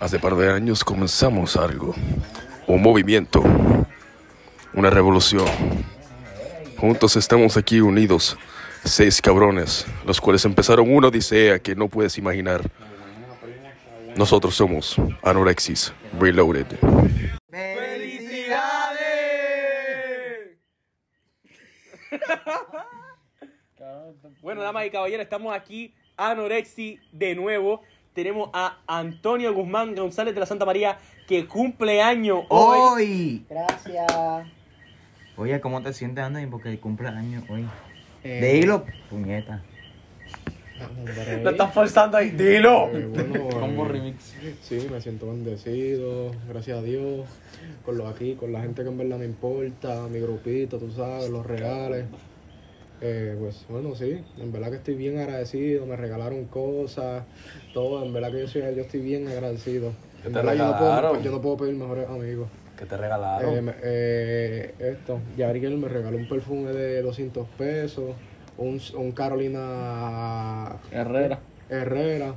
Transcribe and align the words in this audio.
Hace 0.00 0.20
par 0.20 0.36
de 0.36 0.52
años 0.52 0.84
comenzamos 0.84 1.56
algo, 1.56 1.92
un 2.68 2.80
movimiento, 2.80 3.42
una 4.72 4.90
revolución. 4.90 5.48
Juntos 6.76 7.16
estamos 7.16 7.56
aquí 7.56 7.80
unidos, 7.80 8.38
seis 8.84 9.20
cabrones, 9.20 9.86
los 10.06 10.20
cuales 10.20 10.44
empezaron 10.44 10.94
una 10.94 11.08
odisea 11.08 11.58
que 11.58 11.74
no 11.74 11.88
puedes 11.88 12.16
imaginar. 12.16 12.62
Nosotros 14.16 14.54
somos 14.54 14.96
Anorexis 15.22 15.92
Reloaded. 16.20 16.66
Bueno, 24.40 24.62
damas 24.62 24.86
y 24.86 24.90
caballeros, 24.90 25.24
estamos 25.24 25.54
aquí, 25.54 25.92
Anorexi, 26.16 27.00
de 27.12 27.34
nuevo. 27.34 27.82
Tenemos 28.14 28.50
a 28.52 28.78
Antonio 28.86 29.54
Guzmán 29.54 29.94
González 29.94 30.34
de 30.34 30.40
la 30.40 30.46
Santa 30.46 30.64
María, 30.64 30.98
que 31.26 31.46
cumple 31.46 32.02
año 32.02 32.44
hoy. 32.48 32.78
Hoy. 32.80 33.46
Gracias. 33.48 34.06
Oye, 35.36 35.60
¿cómo 35.60 35.82
te 35.82 35.92
sientes, 35.92 36.24
Andy? 36.24 36.46
Porque 36.46 36.78
cumple 36.80 37.08
años 37.08 37.44
hoy. 37.48 37.64
Eh, 38.24 38.60
Dilo, 38.60 38.84
puñeta. 39.08 39.62
Lo 41.42 41.50
estás 41.50 41.72
forzando 41.72 42.16
ahí, 42.16 42.30
dilo. 42.30 42.88
Eh, 42.92 43.06
bueno, 43.06 43.48
Combo 43.60 43.86
eh, 43.86 43.88
remix. 43.88 44.34
Sí, 44.62 44.86
me 44.90 45.00
siento 45.00 45.28
bendecido, 45.28 46.32
gracias 46.48 46.78
a 46.78 46.82
Dios, 46.82 47.26
con 47.84 47.98
los 47.98 48.12
aquí, 48.12 48.34
con 48.34 48.52
la 48.52 48.60
gente 48.60 48.82
que 48.82 48.88
en 48.88 48.98
verdad 48.98 49.18
me 49.18 49.24
importa, 49.24 50.06
mi 50.08 50.20
grupito, 50.20 50.78
tú 50.78 50.90
sabes, 50.90 51.28
los 51.30 51.44
reales. 51.44 52.06
Eh, 53.00 53.36
pues 53.38 53.64
bueno, 53.68 53.94
sí, 53.94 54.24
en 54.36 54.50
verdad 54.52 54.70
que 54.70 54.76
estoy 54.78 54.96
bien 54.96 55.18
agradecido, 55.18 55.86
me 55.86 55.96
regalaron 55.96 56.46
cosas, 56.46 57.26
todo, 57.72 58.02
en 58.04 58.12
verdad 58.12 58.32
que 58.32 58.40
yo, 58.40 58.48
soy, 58.48 58.62
yo 58.74 58.82
estoy 58.82 59.00
bien 59.00 59.28
agradecido. 59.28 59.94
En 60.24 60.34
te 60.34 60.40
verdad 60.40 60.54
yo 60.54 60.64
no, 60.66 60.76
puedo, 60.76 60.92
regalaron? 60.92 61.22
yo 61.22 61.30
no 61.30 61.40
puedo 61.40 61.56
pedir 61.58 61.74
mejores 61.76 62.08
amigos. 62.08 62.50
Que 62.76 62.86
te 62.86 62.96
Eh, 63.36 63.60
regalaron. 63.60 63.62
me- 63.62 63.74
eh, 63.82 64.74
esto, 64.78 65.22
Yariel 65.36 65.78
me 65.78 65.88
regaló 65.88 66.18
un 66.18 66.26
perfume 66.26 66.72
de 66.72 67.02
200 67.02 67.48
pesos, 67.50 68.16
un, 68.56 68.80
un 68.96 69.12
Carolina 69.12 70.80
Herrera. 70.90 71.42
Herrera. 71.68 72.36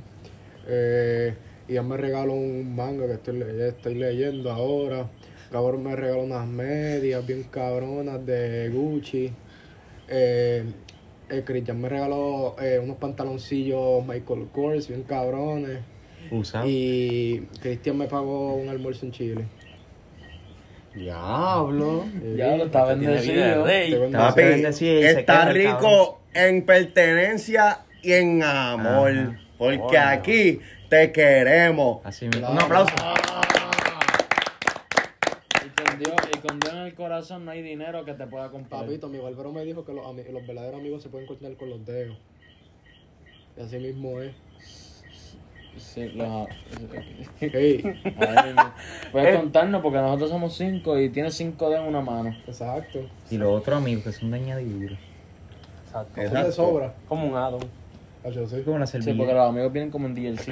Eh, 0.64 1.36
y 1.68 1.76
él 1.76 1.84
me 1.86 1.98
regaló 1.98 2.34
un 2.34 2.76
manga 2.76 3.08
que 3.08 3.14
estoy, 3.14 3.38
le- 3.40 3.68
estoy 3.70 3.96
leyendo 3.96 4.52
ahora. 4.52 5.12
Cabrón 5.50 5.84
me 5.84 5.96
regaló 5.96 6.24
unas 6.24 6.48
medias 6.48 7.26
bien 7.26 7.44
cabronas 7.46 8.26
de 8.26 8.70
Gucci. 8.70 9.36
Eh, 10.14 10.66
eh, 11.30 11.44
Cristian 11.46 11.80
me 11.80 11.88
regaló 11.88 12.58
eh, 12.62 12.80
unos 12.84 12.98
pantaloncillos 12.98 14.06
Michael 14.06 14.50
Kors 14.52 14.90
bien 14.90 15.04
cabrones. 15.04 15.80
Usado. 16.30 16.66
Y 16.68 17.48
Cristian 17.62 17.98
me 17.98 18.08
pagó 18.08 18.56
un 18.56 18.68
almuerzo 18.68 19.06
en 19.06 19.12
Chile. 19.14 19.46
Diablo. 20.94 22.06
Ya 22.36 22.58
lo 22.58 22.66
está 22.66 22.84
bendecido. 22.86 23.66
Así. 23.66 24.42
bendecido 24.42 25.02
Está 25.02 25.46
rico 25.50 26.20
en 26.34 26.66
pertenencia 26.66 27.86
y 28.04 28.12
en 28.12 28.44
amor. 28.44 29.12
Ajá. 29.12 29.40
Porque 29.58 29.98
aquí 29.98 30.60
te 30.90 31.12
queremos. 31.12 32.00
Así 32.04 32.26
mismo. 32.26 32.50
Un 32.50 32.60
aplauso. 32.60 32.94
Y 35.64 35.70
con, 35.70 36.00
Dios, 36.00 36.16
y 36.34 36.38
con 36.40 36.60
Dios 36.60 36.74
en 36.74 36.81
el 36.92 36.96
corazón 36.98 37.46
no 37.46 37.52
hay 37.52 37.62
dinero 37.62 38.04
que 38.06 38.14
te 38.14 38.28
pueda 38.28 38.50
comprar. 38.50 38.82
Papito, 38.86 39.08
mi 39.08 39.18
barbero 39.18 39.52
me 39.52 39.64
dijo 39.64 39.84
que 39.86 39.94
los, 39.94 40.06
los 40.06 40.48
verdaderos 40.48 40.80
amigos 40.80 41.02
se 41.02 41.10
pueden 41.10 41.26
cortar 41.28 41.56
con 41.56 41.70
los 41.70 41.86
dedos. 41.86 42.18
Y 43.58 43.62
así 43.62 43.78
mismo 43.80 44.20
es. 44.20 44.34
Sí, 45.78 46.10
los- 46.10 46.48
Hey. 47.40 47.82
Puedes 49.12 49.38
contarnos 49.40 49.82
porque 49.82 49.98
nosotros 50.00 50.30
somos 50.30 50.54
cinco 50.56 51.00
y 51.00 51.10
tienes 51.10 51.34
cinco 51.36 51.70
dedos 51.70 51.84
en 51.84 51.90
una 51.90 52.02
mano. 52.02 52.36
exacto. 52.46 53.00
Y 53.30 53.38
los 53.38 53.60
otros 53.62 53.78
amigos 53.78 54.04
que 54.04 54.12
son 54.12 54.32
de 54.32 54.38
añadidura. 54.38 54.98
Exacto. 55.86 56.22
Eso 56.22 56.44
de 56.44 56.52
sobra. 56.52 56.94
Como 57.08 57.28
un 57.28 57.36
Adam. 57.36 57.62
Hacho, 58.24 58.48
sí. 58.48 58.62
Como 58.64 58.78
la 58.78 58.86
Sí, 58.86 58.98
porque 58.98 59.06
servilleta. 59.06 59.34
los 59.34 59.50
amigos 59.50 59.72
vienen 59.74 59.92
como 59.92 60.08
en 60.08 60.14
DLC. 60.14 60.50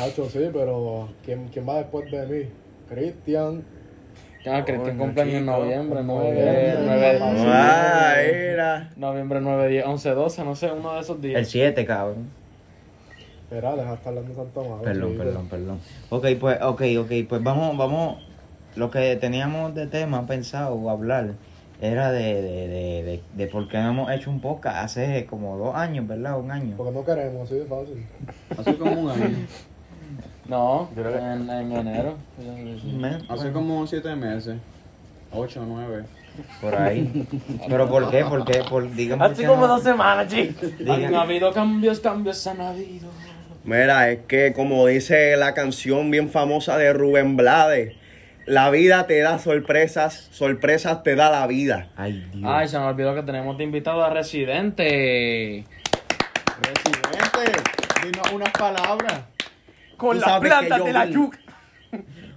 Hacho, 0.00 0.28
sí, 0.30 0.48
pero 0.52 1.08
¿quién, 1.24 1.48
¿quién 1.48 1.68
va 1.68 1.76
después 1.78 2.10
de 2.10 2.26
mí? 2.26 2.48
Cristian. 2.88 3.64
Ah, 4.44 4.64
Cristian 4.64 4.96
Coño, 4.96 4.98
cumpleaños 4.98 5.34
en 5.34 5.46
noviembre, 5.46 6.02
Noviembre, 6.02 6.74
9, 6.84 7.18
mamá. 7.20 8.10
Ay, 8.14 8.26
mira. 8.50 8.90
noviembre 8.96 9.40
9, 9.40 9.68
10, 9.68 9.86
11, 9.86 10.10
12, 10.10 10.44
no 10.44 10.56
sé, 10.56 10.72
uno 10.72 10.94
de 10.94 11.00
esos 11.00 11.16
El 11.16 11.22
días. 11.22 11.48
7, 11.48 11.84
cabrón. 11.84 12.28
Espera, 13.44 13.76
deja 13.76 13.88
de 13.90 13.94
estar 13.94 14.08
hablando 14.08 14.32
tanto 14.34 14.64
mal. 14.64 14.80
Perdón, 14.82 15.16
perdón, 15.16 15.48
perdón. 15.48 15.78
Ok, 16.10 16.26
pues, 16.40 16.58
ok, 16.60 16.82
ok, 17.00 17.12
pues 17.28 17.42
vamos, 17.42 17.76
vamos. 17.76 18.26
Lo 18.74 18.90
que 18.90 19.16
teníamos 19.16 19.74
de 19.74 19.86
tema 19.86 20.26
pensado 20.26 20.88
hablar 20.90 21.34
era 21.80 22.10
de, 22.10 22.40
de, 22.42 22.68
de, 22.68 23.02
de, 23.02 23.22
de 23.34 23.46
por 23.48 23.68
qué 23.68 23.78
no 23.78 23.90
hemos 23.90 24.10
hecho 24.10 24.30
un 24.30 24.40
podcast 24.40 24.76
hace 24.78 25.26
como 25.26 25.56
dos 25.58 25.74
años, 25.76 26.06
¿verdad? 26.08 26.38
Un 26.40 26.50
año. 26.50 26.74
Porque 26.76 26.92
no 26.92 27.04
queremos, 27.04 27.42
así 27.42 27.56
de 27.58 27.66
fácil. 27.66 28.06
Hace 28.58 28.76
como 28.76 28.92
un 28.92 29.10
año. 29.10 29.36
No, 30.52 30.90
Yo 30.94 31.02
creo 31.02 31.12
que- 31.14 31.18
en, 31.18 31.48
en 31.50 31.72
enero. 31.72 32.16
Hace 33.30 33.52
como 33.52 33.86
siete 33.86 34.14
meses. 34.14 34.56
Ocho 35.32 35.64
nueve. 35.66 36.04
Por 36.60 36.74
ahí. 36.74 37.26
¿Pero 37.66 37.88
por 37.88 38.10
qué? 38.10 38.22
¿Por 38.24 38.44
qué? 38.44 38.62
Por, 38.68 38.92
digan 38.94 39.18
por 39.18 39.28
Así 39.32 39.40
qué 39.40 39.48
como 39.48 39.62
no- 39.66 39.68
dos 39.74 39.82
semanas, 39.82 40.28
chicos. 40.30 40.68
Han 40.86 41.14
habido 41.14 41.52
cambios, 41.54 42.00
cambios 42.00 42.46
han 42.46 42.60
habido. 42.60 43.08
Mira, 43.64 44.10
es 44.10 44.20
que 44.28 44.52
como 44.52 44.86
dice 44.86 45.36
la 45.38 45.54
canción 45.54 46.10
bien 46.10 46.28
famosa 46.28 46.76
de 46.76 46.92
Rubén 46.92 47.36
Blades, 47.38 47.94
la 48.44 48.68
vida 48.68 49.06
te 49.06 49.20
da 49.20 49.38
sorpresas, 49.38 50.28
sorpresas 50.32 51.02
te 51.02 51.14
da 51.16 51.30
la 51.30 51.46
vida. 51.46 51.88
Ay, 51.96 52.26
Dios. 52.34 52.44
Ay, 52.46 52.68
se 52.68 52.78
me 52.78 52.84
olvidó 52.84 53.14
que 53.14 53.22
tenemos 53.22 53.56
de 53.56 53.64
invitado 53.64 54.04
a 54.04 54.10
Residente. 54.10 55.64
Residente, 56.60 57.62
dinos 58.04 58.32
unas 58.32 58.50
palabras. 58.50 59.14
Con 60.02 60.40
plantas 60.40 60.78
yo 60.78 60.84
de 60.84 60.92
la 60.92 61.06
yuca. 61.06 61.38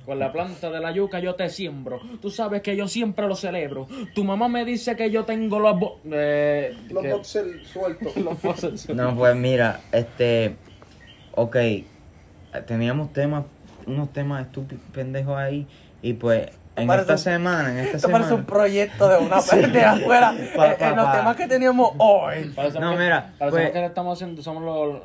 Con 0.05 0.19
la 0.19 0.31
planta 0.31 0.69
de 0.69 0.79
la 0.79 0.91
yuca 0.91 1.19
yo 1.19 1.33
te 1.35 1.49
siembro. 1.49 1.99
Tú 2.21 2.29
sabes 2.29 2.61
que 2.61 2.75
yo 2.75 2.87
siempre 2.87 3.27
lo 3.27 3.35
celebro. 3.35 3.87
Tu 4.13 4.23
mamá 4.23 4.47
me 4.47 4.63
dice 4.63 4.95
que 4.95 5.09
yo 5.09 5.25
tengo 5.25 5.59
los... 5.59 5.79
bo- 5.79 5.99
eh, 6.11 6.77
Los 6.91 7.01
que- 7.03 7.11
boxers 7.13 7.67
sueltos. 7.67 8.15
los 8.17 8.39
boxers. 8.41 8.89
No, 8.89 9.15
pues 9.15 9.35
mira, 9.35 9.79
este. 9.91 10.55
Ok. 11.33 11.55
Teníamos 12.67 13.11
temas, 13.13 13.45
unos 13.87 14.13
temas 14.13 14.45
estúpidos, 14.45 14.83
pendejos 14.93 15.35
ahí. 15.37 15.67
Y 16.01 16.13
pues, 16.13 16.49
en 16.75 16.87
Parece 16.87 17.13
esta 17.13 17.17
semana, 17.17 17.71
en 17.71 17.77
esta 17.79 17.97
Esto 17.97 18.09
parece 18.09 18.33
un 18.33 18.41
semana. 18.41 18.47
proyecto 18.47 19.09
de 19.09 19.17
una 19.17 19.37
parte 19.41 19.83
afuera. 19.83 20.33
Pa, 20.55 20.71
Eh, 20.71 20.75
pa, 20.79 20.89
en 20.89 20.95
los 20.97 21.05
pa. 21.05 21.17
temas 21.17 21.35
que 21.35 21.47
teníamos 21.47 21.91
hoy. 21.97 22.53
No, 22.79 22.91
que- 22.91 22.97
mira, 22.97 23.33
parecemos 23.39 23.49
pues- 23.49 23.71
que 23.71 23.79
le 23.79 23.85
estamos 23.87 24.17
haciendo, 24.17 24.41
somos 24.43 24.63
los... 24.63 25.01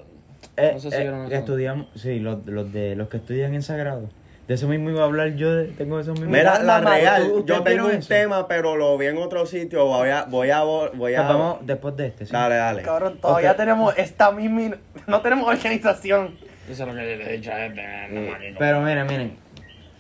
eh, 0.63 0.71
no 0.75 0.79
sé 0.81 0.91
si 0.91 0.97
eh, 0.97 1.01
vieron 1.01 1.27
eso. 1.27 1.35
estudiamos, 1.35 1.87
sí, 1.95 2.19
los, 2.21 2.45
los 2.47 2.73
de 2.73 2.97
los 2.97 3.09
que 3.09 3.19
estudian 3.19 3.55
en 3.55 3.63
Sagrado. 3.63 4.09
De 4.49 4.55
eso 4.55 4.67
mismo 4.67 4.91
iba 4.91 5.03
a 5.03 5.05
hablar 5.05 5.37
yo, 5.37 5.55
de- 5.55 5.67
tengo 5.69 6.01
esos 6.01 6.15
mismos. 6.19 6.37
Mira, 6.37 6.59
la 6.61 6.79
mamá, 6.81 6.97
real, 6.97 7.23
¿tú- 7.29 7.35
ustedes 7.39 7.59
yo 7.59 7.63
tengo 7.63 7.65
vieron 7.65 7.87
un 7.87 7.93
eso? 7.93 8.09
tema, 8.09 8.49
pero 8.49 8.75
lo 8.77 8.99
vi 8.99 9.07
en 9.07 9.19
otro 9.19 9.47
sitio. 9.47 9.87
Voy 9.87 10.09
a, 10.09 10.25
voy 10.25 10.51
a, 10.51 10.63
voy 10.63 10.89
Pues 10.99 11.17
a. 11.19 11.23
vamos 11.23 11.59
después 11.63 11.97
de 11.97 12.07
este. 12.09 12.27
¿sí? 12.27 12.33
Dale, 12.33 12.57
dale. 12.57 12.83
Cabrón, 12.83 13.19
todavía 13.21 13.53
Ok. 13.53 13.57
tenemos 13.57 13.95
esta 13.97 14.33
misma. 14.33 14.77
No 15.07 15.21
tenemos 15.21 15.47
organización. 15.49 16.37
Eso 16.69 16.83
es 16.83 16.89
lo 16.89 16.95
que 16.95 17.01
le 17.17 17.31
he 17.31 17.37
dicho 17.39 17.53
a 17.53 17.67
este. 17.67 17.83
no, 18.11 18.31
marico. 18.33 18.57
Pero 18.59 18.81
miren, 18.81 19.07
miren. 19.07 19.37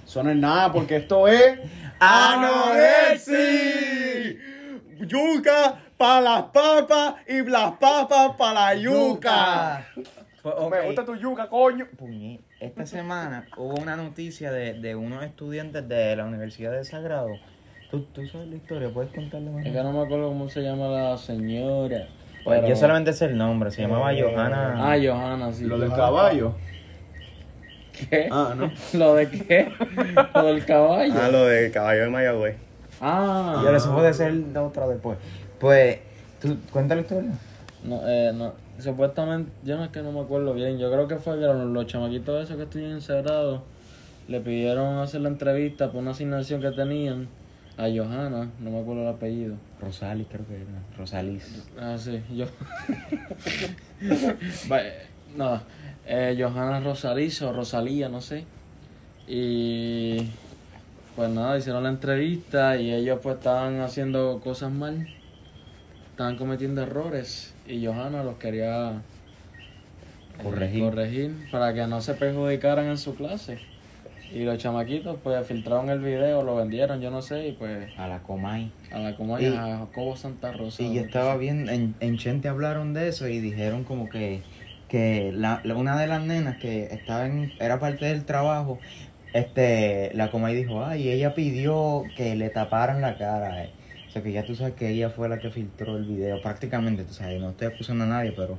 Eso 0.04 0.22
no 0.24 0.30
es 0.30 0.36
nada 0.36 0.72
porque 0.72 0.96
esto 0.96 1.28
es. 1.28 1.60
¡Anorexi! 2.00 3.34
Yuca 5.06 5.76
para 5.96 6.20
las 6.20 6.42
papas 6.44 7.14
y 7.28 7.42
las 7.42 7.72
papas 7.72 8.32
para 8.36 8.52
la 8.52 8.74
yuca. 8.74 9.86
Pues. 10.42 10.54
Me 10.70 10.86
gusta 10.86 11.04
tu 11.04 11.16
yuca, 11.16 11.48
coño. 11.48 11.86
Esta 12.60 12.86
semana 12.86 13.46
hubo 13.56 13.74
una 13.74 13.96
noticia 13.96 14.50
de, 14.52 14.74
de 14.74 14.94
unos 14.94 15.22
estudiantes 15.24 15.86
de 15.88 16.16
la 16.16 16.24
Universidad 16.24 16.72
de 16.72 16.84
Sagrado. 16.84 17.28
¿Tú, 17.90 18.04
tú 18.12 18.26
sabes 18.28 18.48
la 18.48 18.56
historia, 18.56 18.88
puedes 18.92 19.12
contarle 19.12 19.50
más. 19.50 19.66
Es 19.66 19.72
que 19.72 19.82
no 19.82 19.92
me 19.92 20.00
acuerdo 20.02 20.28
cómo 20.28 20.48
se 20.48 20.62
llama 20.62 20.86
la 20.88 21.16
señora. 21.18 22.06
Pues 22.44 22.60
Pero- 22.60 22.68
yo 22.68 22.76
solamente 22.76 23.12
sé 23.12 23.26
el 23.26 23.36
nombre, 23.36 23.70
se 23.70 23.82
llamaba 23.82 24.14
Eh, 24.14 24.22
Johanna. 24.22 24.74
Ah, 24.78 24.96
Johanna, 25.02 25.52
sí. 25.52 25.64
Lo 25.64 25.78
del 25.78 25.90
caballo. 25.90 26.54
¿Qué? 28.08 28.28
Ah, 28.30 28.54
no. 28.56 28.70
¿Lo 28.98 29.14
de 29.14 29.28
qué? 29.30 29.70
Lo 30.34 30.42
del 30.44 30.64
caballo. 30.64 31.12
Ah, 31.20 31.28
lo 31.28 31.44
de 31.46 31.70
caballo 31.70 32.04
de 32.04 32.08
Mayagüez. 32.10 32.56
Ah. 33.00 33.60
Y 33.62 33.66
ahora 33.66 33.76
eso 33.76 33.92
puede 33.94 34.14
ser 34.14 34.32
la 34.32 34.62
otra 34.62 34.86
después. 34.88 35.18
Pues, 35.58 35.98
¿tú 36.40 36.56
cuenta 36.72 36.94
la 36.94 37.02
historia? 37.02 37.30
No, 37.84 38.00
eh, 38.08 38.30
no. 38.34 38.52
Supuestamente, 38.80 39.50
yo 39.64 39.76
no 39.76 39.84
es 39.84 39.90
que 39.90 40.02
no 40.02 40.12
me 40.12 40.20
acuerdo 40.20 40.54
bien. 40.54 40.78
Yo 40.78 40.90
creo 40.90 41.08
que 41.08 41.16
fue 41.16 41.38
que 41.38 41.46
los, 41.46 41.66
los 41.66 41.86
chamaquitos 41.86 42.44
esos 42.44 42.56
que 42.56 42.64
estudian 42.64 42.92
encerrados 42.92 43.62
le 44.28 44.40
pidieron 44.40 44.98
hacer 44.98 45.20
la 45.20 45.28
entrevista 45.28 45.90
por 45.90 46.02
una 46.02 46.12
asignación 46.12 46.60
que 46.60 46.70
tenían 46.70 47.28
a 47.76 47.88
Johanna, 47.88 48.50
no 48.60 48.70
me 48.70 48.80
acuerdo 48.80 49.02
el 49.02 49.08
apellido. 49.08 49.56
Rosalis, 49.80 50.26
creo 50.28 50.46
que 50.46 50.56
era. 50.56 50.64
Rosalis. 50.98 51.64
Ah, 51.78 51.96
sí, 51.98 52.20
yo. 52.34 52.46
Va, 54.70 54.82
eh, 54.82 55.06
Nada. 55.36 55.62
Johanna 56.36 56.80
Rosalizo, 56.80 57.52
Rosalía, 57.52 58.08
no 58.08 58.20
sé. 58.20 58.44
Y 59.26 60.28
pues 61.14 61.30
nada, 61.30 61.56
hicieron 61.56 61.84
la 61.84 61.90
entrevista 61.90 62.76
y 62.76 62.92
ellos 62.92 63.20
pues 63.22 63.36
estaban 63.36 63.80
haciendo 63.80 64.40
cosas 64.42 64.72
mal. 64.72 65.06
Estaban 66.10 66.36
cometiendo 66.36 66.82
errores 66.82 67.54
y 67.70 67.86
Johanna 67.86 68.22
los 68.22 68.36
quería 68.36 69.02
Corregir. 70.42 70.82
corregir 70.84 71.36
para 71.50 71.74
que 71.74 71.86
no 71.86 72.00
se 72.00 72.14
perjudicaran 72.14 72.86
en 72.86 72.98
su 72.98 73.14
clase. 73.14 73.58
Y 74.32 74.44
los 74.44 74.58
chamaquitos 74.58 75.16
pues 75.24 75.44
filtraron 75.46 75.90
el 75.90 75.98
video, 75.98 76.42
lo 76.42 76.54
vendieron, 76.56 77.00
yo 77.00 77.10
no 77.10 77.20
sé, 77.20 77.48
y 77.48 77.52
pues 77.52 77.88
A 77.98 78.06
la 78.06 78.20
Comay. 78.20 78.70
a 78.92 78.98
la 79.00 79.16
como 79.16 79.38
Y- 79.38 79.46
a 79.46 79.78
Jacobo 79.78 80.16
Santa 80.16 80.52
Rosa. 80.52 80.82
Y 80.82 80.94
yo 80.94 81.00
estaba 81.02 81.36
viendo, 81.36 81.72
en, 81.72 81.94
en 82.00 82.16
Chente 82.16 82.48
hablaron 82.48 82.94
de 82.94 83.08
eso 83.08 83.26
y 83.28 83.40
dijeron 83.40 83.82
como 83.84 84.08
que, 84.08 84.40
que 84.88 85.32
la, 85.34 85.60
la- 85.64 85.74
una 85.74 85.98
de 86.00 86.06
las 86.06 86.22
nenas 86.22 86.56
que 86.58 86.84
estaba 86.92 87.26
en, 87.26 87.52
era 87.58 87.80
parte 87.80 88.06
del 88.06 88.24
trabajo, 88.24 88.78
este, 89.32 90.12
la 90.14 90.30
Comay 90.30 90.54
dijo, 90.54 90.84
ay, 90.84 91.08
ella 91.10 91.34
pidió 91.34 92.06
que 92.14 92.34
le 92.36 92.50
taparan 92.50 93.00
la 93.00 93.16
cara. 93.18 93.64
eh". 93.64 93.70
O 94.10 94.12
sea 94.12 94.22
que 94.22 94.32
ya 94.32 94.44
tú 94.44 94.56
sabes 94.56 94.74
que 94.74 94.88
ella 94.88 95.08
fue 95.08 95.28
la 95.28 95.38
que 95.40 95.50
filtró 95.50 95.96
el 95.96 96.02
video, 96.04 96.40
prácticamente, 96.40 97.04
tú 97.04 97.14
sabes, 97.14 97.40
no 97.40 97.50
estoy 97.50 97.68
acusando 97.68 98.02
a 98.02 98.06
nadie, 98.08 98.32
pero 98.34 98.58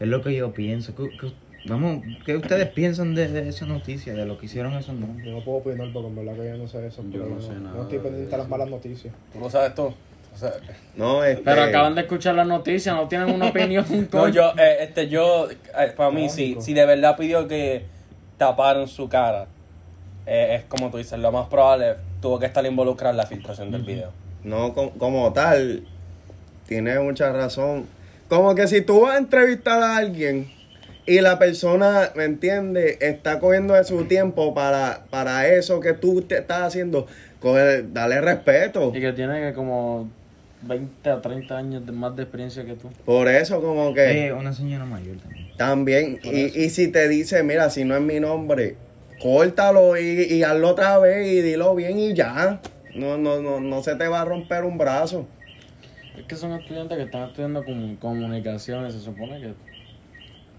es 0.00 0.08
lo 0.08 0.20
que 0.22 0.34
yo 0.34 0.52
pienso. 0.52 0.92
¿Qué, 0.96 1.08
qué- 1.16 1.32
vamos, 1.66 2.02
¿qué 2.26 2.36
ustedes 2.36 2.66
piensan 2.70 3.14
de, 3.14 3.28
de 3.28 3.48
esa 3.48 3.64
noticia, 3.66 4.12
de 4.14 4.26
lo 4.26 4.36
que 4.38 4.46
hicieron 4.46 4.72
esos 4.74 4.96
nombres? 4.96 5.24
Yo 5.24 5.32
no 5.32 5.40
puedo 5.40 5.58
opinar 5.58 5.88
porque 5.92 6.08
en 6.08 6.16
verdad 6.16 6.34
que 6.42 6.48
yo 6.48 6.56
no 6.56 6.66
sé 6.66 6.84
eso. 6.84 7.04
Yo 7.04 7.10
pero 7.12 7.26
no 7.26 7.40
sé 7.40 7.52
nada 7.54 7.76
No 7.76 7.82
estoy 7.82 7.98
pendiente 8.00 8.30
de 8.32 8.38
las 8.38 8.48
malas 8.48 8.68
noticias. 8.68 9.14
Tú 9.32 9.38
no 9.38 9.48
sabes 9.48 9.72
todo. 9.76 9.94
O 10.34 10.36
sea, 10.36 10.52
No, 10.96 11.22
este, 11.24 11.42
Pero 11.44 11.62
acaban 11.62 11.94
de 11.94 12.00
escuchar 12.00 12.34
la 12.34 12.44
noticia, 12.44 12.92
no 12.94 13.06
tienen 13.06 13.30
una 13.32 13.46
opinión. 13.50 13.84
no, 14.12 14.28
yo, 14.28 14.52
eh, 14.58 14.78
este, 14.80 15.08
yo, 15.08 15.48
eh, 15.50 15.92
para 15.96 16.10
mí, 16.10 16.28
si, 16.28 16.42
Lógico. 16.48 16.60
si 16.62 16.74
de 16.74 16.86
verdad 16.86 17.16
pidió 17.16 17.46
que 17.46 17.84
taparan 18.36 18.88
su 18.88 19.08
cara, 19.08 19.46
eh, 20.26 20.56
es 20.56 20.64
como 20.64 20.90
tú 20.90 20.96
dices, 20.98 21.18
lo 21.20 21.30
más 21.30 21.46
probable 21.46 21.94
tuvo 22.20 22.38
que 22.40 22.46
estar 22.46 22.66
involucrada 22.66 23.12
en 23.12 23.16
la 23.16 23.26
filtración 23.26 23.70
del 23.70 23.82
video. 23.82 24.10
No, 24.44 24.74
co- 24.74 24.92
como 24.98 25.32
tal, 25.32 25.82
tienes 26.66 27.00
mucha 27.00 27.32
razón. 27.32 27.86
Como 28.28 28.54
que 28.54 28.66
si 28.68 28.82
tú 28.82 29.00
vas 29.02 29.14
a 29.14 29.18
entrevistar 29.18 29.82
a 29.82 29.96
alguien 29.96 30.46
y 31.06 31.20
la 31.20 31.38
persona, 31.38 32.10
¿me 32.14 32.24
entiendes? 32.24 32.98
Está 33.00 33.40
cogiendo 33.40 33.74
de 33.74 33.84
su 33.84 34.04
tiempo 34.04 34.54
para, 34.54 35.00
para 35.10 35.48
eso 35.48 35.80
que 35.80 35.94
tú 35.94 36.22
te 36.22 36.38
estás 36.38 36.62
haciendo, 36.62 37.06
coge- 37.40 37.86
dale 37.92 38.20
respeto. 38.20 38.92
Y 38.94 39.00
que 39.00 39.12
tiene 39.12 39.40
que 39.40 39.54
como 39.54 40.10
20 40.62 41.10
a 41.10 41.20
30 41.22 41.56
años 41.56 41.84
de 41.86 41.92
más 41.92 42.14
de 42.14 42.22
experiencia 42.24 42.64
que 42.64 42.74
tú. 42.74 42.90
Por 43.04 43.28
eso 43.28 43.60
como 43.62 43.94
que 43.94 44.26
Eh, 44.28 44.32
una 44.32 44.52
señora 44.52 44.84
mayor 44.84 45.16
también. 45.56 46.18
también, 46.18 46.20
y, 46.22 46.64
y 46.64 46.70
si 46.70 46.88
te 46.88 47.08
dice, 47.08 47.42
mira, 47.42 47.70
si 47.70 47.84
no 47.84 47.96
es 47.96 48.02
mi 48.02 48.20
nombre, 48.20 48.76
córtalo 49.18 49.96
y, 49.96 50.22
y 50.30 50.42
hazlo 50.42 50.68
otra 50.70 50.98
vez 50.98 51.26
y 51.26 51.40
dilo 51.40 51.74
bien 51.74 51.98
y 51.98 52.12
ya. 52.14 52.60
No, 52.94 53.16
no, 53.18 53.40
no, 53.40 53.60
no 53.60 53.82
se 53.82 53.94
te 53.96 54.08
va 54.08 54.22
a 54.22 54.24
romper 54.24 54.64
un 54.64 54.78
brazo. 54.78 55.26
Es 56.16 56.24
que 56.24 56.36
son 56.36 56.52
estudiantes 56.52 56.96
que 56.98 57.04
están 57.04 57.28
estudiando 57.28 57.64
comu- 57.64 57.98
comunicaciones, 57.98 58.94
se 58.94 59.00
supone 59.00 59.40
que... 59.40 59.54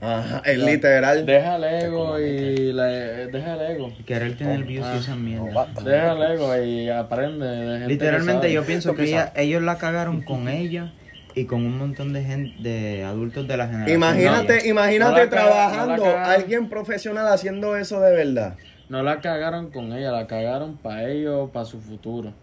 Ajá, 0.01 0.41
es 0.45 0.57
literal. 0.57 1.25
Deja 1.25 1.57
el 1.57 1.63
ego 1.65 2.17
y... 2.19 2.71
la- 2.71 2.85
deja 2.87 3.55
el 3.55 3.71
ego. 3.75 3.93
Querer 4.05 4.37
tener 4.37 4.63
views 4.63 4.87
y 4.93 4.97
esa 4.97 5.15
mierda. 5.15 5.67
Deja 5.83 6.13
el 6.13 6.21
ego 6.31 6.57
y 6.63 6.89
aprende. 6.89 7.45
de 7.45 7.65
gente 7.65 7.81
que 7.83 7.87
Literalmente 7.87 8.51
yo 8.53 8.63
pienso 8.63 8.95
que 8.95 9.03
ella- 9.03 9.33
ellos 9.35 9.61
la 9.61 9.77
cagaron 9.77 10.21
con 10.21 10.47
ella 10.47 10.93
y 11.35 11.45
con 11.45 11.65
un 11.65 11.77
montón 11.77 12.13
de 12.13 12.23
gente, 12.23 12.55
de 12.61 13.03
adultos 13.03 13.45
de 13.47 13.57
la 13.57 13.67
generación. 13.67 13.95
Imagínate, 13.97 14.67
imagínate 14.69 15.11
No 15.11 15.17
la 15.17 15.23
caga- 15.29 15.29
trabajando, 15.29 15.95
no 16.05 16.11
la 16.13 16.31
alguien 16.31 16.69
profesional 16.69 17.27
haciendo 17.27 17.75
eso 17.75 17.99
de 17.99 18.11
verdad. 18.13 18.55
No 18.89 19.03
la 19.03 19.21
cagaron 19.21 19.69
con 19.69 19.93
ella, 19.93 20.11
la 20.11 20.25
cagaron 20.25 20.77
para 20.77 21.07
ellos, 21.07 21.51
para 21.51 21.63
su 21.63 21.79
futuro. 21.79 22.33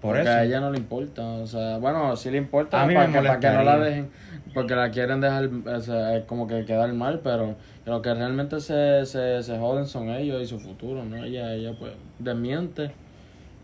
Por 0.00 0.12
porque 0.12 0.20
eso. 0.20 0.30
a 0.30 0.44
ella 0.44 0.60
no 0.60 0.70
le 0.70 0.78
importa, 0.78 1.22
o 1.24 1.46
sea, 1.48 1.78
bueno, 1.78 2.14
sí 2.16 2.30
le 2.30 2.38
importa 2.38 2.80
A 2.80 2.86
mí 2.86 2.94
para, 2.94 3.08
me 3.08 3.12
que, 3.20 3.26
para 3.26 3.40
que 3.40 3.50
no 3.50 3.62
la 3.64 3.78
dejen, 3.78 4.08
porque 4.54 4.76
la 4.76 4.90
quieren 4.92 5.20
dejar, 5.20 5.50
o 5.66 5.80
sea, 5.80 6.16
es 6.16 6.24
como 6.24 6.46
que 6.46 6.64
quedar 6.64 6.92
mal, 6.92 7.20
pero 7.24 7.56
lo 7.84 8.02
que 8.02 8.14
realmente 8.14 8.60
se, 8.60 9.04
se, 9.04 9.42
se 9.42 9.58
joden 9.58 9.86
son 9.86 10.08
ellos 10.10 10.40
y 10.40 10.46
su 10.46 10.60
futuro, 10.60 11.04
¿no? 11.04 11.24
Ella, 11.24 11.52
ella 11.54 11.72
pues 11.76 11.92
desmiente 12.20 12.92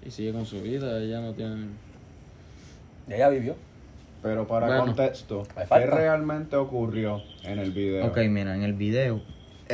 y 0.05 0.11
sigue 0.11 0.33
con 0.33 0.45
su 0.45 0.61
vida, 0.61 0.99
ella 0.99 1.21
no 1.21 1.35
tiene... 1.35 1.69
Ella 3.09 3.29
vivió. 3.29 3.55
Pero 4.21 4.47
para 4.47 4.67
Bueno. 4.67 4.85
contexto, 4.87 5.47
¿qué 5.73 5.87
realmente 5.87 6.57
ocurrió 6.57 7.23
en 7.45 7.59
el 7.59 7.71
video? 7.73 8.07
Ok, 8.07 8.19
mira, 8.29 8.55
en 8.55 8.63
el 8.63 8.73
video, 8.73 9.21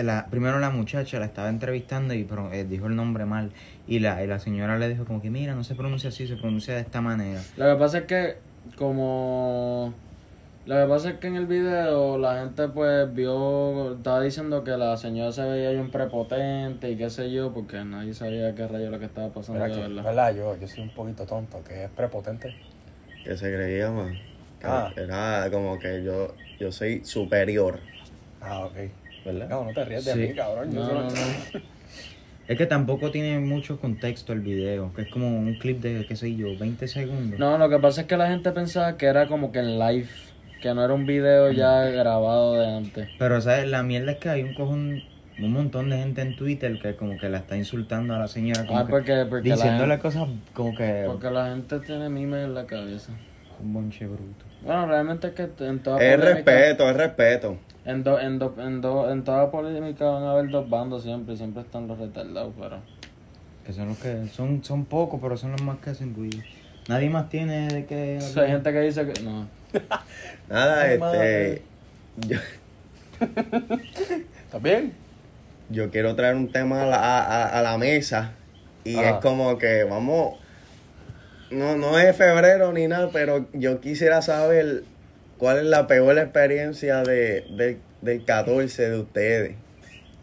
la, 0.02 0.26
primero 0.30 0.58
la 0.58 0.70
muchacha 0.70 1.18
la 1.18 1.26
estaba 1.26 1.48
entrevistando 1.48 2.14
y 2.14 2.24
pro- 2.24 2.52
eh, 2.52 2.64
dijo 2.64 2.86
el 2.86 2.96
nombre 2.96 3.24
mal. 3.24 3.50
Y 3.86 4.00
la, 4.00 4.22
y 4.22 4.26
la 4.26 4.38
señora 4.38 4.78
le 4.78 4.88
dijo 4.88 5.04
como 5.04 5.20
que, 5.22 5.30
mira, 5.30 5.54
no 5.54 5.64
se 5.64 5.74
pronuncia 5.74 6.08
así, 6.10 6.26
se 6.26 6.36
pronuncia 6.36 6.74
de 6.74 6.80
esta 6.80 7.00
manera. 7.00 7.40
Lo 7.56 7.66
que 7.72 7.76
pasa 7.78 7.98
es 7.98 8.04
que 8.04 8.36
como... 8.76 9.92
Lo 10.66 10.74
que 10.76 10.86
pasa 10.86 11.10
es 11.10 11.16
que 11.18 11.28
en 11.28 11.36
el 11.36 11.46
video 11.46 12.18
la 12.18 12.40
gente 12.40 12.68
pues 12.68 13.14
vio, 13.14 13.94
estaba 13.96 14.20
diciendo 14.20 14.64
que 14.64 14.72
la 14.72 14.98
señora 14.98 15.32
se 15.32 15.42
veía 15.42 15.70
bien 15.70 15.90
prepotente 15.90 16.90
y 16.90 16.96
qué 16.96 17.08
sé 17.08 17.32
yo, 17.32 17.54
porque 17.54 17.82
nadie 17.84 18.12
sabía 18.12 18.54
qué 18.54 18.68
rayo 18.68 18.90
lo 18.90 18.98
que 18.98 19.06
estaba 19.06 19.28
pasando 19.30 19.64
que, 19.64 19.70
verdad. 19.70 20.04
¿verdad? 20.04 20.34
Yo, 20.36 20.56
yo 20.60 20.68
soy 20.68 20.84
un 20.84 20.90
poquito 20.90 21.24
tonto, 21.24 21.64
que 21.64 21.84
es 21.84 21.90
prepotente. 21.90 22.52
Que 23.24 23.34
se 23.34 23.50
creía, 23.54 23.90
man. 23.90 24.18
Ah. 24.62 24.92
Era 24.96 25.48
como 25.50 25.78
que 25.78 26.02
yo, 26.04 26.34
yo 26.60 26.70
soy 26.70 27.02
superior, 27.04 27.80
Ah, 28.42 28.66
ok. 28.66 29.07
¿Verdad? 29.32 29.48
No, 29.48 29.64
no 29.64 29.72
te 29.72 29.84
ríes 29.84 30.04
de 30.04 30.12
Sí. 30.12 30.18
mí, 30.20 30.34
cabrón. 30.34 30.72
Yo 30.72 30.80
No, 30.80 30.86
solo- 30.86 31.02
no, 31.02 31.10
no. 31.10 31.68
Es 32.48 32.56
que 32.56 32.64
tampoco 32.66 33.10
tiene 33.10 33.38
mucho 33.40 33.78
contexto 33.78 34.32
el 34.32 34.40
video, 34.40 34.92
que 34.94 35.02
es 35.02 35.08
como 35.08 35.28
un 35.38 35.54
clip 35.54 35.82
de, 35.82 36.06
qué 36.06 36.16
sé 36.16 36.34
yo, 36.34 36.56
20 36.56 36.88
segundos. 36.88 37.38
No, 37.38 37.58
lo 37.58 37.68
que 37.68 37.78
pasa 37.78 38.02
es 38.02 38.06
que 38.06 38.16
la 38.16 38.28
gente 38.28 38.50
pensaba 38.52 38.96
que 38.96 39.04
era 39.06 39.26
como 39.26 39.52
que 39.52 39.58
en 39.58 39.78
live, 39.78 40.08
que 40.62 40.72
no 40.72 40.82
era 40.82 40.94
un 40.94 41.04
video 41.04 41.52
ya 41.52 41.82
grabado 41.90 42.58
de 42.58 42.66
antes. 42.66 43.08
Pero, 43.18 43.40
¿sabes? 43.42 43.68
La 43.68 43.82
mierda 43.82 44.12
es 44.12 44.18
que 44.18 44.30
hay 44.30 44.42
un 44.44 44.54
cojón, 44.54 45.02
un 45.38 45.52
montón 45.52 45.90
de 45.90 45.98
gente 45.98 46.22
en 46.22 46.34
Twitter 46.36 46.78
que 46.78 46.96
como 46.96 47.18
que 47.18 47.28
la 47.28 47.36
está 47.38 47.54
insultando 47.54 48.14
a 48.14 48.18
la 48.18 48.28
señora, 48.28 48.64
como 48.66 48.78
Ah, 48.78 48.86
que 48.86 48.90
porque, 48.92 49.26
porque, 49.28 49.50
la 49.50 49.54
diciéndole 49.56 49.88
gente, 49.98 50.02
cosas 50.02 50.28
como 50.54 50.74
que 50.74 51.04
porque 51.06 51.30
la 51.30 51.48
gente 51.50 51.80
tiene 51.80 52.08
memes 52.08 52.46
en 52.46 52.54
la 52.54 52.64
cabeza. 52.66 53.12
un 53.62 53.72
bonche 53.74 54.06
bruto. 54.06 54.46
Bueno, 54.62 54.86
realmente 54.86 55.26
es 55.28 55.32
que 55.34 55.42
en 55.64 55.80
toda 55.80 56.00
Es 56.02 56.16
polémica- 56.16 56.34
respeto, 56.52 56.88
es 56.90 56.96
respeto. 56.96 57.58
En, 57.88 58.04
do- 58.04 58.20
en, 58.20 58.38
do- 58.38 58.54
en, 58.58 58.80
do- 58.82 59.10
en 59.10 59.24
toda 59.24 59.50
polémica 59.50 60.04
van 60.04 60.22
a 60.24 60.32
haber 60.32 60.50
dos 60.50 60.68
bandos 60.68 61.02
siempre, 61.02 61.36
siempre 61.36 61.62
están 61.62 61.88
los 61.88 61.98
retardados, 61.98 62.52
pero... 62.60 62.76
Que 63.64 63.72
son 63.72 63.88
los 63.88 63.98
que, 63.98 64.26
son, 64.28 64.62
son 64.62 64.84
pocos, 64.84 65.18
pero 65.22 65.36
son 65.36 65.52
los 65.52 65.62
más 65.62 65.78
que 65.78 65.90
hacen 65.90 66.14
ruido. 66.14 66.38
Nadie 66.88 67.08
más 67.10 67.28
tiene 67.28 67.68
de 67.68 67.86
qué 67.86 68.18
O 68.18 68.20
sea, 68.20 68.42
hay 68.44 68.50
gente 68.50 68.72
que 68.72 68.80
dice 68.80 69.06
que... 69.10 69.22
No. 69.22 69.46
Nada, 70.48 70.86
este. 70.86 70.98
madre. 70.98 71.62
Yo, 72.28 72.38
¿Estás 74.44 74.62
bien? 74.62 74.92
yo 75.70 75.90
quiero 75.90 76.14
traer 76.14 76.34
un 76.36 76.50
tema 76.50 76.82
a 76.82 76.86
la, 76.86 76.96
a, 76.96 77.22
a- 77.44 77.58
a 77.58 77.62
la 77.62 77.76
mesa. 77.78 78.32
Y 78.84 78.96
Ah. 78.96 79.10
es 79.10 79.14
como 79.16 79.58
que 79.58 79.84
vamos. 79.84 80.38
No, 81.50 81.76
no 81.76 81.98
es 81.98 82.16
febrero 82.16 82.72
ni 82.72 82.86
nada, 82.86 83.10
pero 83.12 83.46
yo 83.52 83.80
quisiera 83.80 84.22
saber 84.22 84.84
cuál 85.38 85.58
es 85.58 85.64
la 85.64 85.86
peor 85.86 86.18
experiencia 86.18 87.02
de, 87.02 87.46
de- 87.56 87.78
del 88.02 88.24
14 88.24 88.90
de 88.90 88.98
ustedes. 88.98 89.56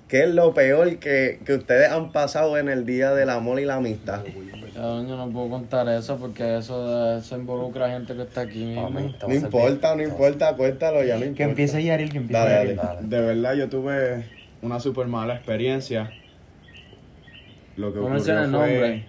¿Qué 0.08 0.24
es 0.24 0.30
lo 0.30 0.54
peor 0.54 0.98
que, 1.00 1.40
que 1.46 1.54
ustedes 1.56 1.90
han 1.90 2.12
pasado 2.12 2.60
en 2.60 2.70
el 2.70 2.86
Día 2.86 3.14
del 3.16 3.30
Amor 3.32 3.60
y 3.60 3.66
la 3.66 3.76
Amistad? 3.76 4.22
Yo 4.76 5.02
no 5.04 5.30
puedo 5.32 5.50
contar 5.50 5.90
eso 5.90 6.18
porque 6.18 6.58
eso, 6.60 7.18
eso 7.18 7.36
involucra 7.36 7.88
a 7.88 7.90
gente 7.90 8.14
que 8.14 8.22
está 8.22 8.42
aquí 8.42 8.64
mismo. 8.66 8.90
No 8.92 9.34
importa, 9.34 9.96
no 9.96 10.04
importa, 10.04 10.56
cuéntalo, 10.56 11.04
ya 11.04 11.16
no 11.18 11.22
importa. 11.26 11.38
Que 11.38 11.44
empiece 11.44 11.84
Yaril, 11.84 12.12
que 12.12 12.18
empiece 12.18 12.40
Dale, 12.44 12.56
Yaril. 12.56 12.76
dale. 12.76 13.00
De 13.08 13.22
verdad, 13.22 13.54
yo 13.56 13.68
tuve 13.68 14.26
una 14.62 14.80
super 14.80 15.08
mala 15.08 15.34
experiencia. 15.36 16.12
Lo 17.76 17.92
que 17.92 18.00
ocurrió 18.00 18.48
nombre. 18.48 19.06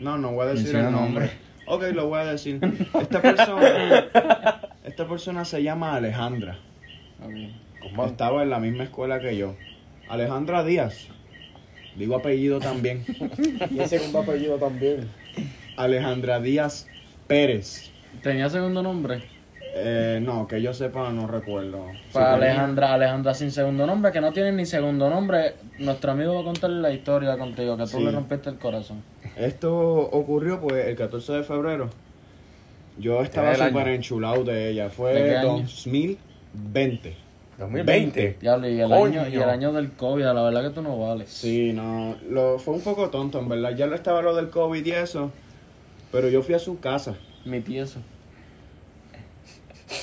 No, 0.00 0.16
no 0.16 0.32
voy 0.32 0.46
a 0.46 0.50
decir 0.50 0.64
Menciona 0.74 0.88
el 0.88 0.92
nombre. 0.94 1.26
nombre. 1.66 1.88
Ok, 1.88 1.94
lo 1.94 2.06
voy 2.08 2.20
a 2.20 2.24
decir. 2.26 2.60
Esta 3.00 3.20
persona, 3.20 4.06
esta 4.96 5.06
persona 5.06 5.44
se 5.44 5.62
llama 5.62 5.94
Alejandra. 5.94 6.56
Ok. 7.22 8.06
Estaba 8.06 8.42
en 8.42 8.48
la 8.48 8.58
misma 8.58 8.84
escuela 8.84 9.20
que 9.20 9.36
yo. 9.36 9.54
Alejandra 10.08 10.64
Díaz. 10.64 11.08
Digo 11.96 12.16
apellido 12.16 12.60
también. 12.60 13.04
Y 13.70 13.78
el 13.78 13.88
segundo 13.90 14.20
apellido 14.20 14.56
también. 14.56 15.06
Alejandra 15.76 16.40
Díaz 16.40 16.88
Pérez. 17.26 17.90
¿Tenía 18.22 18.48
segundo 18.48 18.82
nombre? 18.82 19.22
Eh, 19.74 20.18
no, 20.22 20.46
que 20.48 20.62
yo 20.62 20.72
sepa, 20.72 21.12
no 21.12 21.26
recuerdo. 21.26 21.88
Para 22.14 22.32
Sí, 22.36 22.40
tenía- 22.40 22.52
Alejandra, 22.52 22.94
Alejandra 22.94 23.34
sin 23.34 23.50
segundo 23.50 23.86
nombre, 23.86 24.12
que 24.12 24.22
no 24.22 24.32
tiene 24.32 24.50
ni 24.52 24.64
segundo 24.64 25.10
nombre. 25.10 25.56
Nuestro 25.78 26.12
amigo 26.12 26.32
va 26.36 26.40
a 26.40 26.44
contarle 26.44 26.80
la 26.80 26.90
historia 26.90 27.36
contigo, 27.36 27.76
que 27.76 27.82
tú 27.82 27.98
Sí. 27.98 28.02
le 28.02 28.12
rompiste 28.12 28.48
el 28.48 28.56
corazón. 28.58 29.02
Esto 29.36 29.74
ocurrió 29.78 30.58
pues 30.58 30.86
el 30.86 30.96
14 30.96 31.34
de 31.34 31.42
febrero. 31.42 31.90
Yo 32.98 33.22
estaba 33.22 33.50
del 33.50 33.60
año? 33.62 33.70
súper 33.70 33.88
enchulado 33.88 34.44
de 34.44 34.70
ella. 34.70 34.84
¿De 34.84 34.90
Fue 34.90 35.38
año? 35.38 35.58
2020. 35.58 37.16
2020. 37.58 38.36
Diablo, 38.40 38.68
y 38.68 38.80
el, 38.80 38.88
Coño. 38.88 39.22
año, 39.22 39.30
y 39.30 39.36
el 39.36 39.48
año 39.48 39.72
del 39.72 39.92
COVID, 39.92 40.24
la 40.24 40.42
verdad 40.42 40.62
que 40.62 40.70
tú 40.70 40.82
no 40.82 40.98
vales. 40.98 41.30
Sí, 41.30 41.72
no, 41.72 42.16
lo, 42.28 42.58
fue 42.58 42.74
un 42.74 42.82
poco 42.82 43.08
tonto, 43.08 43.38
en 43.38 43.48
verdad. 43.48 43.74
Ya 43.74 43.86
lo 43.86 43.94
estaba 43.94 44.20
lo 44.22 44.34
del 44.34 44.50
COVID 44.50 44.84
y 44.84 44.90
eso, 44.90 45.30
pero 46.12 46.28
yo 46.28 46.42
fui 46.42 46.54
a 46.54 46.58
su 46.58 46.80
casa. 46.80 47.16
Mi 47.44 47.60
tieso. 47.60 48.00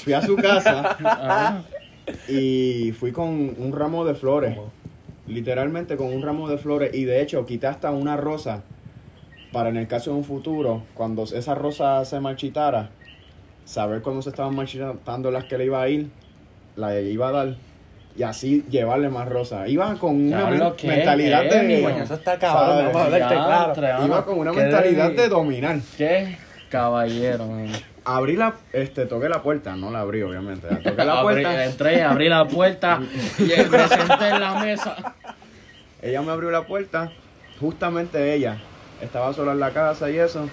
Fui 0.04 0.14
a 0.14 0.22
su 0.22 0.36
casa 0.38 0.98
Ajá. 1.04 1.64
y 2.30 2.94
fui 2.94 3.12
con 3.12 3.56
un 3.58 3.72
ramo 3.74 4.06
de 4.06 4.16
flores. 4.16 4.58
Literalmente 5.28 5.96
con 5.96 6.08
un 6.08 6.22
ramo 6.22 6.50
de 6.50 6.58
flores. 6.58 6.94
Y 6.94 7.06
de 7.06 7.22
hecho, 7.22 7.46
quité 7.46 7.68
hasta 7.68 7.92
una 7.92 8.18
rosa 8.18 8.64
para 9.54 9.70
en 9.70 9.78
el 9.78 9.88
caso 9.88 10.12
de 10.12 10.18
un 10.18 10.24
futuro, 10.26 10.84
cuando 10.96 11.24
esa 11.24 11.56
rosa 11.56 12.04
se 12.06 12.20
marchitara, 12.20 12.90
saber 13.66 14.02
cuándo 14.02 14.22
se 14.22 14.30
estaban 14.32 14.56
marchitando 14.56 15.32
las 15.32 15.46
que 15.46 15.58
le 15.58 15.66
iba 15.66 15.82
a 15.82 15.88
ir, 15.88 16.10
la 16.76 17.00
iba 17.00 17.30
a 17.30 17.32
dar. 17.32 17.56
Y 18.16 18.22
así 18.24 18.64
llevarle 18.70 19.10
más 19.10 19.28
rosas. 19.28 19.68
Iba 19.70 19.96
con 19.96 20.16
una 20.28 20.38
Diablo, 20.42 20.66
men- 20.66 20.74
¿qué? 20.78 20.88
mentalidad 20.88 21.42
¿Qué? 21.50 21.56
de. 21.56 21.82
Coño, 21.84 22.04
eso 22.04 22.14
está 22.14 22.38
cabrón, 22.38 22.90
Iba 24.06 24.26
con 24.26 24.38
una 24.40 24.52
¿qué 24.52 24.58
mentalidad 24.58 25.10
de- 25.12 25.16
de 25.16 25.30
dominar. 25.30 25.80
¿Qué? 25.98 26.38
Caballero, 26.70 27.48
man. 27.48 27.70
Abrí 28.06 28.36
la, 28.36 28.54
este, 28.74 29.06
toqué 29.06 29.30
la 29.30 29.42
puerta, 29.42 29.76
no 29.76 29.90
la 29.90 30.02
abrí 30.02 30.22
obviamente. 30.24 30.68
Toqué 30.68 31.06
la 31.06 31.22
Abrí- 31.22 31.42
puerta. 31.42 31.66
entré, 31.66 32.02
abrí 32.04 32.28
la 32.30 32.46
puerta 32.48 33.00
y 33.40 33.44
me 33.44 33.88
senté 33.88 34.28
en 34.30 34.40
la 34.42 34.60
mesa. 34.60 34.96
Ella 36.02 36.22
me 36.22 36.32
abrió 36.32 36.52
la 36.52 36.64
puerta, 36.68 37.12
justamente 37.60 38.34
ella 38.36 38.58
estaba 39.02 39.34
sola 39.34 39.52
en 39.54 39.60
la 39.60 39.72
casa 39.72 40.10
y 40.10 40.18
eso. 40.18 40.48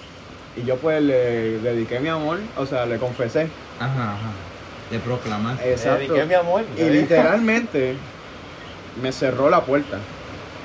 Y 0.56 0.64
yo 0.64 0.76
pues 0.76 1.02
le 1.02 1.59
dediqué 1.59 2.00
mi 2.00 2.09
amor, 2.09 2.38
o 2.56 2.66
sea, 2.66 2.87
le 2.87 2.99
confesé. 2.99 3.47
Ajá, 3.78 4.14
ajá. 4.14 4.30
De 4.90 4.99
proclamar. 4.99 5.56
Exacto. 5.64 5.99
dediqué 6.12 6.26
mi 6.26 6.35
amor. 6.35 6.64
Y 6.76 6.90
literalmente 6.90 7.94
me 9.00 9.12
cerró 9.12 9.49
la 9.49 9.64
puerta. 9.64 9.99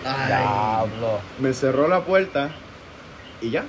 Diablo. 0.03 1.19
Me 1.39 1.53
cerró 1.53 1.87
la 1.87 2.03
puerta 2.05 2.49
y 3.41 3.51
ya. 3.51 3.63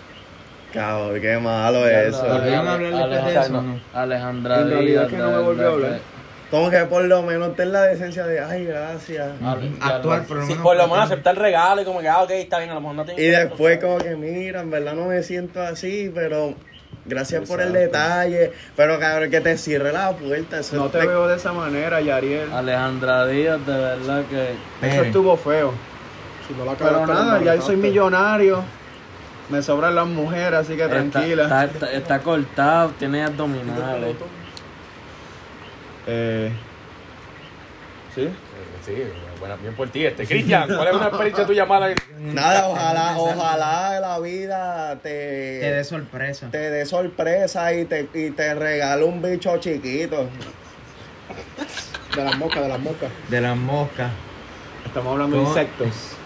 Cabrón, 0.72 1.20
qué 1.20 1.38
malo 1.38 1.86
es 1.86 2.08
eso. 2.08 2.26
¿Volvieron 2.26 2.68
a 2.68 2.72
hablar 2.74 2.92
de 2.92 3.02
Alejandra- 3.02 3.40
eso 3.42 3.62
no? 3.62 3.80
Alejandra 3.92 4.60
En 4.60 4.70
realidad 4.70 5.08
Díaz 5.08 5.10
que 5.10 5.16
no 5.18 5.30
me 5.30 5.42
volvió 5.42 5.68
a 5.68 5.72
hablar. 5.72 6.00
Como 6.50 6.70
que 6.70 6.78
por 6.84 7.04
lo 7.04 7.22
menos 7.22 7.56
ten 7.56 7.72
la 7.72 7.82
decencia 7.82 8.24
de, 8.26 8.40
ay, 8.40 8.64
gracias. 8.64 9.32
Actuar 9.80 10.24
por 10.26 10.36
lo 10.36 10.42
Sí, 10.44 10.50
menos. 10.50 10.62
por 10.62 10.76
lo 10.76 10.86
menos 10.88 11.04
aceptar 11.06 11.34
el 11.34 11.40
regalo 11.40 11.82
y 11.82 11.84
como 11.84 12.00
que, 12.00 12.08
ah, 12.08 12.22
ok, 12.22 12.30
está 12.30 12.58
bien, 12.58 12.70
a 12.70 12.74
lo 12.74 12.80
mejor 12.80 12.96
no 12.96 13.04
tengo 13.04 13.20
Y 13.20 13.24
después 13.24 13.78
como 13.80 13.98
que, 13.98 14.14
mira, 14.14 14.60
en 14.60 14.70
verdad 14.70 14.94
no 14.94 15.06
me 15.06 15.22
siento 15.24 15.60
así, 15.60 16.10
pero 16.14 16.54
gracias 17.04 17.48
por 17.48 17.60
el 17.60 17.72
detalle. 17.72 18.52
Pero 18.76 18.98
cabrón, 19.00 19.30
que 19.30 19.40
te 19.40 19.58
cierre 19.58 19.92
la 19.92 20.16
puerta. 20.16 20.60
Eso 20.60 20.76
No 20.76 20.88
te 20.88 21.00
te- 21.00 21.06
veo 21.08 21.26
de 21.26 21.36
esa 21.36 21.52
manera, 21.52 22.00
Yariel. 22.00 22.52
Alejandra 22.52 23.26
Díaz, 23.26 23.66
de 23.66 23.76
verdad 23.76 24.24
que. 24.26 24.52
Eso 24.52 24.60
Pere. 24.80 25.06
estuvo 25.08 25.36
feo. 25.36 25.74
Si 26.46 26.52
no 26.54 26.64
la 26.64 26.76
Pero 26.76 27.04
nada, 27.06 27.24
ya 27.24 27.38
embarcaste. 27.38 27.62
soy 27.62 27.76
millonario. 27.76 28.64
Me 29.48 29.62
sobran 29.62 29.94
las 29.96 30.06
mujeres, 30.06 30.54
así 30.60 30.76
que 30.76 30.82
Está, 30.84 30.90
tranquila. 31.10 31.42
está, 31.44 31.64
está- 31.64 31.92
está 31.92 32.18
cortado, 32.20 32.90
tiene 32.90 33.24
abdominales. 33.24 34.16
Eh, 36.06 36.52
¿Sí? 38.14 38.28
Sí, 38.84 38.94
bueno, 39.40 39.56
bien 39.58 39.74
por 39.74 39.88
ti. 39.90 40.06
Este, 40.06 40.26
Cristian, 40.26 40.68
¿cuál 40.74 40.88
es 40.88 40.94
una 40.94 41.08
experiencia 41.08 41.44
tuya 41.44 41.66
mala? 41.66 41.94
Nada, 42.18 42.68
ojalá, 42.68 43.14
ojalá 43.18 44.00
la 44.00 44.18
vida 44.20 44.98
te, 45.02 45.08
Te 45.60 45.70
dé 45.72 45.84
sorpresa. 45.84 46.50
te 46.50 46.70
dé 46.70 46.86
sorpresa 46.86 47.74
y 47.74 47.84
te, 47.84 48.08
y 48.14 48.30
te 48.30 48.54
regale 48.54 49.04
un 49.04 49.20
bicho 49.20 49.58
chiquito. 49.58 50.30
De 52.14 52.24
las 52.24 52.34
moscas, 52.36 52.62
de 52.62 52.68
las 52.68 52.80
moscas. 52.80 53.10
De 53.28 53.40
las 53.40 53.56
moscas. 53.56 54.12
Estamos 54.86 55.12
hablando 55.12 55.36
de 55.36 55.42
insectos. 55.42 56.16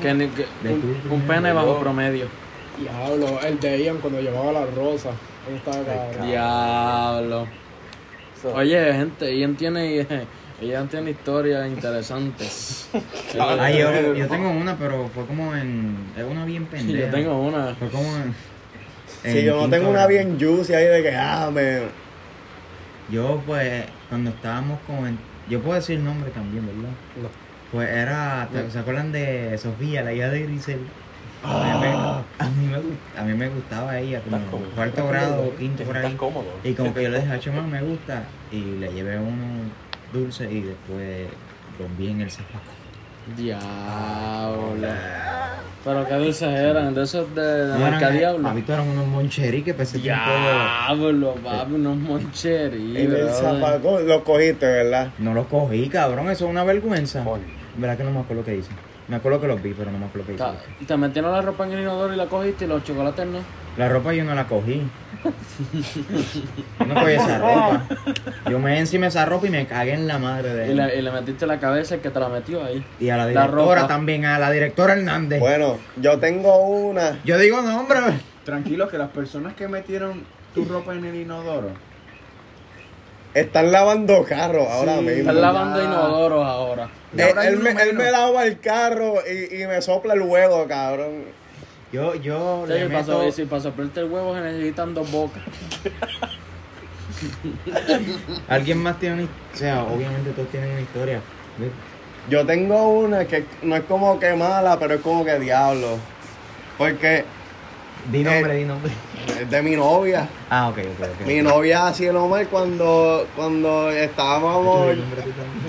Que, 0.00 0.08
que- 0.30 0.46
De 0.60 0.72
un, 0.72 1.02
tu 1.02 1.14
un 1.14 1.26
pene 1.26 1.52
bajo 1.52 1.80
promedio. 1.80 2.28
Diablo, 2.76 3.40
el 3.42 3.58
de 3.58 3.82
Ian 3.82 3.98
cuando 3.98 4.20
llevaba 4.20 4.52
la 4.52 4.66
rosa. 4.66 5.10
Eso 5.44 5.56
estaba 5.56 5.84
cabrón. 6.12 7.48
Oye, 8.44 8.92
gente, 8.94 9.36
Ian 9.36 9.56
tiene, 9.56 10.06
Ian 10.60 10.88
tiene 10.88 11.10
historias 11.10 11.68
interesantes. 11.68 12.88
Ay, 13.38 13.78
yo, 13.78 14.14
yo 14.14 14.28
tengo 14.28 14.50
una, 14.50 14.76
pero 14.76 15.08
fue 15.14 15.26
como 15.26 15.54
en. 15.54 15.96
Es 16.16 16.24
una 16.24 16.44
bien 16.44 16.66
pendeja. 16.66 17.06
Yo 17.06 17.10
tengo 17.10 17.40
una. 17.40 17.74
Fue 17.74 17.88
como 17.88 18.16
en. 18.16 18.34
Si 19.22 19.38
en 19.40 19.44
yo 19.44 19.60
no 19.62 19.68
tengo 19.68 19.90
una 19.90 20.06
bien 20.06 20.38
juicy 20.40 20.72
ahí 20.72 20.86
de 20.86 21.02
que, 21.02 21.14
ah, 21.14 21.50
me... 21.52 21.80
Yo, 23.10 23.42
pues, 23.46 23.84
cuando 24.08 24.30
estábamos 24.30 24.78
con. 24.86 25.06
el- 25.06 25.18
Yo 25.48 25.60
puedo 25.60 25.74
decir 25.74 25.98
nombre 26.00 26.30
también, 26.30 26.64
¿verdad? 26.66 26.94
No. 27.16 27.30
Pues 27.72 27.88
era. 27.88 28.48
¿te- 28.52 28.70
¿Se 28.70 28.78
acuerdan 28.78 29.12
de 29.12 29.58
Sofía, 29.58 30.02
la 30.02 30.12
hija 30.12 30.30
de 30.30 30.42
Grisel? 30.42 30.80
A, 31.42 31.74
mí 31.74 31.80
me, 31.80 31.86
a, 31.88 32.50
mí 32.50 32.66
me, 32.66 32.76
gust- 32.78 33.18
a 33.18 33.22
mí 33.22 33.34
me 33.34 33.48
gustaba 33.48 33.98
ella, 33.98 34.20
como 34.20 34.38
cómodo. 34.50 34.70
cuarto 34.74 35.06
grado, 35.08 35.52
quinto 35.58 35.84
por 35.84 35.96
ahí. 35.96 36.14
cómodo. 36.14 36.44
Y 36.64 36.72
como 36.74 36.92
que 36.92 37.02
yo 37.04 37.08
le 37.08 37.20
dije, 37.20 37.32
"Hacho, 37.32 37.52
mamá, 37.52 37.66
me 37.68 37.82
gusta. 37.82 38.24
Y 38.52 38.60
le 38.78 38.92
llevé 38.92 39.18
uno 39.18 39.70
dulce 40.12 40.50
y 40.52 40.60
después 40.60 41.28
lo 41.78 41.86
envié 41.86 42.10
en 42.10 42.20
el 42.22 42.30
zapato. 42.30 42.58
Diablo. 43.36 44.88
Pero 45.82 46.06
qué 46.06 46.14
dulces 46.14 46.42
eran, 46.48 46.92
de 46.94 47.02
esos 47.04 47.34
de, 47.34 47.40
de 47.42 47.72
No 47.72 47.78
marca 47.78 47.96
eran- 48.08 48.18
Diablo. 48.18 48.42
Papito 48.42 48.72
eran 48.74 48.88
unos 48.88 49.06
moncherí 49.06 49.62
que 49.62 49.72
pensé 49.72 49.98
tiempo. 49.98 50.22
Diablo, 50.30 51.34
papi, 51.42 51.72
unos 51.72 51.96
moncherí. 51.96 52.96
En 52.98 53.02
el 53.04 53.08
brother. 53.24 53.32
zapaco 53.34 54.00
lo 54.00 54.24
cogiste, 54.24 54.66
¿verdad? 54.66 55.08
No 55.18 55.32
los 55.32 55.46
cogí, 55.46 55.88
cabrón, 55.88 56.28
eso 56.28 56.44
es 56.44 56.50
una 56.50 56.64
vergüenza. 56.64 57.24
Verdad 57.76 57.96
que 57.96 58.04
no 58.04 58.10
me 58.10 58.20
acuerdo 58.20 58.44
qué 58.44 58.56
hice. 58.58 58.70
Me 59.10 59.16
acuerdo 59.16 59.40
que 59.40 59.48
los 59.48 59.60
vi, 59.60 59.74
pero 59.74 59.90
no 59.90 59.98
me 59.98 60.06
acuerdo 60.06 60.26
qué 60.28 60.34
hice. 60.34 60.44
Ta- 60.44 60.54
Te 60.86 60.96
metieron 60.96 61.32
la 61.32 61.42
ropa 61.42 61.64
en 61.66 61.72
el 61.72 61.80
inodoro 61.80 62.14
y 62.14 62.16
la 62.16 62.26
cogiste 62.26 62.64
y 62.64 62.68
los 62.68 62.84
chocolates 62.84 63.26
no. 63.26 63.40
La 63.76 63.88
ropa 63.88 64.12
yo 64.14 64.24
no 64.24 64.34
la 64.36 64.46
cogí. 64.46 64.82
Yo 66.78 66.86
no 66.86 66.94
cogí 66.94 67.12
esa 67.12 67.38
ropa. 67.40 67.82
Yo 68.48 68.58
me 68.58 68.78
encima 68.78 69.08
esa 69.08 69.24
ropa 69.26 69.46
y 69.48 69.50
me 69.50 69.66
cagué 69.66 69.94
en 69.94 70.06
la 70.06 70.18
madre 70.18 70.54
de 70.54 70.66
Y 70.68 70.70
él. 70.70 70.76
le, 70.76 70.96
y 70.98 71.02
le 71.02 71.10
metiste 71.10 71.46
la 71.46 71.58
cabeza 71.58 71.96
el 71.96 72.00
que 72.00 72.10
te 72.10 72.20
la 72.20 72.28
metió 72.28 72.64
ahí. 72.64 72.84
Y 73.00 73.08
a 73.10 73.16
la 73.16 73.24
la 73.24 73.28
directora 73.30 73.80
ropa. 73.82 73.88
también, 73.88 74.24
a 74.26 74.38
la 74.38 74.50
directora 74.50 74.92
Hernández. 74.94 75.40
Bueno, 75.40 75.76
yo 76.00 76.18
tengo 76.18 76.56
una. 76.68 77.18
Yo 77.24 77.36
digo 77.38 77.60
nombre. 77.62 77.98
Tranquilo 78.44 78.88
que 78.88 78.96
las 78.98 79.10
personas 79.10 79.54
que 79.54 79.66
metieron 79.68 80.22
tu 80.54 80.64
ropa 80.64 80.94
en 80.94 81.04
el 81.04 81.16
inodoro. 81.16 81.70
Están 83.34 83.70
lavando 83.70 84.24
carros 84.24 84.66
ahora 84.68 84.96
Sí. 84.98 85.04
mismo. 85.04 85.20
Están 85.20 85.40
lavando 85.40 85.84
inodoros 85.84 86.46
ahora. 86.46 86.88
Él, 87.16 87.22
ahora 87.28 87.50
me, 87.52 87.82
él 87.82 87.94
me 87.94 88.10
lava 88.10 88.44
el 88.44 88.58
carro 88.60 89.14
y, 89.26 89.62
y 89.62 89.66
me 89.66 89.80
sopla 89.82 90.14
el 90.14 90.22
huevo, 90.22 90.66
cabrón. 90.66 91.24
Yo, 91.92 92.14
yo 92.16 92.64
Sí, 92.66 92.72
le 92.72 92.88
meto... 92.88 93.04
so- 93.24 93.32
si 93.32 93.44
para 93.44 93.62
soplarte 93.62 94.00
el 94.00 94.10
huevo 94.10 94.34
se 94.34 94.40
necesitan 94.42 94.94
dos 94.94 95.10
bocas. 95.10 95.42
Alguien 98.48 98.78
más 98.78 98.98
tiene 98.98 99.16
una... 99.16 99.24
O 99.24 99.56
sea, 99.56 99.82
obviamente 99.84 100.30
todos 100.30 100.48
tienen 100.50 100.70
una 100.70 100.80
historia. 100.80 101.20
Yo 102.28 102.46
tengo 102.46 102.88
una 102.90 103.24
que 103.26 103.44
no 103.62 103.76
es 103.76 103.82
como 103.84 104.18
que 104.20 104.34
mala, 104.34 104.78
pero 104.78 104.94
es 104.94 105.00
como 105.00 105.24
que 105.24 105.38
diablo. 105.38 105.96
Porque 106.78 107.24
Di 108.10 108.22
nombre, 108.22 108.54
Eh, 108.54 108.58
di 108.58 108.64
nombre. 108.64 108.90
de 109.48 109.62
mi 109.62 109.76
novia. 109.76 110.28
Ah, 110.48 110.68
ok, 110.68 110.78
ok, 110.78 111.06
ok. 111.20 111.26
Mi 111.26 111.42
novia 111.42 111.86
hacía 111.88 112.12
lo 112.12 112.26
mal 112.28 112.46
cuando, 112.48 113.26
cuando 113.36 113.90
estábamos 113.90 114.96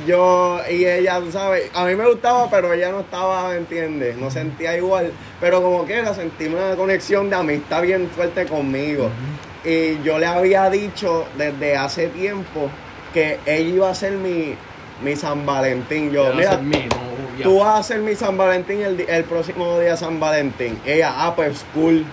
yo 0.07 0.59
y 0.69 0.85
ella, 0.85 1.19
tú 1.19 1.31
sabes, 1.31 1.69
a 1.73 1.85
mí 1.85 1.95
me 1.95 2.07
gustaba, 2.07 2.49
pero 2.49 2.73
ella 2.73 2.91
no 2.91 3.01
estaba, 3.01 3.49
¿me 3.49 3.57
entiendes? 3.57 4.17
No 4.17 4.31
sentía 4.31 4.75
igual, 4.77 5.11
pero 5.39 5.61
como 5.61 5.83
quiera 5.85 6.13
sentí 6.13 6.45
una 6.45 6.75
conexión 6.75 7.29
de 7.29 7.35
amistad 7.35 7.81
bien 7.81 8.09
fuerte 8.09 8.45
conmigo. 8.45 9.09
Y 9.63 10.01
yo 10.03 10.17
le 10.17 10.25
había 10.25 10.69
dicho 10.69 11.25
desde 11.37 11.75
hace 11.77 12.07
tiempo 12.07 12.69
que 13.13 13.39
ella 13.45 13.69
iba 13.75 13.89
a 13.89 13.95
ser 13.95 14.13
mi, 14.13 14.55
mi 15.03 15.15
San 15.15 15.45
Valentín. 15.45 16.11
Yo, 16.11 16.33
mira, 16.33 16.59
tú 17.43 17.59
vas 17.59 17.79
a 17.79 17.83
ser 17.83 17.99
mi 17.99 18.15
San 18.15 18.37
Valentín 18.37 18.81
el, 18.81 18.99
el 19.01 19.23
próximo 19.25 19.79
día 19.79 19.95
San 19.97 20.19
Valentín. 20.19 20.79
Ella, 20.85 21.13
ah, 21.15 21.35
pues 21.35 21.63
cool. 21.75 22.05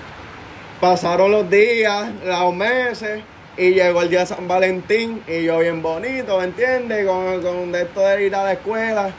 Pasaron 0.81 1.33
los 1.33 1.51
días, 1.51 2.09
los 2.25 2.55
meses, 2.55 3.21
y 3.57 3.71
llegó 3.73 4.03
el 4.03 4.11
día 4.11 4.21
de 4.21 4.27
San 4.27 4.47
Valentín, 4.47 5.23
y 5.27 5.43
yo 5.45 5.59
bien 5.59 5.83
bonito, 5.83 6.39
¿me 6.39 6.45
entiendes? 6.45 7.05
Con, 7.07 7.43
con 7.43 7.75
esto 7.75 8.01
de 8.01 8.27
ir 8.27 8.35
a 8.35 8.45
la 8.45 8.53
escuela. 8.53 9.11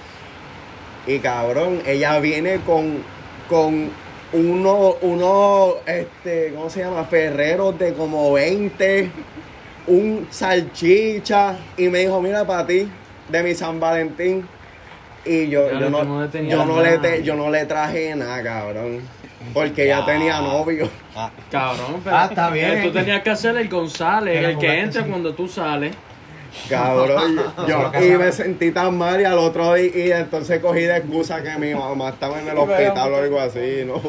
Y 1.06 1.20
cabrón, 1.20 1.82
ella 1.86 2.18
viene 2.20 2.62
con, 2.66 3.04
con 3.50 3.90
uno, 4.32 4.96
uno, 5.02 5.74
este, 5.86 6.54
¿cómo 6.56 6.70
se 6.70 6.82
llama? 6.82 7.04
Ferreros 7.04 7.78
de 7.78 7.94
como 7.94 8.32
20, 8.32 9.12
un 9.88 10.28
salchicha, 10.30 11.58
y 11.76 11.90
me 11.90 12.00
dijo, 12.00 12.22
mira 12.22 12.46
para 12.48 12.66
ti, 12.66 12.88
de 13.28 13.44
mi 13.44 13.54
San 13.54 13.82
Valentín. 13.82 14.48
Y 15.26 15.50
yo, 15.50 15.68
yo, 15.82 15.90
no, 15.90 15.98
yo, 16.50 16.64
no 16.66 16.82
le 16.82 16.98
te- 17.02 17.24
yo 17.24 17.36
no 17.36 17.50
le 17.50 17.66
traje 17.66 18.16
nada, 18.16 18.42
cabrón. 18.42 19.02
Porque 19.54 19.88
ya 19.88 20.06
tenía 20.06 20.40
novio. 20.42 20.90
Cabrón, 21.50 22.02
pero, 22.04 22.16
Ah, 22.16 22.28
está 22.30 22.50
bien. 22.50 22.70
pero 22.72 22.88
tú 22.88 22.92
tenías 23.00 23.22
que 23.24 23.30
hacer 23.30 23.56
el 23.58 23.70
González, 23.70 24.36
Pero 24.36 24.50
el 24.50 24.58
que 24.58 24.68
jugaste 24.68 24.80
entra 24.82 25.02
sin- 25.04 25.12
cuando 25.12 25.34
tú 25.34 25.48
sales. 25.48 25.96
Cabrón, 26.68 27.40
yo 27.68 27.92
y 28.04 28.18
me 28.18 28.32
sentí 28.32 28.72
tan 28.72 28.98
mal 28.98 29.22
y 29.22 29.24
al 29.24 29.38
otro 29.38 29.74
día 29.76 29.92
y 29.96 30.12
entonces 30.12 30.60
cogí 30.60 30.82
de 30.82 30.98
excusa 30.98 31.42
que 31.44 31.58
mi 31.58 31.74
mamá 31.74 32.10
estaba 32.10 32.40
en 32.42 32.48
el 32.48 32.58
hospital 32.58 33.14
o 33.14 33.18
algo 33.18 33.40
así, 33.40 33.84
¿no? 33.86 34.02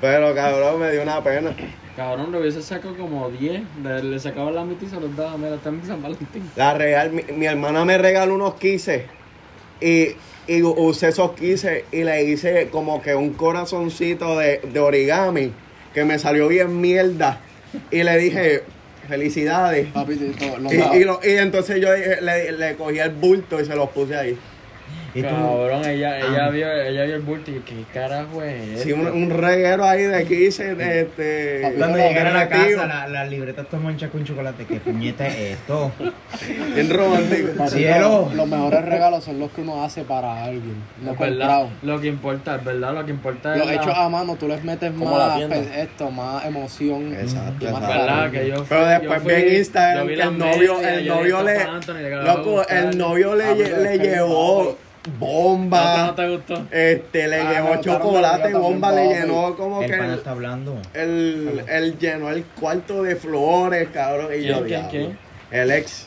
Pero 0.00 0.34
cabrón, 0.34 0.80
me 0.80 0.90
dio 0.90 1.02
una 1.02 1.22
pena. 1.22 1.54
Cabrón, 1.96 2.32
le 2.32 2.40
hubiese 2.40 2.62
sacado 2.62 2.96
como 2.96 3.28
10. 3.30 3.62
Le, 3.82 4.02
le 4.02 4.18
sacaba 4.18 4.50
la 4.50 4.64
mitad 4.64 4.86
y 4.86 4.90
se 4.90 5.00
los 5.00 5.14
daba. 5.16 5.36
Mira, 5.36 5.56
está 5.56 5.68
en 5.68 5.84
San 5.86 6.00
Valentín. 6.02 6.50
La 6.56 6.74
real, 6.74 7.10
mi, 7.10 7.22
mi 7.34 7.46
hermana 7.46 7.84
me 7.84 7.98
regaló 7.98 8.34
unos 8.34 8.54
quises 8.54 9.04
y, 9.80 10.08
y 10.56 10.62
usé 10.62 11.08
esos 11.08 11.32
quises 11.32 11.84
y 11.92 12.02
le 12.02 12.24
hice 12.24 12.68
como 12.72 13.00
que 13.00 13.14
un 13.14 13.34
corazoncito 13.34 14.36
de, 14.38 14.60
de 14.72 14.80
origami 14.80 15.52
que 15.94 16.04
me 16.04 16.18
salió 16.18 16.48
bien 16.48 16.80
mierda. 16.80 17.38
Y 17.92 18.02
le 18.02 18.18
dije, 18.18 18.62
felicidades. 19.08 19.86
Papi, 19.92 20.16
todo, 20.16 20.72
Y, 20.72 20.98
y, 20.98 21.04
lo- 21.04 21.20
y 21.22 21.30
entonces 21.36 21.80
yo 21.80 21.92
dije- 21.92 22.20
le, 22.20 22.52
le 22.52 22.74
cogí 22.74 22.98
el 22.98 23.10
bulto 23.10 23.60
y 23.60 23.64
se 23.64 23.76
los 23.76 23.90
puse 23.90 24.16
ahí. 24.16 24.36
¿Y 25.14 25.22
tú? 25.22 25.28
Cabrón, 25.28 25.84
ella, 25.86 26.18
ella, 26.20 26.48
vio, 26.50 26.72
ella 26.72 27.04
vio 27.04 27.16
el 27.16 27.22
bulto 27.22 27.50
y 27.50 27.54
yo, 27.54 27.64
¿qué 27.64 27.84
carajo 27.92 28.42
es 28.42 28.82
Sí, 28.82 28.90
esto? 28.90 29.00
un, 29.00 29.06
un 29.24 29.30
reguero 29.30 29.84
ahí 29.84 30.02
de 30.02 30.24
quises 30.24 30.76
de 30.78 31.00
este. 31.00 31.74
Cuando 31.78 31.98
de 31.98 32.08
llegar 32.08 32.26
a 32.28 32.32
la 32.32 32.48
casa, 32.48 32.86
la, 32.86 33.08
la 33.08 33.24
libreta 33.24 33.62
está 33.62 33.76
manchada 33.78 34.12
con 34.12 34.24
chocolate. 34.24 34.64
¿Qué 34.66 34.76
puñeta 34.80 35.26
es 35.26 35.36
esto? 35.58 35.90
Bien 36.74 36.90
romántico. 36.90 37.48
Los, 37.58 38.34
los 38.34 38.48
mejores 38.48 38.84
regalos 38.84 39.24
son 39.24 39.38
los 39.38 39.50
que 39.50 39.62
uno 39.62 39.82
hace 39.84 40.02
para 40.04 40.44
alguien. 40.44 40.76
Es 41.00 41.18
verdad, 41.18 41.28
comprado. 41.28 41.70
lo 41.82 42.00
que 42.00 42.06
importa, 42.06 42.54
es 42.56 42.64
verdad, 42.64 42.94
lo 42.94 43.04
que 43.04 43.10
importa 43.10 43.52
es 43.54 43.58
Los 43.58 43.66
la- 43.66 43.74
hechos 43.74 43.94
a 43.96 44.08
mano, 44.08 44.36
tú 44.36 44.46
les 44.48 44.62
metes 44.64 44.92
más 44.94 45.40
esto, 45.76 46.10
más 46.10 46.44
emoción. 46.44 47.12
Exacto, 47.14 47.68
y 47.68 47.72
más 47.72 47.82
exacto. 47.82 47.88
¿Verdad? 47.88 48.30
Que 48.30 48.48
yo 48.48 48.64
Pero 48.68 48.80
fui- 48.82 48.90
después 48.90 49.18
yo 49.18 49.20
fui- 49.28 49.34
vi 49.34 49.48
en 49.50 49.56
Instagram 49.56 50.06
que 50.08 50.16
las 50.16 50.28
el 50.28 50.38
novio, 50.38 50.80
el 50.80 51.06
novio 51.08 51.42
le. 51.42 51.64
"Lo 51.64 52.22
Loco, 52.22 52.50
buscar". 52.52 52.76
el 52.76 52.98
novio 52.98 53.34
le, 53.34 53.44
Ah, 53.44 53.54
llevó 55.04 55.18
¿No 55.18 55.18
bomba. 55.18 56.06
no 56.06 56.14
te 56.14 56.28
gustó? 56.28 56.66
Este, 56.70 57.28
le 57.28 57.40
Ah, 57.40 57.60
gustaron 57.62 57.80
chocolate, 58.02 58.54
bomba, 58.54 58.92
le 58.92 59.08
llenó 59.08 59.56
como 59.56 59.82
El 59.82 59.90
que 59.90 59.96
el, 59.96 60.14
está 60.14 60.30
hablando. 60.32 60.76
el, 60.94 61.64
el 61.68 61.98
llenó 61.98 62.30
el 62.30 62.44
cuarto 62.44 63.02
de 63.02 63.16
flores, 63.16 63.88
cabrón. 63.92 64.28
Y 64.34 64.42
¿Quién, 64.42 64.48
yo, 64.58 64.64
quién, 64.66 64.88
diablo. 64.90 65.16
El 65.50 65.70
ex. 65.70 66.06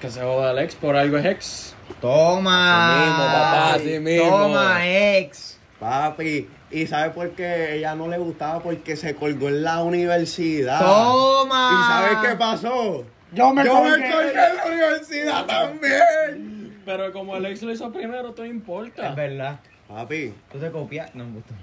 Que 0.00 0.10
se 0.10 0.20
joda 0.20 0.52
el 0.52 0.58
ex, 0.58 0.74
por 0.74 0.96
algo 0.96 1.16
es 1.18 1.24
ex. 1.26 1.74
Toma. 2.00 2.94
Así 2.94 3.04
mismo, 3.04 3.24
papá, 3.26 3.74
así 3.74 3.98
mismo. 3.98 4.28
Toma, 4.30 4.78
ex. 4.88 5.58
Papi, 5.78 6.48
¿y 6.70 6.86
sabe 6.86 7.10
por 7.10 7.30
qué 7.30 7.76
ella 7.76 7.94
no 7.96 8.06
le 8.08 8.16
gustaba? 8.18 8.60
Porque 8.62 8.94
se 8.96 9.14
colgó 9.16 9.48
en 9.48 9.64
la 9.64 9.82
universidad. 9.82 10.78
Toma. 10.80 11.70
¿Y 11.72 11.92
sabes 11.92 12.18
qué 12.30 12.36
pasó? 12.36 13.04
Yo 13.32 13.52
me 13.52 13.64
Yo 13.64 13.72
colgué. 13.74 13.98
me 13.98 14.10
colgué 14.12 14.30
en 14.30 14.56
la 14.56 14.64
universidad 14.66 15.44
también. 15.46 16.61
Pero 16.84 17.12
como 17.12 17.36
el 17.36 17.46
ex 17.46 17.62
lo 17.62 17.72
hizo 17.72 17.92
primero, 17.92 18.32
todo 18.32 18.46
importa. 18.46 19.10
Es 19.10 19.16
verdad. 19.16 19.60
Papi, 19.88 20.32
Tú 20.50 20.58
te 20.58 20.70
copias. 20.70 21.14
No 21.14 21.24
me 21.24 21.32
gusta. 21.34 21.54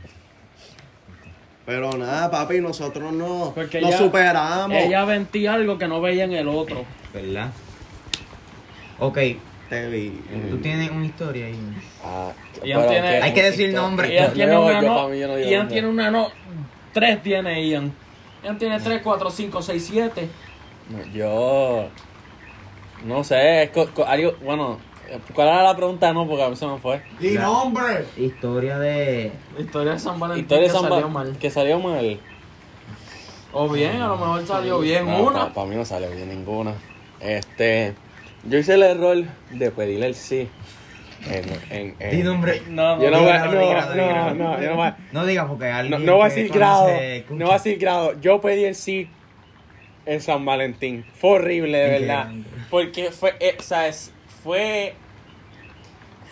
pero 1.66 1.92
nada, 1.94 2.32
papi, 2.32 2.62
nosotros 2.62 3.14
no, 3.14 3.52
Porque 3.54 3.80
nos 3.80 3.90
ella- 3.92 3.98
superamos. 4.00 4.78
Ella 4.78 5.06
ventía 5.06 5.54
algo 5.54 5.78
que 5.78 5.88
no 5.88 6.02
veía 6.02 6.24
en 6.24 6.34
el 6.34 6.48
otro. 6.48 6.84
¿Verdad? 7.14 7.52
Ok, 9.00 9.18
Te 9.70 9.88
vi. 9.90 10.20
tú 10.50 10.58
tienes 10.58 10.90
una 10.90 11.06
historia 11.06 11.46
ahí. 11.46 11.60
Ah, 12.04 12.32
Ian 12.64 12.80
pero 12.80 12.92
tiene- 12.92 13.10
que- 13.10 13.22
Hay 13.24 13.34
que 13.34 13.44
decir 13.44 13.74
nombre. 13.74 14.12
Ian 14.14 14.34
tiene 14.34 14.52
yo- 14.54 14.66
una 14.66 14.82
yo 14.82 14.88
no. 14.90 14.96
pa' 14.96 15.08
mí, 15.10 15.20
yo 15.20 15.28
no 15.28 15.36
digo 15.36 15.50
Ian 15.50 15.68
tiene 15.68 15.88
una 15.88 16.10
no. 16.12 16.32
Tres 16.94 17.22
tiene 17.22 17.68
Ian. 17.68 17.94
Ian 18.44 18.58
tiene 18.58 18.80
tres, 18.80 19.02
cuatro, 19.04 19.30
cinco, 19.30 19.62
seis, 19.62 19.86
siete. 19.86 20.28
No, 20.90 21.14
Yo. 21.14 21.88
No 23.06 23.24
sé, 23.24 23.64
es 23.64 23.70
co- 23.70 23.90
co- 23.94 24.06
algo. 24.06 24.34
Bueno, 24.44 24.78
¿cuál 25.34 25.48
era 25.50 25.64
la 25.64 25.76
pregunta? 25.76 26.12
No, 26.14 26.28
porque 26.28 26.44
a 26.44 26.50
mí 26.50 26.56
se 26.56 26.66
me 26.68 26.78
fue. 26.80 27.02
¡Di 27.20 27.36
La- 27.36 27.44
nombre! 27.44 28.06
Historia 28.18 28.78
de. 28.80 29.32
Historia 29.58 29.94
de 29.94 30.00
San 30.00 30.20
Valentín 30.20 30.44
Historia 30.44 30.62
de 30.64 30.68
que 30.68 30.74
San 30.74 30.82
salió 30.90 31.02
Ba- 31.08 31.14
mal. 31.14 31.38
Que 31.38 31.50
salió 31.50 31.80
mal. 31.80 32.20
O 33.52 33.68
bien, 33.70 34.02
a 34.02 34.08
lo 34.08 34.18
mejor 34.18 34.46
salió 34.46 34.80
bien 34.80 35.06
No, 35.08 35.24
una. 35.24 35.54
Para 35.54 35.68
mí 35.68 35.76
no 35.76 35.84
salió 35.86 36.10
bien 36.12 36.30
ninguna. 36.30 36.74
Este. 37.20 37.96
Yo 38.44 38.58
hice 38.60 38.76
el 38.76 38.84
error 38.84 39.24
de 39.52 39.72
pedirle 39.72 40.06
el 40.08 40.16
sí. 40.16 40.48
En, 41.30 41.44
en, 41.70 41.96
en- 42.00 42.12
Di 42.16 42.24
nombre. 42.24 42.62
No, 42.70 43.02
Yo 43.02 43.12
no 43.12 43.22
voy 43.22 43.32
a. 43.32 43.46
No, 43.46 43.52
no, 43.54 44.34
no, 44.36 44.62
yo 44.62 44.70
no 44.70 44.76
voy 44.78 44.88
a. 44.88 44.98
No 45.12 45.26
digas 45.26 45.46
porque 45.50 45.66
No, 45.70 45.76
alguien. 45.76 46.06
no 46.06 46.16
voy 46.18 46.26
a 46.26 46.30
que 46.30 46.36
decir 46.36 46.54
grado. 46.54 46.88
No 47.30 47.46
voy 47.46 47.50
a 47.50 47.58
decir 47.58 47.78
grado. 47.80 48.20
Yo 48.22 48.40
pedí 48.40 48.64
el 48.66 48.76
sí 48.76 49.10
en 50.06 50.22
San 50.22 50.46
Valentín. 50.46 51.04
Fue 51.20 51.32
horrible, 51.32 51.78
de 51.78 51.86
¿En 51.96 52.02
qué 52.02 52.06
verdad. 52.08 52.32
Porque 52.70 53.12
fue, 53.12 53.36
eh, 53.40 53.58
o 53.60 53.62
sea, 53.64 53.88
es- 53.88 54.14
fue. 54.44 54.94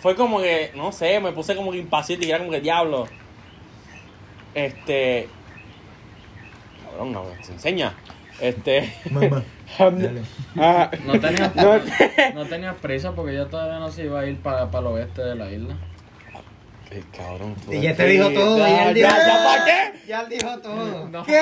Fue 0.00 0.14
como 0.14 0.38
que, 0.40 0.70
no 0.76 0.92
sé, 0.92 1.18
me 1.20 1.32
puse 1.32 1.56
como 1.56 1.72
que 1.72 1.78
impaciente 1.78 2.26
y 2.26 2.30
era 2.30 2.38
como 2.38 2.50
que 2.52 2.60
diablo. 2.60 3.08
Este. 4.54 5.28
Cabrón, 6.84 7.12
no, 7.12 7.24
se 7.42 7.52
enseña. 7.52 7.94
Este. 8.40 8.92
Mamá. 9.10 9.42
Dale. 9.78 10.22
Ah, 10.56 10.90
No 11.04 11.20
tenías, 11.20 11.54
No. 11.56 11.80
no 12.34 12.46
tenías 12.46 12.76
prisa 12.76 13.12
porque 13.12 13.34
yo 13.34 13.46
todavía 13.48 13.78
no 13.80 13.90
se 13.90 14.04
iba 14.04 14.20
a 14.20 14.26
ir 14.26 14.38
para, 14.38 14.70
para 14.70 14.88
el 14.88 14.94
oeste 14.94 15.22
de 15.22 15.34
la 15.34 15.50
isla. 15.50 15.76
el 16.90 17.04
cabrón. 17.10 17.54
Y 17.70 17.80
ya 17.80 17.94
te 17.96 18.06
dijo 18.06 18.30
todo. 18.30 18.58
Ya, 18.58 18.68
Ya, 18.68 18.90
él 18.90 18.96
ya, 18.96 19.08
dijo- 19.08 19.26
ya, 19.26 19.44
¿para 19.44 19.64
qué? 19.64 20.06
Ya 20.06 20.20
él 20.22 20.28
dijo 20.30 20.58
todo. 20.60 21.08
No, 21.08 21.22
¿Qué? 21.24 21.32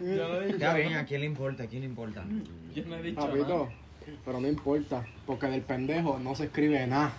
yo 0.00 0.28
no 0.28 0.40
he 0.42 0.46
dicho 0.46 0.58
Ya 0.58 0.74
bien, 0.74 0.90
nada. 0.90 1.02
¿a 1.02 1.06
quién 1.06 1.20
le 1.22 1.26
importa? 1.26 1.62
¿A 1.64 1.66
quién 1.66 1.80
le 1.82 1.88
importa? 1.88 2.22
Yo 2.74 2.84
no 2.86 2.96
he 2.96 3.02
dicho 3.02 3.20
Papito, 3.20 3.48
nada. 3.48 3.70
Pero 4.24 4.40
no 4.40 4.48
importa, 4.48 5.04
porque 5.26 5.46
del 5.46 5.62
pendejo 5.62 6.18
no 6.18 6.34
se 6.34 6.44
escribe 6.44 6.86
nada. 6.86 7.12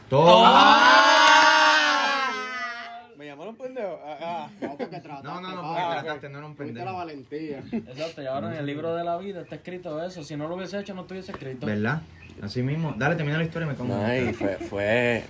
Me 3.18 3.26
llamaron 3.26 3.56
pendejo. 3.56 4.00
Ah, 4.06 4.18
ah. 4.22 4.50
No, 4.62 4.78
porque 4.78 5.00
trataste, 5.00 5.28
No, 5.28 5.42
no, 5.42 5.50
no, 5.56 5.62
porque 5.64 5.82
trataste, 6.02 6.30
no 6.30 6.38
era 6.38 6.48
un 6.48 6.56
Tuviste 6.56 6.74
la 6.80 6.86
pendejo. 6.86 6.98
valentía. 6.98 7.64
Exacto, 7.72 8.22
y 8.22 8.26
ahora 8.28 8.52
en 8.54 8.60
el 8.60 8.66
libro 8.66 8.96
de 8.96 9.04
la 9.04 9.18
vida 9.18 9.42
está 9.42 9.56
escrito 9.56 10.04
eso. 10.04 10.24
Si 10.24 10.36
no 10.38 10.48
lo 10.48 10.56
hubiese 10.56 10.80
hecho, 10.80 10.94
no 10.94 11.02
estuviese 11.02 11.32
escrito. 11.32 11.66
¿Verdad? 11.66 12.02
Así 12.42 12.62
mismo. 12.62 12.94
Dale, 12.96 13.16
termina 13.16 13.38
la 13.40 13.44
historia 13.44 13.66
y 13.66 13.70
me 13.72 13.76
como. 13.76 13.96
No, 13.98 14.16
y 14.16 14.34
fue, 14.34 14.56
fue, 14.58 15.24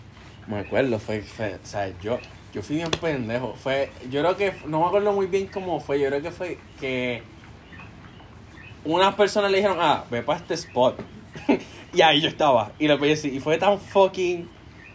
me 0.48 0.60
acuerdo, 0.60 1.00
fue, 1.00 1.22
fue, 1.22 1.56
o 1.56 1.66
sea, 1.66 1.88
yo, 2.02 2.20
yo 2.54 2.62
fui 2.62 2.76
bien 2.76 2.92
pendejo, 2.92 3.54
fue, 3.54 3.90
yo 4.10 4.22
creo 4.22 4.36
que, 4.36 4.54
no 4.68 4.82
me 4.82 4.88
acuerdo 4.88 5.14
muy 5.14 5.28
bien 5.28 5.48
cómo 5.48 5.80
fue, 5.80 6.00
yo 6.00 6.08
creo 6.10 6.22
que 6.22 6.32
fue 6.32 6.58
que 6.82 7.24
unas 8.84 9.16
personas 9.16 9.50
le 9.52 9.58
dijeron, 9.58 9.78
ah, 9.80 10.04
ve 10.12 10.22
para 10.22 10.40
este 10.40 10.54
spot, 10.56 11.00
y 11.94 12.02
ahí 12.02 12.22
yo 12.22 12.28
estaba, 12.30 12.72
y 12.80 12.88
le 12.88 12.98
pedí 12.98 13.14
así, 13.14 13.30
y 13.30 13.40
fue 13.40 13.58
tan 13.58 13.80
fucking, 13.80 14.50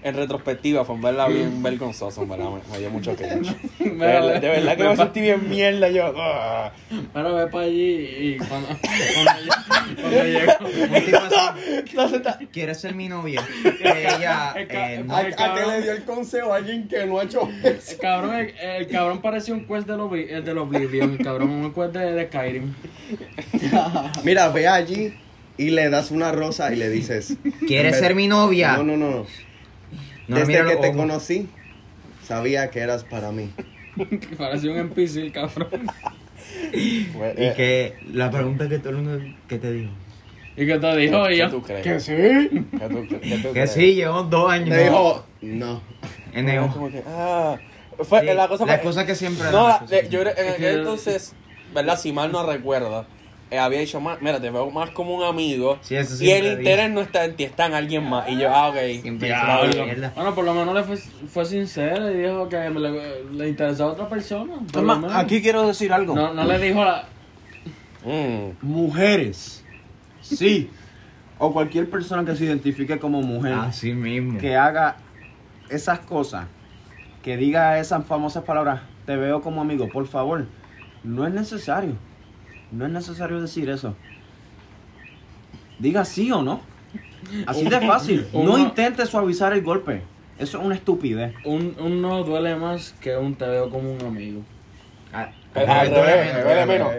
en 0.05 0.17
retrospectiva, 0.17 0.85
fue 0.85 0.97
en 0.97 1.03
verdad 1.03 1.29
bien 1.29 1.63
vergonzoso, 1.63 2.23
en 2.23 2.29
verdad, 2.31 2.47
me, 2.51 2.73
me 2.73 2.79
dio 2.81 2.91
mucho 2.91 3.15
cringe. 3.15 3.55
De 3.79 3.91
verdad, 3.91 4.41
de 4.41 4.49
verdad 4.49 4.77
que 4.77 4.83
me 4.83 4.97
sentí 4.97 5.21
bien 5.21 5.49
mierda, 5.49 5.89
yo, 5.91 6.13
ah. 6.17 6.73
Pero 7.15 7.35
ve 7.37 7.47
para 7.47 7.65
allí 7.67 8.09
y 8.35 8.37
cuando, 8.39 8.67
cuando, 9.15 9.33
lle- 9.43 9.97
cuando 10.01 10.25
llegó. 10.25 10.53
Un 10.97 11.05
tipo 11.05 11.19
así, 11.19 11.95
No 11.95 12.09
se 12.09 12.17
está- 12.17 12.39
¿Quieres 12.53 12.81
ser 12.81 12.95
mi 12.97 13.09
novia? 13.09 13.43
Ella. 13.81 14.55
Eh, 14.57 15.05
no. 15.07 15.15
¿A, 15.17 15.23
qué 15.25 15.67
le 15.69 15.83
dio 15.83 15.93
el 15.93 16.03
consejo 16.03 16.53
a 16.53 16.57
alguien 16.57 16.89
que 16.89 17.07
no 17.07 17.21
ha 17.21 17.23
hecho 17.25 17.49
eso? 17.63 17.93
El 17.93 17.99
cabrón, 17.99 18.35
el, 18.35 18.55
el 18.61 18.89
cabrón 18.89 19.23
parecía 19.23 19.55
un 19.55 19.67
quest 19.67 19.87
del, 19.87 20.01
Obli- 20.01 20.27
el 20.31 20.45
del 20.45 20.59
Oblivion, 20.59 21.13
el 21.13 21.19
cabrón, 21.25 21.51
un 21.51 21.73
quest 21.73 21.93
de, 21.95 22.13
de 22.13 22.27
Skyrim. 22.27 22.75
Mira, 24.25 24.49
ve 24.49 24.67
allí 24.69 25.15
y 25.57 25.71
le 25.71 25.89
das 25.91 26.11
una 26.11 26.33
rosa 26.33 26.73
y 26.73 26.77
le 26.77 26.89
dices... 26.89 27.37
¿Quieres 27.67 27.95
en 27.97 28.01
ser 28.01 28.15
mi 28.15 28.29
novia? 28.29 28.77
No, 28.79 28.83
no, 28.85 28.97
no. 28.97 29.27
No, 30.29 30.37
Desde 30.37 30.55
que 30.65 30.77
te 30.77 30.89
ojos. 30.89 30.97
conocí, 30.97 31.49
sabía 32.27 32.71
que 32.71 32.81
eras 32.81 33.05
para 33.05 33.33
mí. 33.33 33.51
Parecía 34.39 34.71
un 34.73 34.79
NPC, 34.79 35.17
el 35.17 35.33
cabrón. 35.33 35.69
Y 36.73 37.09
eh, 37.21 37.53
que 37.57 37.95
la 38.13 38.31
pregunta 38.31 38.69
que 38.69 38.79
todo 38.79 38.91
el 38.91 38.97
mundo. 39.03 39.25
¿Qué 39.49 39.59
te 39.59 39.73
dijo? 39.73 39.91
¿Y 40.57 40.67
qué 40.67 40.79
te 40.79 40.97
dijo 40.97 41.25
¿Qué 41.27 41.35
ella? 41.35 41.51
tú 41.51 41.63
crees? 41.63 41.83
Que 41.83 42.01
sí. 42.01 42.13
¿Qué 42.13 42.89
tú, 42.89 43.07
qué 43.09 43.39
tú 43.43 43.53
Que 43.53 43.67
sí, 43.67 43.95
llevamos 43.95 44.31
dos 44.31 44.51
años. 44.51 44.69
Me 44.69 44.83
dijo, 44.85 45.27
no. 45.43 45.83
NO. 46.35 46.73
Como 46.73 46.91
que, 46.91 47.03
ah, 47.07 47.57
fue 48.05 48.21
Sí, 48.21 48.27
la 48.35 48.49
cosa 48.49 48.65
la 48.65 48.81
cosa 48.81 49.05
que 49.07 49.15
siempre 49.15 49.51
No, 49.51 49.69
la- 49.69 49.85
que 49.89 50.09
yo 50.09 50.23
en 50.23 50.29
aquel 50.29 50.57
que- 50.57 50.73
entonces, 50.73 51.35
¿verdad? 51.75 51.99
Si 51.99 52.13
mal 52.13 52.33
no 52.33 52.47
recuerdo, 52.47 53.07
había 53.59 53.81
dicho 53.81 54.01
más, 54.01 54.21
mira, 54.21 54.41
te 54.41 54.51
veo 54.51 54.71
más 54.71 54.91
como 54.91 55.15
un 55.15 55.25
amigo. 55.25 55.79
Sí, 55.83 55.97
eso 55.97 56.23
y 56.23 56.31
el 56.31 56.59
interés 56.59 56.91
no 56.91 57.01
está 57.01 57.25
en 57.25 57.37
ti, 57.37 57.45
está 57.45 57.67
en 57.67 57.75
alguien 57.75 58.09
más. 58.09 58.29
Y 58.29 58.39
yo, 58.39 58.49
ah, 58.51 58.69
ok. 58.69 58.77
Bueno, 60.15 60.35
por 60.35 60.45
lo 60.45 60.55
menos 60.55 60.75
le 60.75 60.83
fue, 60.85 60.97
fue 60.97 61.45
sincero 61.45 62.11
y 62.11 62.19
dijo 62.23 62.49
que 62.49 62.71
le, 62.71 63.25
le 63.33 63.49
interesaba 63.49 63.91
a 63.91 63.93
otra 63.95 64.09
persona. 64.09 64.55
aquí 65.15 65.43
quiero 65.43 65.67
decir 65.67 65.93
algo. 65.93 66.15
No, 66.15 66.33
no 66.33 66.45
le 66.45 66.59
dijo 66.59 66.85
la... 66.85 67.05
Mm, 68.05 68.57
Mujeres. 68.67 69.65
Sí. 70.21 70.71
O 71.39 71.53
cualquier 71.53 71.91
persona 71.91 72.25
que 72.25 72.37
se 72.37 72.45
identifique 72.45 72.99
como 72.99 73.23
mujer. 73.23 73.55
Así 73.55 73.93
mismo. 73.93 74.39
que 74.39 74.57
haga 74.57 74.97
esas 75.69 76.01
cosas, 76.01 76.47
que 77.23 77.37
diga 77.37 77.79
esas 77.79 78.05
famosas 78.07 78.45
palabras, 78.45 78.83
te 79.07 79.17
veo 79.17 79.41
como 79.41 79.61
amigo, 79.61 79.89
por 79.89 80.07
favor, 80.07 80.47
no 81.03 81.27
es 81.27 81.33
necesario. 81.33 81.95
No 82.73 82.87
es 82.87 82.93
necesario 82.93 83.41
decir 83.41 83.69
eso. 83.71 83.95
Diga 85.79 86.05
sí 86.05 86.31
o 86.33 86.43
no. 86.43 86.61
Así 87.47 87.65
de 87.69 87.81
fácil. 87.81 88.27
No 88.33 88.59
intentes 88.59 89.09
suavizar 89.09 89.53
el 89.53 89.63
golpe. 89.63 90.03
Eso 90.39 90.59
es 90.59 90.65
una 90.65 90.75
estupidez. 90.75 91.35
Un, 91.45 91.77
un 91.79 92.01
no 92.03 92.25
duele 92.25 92.57
más 92.57 92.95
que 93.01 93.17
un 93.17 93.35
te 93.35 93.47
veo 93.47 93.71
como 93.71 93.93
un 93.93 94.01
amigo. 94.05 94.43
Ah, 95.13 95.31
Al 95.55 95.91
duele 95.91 96.17
menos, 96.17 96.35
me 96.35 96.43
duele 96.43 96.43
duele 96.43 96.67
menos. 96.67 96.93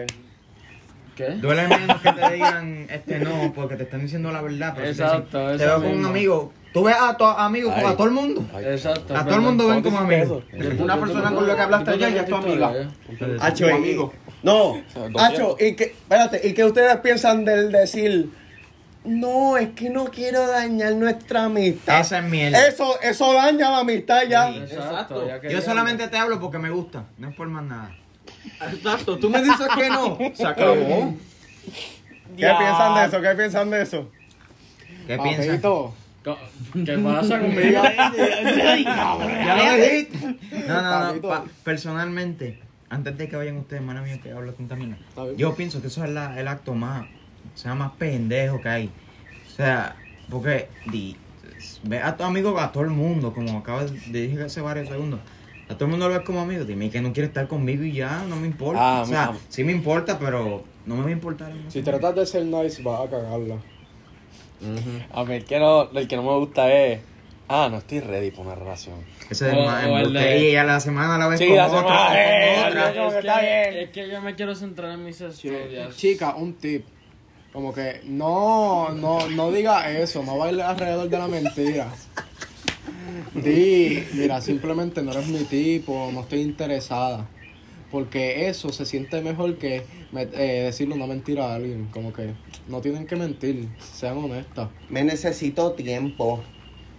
¿Qué? 1.16 1.30
Duele 1.30 1.68
menos 1.68 2.00
que 2.00 2.12
te 2.12 2.30
digan 2.34 2.86
este 2.88 3.18
no, 3.20 3.52
porque 3.54 3.76
te 3.76 3.82
están 3.84 4.00
diciendo 4.00 4.30
la 4.32 4.40
verdad. 4.40 4.72
Pero 4.76 4.92
si 4.92 4.98
te 4.98 5.02
dicen, 5.04 5.18
Exacto, 5.20 5.46
Te 5.48 5.54
eso 5.56 5.64
veo 5.66 5.74
como 5.82 5.94
un 6.00 6.06
amigo. 6.06 6.52
Tú 6.72 6.84
ves 6.84 6.96
a 6.98 7.16
tu 7.16 7.24
amigo, 7.24 7.72
Ay. 7.74 7.84
a 7.86 7.92
todo 7.96 8.06
el 8.06 8.12
mundo. 8.12 8.44
Exacto. 8.60 9.16
A 9.16 9.24
todo 9.24 9.34
el 9.36 9.40
mundo 9.42 9.68
ven 9.68 9.82
como 9.82 9.98
amigo. 9.98 10.42
Una 10.80 10.96
persona 10.98 11.30
con 11.32 11.46
la 11.46 11.54
que 11.54 11.60
hablaste 11.60 11.90
ayer 11.90 12.14
ya 12.14 12.20
es 12.22 12.28
tu 12.28 12.34
amiga. 12.36 12.72
Hacho, 13.40 13.66
y- 13.68 13.70
amigo. 13.70 14.12
No, 14.44 14.82
Hacho, 15.18 15.56
y 15.58 15.74
que, 15.74 15.84
espérate, 15.84 16.46
¿y 16.46 16.52
qué 16.54 16.64
ustedes 16.64 16.96
piensan 16.98 17.44
del 17.44 17.72
decir? 17.72 18.30
No, 19.04 19.56
es 19.56 19.70
que 19.70 19.90
no 19.90 20.06
quiero 20.06 20.46
dañar 20.46 20.94
nuestra 20.94 21.44
amistad. 21.44 22.00
Esa 22.00 22.18
es 22.18 22.24
mierda. 22.24 22.66
Eso, 22.66 23.00
eso 23.02 23.32
daña 23.34 23.70
la 23.70 23.78
amistad 23.80 24.22
ya. 24.28 24.50
Exacto. 24.50 25.26
ya 25.26 25.40
Yo 25.48 25.60
solamente 25.60 26.08
te 26.08 26.16
hablo 26.16 26.40
porque 26.40 26.58
me 26.58 26.70
gusta, 26.70 27.04
no 27.18 27.28
es 27.28 27.34
por 27.34 27.48
más 27.48 27.64
nada. 27.64 27.94
Exacto, 28.72 29.18
tú 29.18 29.28
me 29.28 29.42
dices 29.42 29.66
que 29.76 29.90
no. 29.90 30.18
Se 30.34 30.46
acabó. 30.46 31.14
¿Qué 32.36 32.52
piensan 32.58 32.94
de 32.94 33.04
eso? 33.06 33.20
¿Qué 33.20 33.34
piensan 33.34 33.70
de 33.70 33.82
eso? 33.82 34.10
¿Qué 35.06 35.18
Co- 36.24 36.38
¿Qué 36.86 36.98
pasa 36.98 37.38
conmigo? 37.38 37.82
Ya 39.44 39.56
lo 39.56 39.76
dijiste. 39.76 40.36
No, 40.66 40.82
no, 40.82 41.12
no. 41.12 41.20
Pa- 41.20 41.44
personalmente, 41.62 42.60
antes 42.94 43.16
de 43.16 43.28
que 43.28 43.36
vayan 43.36 43.56
ustedes, 43.58 43.80
hermano 43.80 44.02
mío, 44.02 44.18
que 44.22 44.30
hablo 44.30 44.52
tanta 44.54 44.76
mina, 44.76 44.98
Está 45.08 45.24
bien. 45.24 45.36
yo 45.36 45.54
pienso 45.54 45.80
que 45.80 45.88
eso 45.88 46.04
es 46.04 46.10
la- 46.10 46.38
el 46.40 46.48
acto 46.48 46.74
más, 46.74 47.06
o 47.52 47.56
sea, 47.56 47.74
más 47.74 47.92
pendejo 47.98 48.60
que 48.60 48.68
hay. 48.68 48.86
O 49.46 49.50
sea, 49.56 49.96
porque 50.28 50.68
di, 50.86 51.16
ve 51.82 51.98
a 52.00 52.16
tu 52.16 52.24
amigo, 52.24 52.58
a 52.58 52.72
todo 52.72 52.82
el 52.84 52.90
mundo, 52.90 53.32
como 53.32 53.58
acabas 53.58 54.10
de 54.12 54.20
decir 54.22 54.40
hace 54.42 54.60
varios 54.60 54.88
segundos. 54.88 55.20
A 55.68 55.74
todo 55.74 55.84
el 55.86 55.90
mundo 55.92 56.08
lo 56.08 56.14
ves 56.14 56.22
como 56.24 56.40
amigo. 56.40 56.64
Dime 56.64 56.90
que 56.90 57.00
no 57.00 57.12
quiere 57.12 57.28
estar 57.28 57.48
conmigo 57.48 57.84
y 57.84 57.92
ya, 57.92 58.22
no 58.24 58.36
me 58.36 58.46
importa. 58.46 58.98
Ah, 58.98 59.02
o 59.02 59.06
sea, 59.06 59.32
sí 59.48 59.64
me 59.64 59.72
importa, 59.72 60.18
pero 60.18 60.64
no 60.84 60.96
me 60.96 61.02
va 61.02 61.08
a 61.08 61.12
importar. 61.12 61.52
si 61.68 61.82
tratas 61.82 62.14
de 62.14 62.26
ser 62.26 62.44
nice, 62.44 62.82
vas 62.82 63.06
a 63.06 63.10
cagarla. 63.10 63.58
A 65.10 65.24
mí 65.24 65.34
el 65.34 65.44
que, 65.44 65.58
no, 65.58 65.90
el 65.90 66.08
que 66.08 66.16
no 66.16 66.22
me 66.22 66.36
gusta 66.38 66.72
es. 66.72 67.00
Ah, 67.48 67.68
no 67.70 67.78
estoy 67.78 68.00
ready 68.00 68.30
para 68.30 68.42
una 68.42 68.54
relación. 68.54 68.96
Ese 69.28 69.48
es 69.48 69.54
O- 69.54 69.64
más 69.64 69.84
o 69.84 69.98
el 69.98 70.06
embuste. 70.06 70.18
de- 70.18 70.50
Y 70.52 70.56
a 70.56 70.64
la 70.64 70.80
semana 70.80 71.18
la 71.18 71.28
ves 71.28 71.38
Sí, 71.40 71.46
con 71.48 71.56
la 71.56 71.68
semana, 71.68 71.88
con 71.88 72.16
eh, 72.16 72.64
otra. 72.68 72.92
que 72.92 73.06
es, 73.06 73.14
está 73.14 73.40
que, 73.40 73.46
bien. 73.70 73.84
es 73.84 73.90
que 73.90 74.08
yo 74.10 74.22
me 74.22 74.34
quiero 74.34 74.54
centrar 74.54 74.92
en 74.92 75.04
mis 75.04 75.20
estudios. 75.20 75.96
Chica, 75.96 76.34
un 76.36 76.54
tip. 76.54 76.84
Como 77.52 77.72
que 77.72 78.00
no, 78.04 78.88
no, 78.90 79.28
no 79.28 79.52
diga 79.52 79.88
eso, 79.90 80.22
no 80.24 80.38
baile 80.38 80.62
alrededor 80.62 81.08
de 81.08 81.18
la 81.18 81.28
mentira. 81.28 81.88
Di, 83.34 84.04
mira, 84.14 84.40
simplemente 84.40 85.02
no 85.02 85.12
eres 85.12 85.28
mi 85.28 85.44
tipo, 85.44 86.10
no 86.12 86.20
estoy 86.22 86.40
interesada. 86.40 87.28
Porque 87.90 88.48
eso 88.48 88.72
se 88.72 88.84
siente 88.86 89.20
mejor 89.20 89.56
que 89.56 89.84
me- 90.10 90.22
eh, 90.22 90.62
decirle 90.64 90.94
una 90.94 91.06
mentira 91.06 91.46
a 91.52 91.54
alguien. 91.56 91.86
Como 91.92 92.12
que 92.12 92.32
no 92.68 92.80
tienen 92.80 93.06
que 93.06 93.14
mentir, 93.14 93.68
sean 93.78 94.18
honestas. 94.18 94.68
Me 94.88 95.04
necesito 95.04 95.72
tiempo. 95.72 96.42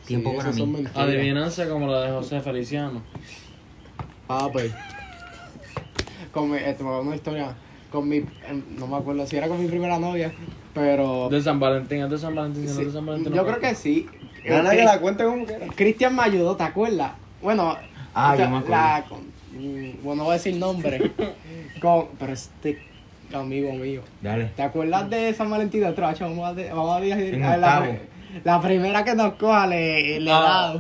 Tiempo 0.05 0.31
Sí, 0.31 0.37
para 0.37 0.51
mí. 0.51 0.83
Adivinanza 0.93 1.67
como 1.67 1.87
la 1.87 2.01
de 2.01 2.11
José 2.11 2.41
Feliciano. 2.41 3.01
Ah, 4.29 4.49
pues. 4.51 4.71
Con 6.31 6.51
mi, 6.51 6.57
este, 6.57 6.83
me 6.83 6.89
a 6.89 6.99
una 6.99 7.15
historia. 7.15 7.55
Con 7.91 8.07
mi, 8.09 8.17
em, 8.17 8.63
no 8.77 8.87
me 8.87 8.97
acuerdo 8.97 9.25
si 9.25 9.37
era 9.37 9.47
con 9.47 9.61
mi 9.61 9.67
primera 9.67 9.97
novia, 9.99 10.33
pero. 10.73 11.29
De 11.29 11.41
San 11.41 11.59
Valentín, 11.59 12.03
es 12.03 12.09
de 12.09 12.17
San 12.17 12.35
Valentín, 12.35 12.67
Sí, 12.67 12.83
de 12.85 12.91
San 12.91 13.05
Valentín. 13.05 13.31
no 13.31 13.37
yo 13.37 13.45
creo 13.45 13.59
que 13.59 13.75
sí. 13.75 14.07
Gana 14.43 14.71
que 14.71 14.83
la 14.83 14.99
cuente 14.99 15.23
como 15.23 15.45
quiera. 15.45 15.67
Cristian 15.75 16.15
me 16.15 16.23
ayudó, 16.23 16.55
¿te 16.55 16.63
acuerdas? 16.63 17.13
Bueno, 17.41 17.77
Ah, 18.13 18.33
o 18.33 18.35
sea, 18.37 18.45
yo 18.45 18.51
me 18.51 18.57
acuerdo. 18.57 18.75
la- 18.75 19.05
con- 19.09 19.31
mm, 19.53 20.03
bueno, 20.03 20.15
no 20.17 20.23
voy 20.25 20.31
a 20.31 20.37
decir 20.37 20.55
nombre. 20.57 21.11
con, 21.81 22.07
pero 22.19 22.33
este 22.33 22.79
amigo 23.33 23.71
mío. 23.73 24.01
Dale. 24.21 24.51
¿Te 24.55 24.61
acuerdas 24.63 25.09
de 25.09 25.33
San 25.33 25.49
Valentín 25.49 25.81
de 25.81 25.91
Tracho? 25.93 26.25
Vamos 26.25 26.47
a, 26.49 26.53
de- 26.53 26.69
vamos 26.69 27.01
a 27.01 27.05
En 27.05 27.43
a 27.43 27.57
la, 27.57 27.79
octavo. 27.79 27.97
La 28.43 28.61
primera 28.61 29.03
que 29.03 29.15
nos 29.15 29.35
coja 29.35 29.67
le, 29.67 30.19
le 30.19 30.31
he 30.31 30.33
Ah, 30.33 30.41
dado. 30.41 30.79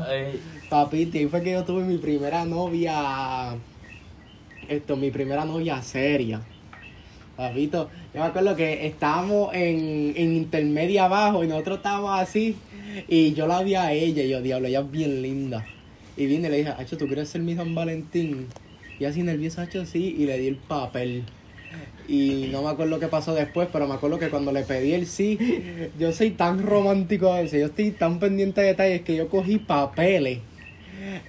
Papito, 0.69 1.17
ahí 1.17 1.27
fue 1.27 1.43
que 1.43 1.51
yo 1.51 1.63
tuve 1.65 1.83
mi 1.83 1.97
primera 1.97 2.45
novia. 2.45 3.55
Esto, 4.67 4.97
mi 4.97 5.11
primera 5.11 5.45
novia 5.45 5.81
seria. 5.81 6.41
Papito, 7.35 7.91
yo 8.13 8.21
me 8.21 8.27
acuerdo 8.27 8.55
que 8.55 8.87
estábamos 8.87 9.53
en, 9.53 10.13
en 10.15 10.33
intermedia 10.33 11.05
abajo 11.05 11.43
y 11.43 11.47
nosotros 11.47 11.77
estábamos 11.77 12.19
así. 12.19 12.63
Y 13.07 13.33
yo 13.33 13.47
la 13.47 13.61
vi 13.63 13.75
a 13.75 13.91
ella 13.93 14.23
y 14.23 14.29
yo, 14.29 14.41
diablo, 14.41 14.67
ella 14.67 14.81
es 14.81 14.91
bien 14.91 15.21
linda. 15.21 15.67
Y 16.15 16.27
vine 16.27 16.47
y 16.47 16.51
le 16.51 16.57
dije, 16.59 16.69
Hacho, 16.69 16.97
¿tú 16.97 17.07
quieres 17.07 17.29
ser 17.29 17.41
mi 17.41 17.55
San 17.55 17.75
Valentín? 17.75 18.55
Y 18.97 19.05
así 19.05 19.23
nervioso, 19.23 19.61
Hacho, 19.61 19.85
sí, 19.85 20.15
y 20.17 20.25
le 20.25 20.37
di 20.39 20.47
el 20.47 20.57
papel. 20.57 21.25
Y 22.07 22.49
no 22.51 22.61
me 22.61 22.69
acuerdo 22.69 22.99
qué 22.99 23.07
pasó 23.07 23.33
después, 23.33 23.67
pero 23.71 23.87
me 23.87 23.95
acuerdo 23.95 24.19
que 24.19 24.29
cuando 24.29 24.51
le 24.51 24.63
pedí 24.63 24.93
el 24.93 25.07
sí, 25.07 25.39
yo 25.99 26.11
soy 26.11 26.31
tan 26.31 26.63
romántico 26.63 27.31
a 27.31 27.41
veces, 27.41 27.61
yo 27.61 27.65
estoy 27.67 27.91
tan 27.91 28.19
pendiente 28.19 28.61
de 28.61 28.67
detalles 28.67 29.01
que 29.01 29.15
yo 29.15 29.27
cogí 29.27 29.57
papeles 29.57 30.39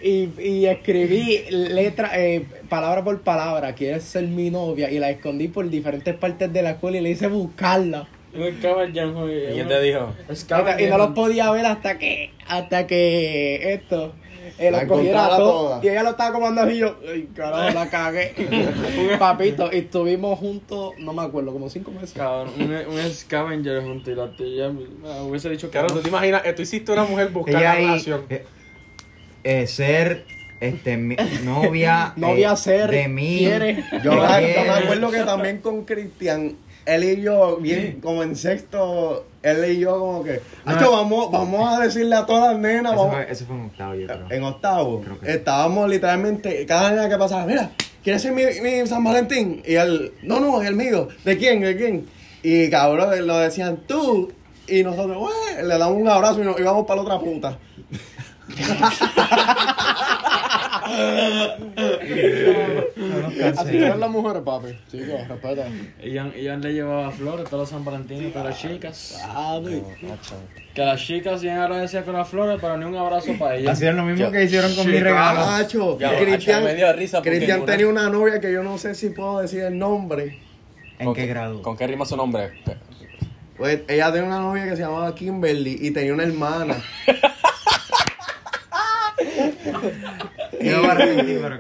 y, 0.03 0.31
y 0.41 0.67
escribí 0.67 1.45
letra, 1.51 2.11
eh, 2.15 2.47
palabra 2.69 3.05
por 3.05 3.21
palabra, 3.23 3.75
quieres 3.75 4.05
ser 4.05 4.25
mi 4.25 4.51
novia, 4.51 4.91
y 4.91 4.99
la 4.99 5.11
escondí 5.11 5.49
por 5.49 5.69
diferentes 5.69 6.15
partes 6.15 6.53
de 6.53 6.63
la 6.63 6.73
escuela 6.73 6.99
y 6.99 7.01
le 7.01 7.11
hice 7.11 7.29
buscarla. 7.29 8.09
¿Y 9.51 9.55
quién 9.55 9.69
te 9.69 9.81
dijo? 9.81 10.13
Y 10.79 10.87
no 10.87 10.99
los 10.99 11.11
podía 11.13 11.51
ver 11.51 11.67
hasta 11.67 11.99
que, 11.99 12.31
hasta 12.47 12.87
que 12.87 13.73
esto. 13.75 14.13
Eh, 14.59 14.71
La 14.71 14.87
cogiera 14.87 15.11
encontrara 15.21 15.37
todo, 15.37 15.63
toda. 15.69 15.81
y 15.85 15.89
ella 15.89 16.03
lo 16.03 16.11
estaba 16.11 16.33
comandando 16.33 16.71
y 16.73 16.79
yo, 16.79 16.97
ay, 17.09 17.29
carajo, 17.35 17.75
la 17.75 17.89
cagué. 17.91 18.35
Papito, 19.19 19.69
y 19.73 19.79
estuvimos 19.79 20.39
juntos, 20.39 20.93
no 20.99 21.13
me 21.13 21.23
acuerdo, 21.23 21.53
como 21.53 21.69
cinco 21.69 21.91
meses. 21.91 22.13
Cabrón, 22.15 22.51
un, 22.59 22.73
un 22.73 23.11
scavenger 23.11 23.83
junto 23.83 24.11
y 24.11 24.15
la 24.15 24.35
tía 24.37 24.69
me 24.71 25.21
hubiese 25.23 25.49
dicho 25.51 25.69
que 25.69 25.73
Claro, 25.73 25.89
no. 25.89 25.95
tú 25.95 26.01
te 26.03 26.09
imaginas, 26.09 26.43
eh, 26.45 26.53
tú 26.53 26.63
hiciste 26.63 26.93
una 26.93 27.05
mujer 27.05 27.31
buscar 27.31 27.61
la 27.61 27.75
relación. 27.75 28.23
eh, 28.31 28.45
eh, 29.45 29.67
ser 29.67 30.25
este 30.61 30.97
mi- 30.97 31.17
novia 31.45 32.13
Novia 32.17 32.53
eh, 32.53 32.57
ser, 32.57 32.91
de 32.91 33.09
mí 33.09 33.39
quiere. 33.39 33.85
Yo, 34.03 34.13
yo 34.15 34.23
me 34.23 34.71
acuerdo 34.71 35.11
que 35.11 35.19
también 35.25 35.59
con 35.59 35.85
Cristian, 35.85 36.57
él 36.87 37.05
y 37.05 37.21
yo, 37.23 37.57
bien, 37.59 38.01
como 38.01 38.23
en 38.23 38.37
sexto, 38.37 39.27
él 39.43 39.73
y 39.73 39.79
yo 39.81 39.99
como 39.99 40.25
que, 40.25 40.41
No, 40.65 40.73
"Acho, 40.73 40.93
vamos, 40.93 41.31
vamos 41.31 41.77
a 41.79 41.83
decirle 41.83 42.17
a 42.17 42.25
todas 42.27 42.53
las 42.53 42.61
nenas, 42.61 42.93
eso 42.93 43.03
vamos, 43.03 43.17
fue, 43.25 43.33
eso 43.33 43.47
fue 43.47 43.57
en 43.57 43.65
octavo 43.67 43.95
yo 43.95 44.07
creo 44.07 44.27
en 44.31 44.43
octavo, 44.45 45.01
Creo 45.03 45.21
que 45.21 45.27
sí. 45.27 45.33
estábamos 45.33 45.89
literalmente, 45.91 46.67
cada 46.67 46.91
nena 46.91 47.09
que 47.09 47.19
pasaba, 47.19 47.47
mira, 47.47 47.71
¿quieres 48.03 48.23
ser 48.23 48.33
mi, 48.33 48.43
mi 48.63 48.87
San 48.87 49.05
Valentín? 49.05 49.63
Y 49.67 49.75
él, 49.75 50.13
no, 50.23 50.41
no, 50.41 50.63
es 50.63 50.69
el 50.69 50.77
mío, 50.77 51.09
¿de 51.25 51.37
quién, 51.37 51.61
de 51.61 51.77
quién? 51.77 52.07
Y 52.43 52.71
cabrón, 52.71 53.27
lo 53.27 53.39
decían 53.39 53.81
tú, 53.87 54.33
y 54.69 54.83
nosotros, 54.83 55.19
"Güey", 55.19 55.67
le 55.67 55.79
damos 55.79 56.01
un 56.01 56.09
abrazo 56.09 56.41
y 56.41 56.45
nos 56.45 56.59
íbamos 56.59 56.87
para 56.87 57.03
la 57.03 57.03
otra 57.03 57.19
puta. 57.21 57.59
Así 63.57 63.71
que 63.73 63.87
eran 63.87 64.01
las 64.01 64.11
mujeres, 64.11 64.43
papi. 64.45 64.69
Chicos, 64.91 65.29
respeta. 65.29 65.67
Ella, 66.01 66.31
ella 66.35 66.57
le 66.57 66.73
llevaba 66.73 67.11
flores 67.11 67.45
todos 67.49 67.63
los 67.63 67.71
San 67.71 67.85
Valentín 67.85 68.31
para 68.33 68.51
las 68.51 68.59
chicas. 68.59 69.19
Papi. 69.27 69.83
Que 70.75 70.85
las 70.85 71.01
chicas 71.01 71.43
bien 71.43 71.57
agradecidas 71.59 72.05
con 72.05 72.15
las 72.15 72.29
flores, 72.29 72.59
pero 72.61 72.77
ni 72.77 72.85
un 72.85 72.97
abrazo 72.97 73.33
para 73.39 73.57
ellas. 73.57 73.73
hacían 73.73 73.97
lo 73.97 74.05
mismo 74.05 74.31
que 74.31 74.45
hicieron 74.45 74.75
con 74.75 74.87
mi 74.87 74.99
regalo 74.99 75.47
Macho, 75.47 75.99
Ya, 75.99 76.19
Cristian, 76.19 76.65
me 76.65 76.75
dio 76.75 76.93
risa 76.93 77.23
Cristian 77.23 77.65
tenía 77.65 77.89
una 77.89 78.11
novia 78.11 78.41
que 78.41 78.53
yo 78.53 78.63
no 78.63 78.77
sé 78.77 78.95
si 78.95 79.11
puedo 79.11 79.41
decir 79.41 79.63
el 79.63 79.79
nombre. 79.79 80.39
en 80.99 81.15
qué 81.15 81.27
grado 81.27 81.63
¿Con 81.63 81.77
qué 81.77 81.87
rima 81.87 82.05
su 82.05 82.17
nombre? 82.17 82.63
Pues 83.57 83.81
ella 83.89 84.13
tenía 84.13 84.27
una 84.29 84.41
novia 84.41 84.65
que 84.65 84.77
se 84.77 84.83
llamaba 84.83 85.15
Kimberly 85.15 85.79
y 85.81 85.91
tenía 85.91 86.13
una 86.13 86.25
hermana. 86.25 86.77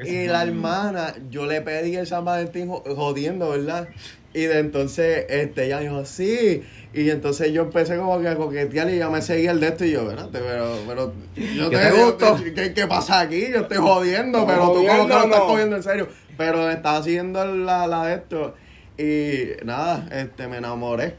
Y 0.07 0.27
la 0.29 0.43
hermana, 0.43 1.15
yo 1.31 1.47
le 1.47 1.61
pedí 1.63 1.97
el 1.97 2.07
San 2.07 2.25
Valentín 2.25 2.69
jo- 2.69 2.83
jodiendo, 2.95 3.51
¿verdad? 3.51 3.89
Y 4.35 4.43
de 4.43 4.59
entonces 4.59 5.25
este, 5.31 5.67
ella 5.67 5.81
dijo, 5.81 6.05
sí. 6.05 6.63
Y 6.93 7.11
entonces 7.11 7.53
yo 7.53 7.63
empecé 7.63 7.97
como 7.97 8.21
que 8.21 8.29
a 8.29 8.37
coquetear 8.37 8.89
y 8.91 8.95
ella 8.95 9.09
me 9.11 9.23
seguía 9.23 9.51
el 9.53 9.61
de 9.61 9.69
esto 9.69 9.85
y 9.85 9.93
yo, 9.93 10.03
espérate, 10.03 10.39
pero, 10.39 10.79
pero 10.87 11.13
yo 11.55 11.71
¿Qué 11.71 11.77
te, 11.77 11.91
gustó? 11.93 12.39
¿qué, 12.55 12.73
¿qué 12.75 12.87
pasa 12.87 13.21
aquí? 13.21 13.47
Yo 13.53 13.61
estoy 13.61 13.79
jodiendo, 13.79 14.47
pero 14.47 14.73
tú 14.73 14.87
como 14.87 15.07
que 15.07 15.15
lo 15.15 15.25
estás 15.25 15.41
cogiendo 15.41 15.77
en 15.77 15.83
serio. 15.83 16.09
Pero 16.37 16.71
estaba 16.71 17.03
siguiendo 17.03 17.45
la, 17.47 17.87
la 17.87 18.07
de 18.07 18.15
esto. 18.15 18.55
Y 18.99 19.65
nada, 19.65 20.07
este, 20.13 20.49
me 20.49 20.59
enamoré. 20.59 21.15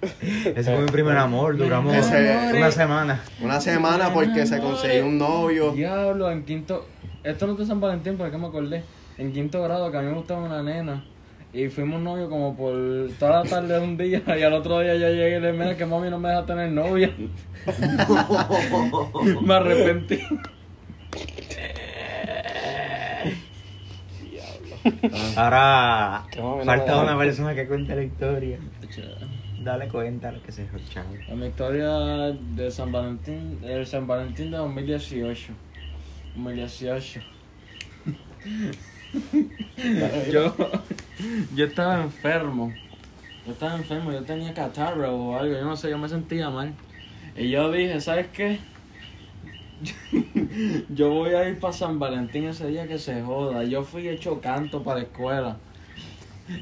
Ese 0.00 0.62
fue 0.72 0.78
mi 0.82 0.90
primer 0.90 1.16
amor 1.16 1.56
duramos 1.56 1.94
Ese- 1.94 2.56
una 2.56 2.70
semana 2.70 3.20
Una 3.42 3.60
semana 3.60 4.12
porque 4.14 4.46
se 4.46 4.60
consiguió 4.60 5.06
un 5.06 5.18
novio. 5.18 5.72
Diablo, 5.72 6.30
en 6.30 6.44
quinto. 6.44 6.86
Esto 7.24 7.46
no 7.46 7.54
es 7.54 7.58
de 7.58 7.66
San 7.66 7.80
Valentín, 7.80 8.14
pero 8.16 8.26
es 8.26 8.32
que 8.32 8.38
me 8.38 8.46
acordé. 8.46 8.84
En 9.18 9.32
quinto 9.32 9.60
grado, 9.62 9.90
que 9.90 9.96
a 9.96 10.00
mí 10.02 10.06
me 10.06 10.14
gustaba 10.14 10.42
una 10.42 10.62
nena. 10.62 11.04
Y 11.52 11.68
fuimos 11.68 12.00
novios 12.00 12.28
como 12.28 12.54
por 12.56 12.74
toda 13.18 13.42
la 13.42 13.48
tarde 13.50 13.74
de 13.74 13.80
un 13.80 13.96
día 13.96 14.22
y 14.38 14.42
al 14.42 14.52
otro 14.52 14.80
día 14.80 14.94
yo 14.94 15.08
llegué 15.08 15.38
y 15.38 15.40
le 15.40 15.52
dije, 15.52 15.52
mira 15.64 15.76
que 15.76 15.86
mami 15.86 16.10
no 16.10 16.18
me 16.20 16.28
deja 16.28 16.44
tener 16.46 16.70
novia. 16.70 17.10
me 19.42 19.54
arrepentí. 19.54 20.20
Ahora 25.36 26.24
Qué 26.30 26.40
mami, 26.40 26.58
no 26.58 26.64
falta 26.64 27.02
una 27.02 27.18
persona 27.18 27.54
que 27.54 27.66
cuente 27.66 27.94
la 27.94 28.02
historia. 28.02 28.58
Dale 29.68 29.86
cuenta 29.88 30.32
lo 30.32 30.42
que 30.42 30.50
se 30.50 30.62
escuchaba. 30.62 31.10
La 31.28 31.34
mi 31.34 31.48
historia 31.48 31.90
de 32.56 32.70
San 32.70 32.90
Valentín, 32.90 33.58
el 33.62 33.86
San 33.86 34.06
Valentín 34.06 34.50
de 34.50 34.56
2018. 34.56 35.52
2018. 36.34 37.20
yo, 40.32 40.56
yo 41.54 41.66
estaba 41.66 42.02
enfermo. 42.02 42.72
Yo 43.44 43.52
estaba 43.52 43.76
enfermo, 43.76 44.10
yo 44.10 44.22
tenía 44.22 44.54
catarro 44.54 45.14
o 45.14 45.36
algo, 45.36 45.54
yo 45.54 45.64
no 45.66 45.76
sé, 45.76 45.90
yo 45.90 45.98
me 45.98 46.08
sentía 46.08 46.48
mal. 46.48 46.72
Y 47.36 47.50
yo 47.50 47.70
dije, 47.70 48.00
¿sabes 48.00 48.28
qué? 48.28 48.60
yo 50.88 51.10
voy 51.10 51.34
a 51.34 51.46
ir 51.46 51.60
para 51.60 51.74
San 51.74 51.98
Valentín 51.98 52.44
ese 52.44 52.68
día 52.68 52.88
que 52.88 52.98
se 52.98 53.20
joda. 53.20 53.64
Yo 53.64 53.82
fui 53.82 54.08
hecho 54.08 54.40
canto 54.40 54.82
para 54.82 55.00
la 55.00 55.04
escuela. 55.04 55.58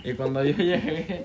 Y 0.03 0.13
cuando 0.15 0.43
yo 0.43 0.57
llegué, 0.57 1.25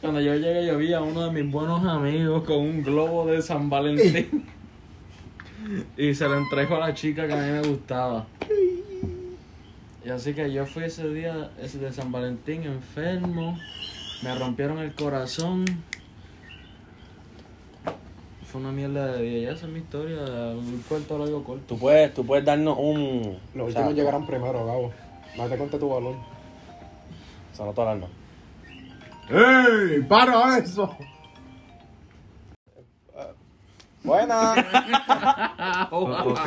cuando 0.00 0.20
yo 0.20 0.34
llegué, 0.34 0.66
yo 0.66 0.78
vi 0.78 0.92
a 0.92 1.00
uno 1.00 1.26
de 1.26 1.42
mis 1.42 1.52
buenos 1.52 1.84
amigos 1.84 2.44
con 2.44 2.58
un 2.58 2.82
globo 2.82 3.26
de 3.26 3.42
San 3.42 3.70
Valentín. 3.70 4.46
y 5.96 6.14
se 6.14 6.28
lo 6.28 6.36
entregó 6.36 6.76
a 6.76 6.88
la 6.88 6.94
chica 6.94 7.26
que 7.26 7.32
a 7.32 7.36
mí 7.36 7.52
me 7.52 7.62
gustaba. 7.62 8.26
Y 10.04 10.08
así 10.08 10.32
que 10.32 10.50
yo 10.50 10.66
fui 10.66 10.84
ese 10.84 11.08
día 11.12 11.50
ese 11.60 11.78
de 11.78 11.92
San 11.92 12.10
Valentín 12.10 12.62
enfermo. 12.64 13.58
Me 14.22 14.34
rompieron 14.34 14.78
el 14.78 14.94
corazón. 14.94 15.64
Fue 18.44 18.60
una 18.60 18.72
mierda 18.72 19.12
de 19.12 19.22
día. 19.22 19.38
Y 19.38 19.44
esa 19.44 19.66
es 19.66 19.72
mi 19.72 19.80
historia. 19.80 20.20
Un 20.54 20.82
corto, 20.88 21.18
largo, 21.18 21.44
corto. 21.44 21.64
Tú 21.66 21.78
puedes, 21.78 22.12
tú 22.14 22.24
puedes 22.24 22.44
darnos 22.44 22.76
un. 22.78 23.38
Los 23.54 23.68
o 23.68 23.72
sea, 23.72 23.82
últimos 23.82 23.94
llegarán 23.94 24.26
primero, 24.26 24.64
Gabo. 24.64 24.92
Date 25.36 25.56
cuenta 25.56 25.78
tu 25.78 25.88
balón. 25.88 26.16
Sonó 27.52 27.72
tu 27.72 27.82
alarma. 27.82 28.06
¡Ey! 29.30 30.00
¡Para 30.08 30.58
eso! 30.58 30.96
Buena. 34.02 34.54
Ok. 35.90 36.40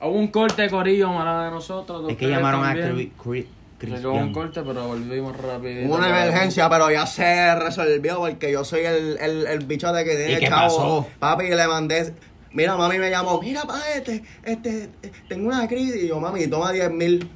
Hubo 0.00 0.10
un 0.10 0.28
corte 0.28 0.68
corillo 0.68 1.08
mala 1.10 1.44
de 1.44 1.50
nosotros. 1.50 2.06
de 2.06 2.12
Es 2.12 2.18
que 2.18 2.28
llamaron 2.28 2.64
a 2.64 2.68
también. 2.68 2.96
Cri- 2.96 3.12
Cri- 3.22 3.46
Se 3.80 3.86
quedó 3.86 4.12
un 4.12 4.18
Cristian. 4.18 4.32
corte, 4.32 4.62
pero 4.62 4.86
volvimos 4.88 5.36
rápido. 5.36 5.86
Hubo 5.88 5.96
una 5.96 6.08
emergencia, 6.08 6.68
pero 6.68 6.90
ya 6.90 7.06
se 7.06 7.54
resolvió 7.56 8.18
porque 8.18 8.50
yo 8.52 8.64
soy 8.64 8.80
el, 8.80 9.18
el, 9.18 9.46
el 9.46 9.64
bicho 9.66 9.92
de 9.92 10.04
que 10.04 10.10
tiene 10.16 10.30
¿Y 10.30 10.34
el 10.34 10.40
qué 10.40 10.46
chavo. 10.48 10.62
pasó? 10.64 11.06
Papi, 11.18 11.48
le 11.48 11.66
mandé. 11.68 12.14
Mira, 12.52 12.76
mami 12.76 12.98
me 12.98 13.10
llamó. 13.10 13.40
Mira, 13.40 13.62
pa, 13.64 13.80
este, 13.94 14.22
este, 14.44 14.90
tengo 15.28 15.48
una 15.48 15.66
crisis. 15.68 16.02
Y 16.04 16.08
yo, 16.08 16.18
mami, 16.20 16.46
toma 16.46 16.72
10 16.72 16.90
mil. 16.90 17.28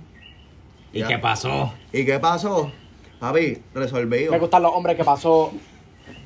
¿Y 0.92 1.00
Ya. 1.00 1.08
qué 1.08 1.18
pasó? 1.18 1.72
¿Y 1.92 2.04
qué 2.06 2.18
pasó? 2.18 2.72
Papi, 3.20 3.59
resolvido. 3.74 4.33
Me 4.33 4.38
gustan 4.38 4.62
los 4.62 4.72
hombres 4.72 4.96
que 4.96 5.04
pasó. 5.04 5.52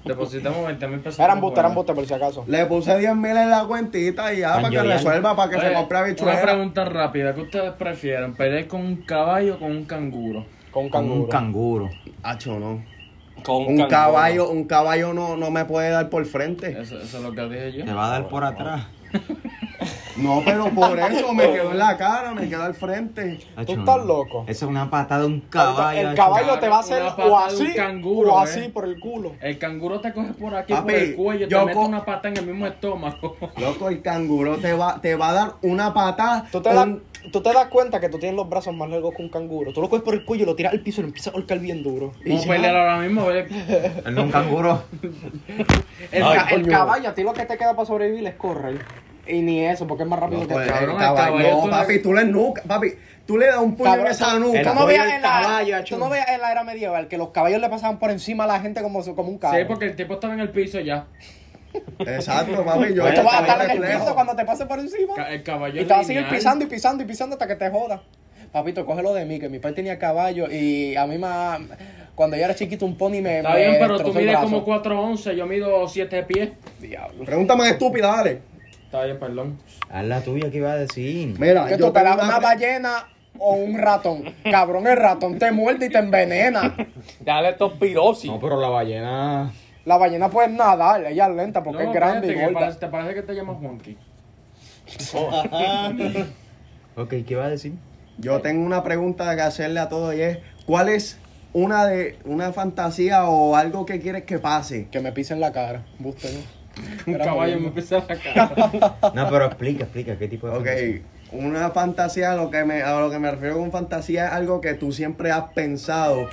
Depositamos 0.04 0.66
20 0.66 0.86
mil 0.88 1.00
pesos. 1.00 1.18
Eran 1.18 1.40
buste, 1.40 1.60
eran 1.60 1.74
buste 1.74 1.94
por 1.94 2.06
si 2.06 2.14
acaso. 2.14 2.44
Le 2.46 2.66
puse 2.66 2.96
10 2.98 3.16
mil 3.16 3.36
en 3.36 3.50
la 3.50 3.64
cuentita 3.64 4.32
y 4.34 4.38
ya, 4.40 4.54
para 4.56 4.70
que 4.70 4.82
resuelva, 4.82 5.34
para 5.34 5.50
que 5.50 5.60
se 5.60 5.72
compre 5.72 5.96
Una 5.98 6.06
habichuela. 6.06 6.42
pregunta 6.42 6.84
rápida. 6.84 7.34
¿Qué 7.34 7.40
ustedes 7.40 7.72
prefieren? 7.72 8.34
¿Pelear 8.34 8.66
con 8.66 8.80
un 8.82 8.96
caballo 8.96 9.54
o 9.56 9.58
con 9.58 9.70
un 9.72 9.84
canguro? 9.84 10.46
Con 10.70 10.84
un 10.84 10.90
Con 10.90 11.00
canguro. 11.02 11.22
un 11.24 11.28
canguro. 11.30 11.90
Hacho, 12.22 12.58
no. 12.58 12.84
Con 13.42 13.56
Un 13.62 13.66
canguro. 13.66 13.88
caballo, 13.88 14.50
un 14.50 14.64
caballo 14.64 15.12
no, 15.14 15.36
no 15.36 15.50
me 15.50 15.64
puede 15.64 15.90
dar 15.90 16.08
por 16.10 16.24
frente. 16.26 16.70
Eso, 16.80 17.00
eso 17.00 17.16
es 17.18 17.22
lo 17.22 17.32
que 17.32 17.42
dije 17.48 17.72
yo. 17.78 17.84
Te 17.86 17.92
va 17.92 18.06
a 18.06 18.10
dar 18.10 18.28
por 18.28 18.44
atrás. 18.44 18.86
No, 20.16 20.42
pero 20.44 20.66
por 20.70 20.98
eso 21.12 21.32
me 21.34 21.50
quedó 21.52 21.72
en 21.72 21.78
la 21.78 21.96
cara, 21.96 22.32
me 22.34 22.48
quedó 22.48 22.62
al 22.62 22.74
frente. 22.74 23.38
Tú 23.66 23.72
estás 23.72 23.84
no. 23.98 24.04
loco. 24.04 24.44
Eso 24.46 24.64
es 24.66 24.70
una 24.70 24.88
patada 24.90 25.22
de 25.22 25.26
un 25.26 25.40
caballo. 25.40 26.08
el 26.10 26.14
caballo 26.14 26.58
te 26.58 26.68
va 26.68 26.76
a 26.76 26.80
hacer 26.80 27.02
o 27.02 27.38
así 27.38 27.74
canguro, 27.74 28.34
o 28.34 28.40
eh. 28.40 28.44
así 28.44 28.68
por 28.68 28.84
el 28.84 29.00
culo. 29.00 29.32
El 29.40 29.58
canguro 29.58 30.00
te 30.00 30.12
coge 30.12 30.32
por 30.34 30.54
aquí, 30.54 30.72
Papi, 30.72 30.84
por 30.92 30.94
el 30.94 31.14
cuello, 31.16 31.46
yo 31.48 31.60
te 31.60 31.66
mete 31.66 31.78
una 31.78 32.04
pata 32.04 32.28
en 32.28 32.36
el 32.36 32.46
mismo 32.46 32.66
estómago. 32.66 33.36
Loco, 33.58 33.88
el 33.88 34.02
canguro 34.02 34.56
te 34.58 34.72
va, 34.72 35.00
te 35.00 35.16
va 35.16 35.30
a 35.30 35.32
dar 35.32 35.52
una 35.62 35.92
patada. 35.92 36.46
¿Tú 36.52 36.60
te, 36.62 36.68
un- 36.70 36.74
das, 36.76 36.88
tú 37.32 37.40
te 37.42 37.52
das 37.52 37.66
cuenta 37.66 37.98
que 38.00 38.08
tú 38.08 38.18
tienes 38.18 38.36
los 38.36 38.48
brazos 38.48 38.74
más 38.74 38.88
largos 38.88 39.14
que 39.16 39.22
un 39.22 39.28
canguro. 39.30 39.72
Tú 39.72 39.80
lo 39.80 39.88
coges 39.88 40.04
por 40.04 40.14
el 40.14 40.24
cuello, 40.24 40.46
lo 40.46 40.54
tiras 40.54 40.72
al 40.74 40.80
piso 40.80 41.00
y 41.00 41.02
lo 41.02 41.08
empiezas 41.08 41.34
a 41.34 41.36
holcar 41.36 41.58
bien 41.58 41.82
duro. 41.82 42.12
Vamos 42.24 42.44
a 42.44 42.48
pelear 42.48 42.76
ahora 42.76 42.98
mismo. 42.98 43.28
El 43.30 44.18
un 44.18 44.30
canguro. 44.30 44.84
El, 46.12 46.22
Ay, 46.22 46.36
ca- 46.36 46.48
el 46.50 46.62
coño. 46.62 46.72
caballo, 46.72 47.08
a 47.08 47.14
ti 47.14 47.22
lo 47.22 47.32
que 47.32 47.44
te 47.46 47.56
queda 47.56 47.74
para 47.74 47.86
sobrevivir 47.86 48.26
es 48.26 48.34
correr. 48.34 48.78
Y 49.26 49.40
ni 49.42 49.64
eso, 49.64 49.86
porque 49.86 50.02
es 50.02 50.08
más 50.08 50.18
rápido 50.18 50.46
que 50.46 50.54
el, 50.54 50.62
el 50.62 50.68
cabrón, 50.68 50.90
el 50.90 50.96
caballo. 50.98 51.36
caballo, 51.36 51.64
No, 51.64 51.70
papi, 51.70 51.98
tú 52.02 52.12
le 52.12 52.24
nuca, 52.24 52.62
papi, 52.66 52.94
tú 53.26 53.38
le 53.38 53.46
das 53.46 53.58
un 53.58 53.74
puño 53.76 53.94
en 53.94 54.06
esa 54.06 54.38
nuca. 54.38 54.62
Tú 54.62 54.74
no, 54.74 54.86
del 54.86 55.00
en 55.00 55.22
la, 55.22 55.28
caballo, 55.28 55.84
tú 55.84 55.96
no 55.98 56.08
veías 56.10 56.28
en 56.28 56.40
la 56.40 56.52
era 56.52 56.64
medieval 56.64 57.08
que 57.08 57.16
los 57.18 57.30
caballos 57.30 57.60
le 57.60 57.68
pasaban 57.68 57.98
por 57.98 58.10
encima 58.10 58.44
a 58.44 58.46
la 58.46 58.60
gente 58.60 58.82
como, 58.82 59.02
como 59.14 59.28
un 59.30 59.38
carro. 59.38 59.56
Sí, 59.58 59.64
porque 59.66 59.86
el 59.86 59.96
tipo 59.96 60.14
estaba 60.14 60.34
en 60.34 60.40
el 60.40 60.50
piso 60.50 60.80
ya. 60.80 61.06
Exacto, 61.98 62.64
papi, 62.64 62.94
yo 62.94 63.02
Pues 63.02 63.14
tú 63.14 63.22
vas 63.22 63.34
a 63.34 63.40
estar 63.40 63.70
en 63.70 63.82
el 63.82 63.90
piso 63.98 64.14
cuando 64.14 64.36
te 64.36 64.44
pase 64.44 64.66
por 64.66 64.78
encima. 64.78 65.14
Ca- 65.14 65.32
El 65.32 65.42
caballo 65.42 65.80
Y 65.80 65.84
te 65.84 65.92
vas 65.92 66.02
a 66.02 66.04
seguir 66.04 66.28
pisando 66.28 66.64
y 66.64 66.68
pisando 66.68 67.02
y 67.02 67.06
pisando 67.06 67.34
hasta 67.34 67.46
que 67.46 67.56
te 67.56 67.70
joda. 67.70 68.02
Papito, 68.52 68.86
cógelo 68.86 69.12
de 69.14 69.24
mí, 69.24 69.40
que 69.40 69.48
mi 69.48 69.58
padre 69.58 69.74
tenía 69.76 69.98
caballo 69.98 70.48
y 70.48 70.94
a 70.94 71.06
mí 71.06 71.18
me... 71.18 71.26
Cuando 72.14 72.36
yo 72.36 72.44
era 72.44 72.54
chiquito 72.54 72.86
un 72.86 72.96
pony 72.96 73.20
me... 73.20 73.38
Está 73.38 73.50
me 73.50 73.56
bien, 73.56 73.76
pero 73.80 74.00
tú 74.00 74.14
mides 74.14 74.36
como 74.36 74.64
4'11, 74.64 75.34
yo 75.34 75.46
mido 75.46 75.88
7 75.88 76.22
pies. 76.22 76.50
Diablo. 76.78 77.24
Pregunta 77.24 77.56
más 77.56 77.70
estúpida, 77.70 78.06
dale. 78.14 78.42
Está 78.94 79.06
bien, 79.06 79.18
perdón. 79.18 79.58
Haz 79.90 80.04
la 80.04 80.20
tuya 80.20 80.52
que 80.52 80.58
iba 80.58 80.70
a 80.70 80.76
decir. 80.76 81.34
Mira, 81.40 81.64
¿Qué 81.66 81.76
yo 81.76 81.86
tú 81.88 81.92
te 81.94 82.00
una 82.00 82.38
ballena 82.38 83.08
o 83.36 83.54
un 83.54 83.76
ratón? 83.76 84.22
Cabrón, 84.48 84.86
el 84.86 84.96
ratón 84.96 85.36
te 85.36 85.50
muerde 85.50 85.86
y 85.86 85.88
te 85.88 85.98
envenena. 85.98 86.76
Dale 87.18 87.54
tospirosis. 87.54 88.30
No, 88.30 88.38
pero 88.38 88.60
la 88.60 88.68
ballena. 88.68 89.52
La 89.84 89.96
ballena 89.96 90.30
puede 90.30 90.46
nadar, 90.50 91.04
ella 91.06 91.26
es 91.26 91.34
lenta 91.34 91.60
porque 91.64 91.82
No, 91.82 91.90
es 91.90 91.94
grande 91.94 92.28
y 92.28 92.36
que 92.36 92.44
gorda. 92.44 92.60
parece- 92.60 92.78
¿Te 92.78 92.86
parece 92.86 93.14
que 93.14 93.22
te 93.22 93.34
llamas 93.34 93.56
Juanqui? 93.58 93.98
Ok, 96.96 97.08
¿qué 97.08 97.24
iba 97.30 97.46
a 97.46 97.50
decir? 97.50 97.72
Yo 98.18 98.42
tengo 98.42 98.64
una 98.64 98.84
pregunta 98.84 99.34
que 99.34 99.42
hacerle 99.42 99.80
a 99.80 99.88
todos 99.88 100.14
y 100.14 100.20
es, 100.20 100.38
¿cuál 100.66 100.88
es 100.88 101.18
una 101.52 101.84
de 101.86 102.16
una 102.26 102.52
fantasía 102.52 103.24
o 103.24 103.56
algo 103.56 103.86
que 103.86 103.98
quieres 103.98 104.22
que 104.22 104.38
pase? 104.38 104.86
Que 104.92 105.00
me 105.00 105.10
pisen 105.10 105.40
la 105.40 105.50
cara. 105.50 105.82
Buste, 105.98 106.32
¿no? 106.32 106.63
Un 107.06 107.14
caballo 107.14 107.60
me 107.60 107.70
pisa 107.70 108.04
la 108.08 108.16
cara. 108.16 109.12
No, 109.14 109.30
pero 109.30 109.46
explica, 109.46 109.84
explica 109.84 110.16
qué 110.16 110.28
tipo 110.28 110.48
de 110.48 110.56
Ok, 110.56 110.64
fantasía? 110.66 111.00
una 111.32 111.70
fantasía, 111.70 112.32
a 112.32 112.36
lo 112.36 112.50
que 112.50 112.64
me, 112.64 112.82
a 112.82 112.98
lo 113.00 113.10
que 113.10 113.18
me 113.18 113.30
refiero 113.30 113.58
con 113.58 113.72
fantasía 113.72 114.26
es 114.26 114.32
algo 114.32 114.60
que 114.60 114.74
tú 114.74 114.92
siempre 114.92 115.30
has 115.30 115.52
pensado 115.52 116.28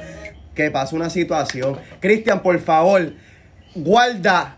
que 0.56 0.69
pasa 0.71 0.95
una 0.95 1.10
situación. 1.10 1.77
Cristian, 1.99 2.41
por 2.41 2.60
favor, 2.60 3.13
guarda 3.75 4.58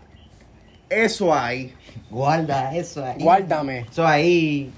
eso 0.88 1.34
ahí. 1.34 1.74
Guarda 2.10 2.74
eso 2.74 3.04
ahí. 3.04 3.16
Guárdame. 3.18 3.86
Eso 3.90 4.06
ahí. 4.06 4.70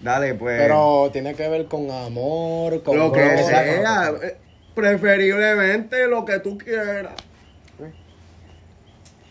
Dale, 0.00 0.34
pues. 0.34 0.60
Pero 0.60 1.10
tiene 1.12 1.34
que 1.34 1.48
ver 1.48 1.66
con 1.66 1.90
amor, 1.90 2.82
con... 2.82 2.98
lo 2.98 3.12
que 3.12 3.38
sea, 3.38 4.10
eh, 4.10 4.36
preferiblemente 4.74 6.08
lo 6.08 6.24
que 6.24 6.40
tú 6.40 6.58
quieras. 6.58 7.14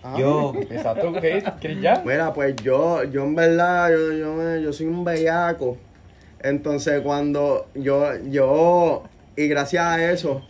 Ah. 0.03 0.15
Yo. 0.17 0.53
Exacto, 0.69 1.13
¿qué? 1.21 1.43
¿Quieres 1.59 1.81
ya? 1.81 2.01
Mira, 2.05 2.33
pues 2.33 2.55
yo, 2.57 3.03
yo 3.03 3.23
en 3.23 3.35
verdad, 3.35 3.91
yo, 3.91 4.11
yo, 4.13 4.33
me- 4.33 4.61
yo 4.61 4.73
soy 4.73 4.87
un 4.87 5.03
bellaco. 5.03 5.77
Entonces 6.41 7.01
cuando 7.01 7.67
yo, 7.75 8.15
yo, 8.29 9.03
y 9.35 9.47
gracias 9.47 9.85
a 9.85 10.11
eso, 10.11 10.41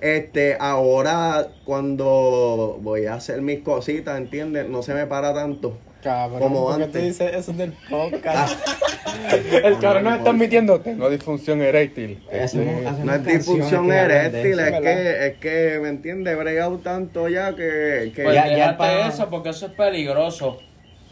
este, 0.00 0.56
ahora 0.58 1.48
cuando 1.64 2.78
voy 2.80 3.04
a 3.06 3.14
hacer 3.14 3.42
mis 3.42 3.60
cositas, 3.60 4.16
¿entiendes? 4.18 4.68
No 4.68 4.82
se 4.82 4.94
me 4.94 5.06
para 5.06 5.34
tanto. 5.34 5.76
Cabrón, 6.02 6.40
Como 6.40 6.64
¿por 6.64 6.76
qué 6.78 6.84
antes. 6.84 7.00
tú 7.02 7.06
dices 7.06 7.34
eso 7.36 7.52
del 7.52 7.72
podcast? 7.88 8.58
El 9.64 9.78
cabrón 9.78 10.04
nos 10.04 10.18
está 10.18 10.30
admitiendo. 10.30 10.80
Tengo 10.80 11.10
disfunción 11.10 11.60
eréctil. 11.62 12.22
Hacemos 12.32 13.04
No 13.04 13.14
es 13.14 13.24
disfunción 13.26 13.92
eréctil, 13.92 14.52
es 14.52 14.56
¿verdad? 14.56 14.80
que, 14.80 15.26
es 15.26 15.36
que, 15.38 15.78
¿me 15.82 15.88
entiendes? 15.88 16.32
He 16.32 16.36
bregado 16.36 16.78
tanto 16.78 17.28
ya 17.28 17.50
que, 17.54 18.12
que 18.14 18.22
Pues 18.22 18.34
Ya- 18.34 18.56
ya 18.56 18.76
para- 18.78 19.08
eso, 19.08 19.28
porque 19.28 19.50
eso 19.50 19.66
es 19.66 19.72
peligroso. 19.72 20.58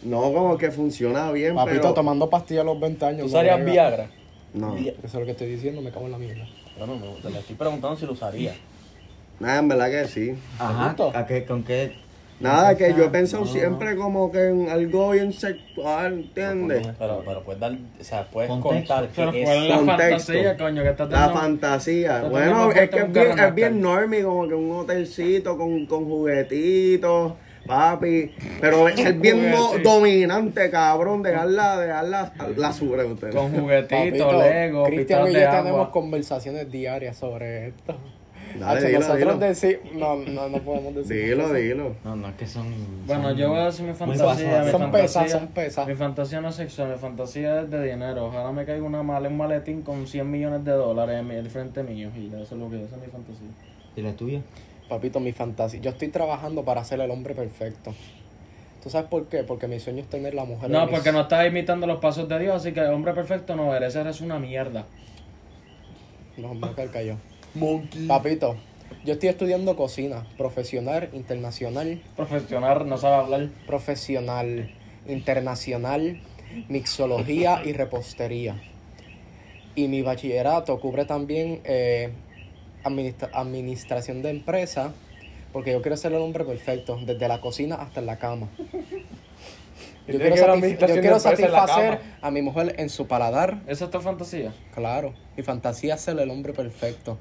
no 0.02 0.20
como 0.32 0.56
que 0.56 0.70
funciona 0.70 1.30
bien, 1.32 1.54
Papito, 1.54 1.80
pero... 1.82 1.94
tomando 1.94 2.30
pastillas 2.30 2.62
a 2.62 2.64
los 2.66 2.80
20 2.80 3.04
años. 3.04 3.18
¿Tú 3.18 3.24
no 3.24 3.28
usarías. 3.40 3.64
Viagra? 3.64 4.10
No, 4.54 4.76
Eso 4.76 4.92
es 5.04 5.14
lo 5.14 5.24
que 5.26 5.32
estoy 5.32 5.48
diciendo, 5.48 5.82
me 5.82 5.90
cago 5.90 6.06
en 6.06 6.12
la 6.12 6.18
mierda. 6.18 6.46
Bueno, 6.78 6.96
me, 6.96 7.20
te 7.20 7.30
le 7.30 7.40
estoy 7.40 7.56
preguntando 7.56 7.96
si 7.96 8.06
lo 8.06 8.12
usaría. 8.12 8.54
nada, 9.40 9.58
en 9.58 9.68
verdad 9.68 9.90
que 9.90 10.08
sí. 10.08 10.34
Ajá? 10.58 10.96
¿a 11.14 11.26
qué, 11.26 11.44
¿con 11.44 11.62
qué? 11.64 11.92
Nada, 12.40 12.76
que 12.76 12.94
yo 12.94 13.04
he 13.04 13.08
pensado 13.08 13.44
siempre 13.46 13.96
como 13.96 14.30
que 14.30 14.48
en 14.48 14.68
algo 14.68 15.10
bien 15.10 15.32
sexual, 15.32 16.12
¿entiendes? 16.20 16.86
Pero, 16.98 17.22
pero 17.26 17.42
puedes 17.42 17.60
dar, 17.60 17.72
o 17.72 18.04
sea, 18.04 18.28
puedes 18.30 18.48
Contexto. 18.48 18.94
contar 18.94 19.08
Pero 19.16 19.32
que 19.32 19.42
¿cuál 19.42 19.56
es 19.56 19.62
es 19.64 19.68
la 19.68 19.76
contexto. 19.76 20.32
fantasía, 20.32 20.56
coño? 20.56 20.82
Que 20.84 20.88
estás 20.90 21.10
La 21.10 21.18
dando? 21.20 21.40
fantasía. 21.40 22.22
Bueno, 22.22 22.70
es 22.70 22.90
que 22.90 22.98
es 23.00 23.12
bien, 23.12 23.38
es 23.38 23.54
bien 23.54 23.68
en 23.74 23.80
normie, 23.82 24.22
como 24.22 24.46
que 24.46 24.54
un 24.54 24.70
hotelcito 24.70 25.58
con, 25.58 25.86
con 25.86 26.04
juguetitos, 26.04 27.32
papi. 27.66 28.32
Pero 28.60 28.88
es 28.88 29.20
bien 29.20 29.50
no- 29.50 29.72
dominante, 29.82 30.70
cabrón. 30.70 31.22
Dejarla, 31.24 31.78
dejarla 31.80 32.32
la 32.56 32.72
sube 32.72 33.04
usted. 33.04 33.34
Con 33.34 33.52
juguetitos, 33.52 34.32
Lego, 34.44 34.84
Cristian 34.84 35.26
y 35.28 35.34
de 35.34 35.40
yo 35.42 35.50
tenemos 35.50 35.88
conversaciones 35.88 36.70
diarias 36.70 37.16
sobre 37.16 37.68
esto. 37.68 37.96
Dale, 38.58 38.86
dilo, 38.86 38.98
nosotros 39.00 39.18
dilo. 39.20 39.38
decimos, 39.38 39.92
no, 39.94 40.16
no, 40.16 40.48
no 40.48 40.58
podemos 40.58 40.94
decir. 40.94 41.16
Dilo, 41.26 41.52
dilo. 41.52 41.96
No, 42.04 42.16
no, 42.16 42.28
es 42.28 42.34
que 42.36 42.46
son. 42.46 42.66
Bueno, 43.06 43.28
son 43.30 43.36
yo 43.36 43.48
voy 43.50 43.58
a 43.58 43.64
decir 43.66 43.84
mi 43.86 43.94
fantasía. 43.94 44.62
Mi 44.64 44.70
Son 44.70 44.90
pesas, 44.90 45.30
son 45.30 45.48
pesas. 45.48 45.86
Mi 45.88 45.94
fantasía 45.94 46.40
no 46.40 46.48
es 46.48 46.54
sexual, 46.54 46.90
mi 46.92 46.98
fantasía 46.98 47.60
es 47.62 47.70
de 47.70 47.90
dinero. 47.90 48.26
Ojalá 48.26 48.50
me 48.52 48.64
caiga 48.64 48.82
una 48.84 49.02
mala, 49.02 49.28
un 49.28 49.36
maletín 49.36 49.82
con 49.82 50.06
100 50.06 50.30
millones 50.30 50.64
de 50.64 50.72
dólares 50.72 51.20
en 51.20 51.26
mi- 51.28 51.34
el 51.34 51.50
frente 51.50 51.82
mío. 51.82 52.10
Y 52.16 52.26
eso 52.28 52.42
es 52.42 52.52
lo 52.52 52.70
que 52.70 52.82
esa 52.82 52.96
es 52.96 53.02
mi 53.02 53.08
fantasía. 53.08 53.48
¿Y 53.96 54.02
la 54.02 54.12
tuya? 54.12 54.40
Papito, 54.88 55.20
mi 55.20 55.32
fantasía. 55.32 55.80
Yo 55.80 55.90
estoy 55.90 56.08
trabajando 56.08 56.64
para 56.64 56.82
ser 56.84 57.00
el 57.00 57.10
hombre 57.10 57.34
perfecto. 57.34 57.92
¿Tú 58.82 58.90
sabes 58.90 59.08
por 59.08 59.26
qué? 59.26 59.42
Porque 59.42 59.66
mi 59.66 59.80
sueño 59.80 60.00
es 60.02 60.08
tener 60.08 60.34
la 60.34 60.44
mujer. 60.44 60.70
No, 60.70 60.82
mis- 60.86 60.94
porque 60.94 61.12
no 61.12 61.22
estás 61.22 61.46
imitando 61.46 61.86
los 61.86 61.98
pasos 61.98 62.28
de 62.28 62.38
Dios, 62.38 62.54
así 62.56 62.72
que 62.72 62.80
hombre 62.82 63.12
perfecto 63.12 63.54
no 63.56 63.74
eres, 63.74 63.94
eres 63.96 64.20
una 64.20 64.38
mierda. 64.38 64.86
No, 66.36 66.54
me 66.54 66.68
voy 66.72 67.16
Papito, 68.06 68.56
yo 69.04 69.14
estoy 69.14 69.28
estudiando 69.28 69.76
cocina, 69.76 70.26
profesional, 70.36 71.08
internacional, 71.12 72.00
Profesional, 72.16 72.88
no 72.88 72.96
sabe 72.98 73.14
hablar. 73.16 73.48
profesional, 73.66 74.70
internacional, 75.06 76.20
mixología 76.68 77.62
y 77.64 77.72
repostería. 77.72 78.60
Y 79.74 79.88
mi 79.88 80.02
bachillerato 80.02 80.80
cubre 80.80 81.04
también 81.04 81.60
eh, 81.64 82.10
administra- 82.84 83.30
administración 83.32 84.22
de 84.22 84.30
empresa, 84.30 84.92
porque 85.52 85.72
yo 85.72 85.80
quiero 85.82 85.96
ser 85.96 86.12
el 86.12 86.18
hombre 86.20 86.44
perfecto, 86.44 86.98
desde 87.04 87.28
la 87.28 87.40
cocina 87.40 87.76
hasta 87.76 88.00
en 88.00 88.06
la 88.06 88.18
cama. 88.18 88.48
Yo 90.08 90.18
quiero, 90.18 90.36
satisf- 90.36 90.78
yo 90.94 91.00
quiero 91.00 91.20
satisfacer 91.20 92.00
a 92.22 92.30
mi 92.30 92.40
mujer 92.42 92.74
en 92.78 92.88
su 92.88 93.06
paladar, 93.06 93.62
¿Esa 93.66 93.84
es 93.84 93.90
tu 93.90 94.00
fantasía? 94.00 94.54
Claro, 94.74 95.12
mi 95.36 95.42
fantasía 95.42 95.94
es 95.96 96.00
ser 96.00 96.18
el 96.18 96.30
hombre 96.30 96.52
perfecto. 96.54 97.18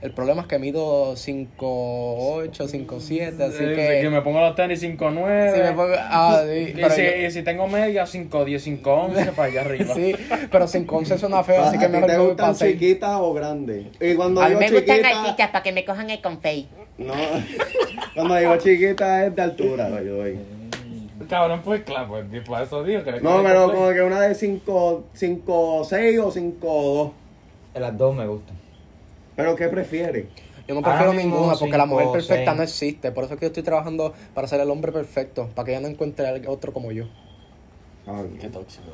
El 0.00 0.12
problema 0.12 0.42
es 0.42 0.48
que 0.48 0.58
mido 0.58 1.16
5'8, 1.16 2.68
5'7, 2.68 3.40
así 3.40 3.64
Eh, 3.64 3.74
que... 3.74 3.98
que 4.02 4.10
me 4.10 4.22
pongo 4.22 4.40
los 4.40 4.54
tenis 4.54 4.82
5'9. 4.82 5.54
si 5.54 5.60
me 5.60 5.72
pongo- 5.72 5.96
ah, 5.98 6.42
sí, 6.46 6.58
y, 6.70 6.72
pero 6.74 6.90
si, 6.90 7.02
yo- 7.02 7.26
y 7.26 7.30
si 7.30 7.42
tengo 7.42 7.66
media, 7.68 8.04
5'10, 8.06 8.60
5'11 8.82 9.32
para 9.36 9.48
allá 9.48 9.60
arriba. 9.62 9.94
sí, 9.94 10.14
pero 10.50 10.66
5'11 10.66 11.18
suena 11.18 11.42
feo, 11.42 11.62
así 11.62 11.78
que 11.78 11.84
¿A 11.84 11.88
ti 11.88 11.92
mejor 11.92 12.06
te 12.06 12.12
que 12.12 12.18
voy 12.18 12.28
gustan 12.28 12.54
para 12.54 12.70
chiquitas 12.70 13.16
o 13.20 13.34
grandes? 13.34 13.86
Y 14.00 14.14
cuando 14.14 14.40
A 14.42 14.48
mí 14.48 14.54
me 14.56 14.70
gustan 14.70 14.96
chiquita, 14.96 15.10
gallitas 15.22 15.50
para 15.50 15.62
que 15.62 15.72
me 15.72 15.84
cojan 15.84 16.10
el 16.10 16.20
confey. 16.20 16.68
no, 16.98 17.14
cuando 18.14 18.34
digo 18.36 18.56
chiquita 18.58 19.26
es 19.26 19.34
de 19.34 19.42
altura, 19.42 19.88
by 19.88 20.04
the 20.04 20.12
way. 20.12 20.38
Cabrón, 21.28 21.60
pues 21.64 21.82
claro, 21.82 22.08
pues 22.08 22.24
por 22.46 22.62
eso 22.62 22.84
digo 22.84 23.02
que 23.02 23.20
No, 23.20 23.42
pero 23.42 23.72
como 23.72 23.90
que 23.90 24.00
una 24.02 24.20
de 24.20 24.34
5, 24.34 25.04
5, 25.12 25.84
6 25.84 26.18
o 26.20 26.30
5, 26.30 27.12
2. 27.74 27.82
Las 27.82 27.98
dos 27.98 28.14
me 28.14 28.26
gustan. 28.26 28.56
¿Pero 29.38 29.54
qué 29.54 29.68
prefieres? 29.68 30.26
Yo 30.66 30.74
no 30.74 30.82
prefiero 30.82 31.12
mismo 31.12 31.36
ninguna 31.36 31.54
porque 31.56 31.78
la 31.78 31.86
mujer 31.86 32.08
perfecta 32.10 32.44
seis. 32.44 32.56
no 32.56 32.62
existe. 32.64 33.12
Por 33.12 33.22
eso 33.24 33.34
es 33.34 33.38
que 33.40 33.46
yo 33.46 33.50
estoy 33.50 33.62
trabajando 33.62 34.12
para 34.34 34.48
ser 34.48 34.60
el 34.60 34.68
hombre 34.68 34.90
perfecto, 34.90 35.48
para 35.54 35.64
que 35.64 35.70
ella 35.72 35.80
no 35.80 35.86
encuentre 35.86 36.26
a 36.26 36.50
otro 36.50 36.72
como 36.72 36.90
yo. 36.90 37.04
Qué 38.40 38.48
tóxico. 38.48 38.84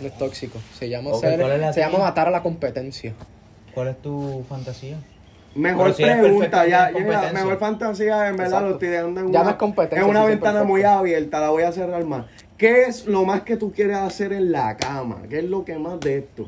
No 0.00 0.06
es 0.06 0.18
tóxico. 0.18 0.58
Se 0.78 0.90
llama, 0.90 1.10
Ok, 1.12 1.20
ser- 1.22 1.40
¿cuál 1.40 1.52
es 1.52 1.60
la 1.60 1.72
se 1.72 1.80
llama 1.80 1.98
matar 1.98 2.28
a 2.28 2.30
la 2.30 2.42
competencia. 2.42 3.14
¿Cuál 3.74 3.88
es 3.88 4.02
tu 4.02 4.44
fantasía? 4.48 4.98
Mejor 5.54 5.94
si 5.94 6.02
pregunta, 6.02 6.66
ya, 6.66 6.90
mejor 7.32 7.58
fantasía, 7.58 8.28
en 8.28 8.36
verdad 8.36 8.44
Exacto. 8.46 8.66
lo 8.68 8.72
estoy 8.74 8.88
dejando 8.88 9.20
en 9.20 9.26
Ya 9.32 9.40
una, 9.40 9.44
no 9.44 9.50
es 9.50 9.56
competencia, 9.56 10.04
en 10.04 10.10
una 10.10 10.24
ventana 10.26 10.64
muy 10.64 10.82
abierta, 10.82 11.40
la 11.40 11.48
voy 11.48 11.62
a 11.62 11.72
cerrar 11.72 12.04
más. 12.04 12.26
¿Qué 12.58 12.82
es 12.82 13.06
lo 13.06 13.24
más 13.24 13.40
que 13.40 13.56
tú 13.56 13.72
quieres 13.72 13.96
hacer 13.96 14.34
en 14.34 14.52
la 14.52 14.76
cama? 14.76 15.22
¿Qué 15.30 15.38
es 15.38 15.44
lo 15.44 15.64
que 15.64 15.78
más 15.78 15.98
de 16.00 16.18
esto? 16.18 16.46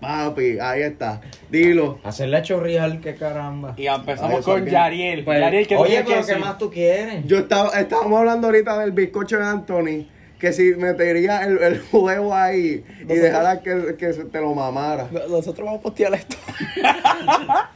Papi, 0.00 0.58
ahí 0.60 0.82
está, 0.82 1.20
dilo. 1.50 1.98
Hacerla 2.04 2.42
chorrear, 2.42 3.00
que 3.00 3.14
caramba. 3.16 3.74
Y 3.76 3.86
empezamos 3.88 4.44
con 4.44 4.64
que- 4.64 4.70
Yariel. 4.70 5.24
Pues, 5.24 5.40
Yariel, 5.40 5.66
¿qué 5.66 5.76
Oye, 5.76 5.98
que 5.98 6.04
¿qué 6.04 6.16
decir? 6.16 6.38
más 6.38 6.56
tú 6.58 6.70
quieres? 6.70 7.24
Yo 7.26 7.38
estaba, 7.38 7.70
estábamos 7.80 8.18
hablando 8.18 8.46
ahorita 8.46 8.78
del 8.78 8.92
bizcocho 8.92 9.38
de 9.38 9.44
Anthony, 9.44 10.06
que 10.38 10.52
si 10.52 10.74
metería 10.76 11.42
el, 11.42 11.58
el 11.58 11.82
huevo 11.92 12.32
ahí 12.32 12.84
y 13.00 13.04
dejara 13.04 13.60
que, 13.60 13.96
que 13.98 14.12
se 14.12 14.24
te 14.26 14.40
lo 14.40 14.54
mamara. 14.54 15.08
Nosotros 15.28 15.64
vamos 15.66 15.80
a 15.80 15.82
postear 15.82 16.14
esto. 16.14 16.36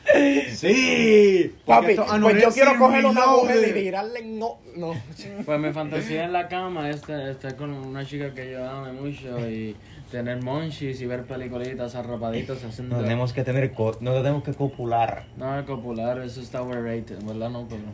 Sí, 0.54 1.54
Papi, 1.66 1.94
pues 1.96 2.42
yo 2.42 2.50
quiero 2.50 2.78
coger 2.78 3.04
una 3.06 3.26
mujer 3.26 3.68
y 3.68 3.72
tirarle 3.72 4.18
en 4.20 4.38
no. 4.38 4.58
No. 4.76 4.94
Pues 5.44 5.60
mi 5.60 5.72
fantasía 5.72 6.24
en 6.24 6.32
la 6.32 6.48
cama 6.48 6.88
es 6.90 6.96
estar, 6.96 7.20
estar 7.28 7.56
con 7.56 7.70
una 7.72 8.04
chica 8.04 8.32
que 8.34 8.52
yo 8.52 8.68
ame 8.68 8.92
mucho 8.92 9.38
y 9.48 9.74
tener 10.12 10.40
monchis 10.42 11.00
y 11.00 11.06
ver 11.06 11.26
peliculitas 11.26 11.94
arropaditos 11.96 12.64
haciendo... 12.64 12.96
No 12.96 13.02
tenemos 13.02 13.32
que 13.32 13.44
tener, 13.44 13.74
co- 13.74 13.98
no 14.00 14.14
tenemos 14.14 14.42
que 14.44 14.54
copular. 14.54 15.28
No, 15.34 15.58
es 15.58 15.64
popular, 15.66 16.18
eso 16.20 16.40
está 16.40 16.62
overrated, 16.62 17.22
¿verdad? 17.22 17.50
No, 17.50 17.68
pero... 17.68 17.92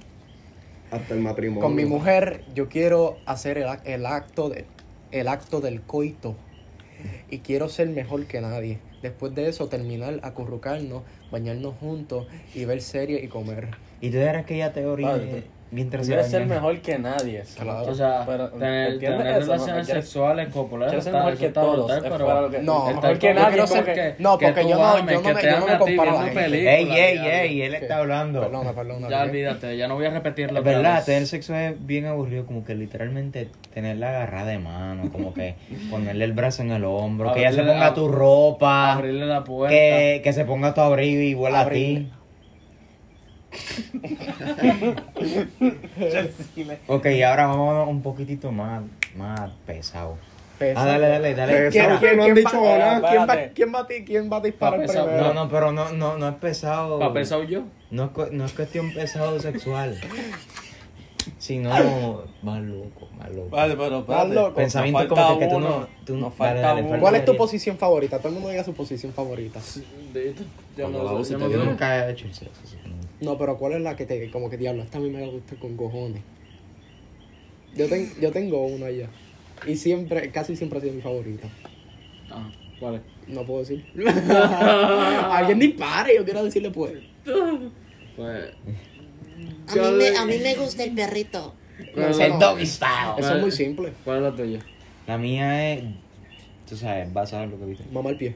Hasta 0.91 1.15
el 1.15 1.21
matrimonio. 1.21 1.61
Con 1.61 1.75
mi 1.75 1.85
mujer 1.85 2.45
yo 2.49 2.69
quiero 2.69 3.23
hacer 3.27 3.59
el, 3.59 3.67
ac- 3.67 3.83
el 3.85 4.07
acto 4.07 4.49
de, 4.49 4.71
el 5.11 5.29
acto 5.29 5.61
del 5.61 5.85
coito 5.87 6.39
y 7.29 7.43
quiero 7.43 7.69
ser 7.69 7.91
mejor 7.91 8.27
que 8.27 8.41
nadie. 8.41 8.85
Después 9.03 9.35
de 9.35 9.49
eso 9.49 9.69
terminar, 9.69 10.21
acurrucarnos, 10.23 11.05
bañarnos 11.31 11.77
juntos 11.79 12.29
y 12.55 12.65
ver 12.67 12.83
series 12.83 13.25
y 13.25 13.29
comer. 13.29 13.77
Y 14.01 14.11
tú 14.11 14.19
eres 14.19 14.47
que 14.47 14.57
ella 14.57 14.73
te 14.73 14.85
Vale, 15.01 15.53
mientras 15.71 16.07
Quieres 16.07 16.31
ser 16.31 16.47
mejor 16.47 16.79
que 16.81 16.99
nadie. 16.99 17.43
Claro. 17.59 17.91
O 17.91 17.95
sea, 17.95 18.25
Pero, 18.27 18.49
tener, 18.51 18.93
¿entiendes 18.93 19.19
tener 19.23 19.43
eso? 19.43 19.53
relaciones 19.53 19.87
sexuales 19.87 20.49
populares 20.53 20.91
quieres 20.93 21.05
ser 21.05 21.13
mejor 21.15 21.37
que 21.37 21.49
todos, 21.51 21.77
brutal, 21.77 21.97
es 21.99 22.03
pero... 22.13 22.25
fuera 22.25 22.41
lo 22.43 22.51
que- 22.51 22.59
No, 22.63 22.87
mejor 22.87 23.19
que 23.19 23.35
nadie, 23.35 23.57
que- 23.65 23.93
que- 23.93 24.15
no, 24.19 24.39
que 24.39 24.47
porque 24.47 24.63
yo 24.63 24.69
no- 24.77 24.99
yo 24.99 25.03
no 25.03 25.23
que 25.23 25.35
me- 25.35 25.43
yo 25.43 25.61
no 25.61 25.67
me 25.67 25.79
comparo 25.79 26.19
a 26.19 26.29
Ey, 26.33 26.91
ey, 26.91 27.19
ey, 27.19 27.63
él 27.63 27.75
está 27.75 27.99
hablando. 27.99 28.41
Perdona, 28.41 28.73
perdona. 28.73 29.09
Ya 29.09 29.23
olvídate, 29.23 29.77
ya 29.77 29.89
no 29.89 29.95
voy 29.97 30.07
a 30.07 30.11
repetirlo. 30.11 30.59
Es 30.59 30.65
verdad, 30.65 31.05
tener 31.05 31.27
sexo 31.27 31.55
es 31.55 31.75
bien 31.87 32.07
aburrido, 32.07 32.47
como 32.47 32.65
que 32.65 32.75
literalmente 32.75 33.49
tenerla 33.75 34.09
agarrada 34.11 34.51
de 34.51 34.59
mano, 34.59 35.11
como 35.13 35.35
que 35.35 35.55
ponerle 35.91 36.25
el 36.25 36.33
brazo 36.33 36.63
en 36.63 36.71
el 36.73 36.85
hombro, 36.85 37.33
que 37.33 37.41
ella 37.41 37.53
se 37.53 37.63
ponga 37.63 37.95
tu 37.95 38.09
ropa, 38.09 38.93
Abrirle 38.95 39.27
la 39.27 39.45
puerta. 39.45 39.75
que, 39.75 40.21
que 40.25 40.33
se 40.33 40.45
ponga 40.45 40.75
tu 40.75 40.81
abrigo 40.81 41.21
y 41.21 41.35
vuela 41.35 41.61
a 41.61 41.69
ti. 41.69 42.11
Ok, 46.87 47.07
ahora 47.27 47.47
vamos 47.47 47.89
un 47.89 48.03
poquitito 48.03 48.53
más, 48.53 48.83
más 49.17 49.51
pesado. 49.67 50.17
Pesa. 50.59 50.83
Ah, 50.83 50.87
dale, 50.87 51.09
dale, 51.09 51.35
dale. 51.37 51.69
¿Quién, 51.71 51.87
quién- 52.01 52.17
no 52.17 52.25
han 52.25 52.33
quién 52.33 52.45
dicho 52.45 52.61
va- 52.63 52.79
nada. 52.79 53.09
¿quién 53.11 53.29
va, 53.29 53.37
quién 53.55 53.73
va 53.73 53.87
quién 54.05 54.29
va 54.33 54.37
a 54.39 54.41
disparar 54.41 54.81
primero? 54.85 55.07
No, 55.23 55.33
no, 55.35 55.49
pero 55.49 55.71
no, 55.71 55.93
no, 55.93 56.19
no 56.19 56.29
es 56.29 56.35
pesado. 56.35 56.99
¿Pa' 56.99 57.13
pesado 57.13 57.45
yo? 57.45 57.63
No 57.93 58.11
es, 58.17 58.33
no 58.33 58.45
es 58.45 58.53
cuestión 58.53 58.93
pesado 58.93 59.39
sexual. 59.39 59.97
Sino 61.39 61.71
más 62.43 62.61
loco, 62.63 63.09
más 63.17 63.31
loco. 63.31 63.51
Vale, 63.51 63.77
pero 63.77 63.91
Más 63.91 64.01
espérate. 64.01 64.35
loco. 64.35 64.55
Pensamiento 64.57 64.99
Nos 65.05 65.09
como 65.09 65.39
que, 65.39 65.45
que 65.45 65.51
tú 65.51 65.57
uno. 65.59 65.69
no. 65.69 65.89
Tú, 66.05 66.17
Nos 66.17 66.35
falta 66.35 66.61
dale, 66.61 66.81
uno. 66.81 66.89
falta 66.91 67.03
¿Cuál 67.03 67.15
es 67.17 67.25
tu 67.25 67.37
posición 67.37 67.77
favorita? 67.79 68.19
Todo 68.19 68.29
el 68.29 68.35
mundo 68.35 68.49
diga 68.49 68.65
su 68.65 68.75
posición 68.75 69.13
favorita. 69.13 69.61
Yo 70.77 70.89
no, 70.89 71.23
yo. 71.23 71.65
Nunca 71.65 72.09
he 72.09 72.13
hecho 72.13 72.27
el 72.27 72.35
sexo. 72.35 72.61
así 72.65 72.77
que 72.79 72.89
no. 73.21 73.39
Pero 73.39 73.57
¿cuál 73.59 73.73
es 73.75 73.81
la 73.81 73.97
que 73.97 74.07
te, 74.07 74.31
como 74.31 74.49
que 74.51 74.57
diablo, 74.57 74.83
esta 74.83 74.99
a 74.99 75.01
mí 75.01 75.11
me 75.11 75.27
gusta 75.27 75.57
con 75.57 75.77
cojones? 75.77 76.23
Yo, 77.75 77.89
ten- 77.89 78.13
yo 78.21 78.31
tengo 78.33 78.67
una 78.67 78.91
ya. 78.91 79.09
Y 79.67 79.77
siempre, 79.77 80.31
casi 80.31 80.57
siempre 80.57 80.79
ha 80.79 80.83
sido 80.83 80.95
mi 80.95 81.01
favorita. 81.03 81.49
Ah, 82.31 82.51
¿cuál 82.81 82.97
es? 82.97 83.01
No 83.29 83.45
puedo 83.45 83.61
decir. 83.61 83.85
Alguien 83.97 85.59
dispare, 85.59 86.17
yo 86.17 86.25
quiero 86.25 86.45
decirle 86.45 86.71
pues. 86.71 86.93
Pues... 88.17 88.53
A 89.69 89.75
mí, 89.75 89.97
me, 89.99 90.17
a 90.17 90.25
mí 90.25 90.39
me 90.43 90.55
gusta 90.57 90.83
el 90.85 90.95
perrito. 90.95 91.55
No, 91.95 92.09
eso, 92.09 92.23
El 92.23 92.33
no. 92.33 92.39
doggy 92.39 92.67
style. 92.67 93.19
Eso 93.19 93.37
es 93.37 93.41
muy 93.41 93.51
simple. 93.53 93.93
¿Cuál 94.05 94.17
es 94.19 94.23
la 94.25 94.35
tuya? 94.35 94.59
La 95.07 95.19
mía 95.19 95.75
es. 95.75 95.85
Tú 96.69 96.77
sabes, 96.77 97.12
vas 97.12 97.33
a 97.33 97.41
ver 97.41 97.51
lo 97.51 97.59
que 97.59 97.64
viste. 97.66 97.85
Mamá 97.93 98.11
al 98.11 98.16
pie. 98.16 98.35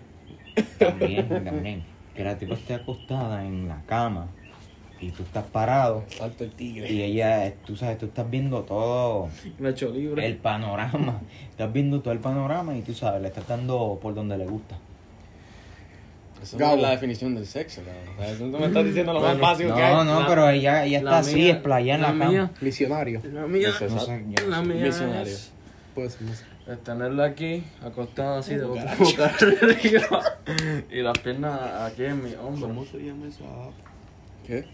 También, 0.79 1.29
también. 1.29 1.83
Que 2.15 2.23
la 2.25 2.39
tipa 2.39 2.55
esté 2.55 2.75
acostada 2.75 3.45
en 3.45 3.69
la 3.69 3.83
cama 3.87 4.29
y 5.03 5.11
tú 5.11 5.23
estás 5.25 5.45
parado 5.45 6.05
Salto 6.17 6.45
el 6.45 6.53
tigre. 6.53 6.91
y 6.91 7.03
ella, 7.03 7.53
tú 7.67 7.77
sabes, 7.77 7.99
tú 7.99 8.07
estás 8.07 8.31
viendo 8.31 8.63
todo 8.63 9.29
Me 9.59 9.71
hecho 9.71 9.91
libre. 9.91 10.25
el 10.27 10.37
panorama. 10.37 11.21
Estás 11.51 11.73
viendo 11.73 12.01
todo 12.01 12.13
el 12.13 12.21
panorama 12.21 12.77
y 12.77 12.83
tú 12.83 12.95
sabes, 12.95 13.21
le 13.21 13.29
estás 13.29 13.47
dando 13.49 13.99
por 14.01 14.15
donde 14.15 14.39
le 14.39 14.47
gusta. 14.47 14.77
No 16.55 16.59
Gabo. 16.59 16.75
es 16.77 16.83
la 16.83 16.91
definición 16.91 17.35
del 17.37 17.47
sexo, 17.47 17.83
cabrón. 17.83 18.17
O 18.19 18.23
sea, 18.25 18.37
tú 18.37 18.59
me 18.59 18.67
estás 18.67 18.85
diciendo 18.85 19.13
lo 19.13 19.21
más 19.21 19.39
básico 19.39 19.75
que 19.75 19.81
No, 19.81 20.01
hay. 20.01 20.07
no, 20.07 20.21
La- 20.21 20.27
pero 20.27 20.49
ella, 20.51 20.85
ella 20.85 21.01
La 21.03 21.11
está 21.11 21.19
así, 21.19 21.35
mía- 21.37 21.53
explayada 21.53 21.95
en 21.97 22.03
la, 22.03 22.09
cama. 22.09 22.31
mía, 22.31 22.51
Misionario. 22.61 23.21
La 23.33 23.47
mía, 23.47 23.69
No 23.69 23.75
sé, 23.75 23.89
yo 23.89 24.49
la 24.49 24.57
no 24.57 24.63
mía 24.65 24.85
Misionario. 24.87 25.33
es, 25.33 25.53
Pues, 25.95 26.21
no 26.21 26.35
sé. 26.35 26.45
es 26.67 26.83
tenerla 26.83 27.27
aquí, 27.27 27.63
acostada 27.81 28.41
así 28.41 28.57
de 28.57 28.65
boca, 28.65 28.83
arriba 29.41 30.23
y 30.91 30.97
las 31.03 31.19
piernas 31.21 31.61
aquí 31.93 32.05
en 32.07 32.25
mi 32.25 32.35
hombro. 32.35 32.85
se 32.91 32.99
llama 32.99 33.29
esa 33.29 33.45
app? 33.45 33.73
¿Qué? 34.45 34.65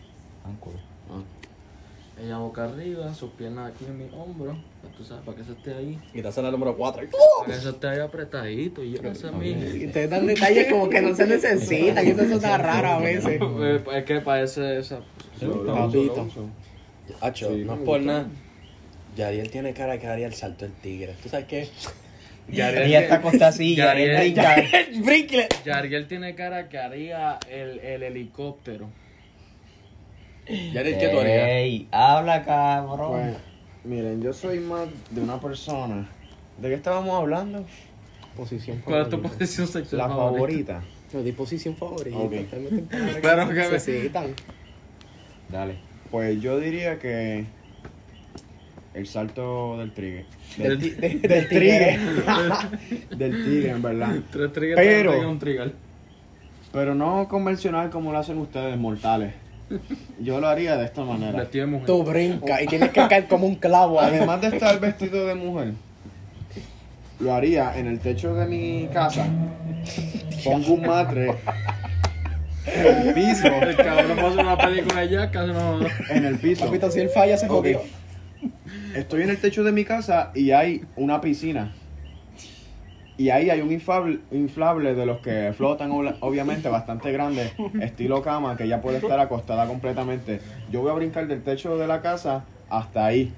Ella 2.20 2.38
boca 2.38 2.64
arriba, 2.64 3.14
sus 3.14 3.30
piernas 3.30 3.70
aquí 3.72 3.84
en 3.84 3.96
mi 3.96 4.04
hombro, 4.12 4.56
pues 4.82 4.92
tú 4.96 5.04
sabes, 5.04 5.24
para 5.24 5.36
que 5.36 5.42
eso 5.44 5.52
esté 5.52 5.72
ahí, 5.72 5.96
Y 6.12 6.20
te 6.20 6.26
hacen 6.26 6.42
la 6.42 6.50
número 6.50 6.76
4. 6.76 7.02
para 7.38 7.52
que 7.52 7.58
eso 7.60 7.70
esté 7.70 7.88
ahí 7.88 8.00
apretadito 8.00 8.82
y 8.82 8.92
yo 8.94 9.02
no 9.02 9.14
sé 9.14 9.28
a 9.28 9.30
mí. 9.32 9.50
Y 9.50 9.86
ustedes 9.86 10.10
dan 10.10 10.26
detalles 10.26 10.66
como 10.68 10.88
que 10.88 11.00
no 11.00 11.14
se 11.14 11.26
necesitan, 11.28 12.04
y 12.04 12.10
eso 12.10 12.22
está 12.22 12.58
raro 12.58 12.88
a 12.88 12.98
veces. 12.98 13.40
Eh, 13.60 13.84
Es 13.94 14.04
que 14.04 14.20
parece 14.20 14.78
esa. 14.78 15.00
Papito. 15.38 16.28
Hacho, 17.20 17.54
Sí, 17.54 17.62
no 17.64 17.74
es 17.74 17.80
por 17.80 18.00
nada. 18.00 18.26
Yariel 19.16 19.50
tiene 19.50 19.72
cara 19.72 19.98
que 19.98 20.06
haría 20.08 20.26
el 20.26 20.34
salto 20.34 20.64
del 20.64 20.74
tigre. 20.74 21.14
¿Tú 21.22 21.28
sabes 21.28 21.46
qué? 21.46 21.68
Ella 22.50 23.00
está 23.00 23.16
acostada 23.16 23.48
así, 23.48 23.74
y 23.74 23.76
Yariel-. 23.76 24.34
Yariel 25.64 26.08
tiene 26.08 26.34
cara 26.34 26.68
que 26.68 26.78
haría 26.78 27.38
el, 27.48 27.78
el 27.78 28.02
helicóptero. 28.02 28.88
Yariel, 30.48 30.98
¿qué 30.98 31.08
tú 31.08 31.20
harías? 31.20 31.48
Ey, 31.48 31.88
habla, 31.90 32.44
cabrón. 32.44 33.10
Pues, 33.10 33.36
miren, 33.84 34.22
yo 34.22 34.32
soy 34.32 34.60
más 34.60 34.88
de 35.10 35.20
una 35.20 35.40
persona. 35.40 36.08
¿De 36.58 36.68
qué 36.68 36.74
estábamos 36.74 37.14
hablando? 37.20 37.64
Posición 38.36 38.80
¿Cuál 38.84 39.02
es 39.02 39.08
tu 39.08 39.16
favorita. 39.16 39.38
posición 39.38 39.66
sexual 39.66 39.98
La 39.98 40.08
favorita. 40.08 40.82
No, 41.12 41.22
di 41.22 41.32
posición 41.32 41.76
favorita. 41.76 42.16
Ok. 42.16 42.32
Palabras 43.22 43.48
que 43.48 43.54
me- 43.54 43.70
necesitan. 43.70 44.26
Dale. 45.50 45.76
Pues 46.10 46.40
yo 46.40 46.58
diría 46.58 46.98
que 46.98 47.44
el 48.94 49.06
salto 49.06 49.78
del 49.78 49.92
tigre. 49.92 50.26
Del- 50.56 50.78
Del, 50.78 51.00
de- 51.00 51.08
del 51.28 51.48
tigre, 51.48 51.94
en 53.70 53.82
verdad. 53.82 54.16
Tres 54.30 54.52
triggers 54.52 54.80
Pero- 54.80 55.30
un 55.30 55.38
trigger. 55.38 55.72
Pero 56.72 56.94
no 56.94 57.26
convencional 57.28 57.88
como 57.90 58.12
lo 58.12 58.18
hacen 58.18 58.38
ustedes, 58.38 58.76
mortales. 58.76 59.32
Yo 60.20 60.40
lo 60.40 60.48
haría 60.48 60.76
de 60.76 60.84
esta 60.86 61.04
manera. 61.04 61.38
Vestido 61.40 61.66
de 61.66 61.72
mujer. 61.72 61.86
Tú 61.86 62.02
brincas 62.04 62.62
y 62.62 62.66
tienes 62.66 62.90
que 62.90 63.06
caer 63.06 63.26
como 63.28 63.46
un 63.46 63.56
clavo. 63.56 64.00
ahí. 64.00 64.14
Además 64.16 64.40
de 64.40 64.48
estar 64.48 64.78
vestido 64.80 65.26
de 65.26 65.34
mujer, 65.34 65.72
lo 67.20 67.34
haría 67.34 67.76
en 67.78 67.86
el 67.86 68.00
techo 68.00 68.34
de 68.34 68.46
mi 68.46 68.88
casa. 68.92 69.26
Pongo 70.44 70.74
un 70.74 70.82
matre 70.86 71.34
en 72.66 73.08
el 73.08 73.14
piso. 73.14 73.46
El 73.46 73.76
cabrón 73.76 74.16
va 74.18 74.22
a 74.22 74.28
hacer 74.28 74.40
una 74.40 74.56
película 74.58 75.00
de 75.00 75.08
Jackass, 75.08 75.48
no. 75.48 75.80
En 76.10 76.24
el 76.24 76.38
piso. 76.38 76.64
Papito, 76.66 76.90
si 76.90 77.00
él 77.00 77.08
falla, 77.10 77.36
se 77.36 77.46
Ok. 77.46 77.52
jodió. 77.52 77.80
Estoy 78.94 79.22
en 79.22 79.30
el 79.30 79.38
techo 79.38 79.64
de 79.64 79.72
mi 79.72 79.84
casa 79.84 80.30
y 80.34 80.50
hay 80.52 80.82
una 80.96 81.20
piscina. 81.20 81.74
Y 83.18 83.30
ahí 83.30 83.50
hay 83.50 83.60
un 83.60 83.72
inflable, 83.72 84.20
inflable 84.30 84.94
de 84.94 85.04
los 85.04 85.18
que 85.18 85.52
flotan, 85.52 85.90
obviamente, 86.20 86.68
bastante 86.68 87.10
grande, 87.10 87.50
estilo 87.82 88.22
cama, 88.22 88.56
que 88.56 88.68
ya 88.68 88.80
puede 88.80 88.98
estar 88.98 89.18
acostada 89.18 89.66
completamente. 89.66 90.40
Yo 90.70 90.82
voy 90.82 90.90
a 90.92 90.94
brincar 90.94 91.26
del 91.26 91.42
techo 91.42 91.76
de 91.76 91.88
la 91.88 92.00
casa 92.00 92.44
hasta 92.70 93.04
ahí. 93.04 93.34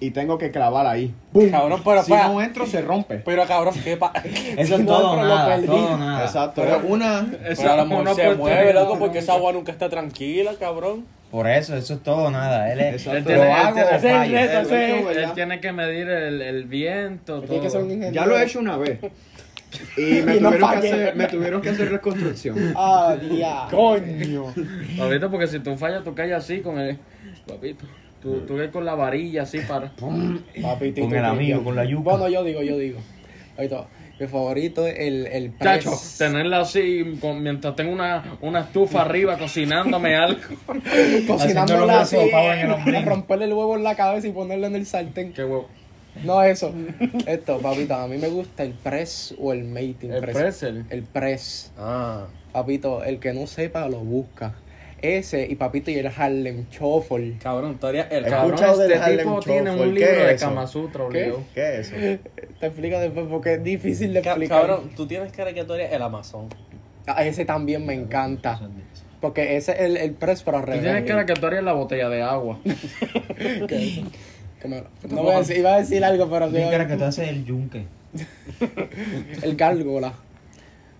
Y 0.00 0.12
tengo 0.12 0.38
que 0.38 0.50
clavar 0.50 0.86
ahí. 0.86 1.12
¡Bum! 1.32 1.50
Cabrón, 1.50 1.82
pero 1.84 2.02
si 2.04 2.12
no 2.12 2.40
entro, 2.40 2.66
se 2.66 2.80
rompe. 2.80 3.16
Pero 3.16 3.44
cabrón, 3.46 3.74
¿qué 3.82 3.96
pasa? 3.96 4.22
Eso 4.56 4.76
es 4.76 4.80
No, 4.80 4.86
todo 4.96 5.10
pero 5.16 5.22
lo 5.24 5.34
nada, 5.34 5.46
perdí. 5.48 5.66
todo 5.66 5.96
nada. 5.98 6.24
Exacto. 6.24 6.62
Pero 6.62 6.80
una. 6.86 7.26
Pero 7.56 7.72
a 7.72 7.76
lo 7.76 7.84
mejor 7.84 8.02
una 8.02 8.14
se 8.14 8.34
mueve, 8.36 8.72
loco, 8.72 8.98
porque 8.98 9.18
esa 9.18 9.34
agua 9.34 9.52
nunca 9.52 9.72
está 9.72 9.88
tranquila, 9.90 10.52
cabrón. 10.58 11.04
Por 11.30 11.46
eso, 11.46 11.76
eso 11.76 11.94
es 11.94 12.02
todo 12.02 12.30
nada. 12.30 12.72
Él 12.72 12.80
es. 12.80 13.06
Él 13.06 13.24
tiene- 13.24 13.50
él 13.52 15.32
tiene- 15.34 15.60
que 15.60 15.72
medir 15.72 16.08
el, 16.08 16.40
el 16.40 16.64
viento, 16.64 17.40
Tiene 17.42 17.62
que 17.62 17.70
ser 17.70 17.80
un 17.80 17.86
todo. 17.88 17.94
ingeniero. 17.96 18.14
Ya 18.14 18.26
lo 18.26 18.38
he 18.38 18.44
hecho 18.44 18.58
una 18.60 18.76
vez. 18.78 18.98
Y 19.98 20.00
me, 20.24 20.36
Y 20.36 20.40
no 20.40 20.48
tuvieron, 20.50 20.52
que 20.52 20.58
fallé. 20.60 20.88
hacer, 20.92 21.16
me 21.16 21.26
tuvieron 21.26 21.60
que 21.60 21.68
hacer 21.70 21.90
reconstrucción. 21.90 22.56
Ah, 22.76 23.16
diablo. 23.20 23.76
Coño. 23.76 24.54
Papito, 24.98 25.30
porque 25.30 25.46
si 25.48 25.58
tú 25.60 25.76
fallas, 25.76 26.02
tú 26.04 26.14
caes 26.14 26.32
así 26.32 26.60
con 26.60 26.78
el. 26.78 26.98
Papito. 27.46 27.84
Tú, 28.22 28.40
tú 28.46 28.56
caes 28.56 28.70
con 28.70 28.84
la 28.86 28.94
varilla 28.94 29.42
así 29.42 29.58
para. 29.60 29.92
Papitito. 30.62 31.06
Con 31.06 31.14
el 31.16 31.24
amigo, 31.24 31.62
con 31.62 31.76
la 31.76 31.84
yuca. 31.84 32.02
Bueno, 32.10 32.28
yo 32.28 32.42
digo, 32.42 32.62
yo 32.62 32.78
digo. 32.78 33.00
Mi 34.20 34.26
favorito 34.26 34.86
es 34.86 34.98
el, 34.98 35.26
el 35.26 35.50
press. 35.50 35.84
Chacho, 35.84 35.96
tenerla 36.18 36.60
así 36.60 37.18
con- 37.20 37.42
mientras 37.42 37.74
tengo 37.76 37.92
una, 37.92 38.38
una 38.40 38.60
estufa 38.60 39.02
arriba 39.02 39.36
cocinándome 39.38 40.16
algo. 40.16 40.40
Cocinándola 41.26 42.00
así, 42.00 42.16
el 42.16 42.70
ombligo. 42.72 43.00
romperle 43.04 43.44
el 43.46 43.52
huevo 43.52 43.76
en 43.76 43.84
la 43.84 43.94
cabeza 43.96 44.26
y 44.28 44.32
ponerlo 44.32 44.66
en 44.66 44.76
el 44.76 44.86
sartén. 44.86 45.32
Qué 45.32 45.44
huevo. 45.44 45.68
No, 46.24 46.42
eso. 46.42 46.72
Esto, 47.26 47.58
papito, 47.58 47.94
a 47.94 48.08
mí 48.08 48.16
me 48.18 48.28
gusta 48.28 48.64
el 48.64 48.72
press 48.72 49.34
o 49.38 49.52
el 49.52 49.64
mating. 49.64 50.10
El 50.10 50.20
pretzel. 50.20 50.84
El 50.90 51.02
press. 51.02 51.72
Ah. 51.78 52.26
Papito, 52.52 53.04
el 53.04 53.18
que 53.20 53.32
no 53.32 53.46
sepa 53.46 53.88
lo 53.88 53.98
busca. 53.98 54.54
Ese 55.00 55.46
y 55.48 55.54
papito 55.54 55.90
y 55.90 55.94
el 55.98 56.06
Harlem 56.08 56.66
Shuffle. 56.70 57.36
Cabrón, 57.42 57.78
tú 57.78 57.86
harías 57.86 58.08
el 58.10 58.24
Cabrón, 58.24 58.54
este 58.80 58.94
Harlem 58.96 59.18
tipo 59.26 59.40
tiene 59.40 59.70
Shuffle. 59.70 59.86
un 59.88 59.94
¿Qué 59.94 60.00
libro 60.00 60.10
es 60.20 60.26
de 60.26 60.34
eso? 60.34 60.46
Kama 60.48 60.66
Sutra, 60.66 61.04
¿Qué? 61.12 61.34
¿Qué 61.54 61.78
es 61.80 61.92
eso? 61.92 62.20
Te 62.60 62.66
explico 62.66 62.98
después 62.98 63.26
porque 63.30 63.54
es 63.54 63.62
difícil 63.62 64.12
de 64.12 64.22
Ca- 64.22 64.30
explicar. 64.30 64.60
Cabrón, 64.62 64.90
tú 64.96 65.06
tienes 65.06 65.32
cara 65.32 65.52
que 65.52 65.64
tú 65.64 65.72
harías 65.74 65.92
el 65.92 66.02
Amazon. 66.02 66.48
Ah, 67.06 67.24
ese 67.24 67.44
también 67.44 67.86
me 67.86 67.94
encanta. 67.94 68.60
Porque 69.20 69.56
ese 69.56 69.72
es 69.72 69.80
el, 69.80 69.96
el 69.96 70.12
press 70.12 70.42
para 70.42 70.60
Tú 70.60 70.66
revés. 70.66 70.82
tienes 70.82 71.04
cara 71.04 71.26
que 71.26 71.34
tú 71.34 71.46
harías 71.46 71.62
la 71.64 71.72
botella 71.72 72.08
de 72.08 72.22
agua. 72.22 72.58
Que 74.60 74.66
me- 74.66 74.82
no 75.08 75.22
voy 75.22 75.34
a 75.34 75.38
decir, 75.38 75.58
iba 75.58 75.74
a 75.74 75.78
decir 75.78 76.04
algo, 76.04 76.28
pero 76.28 76.48
Tiene 76.48 76.64
sí, 76.66 76.70
cara 76.72 76.88
que 76.88 76.96
tú 76.96 77.04
haces 77.04 77.28
el 77.28 77.44
yunque. 77.44 77.84
el 79.42 79.54
gárgola. 79.56 80.14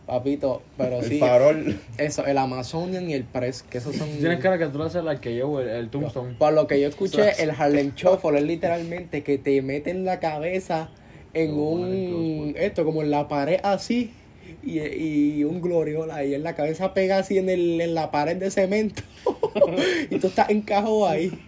Papito, 0.09 0.63
pero 0.79 1.01
El 1.01 1.05
sí. 1.05 1.19
farol. 1.19 1.79
Eso, 1.99 2.25
el 2.25 2.39
Amazonian 2.39 3.11
y 3.11 3.13
el 3.13 3.25
press, 3.25 3.63
que 3.63 3.77
esos 3.77 3.95
son. 3.95 4.09
Tienes 4.09 4.41
cara 4.41 4.57
que 4.57 4.67
tú 4.69 4.83
haces 4.83 5.05
la 5.05 5.21
que 5.21 5.37
yo, 5.37 5.61
el, 5.61 5.69
el 5.69 5.91
Tombstone. 5.91 6.33
Por 6.39 6.55
lo 6.55 6.67
que 6.67 6.81
yo 6.81 6.89
escuché, 6.89 7.43
el 7.43 7.51
Harlem 7.51 7.93
Shuffle 7.95 8.39
es 8.39 8.45
literalmente 8.45 9.23
que 9.23 9.37
te 9.37 9.61
meten 9.61 10.07
la 10.07 10.19
cabeza 10.19 10.89
en 11.35 11.53
un. 11.53 12.55
Esto, 12.57 12.87
como 12.87 13.03
en 13.03 13.11
la 13.11 13.29
pared 13.29 13.61
así. 13.63 14.15
Y, 14.63 14.81
y 14.81 15.45
un 15.45 15.61
gloriola 15.61 16.25
y 16.25 16.33
en 16.33 16.43
la 16.43 16.55
cabeza 16.55 16.95
pega 16.95 17.19
así 17.19 17.37
en, 17.37 17.51
el, 17.51 17.79
en 17.79 17.95
la 17.95 18.11
pared 18.11 18.37
de 18.37 18.51
cemento. 18.51 19.03
y 20.11 20.19
tú 20.19 20.29
estás 20.29 20.49
encajado 20.49 21.07
ahí. 21.07 21.39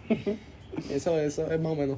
Eso, 0.90 1.18
eso 1.18 1.50
es 1.50 1.58
más 1.58 1.72
o 1.72 1.76
menos. 1.76 1.96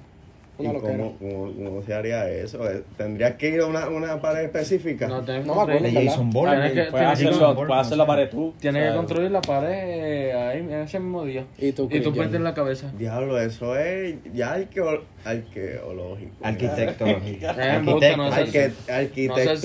¿Y 0.63 0.67
Una 0.67 0.73
loquera. 0.75 0.97
cómo, 0.97 1.17
cómo, 1.19 1.53
cómo 1.65 1.83
se 1.83 1.95
haría 1.95 2.31
eso? 2.31 2.71
Eh, 2.71 2.83
¿Tendrías 2.97 3.35
que 3.35 3.49
ir 3.51 3.61
a 3.61 3.67
una, 3.67 3.89
una 3.89 4.21
pared 4.21 4.45
específica? 4.45 5.09
No, 5.09 5.23
tienes 5.23 5.43
que 5.43 5.49
No 5.49 5.55
me 5.67 5.75
acuerdo. 5.75 5.89
Jason 5.93 6.31
Bourne. 6.31 6.87
Puedes 6.91 7.07
hacerlo, 7.09 7.75
hacer 7.75 7.99
la 7.99 8.07
pared 8.07 8.29
tú. 8.31 8.55
Tienes 8.61 8.89
O 8.89 8.91
que 8.93 8.97
construir 8.97 9.31
la 9.31 9.41
pared 9.43 10.35
ahí, 10.35 10.59
en 10.61 10.73
ese 10.73 10.99
mismo 11.01 11.25
día. 11.25 11.45
Y 11.59 11.73
tú, 11.73 11.89
Y 11.91 12.01
tú 12.01 12.13
metes 12.13 12.41
la 12.41 12.55
cabeza. 12.55 12.91
Diablo, 12.99 13.39
eso 13.41 13.77
es 13.77 14.15
ya 14.33 14.53
arqueo, 14.53 15.03
arqueológico. 15.25 16.31
Eh, 16.31 16.49
Arquitecto. 16.49 17.05
sé. 17.07 17.13
Arque- 17.47 18.17
No 18.17 18.31
sé 18.31 18.47
si- 18.47 18.59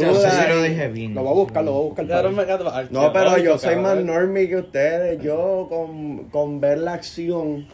arquitectura. 0.03 0.47
lo 0.49 0.61
dije 0.63 0.87
bien. 0.89 1.13
Lo 1.15 1.23
voy 1.23 1.31
a 1.31 1.35
buscar, 1.35 1.63
lo 1.63 1.71
voy 1.73 1.81
a 1.81 1.87
buscar. 1.89 2.91
No, 2.91 3.13
pero 3.13 3.37
yo 3.37 3.57
soy 3.57 3.75
más 3.77 3.97
normie 4.03 4.47
que 4.47 4.57
ustedes. 4.57 5.21
Yo 5.21 5.67
con, 5.69 6.25
con 6.25 6.59
ver 6.59 6.79
la 6.79 6.93
acción, 6.93 7.67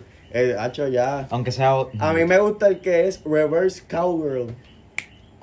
hacho 0.60 0.88
ya. 0.88 1.28
Aunque 1.30 1.52
sea. 1.52 1.74
A 2.00 2.14
mí 2.14 2.26
me 2.26 2.40
gusta 2.40 2.68
el 2.68 2.80
que 2.80 3.08
es 3.08 3.24
reverse 3.24 3.84
cowgirl. 3.90 4.54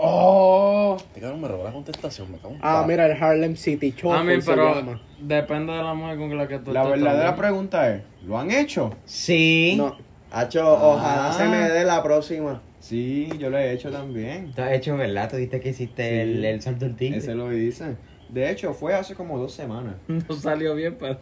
Oh. 0.02 0.96
Cabrón 1.20 1.40
me 1.42 1.48
robó 1.48 1.64
la 1.64 1.72
contestación, 1.72 2.32
me 2.32 2.38
cago 2.38 2.54
en 2.54 2.60
Ah, 2.62 2.84
mira, 2.88 3.04
el 3.06 3.22
Harlem 3.22 3.54
City 3.56 3.90
Shuffle. 3.90 4.12
A 4.18 4.22
mí, 4.24 4.34
pero 4.44 4.98
depende 5.20 5.72
de 5.74 5.82
la 5.82 5.92
mujer 5.92 6.16
con 6.16 6.36
la 6.38 6.48
que 6.48 6.58
tú 6.58 6.72
La 6.72 6.84
verdadera 6.84 7.36
pregunta 7.36 7.90
es, 7.94 8.02
¿lo 8.26 8.38
han 8.38 8.50
hecho? 8.50 8.94
Sí. 9.04 9.74
No, 9.76 9.96
Hacho, 10.32 10.62
Ah. 10.62 10.86
ojalá 10.94 11.32
se 11.32 11.44
me 11.48 11.58
dé 11.68 11.84
la 11.84 12.02
próxima. 12.02 12.62
Sí, 12.78 13.28
yo 13.38 13.50
lo 13.50 13.58
he 13.58 13.72
hecho 13.72 13.90
también. 13.90 14.52
Tú 14.54 14.62
has 14.62 14.72
hecho, 14.72 14.96
¿verdad? 14.96 15.28
Tú 15.28 15.36
dijiste 15.36 15.60
que 15.60 15.68
hiciste 15.70 16.02
Sí. 16.08 16.18
el, 16.20 16.44
el 16.44 16.62
salto 16.62 16.84
del 16.86 16.96
tigre. 16.96 17.18
Ese 17.18 17.34
lo 17.34 17.52
hice. 17.52 17.96
De 18.30 18.48
hecho, 18.50 18.72
fue 18.72 18.94
hace 18.94 19.14
como 19.14 19.38
dos 19.38 19.52
semanas. 19.52 19.96
No 20.08 20.34
salió 20.36 20.74
bien, 20.76 20.96
pero. 20.98 21.18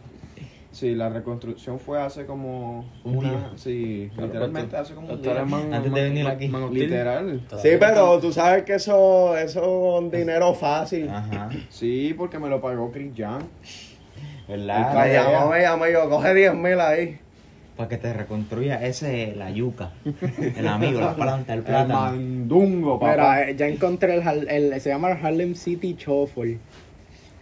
Sí, 0.71 0.93
la 0.93 1.09
reconstrucción 1.09 1.79
fue 1.79 1.99
hace 1.99 2.25
como 2.27 2.85
Un 3.03 3.17
una... 3.17 3.29
día. 3.29 3.49
Sí, 3.55 4.11
literalmente 4.15 4.77
hace 4.77 4.93
como 4.93 5.11
un 5.11 5.21
día. 5.21 5.43
man- 5.43 5.73
Antes 5.73 5.83
de 5.83 5.89
man- 5.89 6.09
venir 6.09 6.23
man- 6.25 6.33
aquí. 6.35 6.47
man. 6.47 6.73
Literal. 6.73 7.41
Sí, 7.61 7.69
pero 7.79 8.19
tú 8.19 8.31
sabes 8.31 8.63
que 8.63 8.75
eso, 8.75 9.35
eso 9.35 9.59
es 9.61 9.99
un 10.03 10.11
dinero 10.11 10.53
fácil. 10.53 11.09
Ajá. 11.09 11.49
Sí, 11.69 12.13
porque 12.15 12.37
me 12.37 12.49
lo 12.49 12.61
pagó 12.61 12.91
Chris 12.91 13.13
Young. 13.15 13.43
¿Verdad? 14.47 15.05
Me 15.05 15.13
llamó, 15.13 15.49
me 15.51 15.61
llamó 15.61 15.87
y 15.87 15.91
yo, 15.93 16.09
coge 16.09 16.33
10 16.35 16.53
mil 16.55 16.79
ahí. 16.79 17.19
Para 17.75 17.87
que 17.89 17.97
te 17.97 18.11
reconstruya 18.13 18.85
ese, 18.85 19.33
la 19.37 19.49
yuca. 19.51 19.91
El 20.55 20.67
amigo, 20.67 20.99
la 20.99 21.15
planta, 21.15 21.53
el 21.53 21.59
El 21.59 21.65
plátano. 21.65 21.93
mandungo, 21.99 22.99
papá. 22.99 23.11
Mira, 23.13 23.49
eh, 23.49 23.55
ya 23.55 23.67
encontré 23.67 24.15
el, 24.17 24.47
el- 24.49 24.81
se 24.81 24.89
llama 24.89 25.11
el 25.11 25.25
Harlem 25.25 25.55
City 25.55 25.95
Shuffle. 25.97 26.59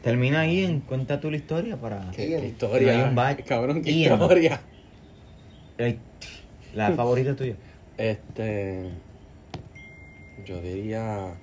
Te 0.07 0.11
Termina 0.11 0.39
ahí 0.39 0.63
en 0.63 0.79
cuenta 0.79 1.19
tú 1.19 1.29
la 1.29 1.35
historia 1.35 1.75
para. 1.75 2.11
¿Qué, 2.15 2.39
historia? 2.47 2.93
Hay 2.93 3.09
un 3.09 3.13
badge. 3.13 3.43
Cabrón, 3.43 3.81
qué 3.81 3.91
Ian. 3.91 4.13
historia. 4.13 4.61
La 6.73 6.91
favorita 6.93 7.35
tuya. 7.35 7.55
Este. 7.97 8.85
Yo 10.45 10.61
diría. 10.61 11.33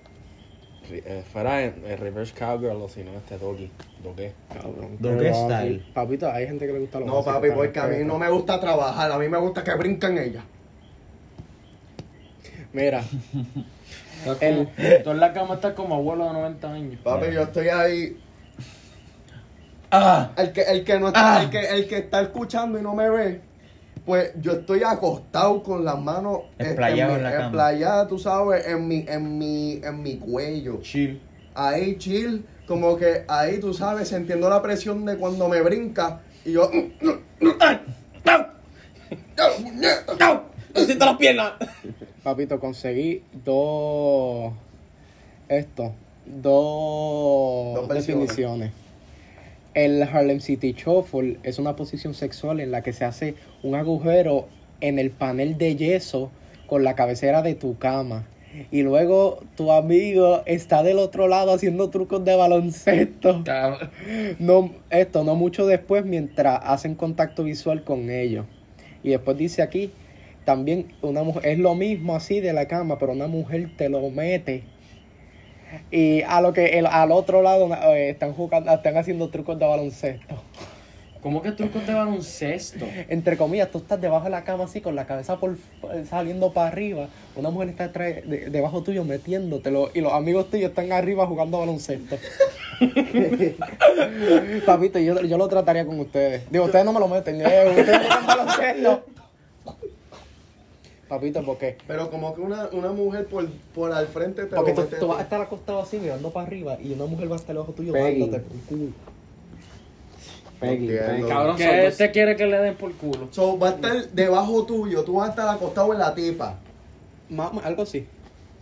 eh, 0.91 1.23
fuera 1.31 1.63
en, 1.63 1.75
en 1.85 1.99
Reverse 1.99 2.33
Cowgirl 2.33 2.81
o 2.81 2.89
si 2.89 3.05
no, 3.05 3.13
este 3.19 3.37
Doggy. 3.37 3.69
Doggy. 4.03 4.31
Cabrón. 4.49 4.97
Doggy 4.99 5.19
Pero, 5.19 5.35
style. 5.35 5.85
Papito, 5.93 6.33
hay 6.33 6.47
gente 6.47 6.67
que 6.67 6.73
le 6.73 6.79
gusta 6.79 7.01
los 7.01 7.07
No, 7.07 7.23
papi, 7.23 7.49
porque 7.55 7.81
a 7.81 7.87
mí 7.87 8.03
no 8.03 8.19
me 8.19 8.31
gusta 8.31 8.59
trabajar, 8.59 9.13
a 9.13 9.19
mí 9.19 9.29
me 9.29 9.37
gusta 9.37 9.63
que 9.63 9.75
brinquen 9.75 10.17
ella. 10.17 10.43
Mira, 12.73 13.05
El, 14.41 14.69
tú 15.05 15.11
en 15.11 15.21
la 15.21 15.35
cama 15.35 15.57
estás 15.57 15.75
como 15.75 15.97
abuelo 15.97 16.25
de 16.29 16.33
90 16.33 16.73
años. 16.73 17.01
Papi, 17.05 17.27
yo 17.31 17.43
estoy 17.43 17.69
ahí. 17.69 18.24
Ah, 19.97 20.31
El 20.37 20.53
que, 20.53 20.63
el 20.63 20.85
que 20.85 20.99
no 20.99 21.09
está, 21.09 21.37
Ah. 21.39 21.43
el 21.45 21.51
que, 21.51 21.59
el 21.61 21.87
que 21.89 21.99
está 21.99 22.21
escuchando 22.23 22.79
y 22.79 22.83
no 22.83 22.95
me 22.95 23.09
ve, 23.11 23.41
pues 24.05 24.33
yo 24.41 24.53
estoy 24.53 24.83
acostado 24.83 25.63
con 25.63 25.85
las 25.85 25.99
manos 25.99 26.41
eh, 26.59 26.65
Esplayado 26.71 27.15
mi- 27.17 27.21
en 27.21 27.27
esplayadas, 27.41 28.09
tú 28.09 28.19
sabes, 28.19 28.67
en 28.67 28.87
mi, 28.89 29.05
en 29.09 29.39
mi, 29.39 29.81
en 29.83 30.03
mi 30.03 30.17
cuello. 30.17 30.81
chill. 30.83 31.21
Ahí 31.55 31.97
chill, 31.99 32.45
como 32.67 32.97
que 32.97 33.25
ahí 33.29 33.59
tú 33.61 33.73
sabes, 33.73 34.09
sintiendo 34.09 34.51
la 34.51 34.61
presión 34.61 35.05
de 35.05 35.17
cuando 35.17 35.49
me 35.49 35.63
brinca 35.63 36.21
y 36.45 36.53
yo. 36.53 36.69
¡Siento 40.75 41.05
las 41.07 41.17
piernas! 41.17 41.53
papito, 42.23 42.59
conseguí 42.59 43.23
dos. 43.45 44.53
Esto. 45.49 45.93
Dos, 46.27 47.75
Dos 47.75 47.89
definiciones. 47.91 48.73
El 49.75 50.01
Harlem 50.05 50.39
City 50.39 50.73
Shuffle 50.73 51.39
es 51.43 51.59
una 51.59 51.75
posición 51.75 52.15
sexual 52.15 52.61
en 52.61 52.71
la 52.71 52.83
que 52.83 52.93
se 52.93 53.05
hace 53.05 53.35
un 53.65 53.75
agujero 53.75 54.47
en 54.81 55.01
el 55.01 55.11
panel 55.11 55.59
de 55.59 55.75
yeso 55.75 56.31
con 56.69 56.85
la 56.85 56.95
cabecera 56.95 57.43
de 57.43 57.57
tu 57.57 57.77
cama. 57.77 58.25
Y 58.71 58.83
luego 58.83 59.43
tu 59.57 59.73
amigo 59.73 60.43
está 60.47 60.85
del 60.85 60.99
otro 60.99 61.27
lado 61.27 61.53
haciendo 61.53 61.91
trucos 61.91 62.25
de 62.25 62.37
baloncesto. 62.37 63.43
No, 64.39 64.71
esto 64.91 65.25
no 65.25 65.35
mucho 65.35 65.67
después 65.67 66.05
mientras 66.05 66.61
hacen 66.63 66.95
contacto 66.95 67.43
visual 67.43 67.83
con 67.83 68.11
ellos. 68.11 68.47
Y 69.03 69.11
después 69.11 69.37
dice 69.37 69.61
aquí, 69.63 69.91
también 70.45 70.93
una 71.03 71.25
mujer, 71.25 71.47
es 71.47 71.59
lo 71.59 71.75
mismo 71.75 72.15
así 72.15 72.39
de 72.39 72.53
la 72.53 72.69
cama, 72.69 72.99
pero 72.99 73.13
una 73.13 73.27
mujer 73.27 73.71
te 73.77 73.89
lo 73.89 74.09
mete. 74.11 74.63
Y 75.91 76.23
a 76.23 76.41
lo 76.41 76.53
que 76.53 76.79
el- 76.79 76.87
al 76.87 77.13
otro 77.13 77.43
lado 77.43 77.69
eh, 77.95 78.11
están 78.11 78.33
jugando, 78.35 78.73
están 78.73 78.97
haciendo 78.97 79.29
trucos 79.31 79.59
de 79.59 79.67
baloncesto. 79.67 80.35
¿Cómo 81.23 81.41
que 81.41 81.53
trucos 81.53 81.87
de 81.87 81.95
baloncesto? 81.95 82.85
Entre 83.09 83.39
comillas, 83.39 83.71
tú 83.71 83.79
estás 83.79 83.99
debajo 83.99 84.25
de 84.25 84.31
la 84.31 84.45
cama 84.45 84.65
así 84.65 84.83
con 84.83 84.95
la 84.95 85.07
cabeza 85.07 85.37
por 85.41 85.57
saliendo 86.11 86.53
para 86.53 86.69
arriba. 86.69 87.09
Una 87.35 87.49
mujer 87.49 87.71
está 87.71 87.89
de- 87.89 88.51
debajo 88.51 88.83
tuyo 88.83 89.05
metiéndotelo 89.05 89.91
y 89.95 90.03
los 90.03 90.13
amigos 90.13 90.51
tuyos 90.51 90.69
están 90.69 90.93
arriba 90.93 91.27
jugando 91.27 91.59
baloncesto. 91.61 92.19
Papito, 94.67 94.99
yo, 94.99 95.21
yo 95.23 95.39
lo 95.39 95.49
trataría 95.49 95.87
con 95.87 95.99
ustedes. 96.01 96.43
Digo, 96.51 96.65
ustedes 96.67 96.85
no 96.85 96.93
me 96.93 97.01
lo 97.01 97.09
meten, 97.09 97.41
eh, 97.41 97.65
ustedes 97.71 97.99
juegan 98.01 98.27
baloncesto. 98.27 99.05
Papito, 101.09 101.45
¿por 101.45 101.59
qué? 101.59 101.77
Pero 101.87 102.11
como 102.11 102.35
que 102.35 102.41
una, 102.41 102.69
una 102.73 102.93
mujer 102.93 103.27
por, 103.27 103.47
por 103.75 103.93
al 103.93 104.07
frente 104.07 104.47
te 104.47 104.57
Porque 104.57 104.73
lo 104.73 104.85
tú, 104.85 104.97
tú 105.01 105.07
vas 105.09 105.19
a 105.19 105.23
estar 105.23 105.41
acostado 105.41 105.81
así 105.81 105.99
mirando 105.99 106.31
para 106.31 106.47
arriba 106.47 106.79
y 106.81 106.93
una 106.93 107.07
mujer 107.07 107.31
va 107.31 107.37
a 107.37 107.39
estar 107.39 107.55
debajo 107.55 107.73
tuyo 107.73 107.93
Peggy. 107.93 108.21
dándote 108.21 108.41
por 108.41 108.57
el 108.57 108.63
culo. 108.65 108.93
Peggy. 110.61 110.87
Peggy. 110.87 111.29
Cabrón, 111.29 111.57
¿Qué 111.57 111.83
dos- 111.83 111.97
te 111.97 112.11
quiere 112.11 112.37
que 112.37 112.47
le 112.47 112.59
den 112.59 112.75
por 112.77 112.93
culo? 112.95 113.29
So, 113.33 113.59
va 113.59 113.69
a 113.69 113.73
estar 113.73 114.11
debajo 114.13 114.65
tuyo, 114.65 115.05
tú 115.05 115.15
vas 115.17 115.29
a 115.29 115.31
estar 115.31 115.49
acostado 115.49 115.93
en 115.93 115.99
la 115.99 116.15
tipa. 116.15 116.59
Ma- 117.29 117.51
ma- 117.51 117.63
algo 117.63 117.83
así. 117.83 118.07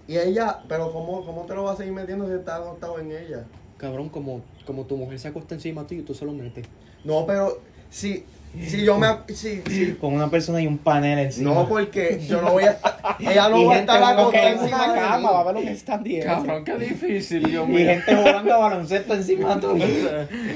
Y 0.09 0.16
ella, 0.18 0.59
pero 0.68 0.93
¿cómo, 0.93 1.24
cómo 1.24 1.43
te 1.47 1.55
lo 1.55 1.64
vas 1.64 1.74
a 1.74 1.76
seguir 1.78 1.93
metiendo 1.93 2.26
si 2.26 2.34
estás 2.34 2.61
acostado 2.61 2.99
en 2.99 3.12
ella? 3.12 3.47
Cabrón, 3.76 4.09
como, 4.09 4.43
como 4.66 4.84
tu 4.84 4.97
mujer 4.97 5.18
se 5.18 5.28
acuesta 5.28 5.55
encima 5.55 5.86
tuyo 5.86 6.03
y 6.03 6.05
tú 6.05 6.14
se 6.14 6.24
lo 6.24 6.32
metes. 6.32 6.66
No, 7.05 7.24
pero 7.26 7.62
si, 7.88 8.26
si 8.61 8.84
yo 8.84 8.98
me... 8.98 9.07
Si, 9.28 9.62
si, 9.66 9.94
Con 10.00 10.12
una 10.14 10.28
persona 10.30 10.61
y 10.61 10.66
un 10.66 10.78
panel 10.78 11.18
encima. 11.18 11.55
no, 11.55 11.68
porque 11.68 12.20
yo 12.28 12.42
no 12.42 12.53
voy 12.53 12.64
a. 12.64 12.76
Ella 13.18 13.48
no 13.48 13.59
Y 13.62 13.64
va 13.64 13.74
a 13.74 13.78
estar 13.78 14.03
acostada 14.03 14.48
en 14.50 14.59
encima 14.59 14.76
una 14.84 14.92
de 14.92 15.00
cama, 15.00 15.18
mí. 15.18 15.24
va 15.24 15.40
a 15.40 15.44
ver 15.44 15.55
lo 15.55 15.61
que 15.62 15.70
están 15.72 16.03
diciendo. 16.03 16.34
Cabrón, 16.34 16.64
qué 16.64 16.76
difícil, 16.76 17.42
Dios 17.44 17.68
Y 17.68 17.72
mío. 17.72 17.86
gente 17.88 18.14
jugando 18.16 18.59
baloncesto 18.61 19.14
encima 19.14 19.61
tuyo. 19.61 19.86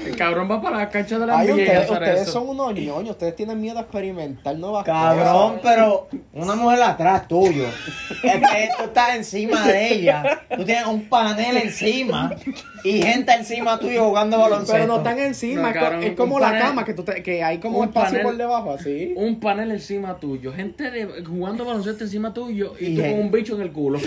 El 0.07 0.17
cabrón 0.17 0.51
va 0.51 0.61
para 0.61 0.77
la 0.79 0.89
cancha 0.91 1.19
de 1.19 1.27
la 1.27 1.39
Ay, 1.39 1.47
NBA 1.49 1.57
y 1.57 1.61
ustedes, 1.63 1.79
hacer 1.81 1.93
ustedes 1.93 2.21
eso. 2.23 2.33
son 2.33 2.49
unos 2.51 2.75
ñoños, 2.75 3.11
ustedes 3.11 3.35
tienen 3.37 3.61
miedo 3.61 3.79
a 3.79 3.83
experimentar 3.83 4.57
nuevas 4.57 4.85
Cabrón, 4.85 5.57
cosas. 5.59 5.61
pero 5.63 6.09
una 6.35 6.55
mujer 6.55 6.83
atrás 6.83 7.27
tuyo. 7.29 7.65
Es 8.23 8.33
que 8.51 8.69
tú 8.79 8.85
estás 8.85 9.15
encima 9.17 9.67
de 9.67 9.93
ella. 9.95 10.41
Tú 10.57 10.65
tienes 10.65 10.87
un 10.87 11.09
panel 11.09 11.57
encima 11.59 12.31
y 12.89 13.03
gente 13.03 13.33
encima 13.33 13.79
tuyo 13.79 14.05
jugando 14.07 14.39
baloncesto. 14.39 14.73
Pero 14.75 14.87
no 14.87 14.97
están 14.99 15.19
encima, 15.19 15.63
No, 15.63 15.69
es 15.69 15.75
co- 15.75 15.81
cabrón, 15.81 16.03
es, 16.05 16.13
como 16.13 16.39
la 16.41 16.47
panel- 16.49 16.63
cama, 16.63 16.85
que, 16.85 16.95
tú 16.95 17.03
te- 17.05 17.23
que 17.23 17.43
hay 17.43 17.59
como 17.59 17.79
un 17.79 17.89
espacio 17.89 18.11
panel- 18.19 18.23
por 18.27 18.37
debajo, 18.37 18.73
así. 18.73 19.13
Un 19.17 19.41
panel 19.41 19.71
encima 19.73 20.17
tuyo, 20.19 20.53
gente 20.53 20.91
de- 20.91 21.25
jugando 21.25 21.65
baloncesto 21.65 22.05
encima 22.05 22.33
tuyo 22.35 22.75
y, 22.81 22.87
Y 22.87 22.97
tú 22.97 23.03
con 23.03 23.13
un 23.21 23.31
bicho 23.31 23.55
en 23.57 23.63
el 23.63 23.73
culo. 23.73 23.99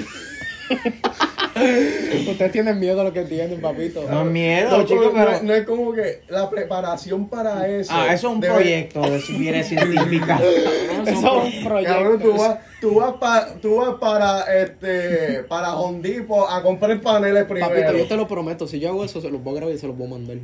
Ustedes 2.30 2.52
tienen 2.52 2.80
miedo 2.80 3.02
a 3.02 3.04
lo 3.04 3.14
que 3.14 3.24
tienen, 3.24 3.60
papito. 3.62 4.04
No 4.10 4.22
es 4.22 4.28
miedo, 4.28 4.78
No, 4.78 4.86
chicos, 4.86 5.06
no, 5.06 5.12
pero. 5.14 5.44
no 5.44 5.54
es 5.54 5.66
como 5.66 5.92
que 5.94 6.22
la 6.30 6.50
preparación 6.50 7.28
para 7.30 7.68
eso. 7.68 7.92
Ah, 7.94 8.14
eso 8.14 8.28
es 8.30 8.34
un 8.36 8.42
debe- 8.42 8.54
proyecto 8.56 9.02
de 9.02 9.20
si 9.22 9.34
viene 9.38 9.64
científica. 9.64 10.40
Eso 11.06 11.44
es 11.44 11.56
un 11.56 11.64
proyecto. 11.64 11.94
Cabrón, 11.96 12.20
tú 12.22 12.34
vas, 12.38 12.58
tú 12.82 12.96
vas, 12.96 13.14
pa- 13.14 13.48
tú 13.62 13.76
vas 13.78 13.96
para 14.00 14.42
este 14.62 15.44
para 15.48 15.76
Hondipo 15.76 16.48
a 16.48 16.62
comprar 16.62 17.00
paneles 17.02 17.46
primero. 17.46 17.70
Papito, 17.70 17.98
yo 17.98 18.06
te 18.08 18.18
lo 18.18 18.28
prometo, 18.28 18.68
si 18.68 18.80
yo 18.80 18.90
hago 18.90 19.04
eso, 19.06 19.22
se 19.22 19.30
los 19.30 19.42
voy 19.42 19.54
a 19.54 19.56
grabar 19.58 19.76
y 19.76 19.80
se 19.80 19.88
los 19.88 19.98
voy 19.98 20.08
a 20.08 20.10
mandar. 20.12 20.38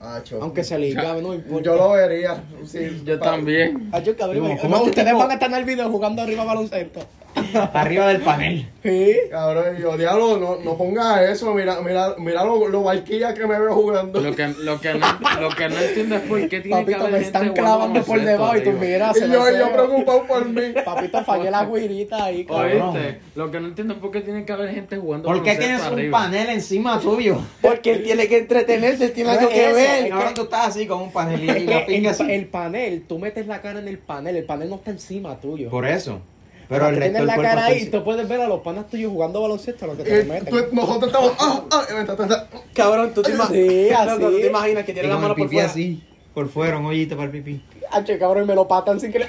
Acho. 0.00 0.38
Aunque 0.40 0.62
se 0.62 0.78
les 0.78 0.94
grabe, 0.94 1.20
no 1.22 1.34
importa. 1.34 1.64
yo 1.64 1.74
lo 1.76 1.90
vería. 1.92 2.42
sí, 2.64 3.02
Yo 3.04 3.18
también. 3.18 3.88
Ay, 3.92 4.04
yo, 4.04 4.16
cabrón, 4.16 4.48
No, 4.48 4.56
¿cómo 4.58 4.82
ustedes 4.84 5.06
tipo- 5.08 5.18
van 5.18 5.30
a 5.30 5.34
estar 5.34 5.50
en 5.50 5.56
el 5.56 5.64
video 5.64 5.90
jugando 5.90 6.22
arriba 6.22 6.44
baloncesto. 6.44 7.00
Arriba 7.74 8.08
del 8.08 8.22
panel. 8.22 8.68
Sí. 8.82 9.14
Cabrón, 9.30 9.76
yo 9.78 9.96
diablo, 9.96 10.38
no, 10.38 10.56
no 10.56 10.76
pongas 10.76 11.20
eso, 11.28 11.52
mira, 11.54 11.80
mira, 11.82 12.14
mira 12.18 12.42
lo, 12.42 12.66
lo 12.68 12.82
barquilla 12.82 13.32
que 13.34 13.46
me 13.46 13.60
veo 13.60 13.74
jugando. 13.74 14.18
Lo 14.20 14.34
que, 14.34 14.48
lo, 14.48 14.80
que 14.80 14.94
no, 14.94 15.06
lo 15.40 15.48
que 15.50 15.68
no 15.68 15.78
entiendo 15.78 16.16
es 16.16 16.20
por 16.22 16.40
qué 16.48 16.60
tiene 16.60 16.84
que 16.84 16.92
Papito, 16.92 17.00
haber 17.00 17.12
me 17.12 17.18
están 17.26 17.52
clavando 17.52 18.02
por 18.02 18.20
debajo 18.20 18.56
y 18.56 18.64
tú 18.64 18.72
miras. 18.72 19.16
y 19.16 19.20
yo, 19.30 19.44
yo 19.56 19.72
preocupado 19.72 20.24
por 20.26 20.48
mí. 20.48 20.62
Papito, 20.84 21.22
fallé 21.22 21.50
la 21.50 21.64
guirita 21.66 22.24
ahí, 22.24 22.44
cabrón. 22.44 22.96
¿Oíste? 22.96 23.20
Lo 23.36 23.50
que 23.50 23.60
no 23.60 23.68
entiendo 23.68 23.94
es 23.94 24.00
por 24.00 24.10
qué 24.10 24.20
tiene 24.22 24.44
que 24.44 24.52
haber 24.52 24.70
gente 24.74 24.96
jugando 24.96 25.28
¿Por 25.28 25.42
qué 25.42 25.54
tienes 25.56 25.80
un 25.82 25.86
arriba. 25.92 26.18
panel 26.18 26.48
encima 26.48 26.98
tuyo? 26.98 27.38
Porque 27.60 27.92
él 27.92 28.02
tiene 28.02 28.26
que 28.26 28.38
entretenerse, 28.38 29.10
tiene 29.10 29.30
algo 29.30 29.48
que 29.50 29.66
Eso, 29.66 29.76
ver. 30.02 30.12
Ahora 30.12 30.34
tú 30.34 30.42
estás 30.42 30.68
así 30.68 30.86
con 30.86 31.00
un 31.02 31.12
panel 31.12 31.42
y 31.44 31.46
la 31.66 31.86
pinga 31.86 32.10
el, 32.10 32.14
así. 32.14 32.30
el 32.32 32.46
panel, 32.46 33.04
tú 33.08 33.18
metes 33.18 33.46
la 33.46 33.60
cara 33.60 33.78
en 33.80 33.88
el 33.88 33.98
panel, 33.98 34.36
el 34.36 34.44
panel 34.44 34.68
no 34.70 34.76
está 34.76 34.90
encima 34.90 35.36
tuyo. 35.40 35.70
Por 35.70 35.86
eso. 35.86 36.20
Pero 36.68 36.86
el 36.88 36.96
tienes 36.98 37.14
del 37.14 37.26
la 37.26 37.36
cara 37.36 37.64
ahí 37.64 37.82
y 37.84 37.86
tú 37.86 38.04
puedes 38.04 38.28
ver 38.28 38.42
a 38.42 38.46
los 38.46 38.60
panas 38.60 38.88
tuyos 38.88 39.10
jugando 39.10 39.40
baloncesto 39.40 39.86
lo 39.86 39.96
que 39.96 40.02
te 40.04 40.20
Eh, 40.20 40.24
meten. 40.24 40.54
nosotros 40.72 41.06
estamos. 41.06 41.32
Ah, 41.38 41.62
ah, 41.72 41.84
está- 42.00 42.48
Cabrón, 42.74 43.12
tú 43.14 43.22
te, 43.22 43.32
ima- 43.32 43.48
Sí, 43.50 43.88
así. 43.96 44.08
Loco, 44.10 44.30
tú 44.30 44.40
te 44.40 44.46
imaginas 44.48 44.84
que 44.84 44.90
Y 44.90 44.94
tiene 44.94 45.08
la 45.08 45.14
mano 45.16 45.28
el 45.28 45.34
por 45.34 45.46
pipí 45.46 45.54
fuera. 45.56 45.68
así. 45.70 46.02
Por 46.34 46.48
fuera, 46.50 46.76
un 46.78 46.84
hoyito 46.86 47.16
para 47.16 47.26
el 47.26 47.30
pipí. 47.32 47.62
Ah, 47.90 48.04
che, 48.04 48.18
cabrón, 48.18 48.44
y 48.44 48.46
me 48.48 48.54
lo 48.54 48.68
patan 48.68 49.00
sin 49.00 49.10
querer. 49.10 49.28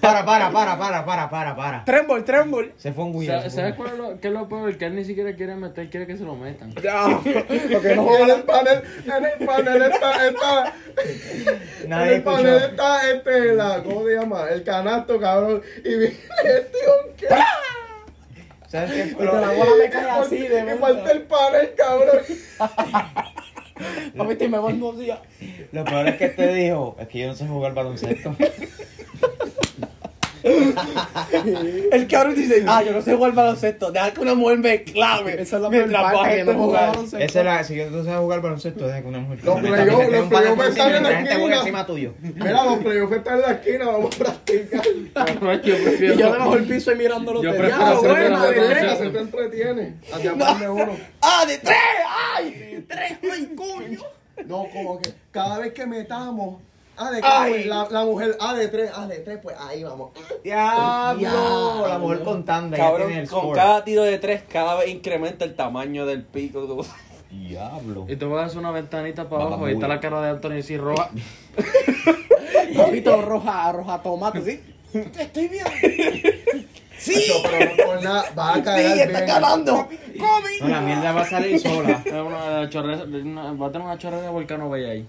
Para, 0.00 0.24
para, 0.24 0.50
para, 0.50 0.78
para, 0.78 1.04
para, 1.04 1.30
para, 1.30 1.56
para. 1.56 1.84
Tremble, 1.84 2.22
tremble. 2.22 2.72
Se 2.76 2.92
fue 2.92 3.04
un 3.04 3.12
güey. 3.12 3.28
¿Sabes 3.28 3.54
¿sabes 3.54 3.74
cuál 3.74 3.92
es 3.92 3.98
lo, 3.98 4.20
qué 4.20 4.28
es 4.28 4.34
lo 4.34 4.48
peor? 4.48 4.76
Que 4.76 4.86
él 4.86 4.96
ni 4.96 5.04
siquiera 5.04 5.34
quiere 5.34 5.54
meter, 5.54 5.88
quiere 5.90 6.06
que 6.06 6.16
se 6.16 6.24
lo 6.24 6.34
metan. 6.34 6.72
Ya. 6.82 7.20
Porque 7.72 7.94
no 7.94 8.18
Y 8.18 8.22
en 8.22 8.30
el 8.30 8.42
panel, 8.42 8.82
en 9.04 9.24
el 9.24 9.46
panel 9.46 9.82
está, 9.82 10.28
está, 10.28 10.74
en 11.84 11.92
el 11.92 12.22
panel 12.22 12.56
está 12.56 13.10
este, 13.10 13.54
la, 13.54 13.82
¿cómo 13.82 14.04
se 14.04 14.14
llama? 14.16 14.48
El 14.50 14.64
canasto, 14.64 15.20
cabrón. 15.20 15.62
Y 15.84 15.88
viene 15.88 16.16
este 16.44 16.78
que 17.16 17.28
¿Sabes 18.68 18.90
qué 18.92 19.14
te 19.14 19.24
lo- 19.24 19.40
la 19.40 19.52
bola 19.52 19.70
me 19.78 19.90
cae 19.90 20.10
así 20.20 20.38
de 20.38 20.64
que 20.64 20.76
falta 20.76 21.10
el 21.12 21.22
panel, 21.22 21.74
cabrón. 21.76 22.22
Papito, 24.16 24.44
y 24.44 24.48
me 24.48 24.58
voy. 24.58 24.72
Lo 25.72 25.84
peor 25.84 26.08
es 26.08 26.16
que 26.16 26.28
te 26.28 26.54
dijo, 26.54 26.96
es 26.98 27.08
que 27.08 27.18
yo 27.20 27.28
no 27.28 27.34
sé 27.34 27.46
jugar 27.46 27.74
baloncesto. 27.74 28.34
El 31.92 32.06
cabrón 32.08 32.34
dice, 32.34 32.64
ah, 32.66 32.82
yo 32.82 32.92
no 32.92 33.02
sé 33.02 33.14
jugar 33.14 33.32
baloncesto, 33.32 33.90
deja 33.92 34.12
que 34.12 34.20
una 34.20 34.34
mujer 34.34 34.58
me 34.58 34.82
clave. 34.84 35.40
Esa 35.40 35.56
es 35.56 35.62
la 35.62 35.68
mientras 35.70 36.02
parte, 36.02 36.28
que 36.30 36.36
gente 36.36 36.52
no 36.54 36.58
jugar. 36.64 36.90
baloncesto. 36.90 37.18
Esa 37.24 37.38
es 37.40 37.44
la, 37.44 37.64
si 37.64 37.76
tú 37.90 38.04
sabes 38.04 38.20
jugar 38.20 38.40
baloncesto, 38.42 38.86
deja 38.86 39.02
que 39.02 39.08
una 39.08 39.18
mujer 39.20 39.38
Los 39.44 39.56
playoffs- 39.60 40.08
los 40.10 40.26
playoffs 40.28 40.68
están 40.68 40.94
en 40.94 41.02
la 41.02 41.08
juega 41.10 41.32
esquina. 41.32 41.56
encima 41.58 41.86
tuyo. 41.86 42.14
Mira, 42.20 42.64
los 42.64 42.78
playoffs 42.78 43.16
están 43.16 43.34
en 43.34 43.40
la 43.42 43.52
esquina, 43.52 43.84
vamos 43.86 44.14
a 44.14 44.18
practicar. 44.18 44.82
Yo 45.62 45.76
prefiero. 45.76 46.14
Y 46.14 46.18
yo 46.18 46.32
debajo 46.32 46.54
del 46.56 46.64
piso 46.64 46.92
y 46.92 46.96
mirando 46.96 47.32
los 47.34 47.42
Yo 47.42 47.52
de 47.52 47.58
prefiero 47.58 47.80
Ya, 47.80 47.90
hacer 47.92 48.10
una 48.32 48.46
de 48.46 48.96
se 48.96 49.10
te 49.10 49.18
entretiene. 49.18 49.94
A 50.12 50.18
llamarme 50.18 50.68
uno. 50.68 50.96
¡Ah, 51.22 51.44
de 51.46 51.58
tres! 51.58 51.76
¡Ay! 52.36 52.50
¡De 52.50 52.82
tres! 52.88 53.12
¡Ay, 53.32 53.52
coño! 53.54 54.00
No, 54.46 54.66
como 54.72 55.00
que 55.00 55.10
cada 55.30 55.58
vez 55.58 55.72
que 55.72 55.86
metamos. 55.86 56.60
Ah, 56.96 57.10
de 57.10 57.20
Ay. 57.22 57.50
pues, 57.52 57.66
la, 57.66 57.88
la 57.90 58.04
mujer, 58.04 58.36
ah, 58.40 58.54
de 58.54 58.68
tres, 58.68 58.90
ah, 58.94 59.06
de 59.06 59.18
tres, 59.20 59.38
pues 59.42 59.56
ahí 59.58 59.82
vamos. 59.82 60.10
Diablo, 60.44 61.88
la 61.88 61.98
mujer 61.98 62.20
contando, 62.22 62.76
ya 62.76 62.82
tiene 62.82 62.98
Cabrón, 62.98 63.12
el 63.18 63.28
con 63.28 63.40
score. 63.40 63.56
cada 63.56 63.84
tiro 63.84 64.02
de 64.02 64.18
tres, 64.18 64.42
cada 64.48 64.74
vez 64.76 64.88
incrementa 64.90 65.44
el 65.44 65.54
tamaño 65.54 66.04
del 66.06 66.22
pico. 66.24 66.84
Diablo. 67.30 68.04
Y 68.08 68.16
tú 68.16 68.28
vas 68.28 68.42
a 68.42 68.46
hacer 68.46 68.58
una 68.58 68.70
ventanita 68.72 69.28
para 69.28 69.44
abajo 69.44 69.68
y 69.68 69.72
está 69.72 69.88
la 69.88 70.00
cara 70.00 70.20
de 70.20 70.30
Anthony 70.30 70.60
y 70.68 70.76
roja. 70.76 71.08
Papito 72.76 73.22
roja, 73.22 73.72
roja 73.72 74.02
tomate, 74.02 74.42
¿sí? 74.42 74.60
Estoy 75.18 75.48
bien. 75.48 75.64
Sí. 77.02 77.20
pero 77.42 77.64
no 77.64 77.84
por 77.84 78.00
nada, 78.04 78.24
va 78.38 78.54
a 78.54 78.62
caer 78.62 78.92
Sí, 78.92 79.00
está 79.00 79.18
bien. 79.22 79.26
ganando. 79.26 79.88
No, 80.14 80.68
la 80.68 80.80
mierda 80.82 81.10
va 81.10 81.22
a 81.22 81.24
salir 81.28 81.58
sola. 81.58 82.00
Es 82.04 82.12
una 82.12 82.70
chorrera- 82.70 83.02
una- 83.02 83.52
va 83.54 83.66
a 83.66 83.72
tener 83.72 83.84
una 83.88 83.98
chorrera 83.98 84.22
de 84.22 84.28
volcano 84.28 84.70
bella 84.70 84.90
ahí. 84.92 85.04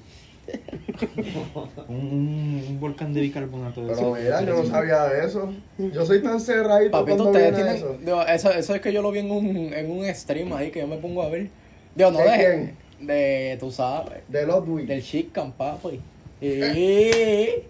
Un, 1.88 1.96
un, 1.96 2.66
un 2.70 2.80
volcán 2.80 3.14
de 3.14 3.22
bicarbonato 3.22 3.82
de 3.86 3.94
Pero 3.96 4.14
mira, 4.14 4.41
yo 4.44 4.56
no 4.64 4.66
sabía 4.66 5.04
de 5.06 5.26
eso. 5.26 5.52
Yo 5.78 6.06
soy 6.06 6.22
tan 6.22 6.39
cerradito 6.39 6.91
Papito, 6.91 7.18
cuando 7.18 7.32
ustedes 7.32 7.56
viene 7.56 7.72
tienen. 7.74 7.91
eso. 7.91 7.98
Digo, 8.04 8.22
eso, 8.24 8.52
eso 8.52 8.76
es 8.76 8.82
que 8.82 8.94
yo 8.94 9.02
lo 9.02 9.12
vi 9.12 9.20
en 9.20 9.32
un, 9.32 9.74
en 9.74 9.91
un 9.91 10.06
stream 10.16 10.54
ahí 10.54 10.72
que 10.72 10.80
yo 10.82 10.88
me 10.88 10.98
pongo 10.98 11.24
a 11.24 11.30
ver. 11.30 11.50
Digo, 11.96 12.12
no 12.12 12.20
¿De 12.20 12.24
de. 12.26 12.38
quién? 12.38 12.78
De, 13.08 13.58
tú 13.60 13.72
sabes, 13.72 14.20
De 14.28 14.46
Ludwig. 14.46 14.86
del 14.88 15.02
Chicken, 15.04 15.52
papi. 15.54 16.00
Y. 16.41 17.10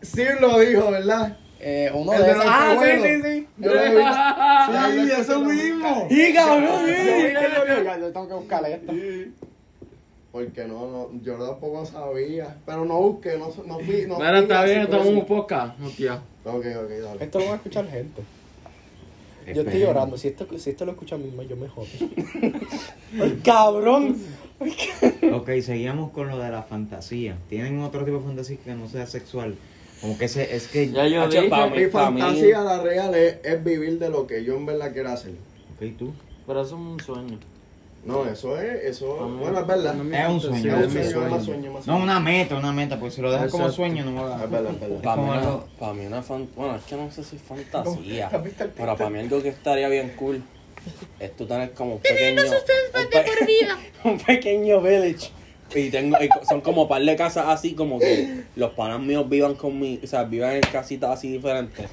Sí 0.02 0.24
lo 0.40 0.60
dijo, 0.60 0.90
¿verdad? 0.92 1.38
Eh, 1.60 1.90
uno 1.94 2.12
El 2.14 2.20
de 2.20 2.26
de 2.26 2.32
esos. 2.32 2.44
Ah, 2.46 2.78
sí, 2.82 2.92
sí, 3.02 3.22
sí. 3.24 3.48
Yo 3.58 3.74
lo 3.74 3.82
vi. 3.82 3.88
Sí, 5.08 5.22
eso 5.22 5.40
mismo. 5.40 6.08
¡Y 6.10 6.34
cabrón! 6.34 6.86
Sí, 6.88 7.34
yo 8.02 8.12
tengo 8.12 8.28
que 8.28 8.34
buscarle 8.34 8.74
esto. 8.74 8.94
Porque 10.34 10.66
no, 10.66 10.90
no, 10.90 11.22
yo 11.22 11.36
tampoco 11.36 11.86
sabía. 11.86 12.58
Pero 12.66 12.86
no 12.86 13.00
busqué, 13.00 13.38
no, 13.38 13.54
no 13.68 13.78
fui. 13.78 14.08
No 14.08 14.18
Mira, 14.18 14.32
fui 14.32 14.40
está 14.42 14.64
bien, 14.64 14.82
estamos 14.82 15.06
un 15.06 15.26
podcast. 15.28 15.80
Hostia. 15.80 16.16
Ok, 16.44 16.56
ok, 16.56 16.90
dale. 17.04 17.24
Esto 17.24 17.38
lo 17.38 17.46
va 17.46 17.52
a 17.52 17.56
escuchar 17.58 17.88
gente. 17.88 18.24
Yo 19.54 19.62
estoy 19.62 19.80
llorando. 19.80 20.18
Si 20.18 20.30
esto, 20.30 20.48
si 20.58 20.72
esto 20.72 20.86
lo 20.86 20.94
escucha 20.94 21.18
mi 21.18 21.30
mamá, 21.30 21.44
yo 21.44 21.56
me 21.56 21.68
jodo. 21.68 21.86
¡Cabrón! 23.44 24.18
Ok, 25.34 25.52
seguíamos 25.62 26.10
con 26.10 26.30
lo 26.30 26.40
de 26.40 26.50
la 26.50 26.64
fantasía. 26.64 27.38
¿Tienen 27.48 27.82
otro 27.82 28.04
tipo 28.04 28.18
de 28.18 28.24
fantasía 28.24 28.58
que 28.58 28.74
no 28.74 28.90
sea 28.90 29.06
sexual? 29.06 29.56
Como 30.02 30.18
que 30.18 30.26
ese, 30.26 30.56
es 30.56 30.68
que... 30.68 30.90
Ya 30.90 31.06
yo 31.06 31.28
dije. 31.28 31.48
Mi 31.76 31.86
fantasía, 31.92 32.62
la 32.62 32.82
real, 32.82 33.14
es, 33.14 33.38
es 33.44 33.64
vivir 33.64 34.00
de 34.00 34.10
lo 34.10 34.26
que 34.26 34.44
yo 34.44 34.56
en 34.56 34.66
verdad 34.66 34.94
quiero 34.94 35.10
hacer. 35.10 35.34
Ok, 35.76 35.96
tú. 35.96 36.12
Pero 36.48 36.62
eso 36.62 36.76
es 36.76 36.82
un 36.82 37.00
sueño. 37.00 37.38
No, 38.06 38.26
eso 38.26 38.60
es, 38.60 38.84
eso, 38.84 39.18
Ah, 39.20 39.28
no. 39.30 39.38
bueno, 39.38 39.60
es 39.60 39.68
verdad. 39.68 39.94
No, 39.94 40.04
mi 40.04 40.16
Es 40.18 40.28
un 40.28 40.42
sueño, 40.42 40.76
Es 40.78 40.82
es 40.82 40.88
un 40.88 40.94
mi 40.94 41.04
sueño, 41.04 41.20
más 41.22 41.30
sueño. 41.30 41.44
sueño, 41.46 41.72
más 41.72 41.88
No, 41.88 41.94
sueño. 41.94 42.04
una 42.04 42.20
meta, 42.20 42.56
una 42.56 42.72
meta, 42.74 43.00
porque 43.00 43.16
si 43.16 43.22
lo 43.22 43.32
dejas 43.32 43.50
como 43.52 43.70
sueño 43.72 44.04
no 44.06 44.24
va 44.24 44.40
a... 44.40 44.44
Es 44.44 44.50
verdad, 44.50 44.72
es 44.74 44.80
verdad. 44.82 45.02
Para 45.02 45.16
mí, 45.22 45.30
una, 45.30 45.40
algo- 45.42 45.66
pa' 45.80 45.94
mí 45.94 46.06
una 46.06 46.22
fan... 46.22 46.50
Bueno, 46.56 46.76
es 46.76 46.84
que 46.84 46.96
no 46.98 47.10
sé 47.12 47.24
si 47.24 47.36
es 47.38 47.42
fantasía. 47.42 48.28
¿Has 48.28 48.44
visto 48.44 48.64
el 48.66 48.70
pero 48.72 48.98
para 48.98 49.10
mí 49.10 49.20
algo 49.20 49.42
que 49.42 49.50
estaría 49.50 49.88
bien 49.88 50.14
cool 50.18 50.44
es 51.20 51.36
tú 51.38 51.46
tener 51.46 51.72
como 51.72 51.94
un 51.96 52.00
pequeño... 52.02 52.42
un, 52.44 53.10
pe- 53.10 53.68
un 54.10 54.18
pequeño 54.20 54.82
village. 54.82 55.30
Y 55.74 55.90
tengo, 55.90 56.18
y 56.22 56.30
son 56.48 56.60
como 56.62 56.88
par 56.90 57.02
de 57.02 57.16
casas 57.16 57.46
así, 57.48 57.74
como 57.74 58.00
que 58.00 58.44
los 58.58 58.72
panas 58.74 59.00
míos 59.00 59.28
vivan 59.30 59.56
conmigo, 59.56 60.02
o 60.04 60.08
sea, 60.08 60.24
vivan 60.24 60.56
en 60.56 60.62
casitas 60.62 61.10
así 61.12 61.32
diferentes. 61.32 61.90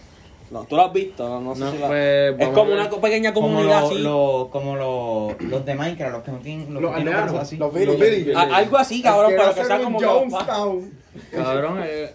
No, 0.51 0.65
¿tú 0.65 0.75
lo 0.77 0.83
has 0.87 0.93
visto? 0.93 1.29
No, 1.29 1.41
no 1.41 1.55
sé 1.55 1.61
No, 1.61 1.71
si 1.73 1.79
la- 1.79 1.87
pues, 1.87 2.35
Es 2.41 2.49
como 2.49 2.73
una 2.73 2.91
pequeña 2.91 3.33
Como, 3.33 3.49
comunidad 3.49 3.81
lo- 3.83 3.87
así. 3.87 3.99
lo- 3.99 4.49
como 4.51 4.77
lo- 4.77 5.37
los 5.39 5.65
de 5.65 5.75
Minecraft, 5.77 6.13
los 6.13 6.23
que 6.25 6.31
no 6.33 6.39
tienen... 6.39 6.75
Los, 6.75 6.83
Los 6.83 6.91
que 6.91 6.97
tienen 7.03 7.15
aldeanos, 7.15 7.41
así. 7.43 7.57
los 7.57 7.73
Los 7.73 7.99
villagers. 7.99 8.37
Algo 8.37 8.77
así, 8.77 9.01
cabrón, 9.03 9.33
pero 9.37 9.55
que 9.55 9.65
sea 9.65 9.81
como 9.81 10.01
Jonestown. 10.01 10.93
Cabrón, 11.33 11.81
eh, 11.85 12.15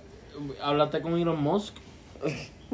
háblate 0.61 1.01
con 1.01 1.17
Elon 1.17 1.41
Musk. 1.41 1.75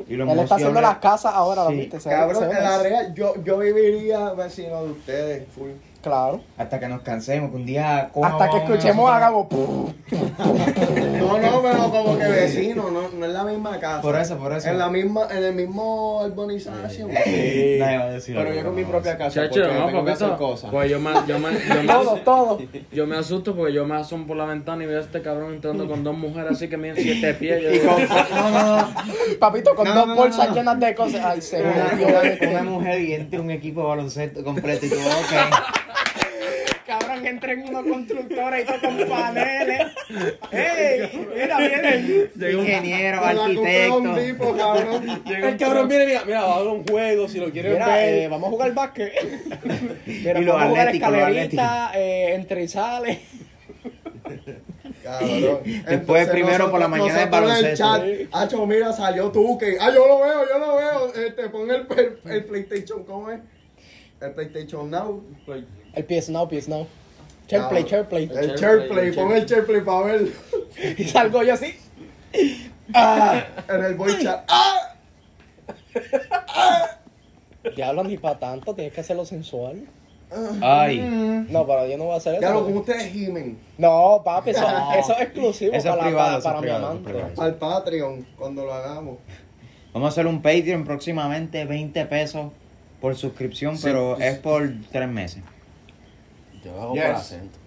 Y 0.08 0.16
los 0.16 0.28
Él 0.30 0.40
está 0.40 0.56
haciendo 0.56 0.82
las 0.82 0.98
casas 0.98 1.34
ahora, 1.36 1.64
¿lo 1.66 1.70
viste? 1.72 2.00
Se 2.00 2.10
Cabrón, 2.10 2.44
en 2.46 2.64
la 2.64 2.82
real, 2.82 3.14
yo, 3.14 3.34
yo 3.44 3.58
viviría 3.60 4.32
vecino 4.34 4.84
de 4.86 4.92
ustedes, 4.92 5.48
full. 5.54 5.70
Claro. 6.02 6.42
Hasta 6.58 6.80
que 6.80 6.88
nos 6.88 7.02
cansemos, 7.02 7.52
que 7.52 7.58
un 7.58 7.66
día... 7.66 8.10
coja 8.12 8.30
Hasta 8.30 8.50
que 8.50 8.58
escuchemos, 8.58 9.10
hagamos. 9.12 9.46
pum. 9.48 9.94
No, 10.12 11.38
no, 11.38 11.62
pero 11.62 11.90
como 11.92 12.18
que 12.18 12.26
vecino, 12.28 12.90
no, 12.90 13.10
no 13.10 13.26
es 13.26 13.32
la 13.32 13.44
misma 13.44 13.80
casa. 13.80 14.02
Por 14.02 14.16
eso, 14.16 14.36
por 14.38 14.52
eso. 14.54 14.68
En 14.68 14.80
la 14.80 14.90
misma, 14.90 15.28
en 15.30 15.44
el 15.44 15.54
mismo 15.54 16.22
urbanización. 16.24 17.12
Nadie 17.14 17.98
va 17.98 18.04
a 18.06 18.10
decir 18.10 18.36
Pero 18.36 18.52
yo 18.54 18.64
con 18.64 18.76
mi 18.76 18.84
propia 18.84 19.16
casa. 19.18 19.42
Chacho, 19.42 19.62
porque 19.62 19.68
no, 19.68 19.74
tengo 19.74 19.88
que 19.88 19.94
porque 19.98 20.12
hacer 20.12 20.28
eso. 20.30 20.38
cosas. 20.38 20.72
Pues 20.72 20.90
yo 20.90 21.00
me, 21.00 21.12
yo 21.28 21.38
me, 21.40 21.50
yo 21.54 21.84
me, 21.84 21.88
Todo, 21.94 22.16
todo. 22.18 22.60
yo 22.92 23.06
me 23.08 23.18
asusto 23.18 23.56
porque 23.56 23.74
yo 23.74 23.86
me 23.86 23.96
asomo 23.96 24.26
por 24.26 24.38
la 24.38 24.46
ventana 24.46 24.84
y 24.84 24.88
veo 24.88 24.98
a 24.98 25.02
este 25.02 25.22
cabrón 25.22 25.54
entrando 25.54 25.88
con 25.88 26.04
dos 26.04 26.18
mujeres 26.18 26.54
así 26.54 26.68
que 26.68 26.78
miden 26.78 26.96
siete 26.98 27.34
pies. 27.36 27.62
Y 27.76 27.80
con- 27.88 28.02
no, 28.10 28.50
no, 28.50 28.78
no. 28.78 28.88
Papito, 29.40 29.76
con 29.76 29.88
No, 29.88 30.06
dos 30.08 30.16
bolsas 30.18 30.50
no. 30.50 30.56
llenas 30.56 30.80
de 30.80 30.96
cosas. 30.96 31.22
Ay, 31.24 31.42
se 31.42 31.62
Una, 31.62 31.92
una- 31.94 32.50
una 32.52 32.64
mujer 32.64 33.02
y 33.02 33.14
entre 33.14 33.40
un 33.40 33.52
equipo 33.52 33.82
de 33.82 33.88
baloncesto 33.88 34.44
completo 34.44 34.86
y 34.88 34.90
ok. 34.90 35.91
Cabrón, 37.00 37.26
entra 37.26 37.54
en 37.54 37.70
una 37.70 37.84
constructora 37.90 38.60
y 38.60 38.66
todo 38.66 38.82
con 38.82 39.08
paneles. 39.08 39.88
¡Ey! 40.52 41.28
Mira, 41.34 41.58
vienen. 41.58 42.30
Ingeniero, 42.36 43.24
arquitecto. 43.24 44.16
tipo, 44.16 44.58
cabrón. 44.58 45.22
El 45.26 45.58
cabrón 45.58 45.88
viene, 45.88 46.06
mira, 46.08 46.26
mira, 46.26 46.42
va 46.44 46.52
a 46.52 46.56
haber 46.58 46.68
un 46.68 46.86
juego, 46.86 47.30
si 47.30 47.40
lo 47.40 47.50
quieres 47.50 47.74
Mira, 47.74 47.88
ver. 47.88 48.14
eh, 48.14 48.28
vamos 48.28 48.48
a 48.48 48.52
jugar 48.52 48.74
básquet. 48.74 49.14
Mira, 50.06 50.40
Y 50.42 50.44
vamos 50.44 50.62
a 50.64 50.68
jugar 50.68 50.96
escalerita, 50.96 51.92
eh, 51.96 52.34
entre 52.36 52.64
y 52.64 52.68
sale. 52.68 53.22
Cabrón. 55.02 55.60
Después, 55.88 56.28
primero 56.30 56.70
por 56.72 56.80
la 56.82 56.90
mañana, 56.90 57.26
nosotros 57.26 57.42
en 57.42 57.66
el 57.66 57.78
baloncesto. 57.78 57.86
chat, 57.86 58.04
Hacho, 58.34 58.66
mira, 58.68 58.92
salió 58.92 59.32
tú 59.32 59.58
que. 59.58 59.78
Ah, 59.80 59.92
yo 59.94 60.06
lo 60.08 60.20
veo, 60.20 60.46
yo 60.50 60.58
lo 60.60 60.76
veo. 60.76 61.14
Este, 61.26 61.48
pon 61.50 61.72
el, 61.72 61.88
el, 61.98 62.32
el 62.32 62.44
PlayStation, 62.46 63.06
¿cómo 63.06 63.32
es? 63.32 63.40
El 64.20 64.32
PlayStation 64.34 64.90
Now. 64.92 65.24
El 65.94 66.06
PS 66.06 66.30
Now, 66.30 66.48
PS 66.48 66.68
Now. 66.70 66.88
Chairplay, 67.48 67.84
Chairplay. 67.84 68.30
El 68.34 68.56
SharePlay, 68.56 69.12
pon 69.12 69.32
el 69.34 69.46
SharePlay 69.46 69.84
para 69.84 70.06
ver. 70.06 70.28
Y 70.98 71.04
salgo 71.04 71.44
yo 71.44 71.54
así. 71.54 71.76
En 72.34 73.84
el 73.84 73.96
voice 73.96 74.24
chat. 74.24 74.46
¡Ah! 74.48 74.98
Diablo, 77.76 78.04
ni 78.06 78.18
para 78.18 78.40
tanto, 78.40 78.74
tienes 78.74 78.94
que 78.94 79.02
hacerlo 79.02 79.26
sensual. 79.26 79.86
Ay, 80.62 81.00
No, 81.50 81.68
pero 81.68 81.86
yo 81.88 81.98
no 81.98 82.06
voy 82.06 82.14
a 82.14 82.18
hacer 82.18 82.36
eso. 82.36 82.42
Ya 82.42 82.52
lo 82.52 82.64
como 82.64 82.80
ustedes 82.80 83.12
gimen. 83.12 83.60
No, 83.78 84.22
papi, 84.24 84.52
eso, 84.52 84.66
eso 84.98 85.14
es 85.14 85.22
exclusivo 85.22 85.74
Eso 85.74 85.90
es 85.90 85.96
para, 85.96 86.08
privado, 86.08 86.28
para, 86.28 86.30
eso 86.30 86.38
es 86.38 86.44
para 86.44 86.56
mi 86.56 86.62
privado, 86.62 86.88
amante. 86.88 87.10
eso 87.10 87.20
es 87.20 87.26
privado. 87.26 87.42
Al 87.42 87.56
Patreon, 87.56 88.28
cuando 88.38 88.66
lo 88.66 88.74
hagamos. 88.74 89.18
vamos 89.94 90.06
a 90.06 90.10
hacer 90.10 90.28
un 90.28 90.42
Patreon 90.42 90.86
próximamente, 90.86 91.66
20 91.66 92.06
pesos 92.06 92.52
por 93.02 93.16
suscripción, 93.18 93.78
pero 93.84 94.18
es 94.20 94.38
por 94.38 94.72
tres 94.92 95.10
meses. 95.10 95.44
Yo 96.64 96.72
lo 96.74 96.82
hago 96.82 96.94
Yes. 96.94 97.04
por 97.04 97.12
acento. 97.16 97.58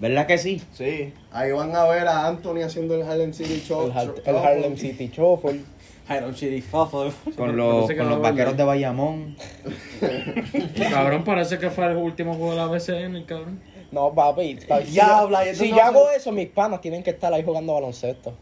¿Verdad 0.00 0.26
que 0.26 0.38
sí? 0.38 0.60
Sí. 0.72 1.12
Ahí 1.32 1.52
van 1.52 1.74
a 1.74 1.84
ver 1.84 2.06
a 2.08 2.26
Anthony 2.26 2.62
haciendo 2.64 2.94
el 2.96 3.02
Harlem 3.02 3.32
City 3.32 3.62
Show. 3.66 3.86
El, 3.86 3.92
Har- 3.92 4.14
el 4.24 4.36
Harlem 4.36 4.76
City 4.76 5.08
Shuffle. 5.14 5.60
Iron 6.10 6.34
City 6.36 6.60
Fuffle. 6.60 7.12
Con 7.34 7.56
los, 7.56 7.74
parece 7.86 7.94
que 7.94 7.98
con 8.00 8.08
no 8.10 8.16
los 8.16 8.22
vaqueros 8.22 8.56
de 8.58 8.64
Bayamón. 8.64 9.36
Cabrón, 10.90 11.24
parece 11.24 11.58
que 11.58 11.70
fue 11.70 11.86
el 11.86 11.96
último 11.96 12.34
juego 12.34 12.50
de 12.50 12.56
la 12.58 12.66
BCN, 12.66 13.16
el 13.16 13.24
cabrón. 13.24 13.60
No, 13.90 14.12
papi. 14.12 14.56
papi, 14.68 14.86
si 14.86 14.92
Diabla, 14.92 15.46
yo- 15.46 15.54
Si 15.54 15.70
yo 15.70 15.82
hago 15.82 16.10
eso, 16.10 16.32
mis 16.32 16.48
panas 16.48 16.80
tienen 16.80 17.02
que 17.02 17.10
estar 17.10 17.32
ahí 17.32 17.42
jugando 17.44 17.74
baloncesto. 17.74 18.36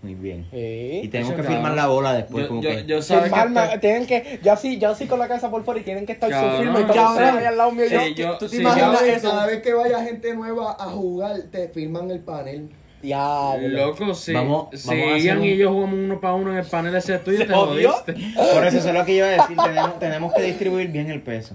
Muy 0.00 0.14
bien. 0.14 0.46
Y 0.52 1.00
Sí. 1.02 1.08
tenemos 1.10 1.34
que 1.34 1.42
cabrón. 1.42 1.74
la 1.76 1.86
bola 1.88 2.12
después. 2.12 2.44
Yo, 2.44 2.48
como 2.48 2.62
yo, 2.62 2.70
que- 2.70 2.84
yo 2.86 3.02
sabes 3.02 3.32
que 3.32 3.38
estoy- 3.40 3.78
tienen 3.80 4.06
que, 4.06 4.38
yo 4.44 4.52
así, 4.52 4.78
yo 4.78 4.90
así 4.90 5.06
con 5.06 5.18
la 5.18 5.26
cabeza 5.26 5.50
por 5.50 5.64
fuera 5.64 5.80
y 5.80 5.82
tienen 5.82 6.06
que 6.06 6.12
estar 6.12 6.30
su 6.30 6.62
firma 6.62 6.80
y 6.80 6.84
todo 6.84 7.08
ahí 7.18 7.44
al 7.44 7.56
lado 7.58 7.72
mío. 7.72 7.86
Sí, 7.88 8.14
yo, 8.14 8.24
yo- 8.26 8.38
¿Tú 8.38 8.46
te 8.46 8.56
sí, 8.56 8.60
imaginas 8.62 9.00
yo- 9.00 9.06
eso? 9.06 9.30
Cada 9.30 9.46
vez 9.46 9.60
que 9.60 9.72
vaya 9.74 10.04
gente 10.04 10.34
nueva 10.34 10.76
a 10.78 10.84
jugar, 10.90 11.36
te 11.50 11.68
firman 11.68 12.10
el 12.12 12.20
panel. 12.20 12.68
Diablo. 13.02 13.68
Loco, 13.68 14.14
sí. 14.14 14.32
Vamos- 14.32 14.68
hacer 14.74 15.18
Ian 15.20 15.38
un- 15.38 15.44
y 15.44 15.56
yo 15.56 15.70
jugamos 15.72 15.98
uno 15.98 16.20
para 16.20 16.34
uno 16.34 16.52
en 16.52 16.58
el 16.58 16.66
panel 16.66 16.94
ese 16.96 17.18
tuyo, 17.18 17.38
te 17.46 17.46
jodió? 17.54 17.92
jodiste. 17.92 18.12
Por 18.34 18.66
eso 18.66 18.78
eso 18.78 18.88
es 18.88 18.94
lo 18.94 19.04
que 19.04 19.12
iba 19.14 19.26
a 19.26 19.30
decir. 19.30 19.56
Tenemos, 19.56 19.98
tenemos 19.98 20.34
que 20.34 20.42
distribuir 20.42 20.88
bien 20.88 21.10
el 21.10 21.22
peso. 21.22 21.54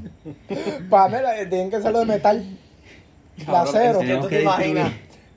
Panel, 0.89 1.23
eh, 1.37 1.45
tienen 1.45 1.69
que 1.69 1.81
ser 1.81 1.93
de 1.93 2.05
metal. 2.05 2.43
De 3.37 3.55
acero. 3.55 3.99
tú 4.21 4.27
te 4.27 4.41
imaginas. 4.41 4.91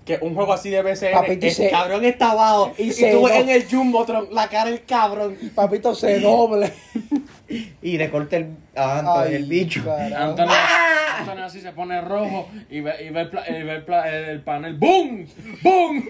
Que 0.07 0.19
un 0.23 0.35
juego 0.35 0.53
así 0.55 0.71
de 0.71 0.81
BCN, 0.83 1.13
Papito, 1.13 1.47
el 1.47 1.53
se- 1.53 1.69
cabrón 1.69 2.05
está 2.07 2.31
abajo 2.31 2.73
y 2.79 2.85
y, 2.85 2.93
se 2.93 3.11
tú 3.13 3.25
ves 3.25 3.35
en 3.37 3.49
el 3.51 3.69
Jumbotron 3.69 4.29
la 4.33 4.49
cara 4.49 4.71
del 4.71 4.85
cabrón. 4.85 5.37
Papito 5.55 5.95
se 5.95 6.21
doble. 6.21 6.73
Y 7.83 7.97
le 7.97 8.11
corta 8.11 8.37
el, 8.39 8.57
a 8.75 8.99
Anthony 8.99 9.23
Ay, 9.29 9.35
el 9.37 9.45
bicho. 9.45 9.85
carajo. 9.85 10.25
Antonio, 10.31 10.55
Antonio 11.21 11.45
así 11.45 11.61
se 11.61 11.71
pone 11.73 12.01
rojo 12.01 12.49
y 12.71 12.81
ve, 12.81 12.93
y 13.07 13.11
ve, 13.11 13.21
el, 13.21 13.31
pla- 13.31 13.45
y 13.49 13.63
ve 13.63 13.75
el, 13.77 13.85
pla- 13.85 14.09
el 14.11 14.41
panel. 14.43 14.77
¡Boom! 14.79 15.27
¡Boom! 15.63 16.05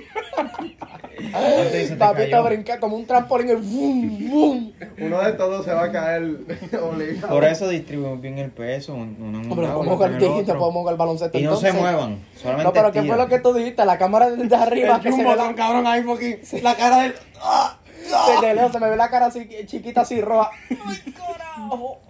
Anthony 1.33 1.71
se 1.71 1.89
te 1.91 1.97
Papito 1.97 2.31
cayó. 2.31 2.45
brinca 2.45 2.79
como 2.81 2.97
un 2.97 3.07
trampolín 3.07 3.49
¡bum! 3.63 4.31
¡bum! 4.31 4.73
Uno 4.99 5.23
de 5.23 5.33
todos 5.33 5.65
se 5.65 5.73
va 5.73 5.85
a 5.85 5.93
caer 5.93 6.23
obligado. 6.83 7.29
Por 7.29 7.45
eso 7.45 7.69
distribuimos 7.69 8.21
bien 8.21 8.39
el 8.39 8.51
peso. 8.51 8.95
un- 8.95 9.17
Uno 9.19 9.39
en 9.41 9.47
un 9.47 9.53
Hombre, 9.53 9.67
lado, 9.67 9.79
podemos 9.79 9.97
jugar 9.97 10.13
el 10.13 10.19
podemos 10.47 10.73
jugar 10.73 10.97
baloncesto. 10.97 11.39
Y 11.39 11.43
no 11.43 11.57
se 11.57 11.69
entonces. 11.69 11.75
muevan. 11.93 12.19
Solamente 12.37 12.65
No, 12.65 12.73
pero 12.73 12.93
¿qué 12.93 13.03
fue 13.03 13.17
lo 13.17 13.29
que 13.29 13.39
tú 13.41 13.53
dijiste? 13.55 13.85
La 13.85 13.99
cámara 13.99 14.31
desde 14.31 14.57
arriba 14.57 14.97
El 14.97 15.03
que 15.03 15.13
se 15.13 15.25
ve 15.25 15.37
la, 15.37 15.55
cabrón, 15.55 15.87
ahí 15.87 16.03
fucking, 16.03 16.39
la 16.63 16.75
cara 16.75 17.03
del... 17.03 17.15
¡Ah! 17.43 17.79
Desde 18.07 18.55
lejos 18.55 18.73
se 18.73 18.81
me 18.81 18.89
ve 18.89 18.97
la 18.97 19.11
cara 19.11 19.27
así 19.27 19.49
chiquita 19.67 20.03
así 20.03 20.21
roja. 20.21 20.51
¡Ay, 20.71 21.13
carajo! 21.13 22.01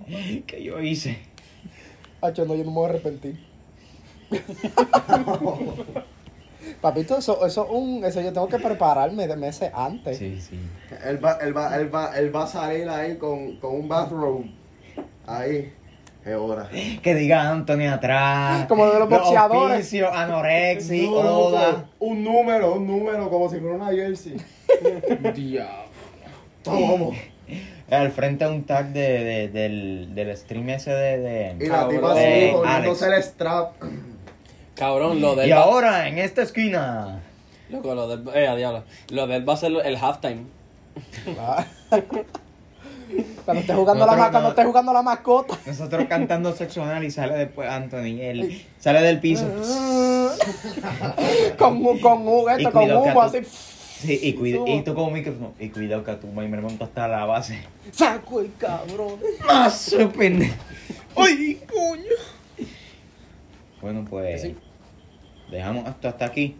que 0.47 0.63
yo 0.63 0.81
hice. 0.81 1.19
Hacho, 2.21 2.45
no, 2.45 2.55
yo 2.55 2.65
no 2.65 2.71
me 2.71 2.77
voy 2.77 2.87
a 2.87 2.89
arrepentir. 2.91 3.45
Papito, 6.81 7.19
eso, 7.19 7.47
eso, 7.47 7.67
un, 7.69 8.05
eso 8.05 8.21
yo 8.21 8.33
tengo 8.33 8.49
que 8.49 8.59
prepararme 8.59 9.29
de 9.29 9.37
meses 9.37 9.71
antes. 9.75 10.19
Sí, 10.19 10.41
sí. 10.41 10.59
Él 11.05 11.25
va, 11.25 11.39
él 11.41 11.57
va, 11.57 11.77
él 11.77 11.95
va, 11.95 12.19
él 12.19 12.35
va 12.35 12.45
a 12.45 12.47
salir 12.47 12.89
ahí 12.89 13.17
con, 13.17 13.57
con 13.57 13.75
un 13.75 13.89
bathrobe. 13.89 14.51
Ahí. 15.27 15.73
Qué 16.25 16.35
hora. 16.35 16.69
Que 17.03 17.15
diga 17.15 17.49
Anthony 17.49 17.87
atrás. 17.89 18.67
Como 18.67 18.85
de 18.87 18.99
los 18.99 19.09
boxeadores. 19.09 19.77
auspicios, 19.77 20.11
anorexia, 20.13 21.09
No. 21.09 21.85
Un 22.01 22.25
número, 22.25 22.75
un 22.75 22.87
número, 22.87 23.31
como 23.31 23.49
si 23.49 23.61
fuera 23.61 23.77
una 23.77 23.93
jersey. 23.93 24.37
Diablo. 25.35 25.86
Vamos. 26.67 27.17
Al 27.91 28.11
frente 28.11 28.45
a 28.45 28.49
un 28.49 28.65
tag 28.65 28.89
de, 28.93 29.01
de- 29.25 29.49
del, 29.49 30.15
del 30.15 30.37
stream 30.37 30.69
ese 30.71 30.91
de... 30.91 31.19
de- 31.19 31.57
Y 31.65 31.69
la 31.69 31.89
tipa 31.89 32.13
así, 32.13 32.51
poniéndose 32.53 33.07
el 33.07 33.23
strap. 33.23 33.73
Cabrón, 34.75 35.21
lo 35.21 35.37
del... 35.37 35.49
Y 35.49 35.53
ahora, 35.53 36.09
en 36.09 36.19
esta 36.19 36.43
esquina. 36.43 37.21
Loco, 37.71 37.95
lo 37.95 38.09
del... 38.09 38.29
Eh, 38.35 38.53
diablo. 38.57 38.83
Lo 39.11 39.27
del 39.29 39.49
va 39.49 39.55
a 39.55 39.57
ser 39.57 39.73
el 39.85 39.97
halftime. 39.97 40.43
Cuando 43.45 43.61
esté 43.61 43.73
jugando, 43.75 44.05
la, 44.05 44.17
ma- 44.17 44.25
no- 44.27 44.31
cuando 44.33 44.49
esté 44.51 44.65
jugando 44.65 44.93
la 44.93 45.03
mascota. 45.03 45.57
Nosotros 45.65 46.07
cantando 46.09 46.53
sexo 46.53 46.83
anal 46.83 47.05
y 47.05 47.11
sale 47.13 47.35
después 47.35 47.71
Anthony. 47.71 48.21
Él 48.21 48.65
sale 48.81 49.01
del 49.03 49.21
piso. 49.21 49.47
con, 51.59 51.87
un- 51.87 52.01
con, 52.01 52.27
un- 52.27 52.51
Y 52.51 52.55
esto, 52.65 52.73
con 52.73 52.91
humo 52.91 53.23
así. 53.23 53.39
Sí, 53.99 54.19
y, 54.23 54.35
cuida, 54.35 54.59
y 54.67 54.83
tú 54.83 54.93
un 54.93 55.13
micrófono. 55.13 55.55
Y 55.59 55.71
cuidado 55.71 56.05
que 56.05 56.11
a 56.11 56.21
tu 56.21 56.27
me 56.27 56.47
remonto 56.47 56.85
hasta 56.85 57.09
la 57.09 57.25
base. 57.25 57.59
Saco 57.93 58.41
el 58.41 58.51
cabrón. 58.59 59.19
¡Más 59.47 59.79
sorprende! 59.81 60.53
¡Ay, 61.17 61.61
coño! 61.67 62.67
Bueno, 63.81 64.05
pues. 64.09 64.43
Sí. 64.43 64.57
Dejamos 65.51 65.89
esto 65.89 66.09
hasta 66.09 66.27
aquí. 66.27 66.57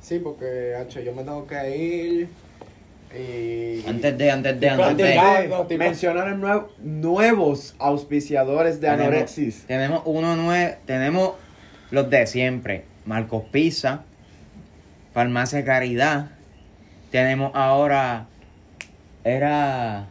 Sí, 0.00 0.18
porque, 0.18 0.74
Hacho, 0.74 1.00
yo 1.00 1.14
me 1.14 1.22
tengo 1.22 1.46
que 1.46 1.76
ir. 1.76 2.28
Y. 3.16 3.88
Antes 3.88 4.18
de, 4.18 4.30
antes 4.30 4.60
de, 4.60 4.68
antes 4.70 5.68
de. 5.68 5.78
mencionar 5.78 6.28
el 6.28 6.40
nuevo- 6.40 6.68
nuevos 6.82 7.74
auspiciadores 7.78 8.80
de 8.80 8.88
Tenemos- 8.88 9.06
Anorexis. 9.06 9.64
Tenemos 9.66 10.02
uno 10.04 10.36
nuevo. 10.36 10.74
Tenemos 10.84 11.32
los 11.90 12.10
de 12.10 12.26
siempre. 12.26 12.84
Marcos 13.06 13.44
Pizza. 13.50 14.02
Farmacia 15.14 15.64
Caridad. 15.64 16.32
Tenemos 17.14 17.52
ahora. 17.54 18.26
Era. 19.22 20.08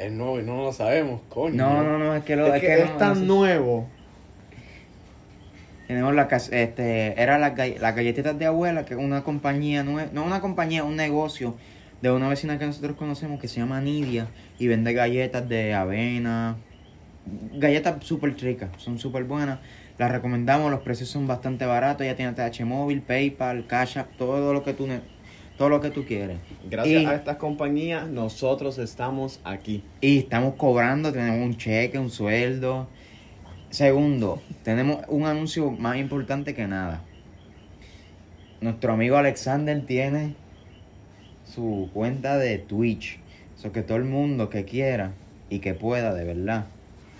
Es 0.00 0.10
nuevo 0.10 0.40
y 0.40 0.42
no 0.42 0.62
lo 0.62 0.72
sabemos, 0.72 1.20
coño. 1.28 1.54
No, 1.54 1.82
no, 1.82 1.98
no, 1.98 2.16
es 2.16 2.24
que 2.24 2.34
lo 2.34 2.46
Es 2.46 2.54
es 2.54 2.60
que 2.62 2.66
que 2.68 2.78
no- 2.78 2.84
es 2.84 2.96
tan 2.96 3.08
no 3.10 3.14
sé. 3.16 3.26
nuevo. 3.26 3.86
Tenemos 5.86 6.14
la 6.14 6.22
este, 6.50 7.22
era 7.22 7.36
las, 7.36 7.52
las 7.78 7.94
galletitas 7.94 8.38
de 8.38 8.46
abuela, 8.46 8.86
que 8.86 8.94
es 8.94 8.98
una 9.00 9.22
compañía 9.22 9.82
nueva, 9.84 10.08
no 10.14 10.24
una 10.24 10.40
compañía, 10.40 10.82
un 10.82 10.96
negocio 10.96 11.56
de 12.00 12.10
una 12.10 12.30
vecina 12.30 12.58
que 12.58 12.64
nosotros 12.64 12.96
conocemos 12.96 13.38
que 13.38 13.48
se 13.48 13.60
llama 13.60 13.82
Nidia 13.82 14.28
y 14.58 14.66
vende 14.66 14.94
galletas 14.94 15.46
de 15.46 15.74
avena, 15.74 16.56
galletas 17.52 18.02
súper 18.02 18.34
ricas, 18.40 18.70
son 18.78 18.98
súper 18.98 19.24
buenas, 19.24 19.58
las 19.98 20.12
recomendamos, 20.12 20.70
los 20.70 20.80
precios 20.80 21.08
son 21.08 21.26
bastante 21.26 21.64
baratos, 21.64 22.06
ya 22.06 22.16
tiene 22.16 22.32
TH 22.32 22.64
móvil, 22.64 23.00
PayPal, 23.02 23.66
Cash 23.66 23.98
App, 23.98 24.08
todo 24.18 24.52
lo 24.52 24.62
que 24.62 24.74
tú 24.74 24.86
todo 25.56 25.70
lo 25.70 25.80
que 25.80 25.90
tú 25.90 26.04
quieres. 26.04 26.36
Gracias 26.68 27.02
Y- 27.02 27.06
a 27.06 27.14
estas 27.14 27.36
compañías, 27.36 28.08
nosotros 28.08 28.78
estamos 28.78 29.40
aquí. 29.44 29.82
Y 30.02 30.18
estamos 30.18 30.54
cobrando, 30.56 31.12
tenemos 31.12 31.46
un 31.46 31.56
cheque, 31.56 31.98
un 31.98 32.10
sueldo. 32.10 32.86
Segundo, 33.70 34.42
tenemos 34.62 34.98
un 35.08 35.24
anuncio 35.24 35.70
más 35.70 35.96
importante 35.96 36.54
que 36.54 36.66
nada. 36.66 37.00
Nuestro 38.60 38.92
amigo 38.92 39.16
Alexander 39.16 39.84
tiene 39.86 40.34
su 41.44 41.88
cuenta 41.94 42.36
de 42.36 42.58
Twitch. 42.58 43.18
Eso 43.58 43.72
que 43.72 43.82
todo 43.82 43.96
el 43.96 44.04
mundo 44.04 44.50
que 44.50 44.64
quiera 44.64 45.12
y 45.48 45.60
que 45.60 45.72
pueda, 45.74 46.12
de 46.12 46.24
verdad. 46.24 46.66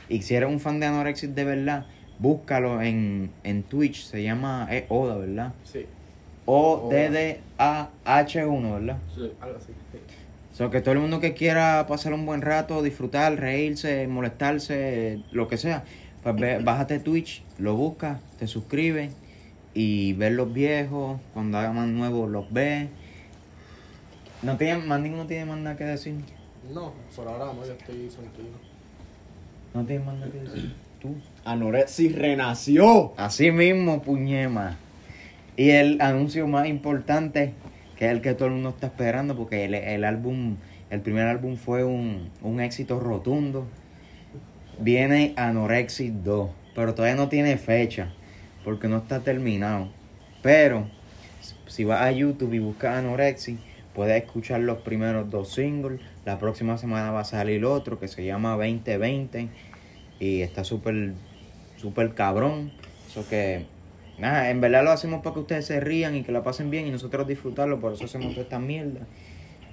Y 0.08 0.22
si 0.22 0.34
eres 0.34 0.48
un 0.50 0.60
fan 0.60 0.78
de 0.80 0.86
Anorexis 0.86 1.34
de 1.34 1.44
verdad, 1.44 1.86
búscalo 2.18 2.82
en, 2.82 3.38
en 3.42 3.68
Twitch. 3.68 4.04
Se 4.06 4.22
llama 4.22 4.68
es 4.70 4.84
Oda, 4.90 5.16
¿verdad? 5.16 5.56
Sí, 5.62 5.86
O-D-D-A-H-1, 6.44 8.72
¿verdad? 8.74 9.02
algo 9.40 9.58
así. 9.58 9.74
sí. 9.92 9.98
So, 10.50 10.70
que 10.70 10.80
todo 10.80 10.94
el 10.94 11.00
mundo 11.00 11.20
que 11.20 11.34
quiera 11.34 11.84
pasar 11.86 12.14
un 12.14 12.24
buen 12.24 12.40
rato, 12.40 12.82
disfrutar, 12.82 13.38
reírse, 13.38 14.06
molestarse, 14.08 15.22
lo 15.30 15.48
que 15.48 15.58
sea, 15.58 15.84
pues 16.20 16.38
ve- 16.38 16.60
bájate 16.64 16.98
Twitch, 17.00 17.46
lo 17.56 17.74
buscas, 17.76 18.22
te 18.36 18.46
suscribes 18.46 19.16
y 19.74 20.14
ves 20.14 20.32
los 20.32 20.52
viejos, 20.52 21.20
cuando 21.32 21.58
haga 21.58 21.72
más 21.72 21.88
nuevos 21.88 22.30
los 22.30 22.50
ves. 22.52 22.90
No 24.40 24.56
tiene, 24.56 24.82
más 24.82 24.98
ninguno 25.00 25.26
tiene 25.26 25.44
más 25.44 25.58
nada 25.58 25.76
que 25.76 25.84
decir. 25.84 26.24
No, 26.62 27.06
por 27.14 27.28
ahora 27.28 27.46
no, 27.46 27.64
yo 27.64 27.72
estoy 27.72 28.08
tranquilo. 28.08 28.58
No 29.72 29.86
tiene 29.86 30.04
más 30.04 30.16
nada 30.16 30.32
que 30.32 30.40
decir. 30.40 30.74
Tú. 30.98 31.22
Anorexis 31.46 32.12
renació. 32.14 33.14
Así 33.16 33.52
mismo, 33.52 34.02
puñema. 34.02 34.76
Y 35.56 35.70
el 35.70 36.00
anuncio 36.00 36.46
más 36.48 36.66
importante, 36.66 37.54
que 37.96 38.06
es 38.06 38.10
el 38.10 38.20
que 38.20 38.34
todo 38.34 38.48
el 38.48 38.54
mundo 38.54 38.70
está 38.70 38.88
esperando, 38.88 39.36
porque 39.36 39.64
el, 39.64 39.74
el 39.74 40.04
álbum, 40.04 40.56
el 40.90 41.00
primer 41.00 41.28
álbum 41.28 41.56
fue 41.56 41.84
un, 41.84 42.30
un 42.42 42.60
éxito 42.60 42.98
rotundo. 42.98 43.66
Viene 44.80 45.34
Anorexis 45.36 46.12
2, 46.24 46.50
pero 46.74 46.94
todavía 46.94 47.16
no 47.16 47.28
tiene 47.28 47.56
fecha, 47.56 48.12
porque 48.64 48.88
no 48.88 48.98
está 48.98 49.20
terminado. 49.20 49.88
Pero, 50.42 50.88
si 51.68 51.84
vas 51.84 52.02
a 52.02 52.10
YouTube 52.10 52.54
y 52.54 52.58
buscas 52.58 52.98
Anorexis, 52.98 53.58
puedes 53.94 54.22
escuchar 54.22 54.60
los 54.60 54.78
primeros 54.78 55.30
dos 55.30 55.54
singles. 55.54 56.00
La 56.24 56.38
próxima 56.40 56.76
semana 56.76 57.12
va 57.12 57.20
a 57.20 57.24
salir 57.24 57.64
otro 57.64 58.00
que 58.00 58.08
se 58.08 58.26
llama 58.26 58.56
2020 58.56 59.48
y 60.18 60.42
está 60.42 60.64
súper 60.64 61.14
súper 61.76 62.14
cabrón. 62.14 62.72
Eso 63.08 63.28
que, 63.28 63.66
nada, 64.18 64.50
en 64.50 64.60
verdad 64.60 64.84
lo 64.84 64.90
hacemos 64.90 65.22
para 65.22 65.34
que 65.34 65.40
ustedes 65.40 65.66
se 65.66 65.80
rían 65.80 66.16
y 66.16 66.22
que 66.22 66.32
la 66.32 66.42
pasen 66.42 66.70
bien 66.70 66.86
y 66.86 66.90
nosotros 66.90 67.26
disfrutarlo, 67.26 67.80
por 67.80 67.92
eso 67.92 68.04
hacemos 68.04 68.30
toda 68.30 68.42
esta 68.42 68.58
mierda. 68.58 69.00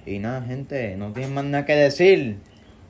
Y 0.06 0.18
nada, 0.18 0.42
gente, 0.42 0.96
no 0.96 1.12
tienen 1.12 1.34
más 1.34 1.44
nada 1.44 1.64
que 1.64 1.74
decir. 1.74 2.38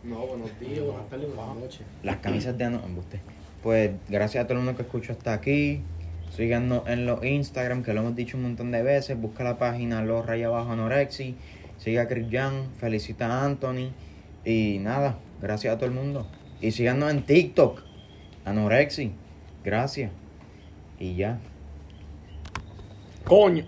No, 0.02 0.26
buenos 0.26 0.50
días, 0.60 0.84
buenas 0.84 1.08
tardes, 1.08 1.34
buenas 1.34 1.56
noches. 1.56 1.80
Las 2.02 2.16
camisas 2.16 2.58
de 2.58 2.64
ano, 2.64 2.82
embuste. 2.84 3.20
Pues 3.62 3.92
gracias 4.08 4.44
a 4.44 4.46
todo 4.46 4.58
el 4.58 4.64
mundo 4.64 4.76
que 4.76 4.82
escuchó 4.82 5.12
hasta 5.12 5.32
aquí. 5.32 5.80
Síganos 6.36 6.82
en 6.88 7.06
los 7.06 7.24
Instagram, 7.24 7.82
que 7.82 7.94
lo 7.94 8.00
hemos 8.00 8.16
dicho 8.16 8.36
un 8.36 8.42
montón 8.42 8.70
de 8.72 8.82
veces. 8.82 9.18
Busca 9.18 9.44
la 9.44 9.56
página 9.56 10.02
Los 10.02 10.26
Raya 10.26 10.48
Abajo 10.48 10.72
Anorexi. 10.72 11.36
Siga 11.78 12.02
a 12.02 12.08
Chris 12.08 12.26
Jan, 12.30 12.70
felicita 12.78 13.28
a 13.28 13.44
Anthony. 13.44 13.92
Y 14.44 14.78
nada, 14.80 15.16
gracias 15.40 15.74
a 15.74 15.78
todo 15.78 15.86
el 15.86 15.94
mundo. 15.94 16.26
Y 16.60 16.72
síganos 16.72 17.10
en 17.10 17.22
TikTok, 17.22 17.82
Anorexi. 18.44 19.12
Gracias. 19.64 20.10
Y 20.98 21.16
ya. 21.16 21.38
Coño. 23.24 23.64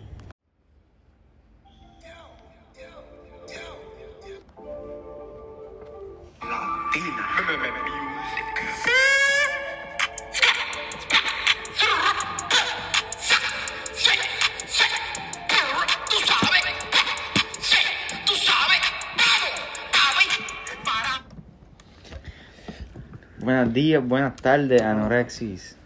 Tú 6.93 7.86
Buenos 23.47 23.73
días, 23.73 24.05
buenas 24.05 24.35
tardes, 24.35 24.83
Anorexis. 24.83 25.77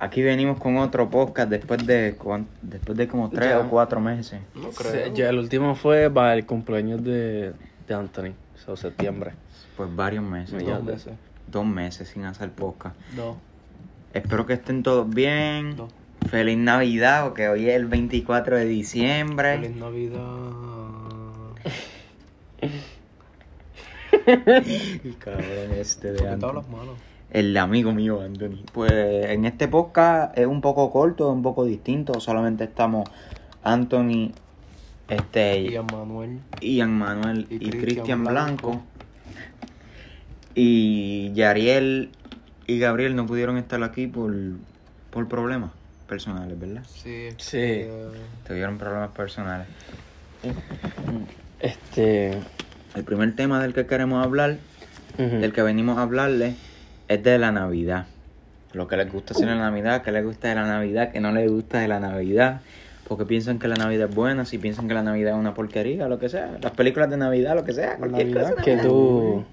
Aquí 0.00 0.24
venimos 0.24 0.58
con 0.58 0.76
otro 0.76 1.08
podcast 1.08 1.48
después 1.48 1.86
de 1.86 2.16
después 2.62 2.98
de 2.98 3.06
como 3.06 3.30
tres 3.30 3.50
Ya. 3.50 3.60
o 3.60 3.70
cuatro 3.70 4.00
meses. 4.00 4.40
No 4.56 4.72
Sí, 4.72 4.78
creo. 4.82 5.14
ya 5.14 5.28
el 5.28 5.38
último 5.38 5.76
fue 5.76 6.10
para 6.10 6.34
el 6.34 6.44
cumpleaños 6.44 7.04
de, 7.04 7.52
de 7.86 7.94
Anthony, 7.94 8.32
so, 8.56 8.76
septiembre. 8.76 9.34
Pues 9.76 9.94
varios 9.94 10.24
meses. 10.24 10.64
Dos 10.66 10.82
meses. 10.82 11.12
Dos 11.46 11.64
meses 11.64 12.08
sin 12.08 12.24
hacer 12.24 12.50
podcast. 12.50 12.96
Dos. 13.14 13.36
Espero 14.12 14.46
que 14.46 14.54
estén 14.54 14.82
todos 14.82 15.08
bien. 15.08 15.76
Dos. 15.76 15.92
Feliz 16.28 16.58
Navidad, 16.58 17.22
porque 17.22 17.46
hoy 17.48 17.68
es 17.68 17.76
el 17.76 17.86
24 17.86 18.56
de 18.56 18.64
diciembre. 18.64 19.58
Feliz 19.60 19.76
Navidad. 19.76 20.20
El 25.04 25.16
cabrón 25.18 25.72
este 25.78 26.12
de 26.12 26.18
¿Por 26.18 26.28
qué 26.28 26.36
te 26.36 26.46
Anthony. 26.46 26.64
El 27.30 27.56
amigo 27.56 27.92
mío, 27.92 28.20
Anthony. 28.20 28.64
Pues 28.72 28.92
en 28.92 29.44
este 29.44 29.68
podcast 29.68 30.36
es 30.36 30.46
un 30.46 30.60
poco 30.60 30.90
corto, 30.90 31.30
un 31.30 31.42
poco 31.42 31.64
distinto. 31.64 32.18
Solamente 32.20 32.64
estamos 32.64 33.08
Anthony, 33.62 34.32
este, 35.08 35.60
Y 35.60 35.76
a 35.76 35.82
Manuel. 35.82 36.40
Ian 36.60 36.92
Manuel 36.96 37.46
Y 37.50 37.54
y, 37.56 37.58
Cristian 37.58 37.80
Cristian 37.80 38.24
Blanco. 38.24 38.68
Blanco. 38.70 38.84
Y 40.54 41.32
Yariel 41.34 42.10
y 42.66 42.78
Gabriel 42.78 43.14
no 43.14 43.26
pudieron 43.26 43.58
estar 43.58 43.82
aquí 43.82 44.06
por, 44.06 44.32
por 45.10 45.28
problemas 45.28 45.70
personales, 46.08 46.58
¿verdad? 46.58 46.82
Sí. 46.88 47.28
Sí. 47.38 47.58
eh, 47.58 48.08
Tuvieron 48.46 48.78
problemas 48.78 49.10
personales. 49.10 49.66
Este. 51.60 52.38
El 52.96 53.04
primer 53.04 53.34
tema 53.36 53.60
del 53.62 53.72
que 53.74 53.86
queremos 53.86 54.24
hablar, 54.24 54.56
del 55.18 55.52
que 55.52 55.62
venimos 55.62 55.98
a 55.98 56.02
hablarles, 56.02 56.54
es 57.08 57.22
de 57.22 57.38
la 57.38 57.52
Navidad. 57.52 58.06
Lo 58.72 58.88
que 58.88 58.96
les 58.96 59.10
gusta 59.12 59.32
hacer 59.34 59.48
en 59.48 59.58
la 59.58 59.70
Navidad, 59.70 60.02
que 60.02 60.12
les 60.12 60.24
gusta 60.24 60.48
de 60.48 60.54
la 60.56 60.66
Navidad, 60.66 61.12
que 61.12 61.20
no 61.20 61.30
les 61.32 61.50
gusta 61.50 61.78
de 61.78 61.88
la 61.88 62.00
Navidad. 62.00 62.60
Porque 63.08 63.24
piensan 63.24 63.58
que 63.60 63.68
la 63.68 63.76
Navidad 63.76 64.08
es 64.10 64.14
buena, 64.14 64.44
si 64.44 64.58
piensan 64.58 64.88
que 64.88 64.94
la 64.94 65.02
Navidad 65.02 65.34
es 65.34 65.38
una 65.38 65.54
porquería, 65.54 66.08
lo 66.08 66.18
que 66.18 66.28
sea. 66.28 66.58
Las 66.60 66.72
películas 66.72 67.08
de 67.08 67.16
Navidad, 67.16 67.54
lo 67.54 67.64
que 67.64 67.72
sea. 67.72 67.96
Cualquier 67.96 68.26
Navidad 68.30 68.50
cosa. 68.50 68.62
¿Qué 68.62 68.76
tú. 68.78 69.44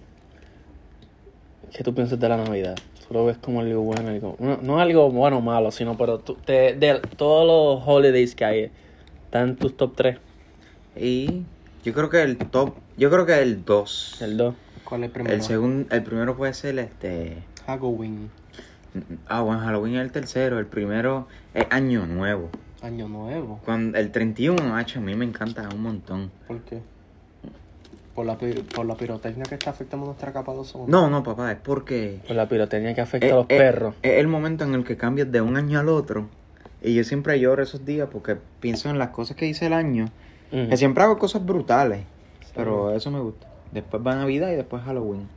¿Qué 1.72 1.84
tú 1.84 1.94
piensas 1.94 2.20
de 2.20 2.30
la 2.30 2.38
Navidad? 2.38 2.76
¿Tú 3.08 3.14
lo 3.14 3.26
ves 3.26 3.38
como 3.38 3.62
algo 3.62 3.82
bueno? 3.82 4.10
Algo, 4.10 4.36
no, 4.39 4.58
no 4.62 4.80
algo 4.80 5.12
bueno 5.12 5.38
o 5.38 5.41
malo, 5.41 5.72
sino, 5.72 5.98
pero 5.98 6.20
tú, 6.20 6.36
te- 6.36 6.74
de 6.76 7.00
todos 7.18 7.46
los 7.78 7.88
holidays 7.88 8.36
que 8.36 8.46
hay, 8.46 8.72
¿están 9.26 9.50
en 9.50 9.56
tus 9.56 9.76
top 9.78 9.94
3? 9.96 10.18
Y 10.96 11.44
yo 11.84 11.93
creo 11.93 12.09
que 12.09 12.21
el 12.21 12.38
top, 12.38 12.75
yo 12.97 13.09
creo 13.09 13.25
que 13.25 13.41
el 13.41 13.63
2. 13.65 14.17
El 14.21 14.38
2. 14.38 14.55
¿Cuál 14.86 15.03
es 15.03 15.07
el 15.07 15.11
primero? 15.11 15.36
El 15.36 15.41
segundo, 15.41 15.88
el 15.95 16.03
primero 16.03 16.36
puede 16.36 16.53
ser 16.53 16.77
este. 16.79 17.38
Halloween. 17.65 18.29
Ah, 19.27 19.41
bueno, 19.41 19.61
Halloween 19.61 19.95
es 19.95 20.01
el 20.01 20.11
tercero. 20.11 20.59
El 20.59 20.65
primero 20.67 21.27
es 21.53 21.65
Año 21.69 22.05
Nuevo. 22.05 22.49
Año 22.81 23.07
Nuevo. 23.07 23.59
Cuando, 23.65 23.97
el 23.97 24.11
31, 24.11 24.61
macho, 24.63 24.99
a 24.99 25.01
mí 25.01 25.15
me 25.15 25.25
encanta 25.25 25.67
un 25.73 25.81
montón. 25.81 26.31
¿Por 26.47 26.59
qué? 26.61 26.79
Por 28.13 28.25
la, 28.27 28.38
por 28.38 28.86
la 28.86 28.95
pirotecnia 28.95 29.43
que 29.45 29.55
está 29.55 29.71
afectando 29.71 30.05
nuestra 30.05 30.31
capa 30.31 30.51
de 30.53 30.59
ozono. 30.59 30.86
No, 30.88 31.09
no, 31.09 31.23
papá, 31.23 31.51
es 31.53 31.57
porque 31.57 32.19
Por 32.27 32.36
la 32.36 32.47
pirotecnia 32.47 32.93
que 32.93 33.01
afecta 33.01 33.25
es, 33.25 33.34
a 33.34 33.36
los 33.38 33.45
es- 33.49 33.57
perros. 33.57 33.95
es 34.03 34.19
el 34.19 34.27
momento 34.27 34.63
en 34.63 34.75
el 34.75 34.84
que 34.84 34.97
cambias 34.97 35.31
de 35.31 35.41
un 35.41 35.57
año 35.57 35.79
al 35.79 35.89
otro. 35.89 36.27
Y 36.84 36.93
yo 36.93 37.03
siempre 37.05 37.39
lloro 37.39 37.63
esos 37.63 37.86
días 37.86 38.09
porque 38.11 38.38
pienso 38.59 38.89
en 38.91 38.99
las 38.99 39.09
cosas 39.09 39.36
que 39.38 39.47
hice 39.47 39.65
el 39.65 39.73
año. 39.73 40.09
Que 40.54 40.78
siempre 40.78 41.04
hago 41.04 41.18
cosas 41.18 41.43
brutales. 41.43 42.06
Pero 42.56 42.91
eso 42.91 43.10
me 43.10 43.20
gusta. 43.20 43.47
Después 43.72 44.06
va 44.06 44.14
Navidad 44.16 44.51
y 44.51 44.56
después 44.56 44.84
Halloween. 44.84 45.28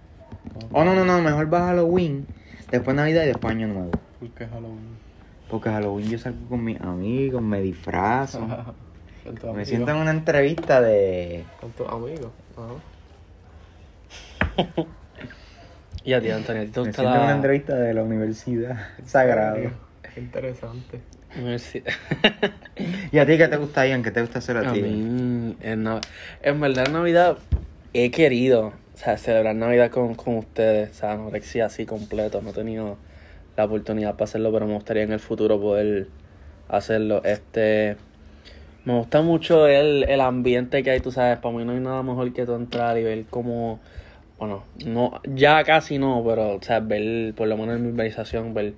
Oh, 0.72 0.84
no, 0.84 0.94
no, 0.94 1.06
no, 1.06 1.22
mejor 1.22 1.52
va 1.52 1.60
Halloween, 1.68 2.26
después 2.70 2.94
Navidad 2.94 3.24
y 3.24 3.28
después 3.28 3.54
Año 3.54 3.66
Nuevo. 3.68 3.92
¿Por 4.20 4.28
qué 4.30 4.46
Halloween? 4.46 4.98
Porque 5.48 5.70
Halloween 5.70 6.10
yo 6.10 6.18
salgo 6.18 6.46
con 6.48 6.62
mis 6.62 6.78
amigos, 6.80 7.40
me 7.40 7.62
disfrazo. 7.62 8.46
Me 9.54 9.64
siento 9.64 9.90
en 9.90 9.96
una 9.96 10.12
entrevista 10.12 10.80
de... 10.80 11.44
Con 11.60 11.72
tus 11.72 11.88
amigos. 11.88 12.30
Ajá. 12.56 12.74
Y 16.04 16.12
a 16.12 16.20
ti, 16.20 16.30
Antonio, 16.30 16.62
¿a 16.62 16.64
ti 16.66 16.70
te 16.70 16.80
Me 16.82 16.92
siento 16.92 17.12
en 17.16 17.20
una 17.20 17.34
entrevista 17.34 17.74
de 17.74 17.92
la 17.92 18.04
universidad. 18.04 18.76
Sagrado. 19.04 19.56
Qué 20.14 20.20
interesante. 20.20 21.00
Universidad? 21.34 21.92
¿Y 23.12 23.18
a 23.18 23.26
ti 23.26 23.38
qué 23.38 23.48
te 23.48 23.56
gusta, 23.56 23.86
Ian? 23.86 24.02
¿Qué 24.02 24.10
te 24.10 24.20
gusta 24.20 24.38
hacer 24.38 24.56
a 24.56 24.62
A 24.62 24.72
ti? 24.72 24.80
mí, 24.80 25.56
en, 25.60 25.84
Nav- 25.84 26.06
en 26.42 26.60
verdad, 26.60 26.88
Navidad 26.88 27.38
he 27.92 28.10
querido, 28.10 28.68
o 28.94 28.96
sea, 28.96 29.18
celebrar 29.18 29.54
Navidad 29.54 29.90
con, 29.90 30.14
con 30.14 30.36
ustedes, 30.38 30.90
o 30.90 30.94
sea, 30.94 31.12
anorexia 31.12 31.66
así 31.66 31.84
completo. 31.86 32.40
No 32.42 32.50
he 32.50 32.52
tenido 32.52 32.96
la 33.56 33.64
oportunidad 33.64 34.12
para 34.12 34.24
hacerlo, 34.24 34.52
pero 34.52 34.66
me 34.66 34.74
gustaría 34.74 35.02
en 35.04 35.12
el 35.12 35.20
futuro 35.20 35.60
poder 35.60 36.08
hacerlo. 36.68 37.22
Este, 37.24 37.96
me 38.84 38.94
gusta 38.98 39.22
mucho 39.22 39.66
el, 39.68 40.04
el 40.04 40.20
ambiente 40.20 40.82
que 40.82 40.90
hay, 40.92 41.00
tú 41.00 41.12
sabes, 41.12 41.38
para 41.38 41.56
mí 41.56 41.64
no 41.64 41.72
hay 41.72 41.80
nada 41.80 42.02
mejor 42.02 42.32
que 42.32 42.46
tú 42.46 42.54
entrar 42.54 42.98
y 42.98 43.04
ver 43.04 43.26
cómo, 43.30 43.80
bueno, 44.38 44.64
no, 44.84 45.20
ya 45.24 45.64
casi 45.64 45.98
no, 45.98 46.22
pero, 46.26 46.56
o 46.56 46.62
sea, 46.62 46.80
ver, 46.80 47.34
por 47.34 47.48
lo 47.48 47.56
menos 47.56 47.76
en 47.76 47.82
mi 47.84 47.88
urbanización, 47.92 48.54
ver 48.54 48.74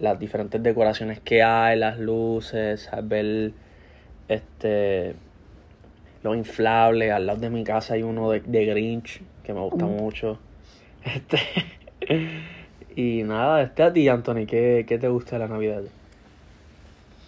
las 0.00 0.18
diferentes 0.18 0.62
decoraciones 0.62 1.20
que 1.20 1.42
hay, 1.42 1.78
las 1.78 1.98
luces, 1.98 2.88
ver 3.04 3.52
este 4.28 5.14
los 6.22 6.36
inflables 6.36 7.12
al 7.12 7.26
lado 7.26 7.40
de 7.40 7.50
mi 7.50 7.64
casa 7.64 7.94
hay 7.94 8.02
uno 8.02 8.30
de, 8.30 8.40
de 8.40 8.66
Grinch 8.66 9.22
que 9.42 9.52
me 9.54 9.60
gusta 9.60 9.86
mucho. 9.86 10.38
Este 11.02 11.38
y 12.94 13.22
nada 13.22 13.62
este 13.62 13.82
a 13.82 13.90
ti 13.92 14.06
Anthony 14.08 14.44
¿qué, 14.46 14.84
qué 14.86 14.98
te 14.98 15.08
gusta 15.08 15.36
de 15.36 15.38
la 15.38 15.48
navidad 15.48 15.82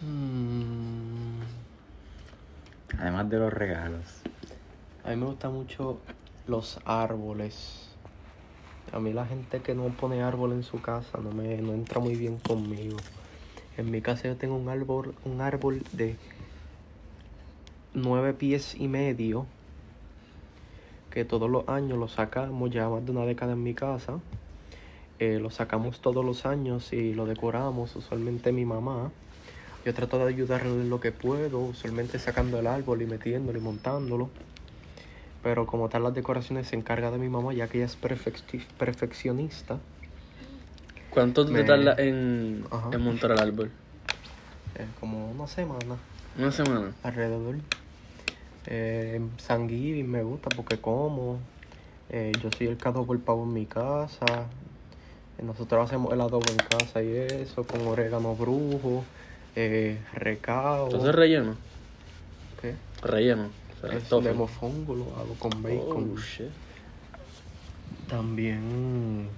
Mm, 0.04 1.40
Además 2.98 3.30
de 3.30 3.38
los 3.38 3.52
regalos. 3.52 4.02
a 5.04 5.10
mí 5.10 5.16
me 5.16 5.26
gustan 5.26 5.52
mucho 5.52 6.00
los 6.48 6.80
árboles. 6.84 7.91
A 8.92 9.00
mí 9.00 9.12
la 9.12 9.26
gente 9.26 9.60
que 9.62 9.74
no 9.74 9.88
pone 9.88 10.22
árbol 10.22 10.52
en 10.52 10.62
su 10.62 10.82
casa 10.82 11.18
no 11.18 11.32
me 11.32 11.56
no 11.62 11.72
entra 11.72 11.98
muy 11.98 12.14
bien 12.14 12.38
conmigo. 12.38 13.00
En 13.78 13.90
mi 13.90 14.02
casa 14.02 14.28
yo 14.28 14.36
tengo 14.36 14.54
un 14.54 14.68
árbol, 14.68 15.14
un 15.24 15.40
árbol 15.40 15.82
de 15.92 16.16
nueve 17.94 18.34
pies 18.34 18.74
y 18.74 18.88
medio 18.88 19.46
que 21.10 21.24
todos 21.24 21.50
los 21.50 21.68
años 21.68 21.98
lo 21.98 22.08
sacamos, 22.08 22.70
ya 22.70 22.88
más 22.88 23.04
de 23.04 23.12
una 23.12 23.24
década 23.24 23.52
en 23.52 23.62
mi 23.62 23.74
casa. 23.74 24.20
Eh, 25.18 25.38
lo 25.38 25.50
sacamos 25.50 26.00
todos 26.00 26.24
los 26.24 26.46
años 26.46 26.92
y 26.92 27.14
lo 27.14 27.26
decoramos, 27.26 27.94
usualmente 27.96 28.52
mi 28.52 28.64
mamá. 28.64 29.10
Yo 29.84 29.94
trato 29.94 30.18
de 30.18 30.28
ayudarle 30.28 30.70
en 30.70 30.90
lo 30.90 31.00
que 31.00 31.12
puedo, 31.12 31.60
usualmente 31.60 32.18
sacando 32.18 32.58
el 32.58 32.66
árbol 32.66 33.02
y 33.02 33.06
metiéndolo 33.06 33.58
y 33.58 33.62
montándolo. 33.62 34.30
Pero 35.42 35.66
como 35.66 35.88
tal 35.88 36.04
las 36.04 36.14
decoraciones 36.14 36.68
se 36.68 36.76
encarga 36.76 37.10
de 37.10 37.18
mi 37.18 37.28
mamá, 37.28 37.52
ya 37.52 37.66
que 37.68 37.78
ella 37.78 37.86
es 37.86 37.96
perfeccionista. 37.96 39.78
¿cuánto 41.10 41.44
te 41.44 41.52
Me- 41.52 41.64
tardas 41.64 41.98
en, 41.98 42.64
en 42.92 43.00
montar 43.02 43.32
el 43.32 43.38
árbol? 43.38 43.70
eh, 44.78 44.86
como 45.00 45.30
una 45.30 45.46
semana 45.46 45.96
una 46.38 46.50
semana 46.50 46.92
alrededor. 47.02 47.56
Eh, 48.66 49.14
en 49.16 49.30
San 49.38 49.68
Giving 49.68 50.10
me 50.10 50.22
gusta 50.22 50.50
porque 50.56 50.76
como. 50.78 51.38
Eh, 52.10 52.32
yo 52.42 52.50
soy 52.56 52.68
el 52.68 52.76
que 52.76 52.88
adobo 52.88 53.12
el 53.12 53.18
pavo 53.18 53.42
en 53.44 53.52
mi 53.52 53.66
casa. 53.66 54.46
Nosotros 55.42 55.84
hacemos 55.84 56.12
el 56.12 56.20
adobo 56.20 56.40
en 56.40 56.56
casa 56.58 57.02
y 57.02 57.08
eso, 57.16 57.64
con 57.64 57.86
orégano 57.88 58.34
brujo, 58.36 59.02
eh, 59.56 59.98
recao. 60.14 60.86
entonces 60.86 61.14
relleno 61.14 61.56
¿Qué? 62.60 62.74
relleno 63.02 63.48
de 63.88 64.32
mofongo, 64.32 64.94
lo 64.94 65.04
hago 65.16 65.34
con 65.38 65.62
bacon. 65.62 66.12
oh 66.14 66.20
shit 66.20 66.50
También 68.08 69.28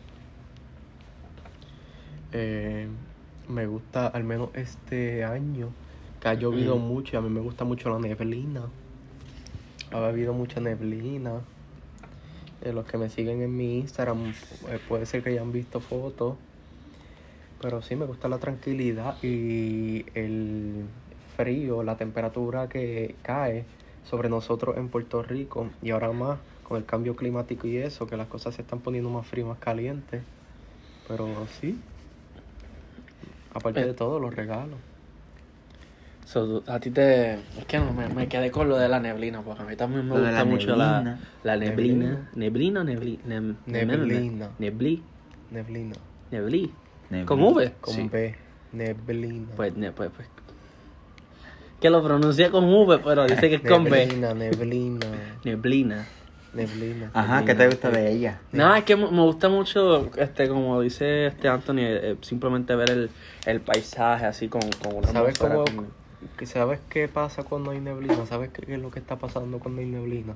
eh, 2.32 2.88
me 3.48 3.66
gusta, 3.66 4.08
al 4.08 4.24
menos 4.24 4.50
este 4.54 5.24
año, 5.24 5.68
que 6.20 6.28
ha 6.28 6.34
llovido 6.34 6.76
Mm. 6.76 6.80
mucho 6.82 7.16
y 7.16 7.18
a 7.18 7.20
mí 7.20 7.28
me 7.30 7.40
gusta 7.40 7.64
mucho 7.64 7.90
la 7.90 7.98
neblina. 7.98 8.62
Ha 9.92 10.06
habido 10.06 10.32
mucha 10.32 10.60
neblina. 10.60 11.40
Eh, 12.62 12.72
los 12.72 12.86
que 12.86 12.96
me 12.98 13.10
siguen 13.10 13.42
en 13.42 13.56
mi 13.56 13.78
Instagram 13.78 14.32
eh, 14.68 14.78
puede 14.88 15.06
ser 15.06 15.22
que 15.22 15.30
hayan 15.30 15.52
visto 15.52 15.80
fotos. 15.80 16.36
Pero 17.60 17.80
sí, 17.82 17.94
me 17.94 18.04
gusta 18.06 18.28
la 18.28 18.38
tranquilidad 18.38 19.16
y 19.22 20.04
el 20.14 20.84
frío, 21.36 21.82
la 21.82 21.96
temperatura 21.96 22.68
que 22.68 23.14
cae 23.22 23.64
sobre 24.04 24.28
nosotros 24.28 24.76
en 24.76 24.88
Puerto 24.88 25.22
Rico. 25.22 25.68
Y 25.82 25.90
ahora 25.90 26.12
más 26.12 26.38
con 26.62 26.76
el 26.78 26.84
cambio 26.84 27.14
climático 27.16 27.66
y 27.66 27.76
eso, 27.78 28.06
que 28.06 28.16
las 28.16 28.26
cosas 28.28 28.54
se 28.54 28.62
están 28.62 28.80
poniendo 28.80 29.10
más 29.10 29.26
frías, 29.26 29.48
más 29.48 29.58
calientes. 29.58 30.22
Pero 31.08 31.26
sí. 31.60 31.78
Aparte 33.52 33.80
Eh. 33.80 33.86
de 33.86 33.94
todo, 33.94 34.18
los 34.18 34.34
regalos. 34.34 34.78
So, 36.26 36.62
a 36.66 36.80
ti 36.80 36.90
te 36.90 37.34
es 37.34 37.66
que 37.68 37.78
no 37.78 37.92
me, 37.92 38.08
me 38.08 38.28
quedé 38.28 38.50
con 38.50 38.68
lo 38.68 38.78
de 38.78 38.88
la 38.88 38.98
neblina 38.98 39.42
porque 39.42 39.62
a 39.62 39.66
mí 39.66 39.76
también 39.76 40.08
me 40.08 40.14
Lo 40.14 40.20
gusta 40.22 40.32
la 40.32 40.44
mucho 40.44 40.74
la, 40.74 41.02
neblina. 41.02 41.20
la 41.42 41.56
neblina 41.56 42.28
neblina 42.34 42.80
o 42.80 42.84
Neblina. 42.84 43.56
nebli 43.66 43.66
Neblina. 43.66 44.50
nebli 44.58 45.02
Neblina. 45.50 45.94
nebli 46.30 46.74
Neblina. 47.10 47.26
con 47.26 47.42
V 47.42 47.72
Con 47.80 47.94
Sí. 47.94 48.08
B. 48.10 48.34
Neblina. 48.72 49.54
Pues, 49.54 49.76
ne- 49.76 49.92
pues, 49.92 50.10
pues. 50.16 50.28
Que 51.84 51.90
lo 51.90 52.02
pronuncia 52.02 52.50
con 52.50 52.64
V, 52.64 53.00
pero 53.00 53.26
dice 53.26 53.50
que 53.50 53.56
es 53.56 53.60
con 53.60 53.84
B. 53.84 54.06
Neblina, 54.06 54.32
neblina, 54.32 55.06
Neblina. 55.44 56.06
neblina. 56.54 57.10
Ajá, 57.12 57.44
¿qué 57.44 57.54
te 57.54 57.66
gusta 57.66 57.90
de 57.90 58.10
ella? 58.10 58.40
No, 58.52 58.74
es 58.74 58.84
que 58.84 58.96
me 58.96 59.20
gusta 59.20 59.50
mucho, 59.50 60.10
este, 60.16 60.48
como 60.48 60.80
dice 60.80 61.26
este 61.26 61.46
Anthony, 61.46 61.80
eh, 61.80 62.16
simplemente 62.22 62.74
ver 62.74 62.88
el, 62.88 63.10
el 63.44 63.60
paisaje 63.60 64.24
así 64.24 64.48
con, 64.48 64.62
con 64.82 64.96
una 64.96 65.08
¿Sabes 65.08 65.38
cómo, 65.38 65.62
como- 65.66 65.84
¿Sabes 66.46 66.80
qué 66.88 67.06
pasa 67.06 67.42
cuando 67.42 67.72
hay 67.72 67.80
neblina? 67.80 68.24
¿Sabes 68.24 68.48
qué 68.48 68.72
es 68.72 68.80
lo 68.80 68.90
que 68.90 68.98
está 69.00 69.16
pasando 69.16 69.58
cuando 69.58 69.82
hay 69.82 69.86
neblina? 69.86 70.32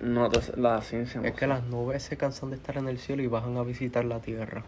No, 0.00 0.26
entonces, 0.26 0.56
la 0.58 0.80
ciencia. 0.80 1.20
Es 1.24 1.34
que 1.34 1.48
las 1.48 1.64
nubes 1.64 2.04
se 2.04 2.16
cansan 2.16 2.50
de 2.50 2.56
estar 2.56 2.76
en 2.76 2.86
el 2.86 3.00
cielo 3.00 3.20
y 3.24 3.26
bajan 3.26 3.56
a 3.56 3.64
visitar 3.64 4.04
la 4.04 4.20
tierra. 4.20 4.62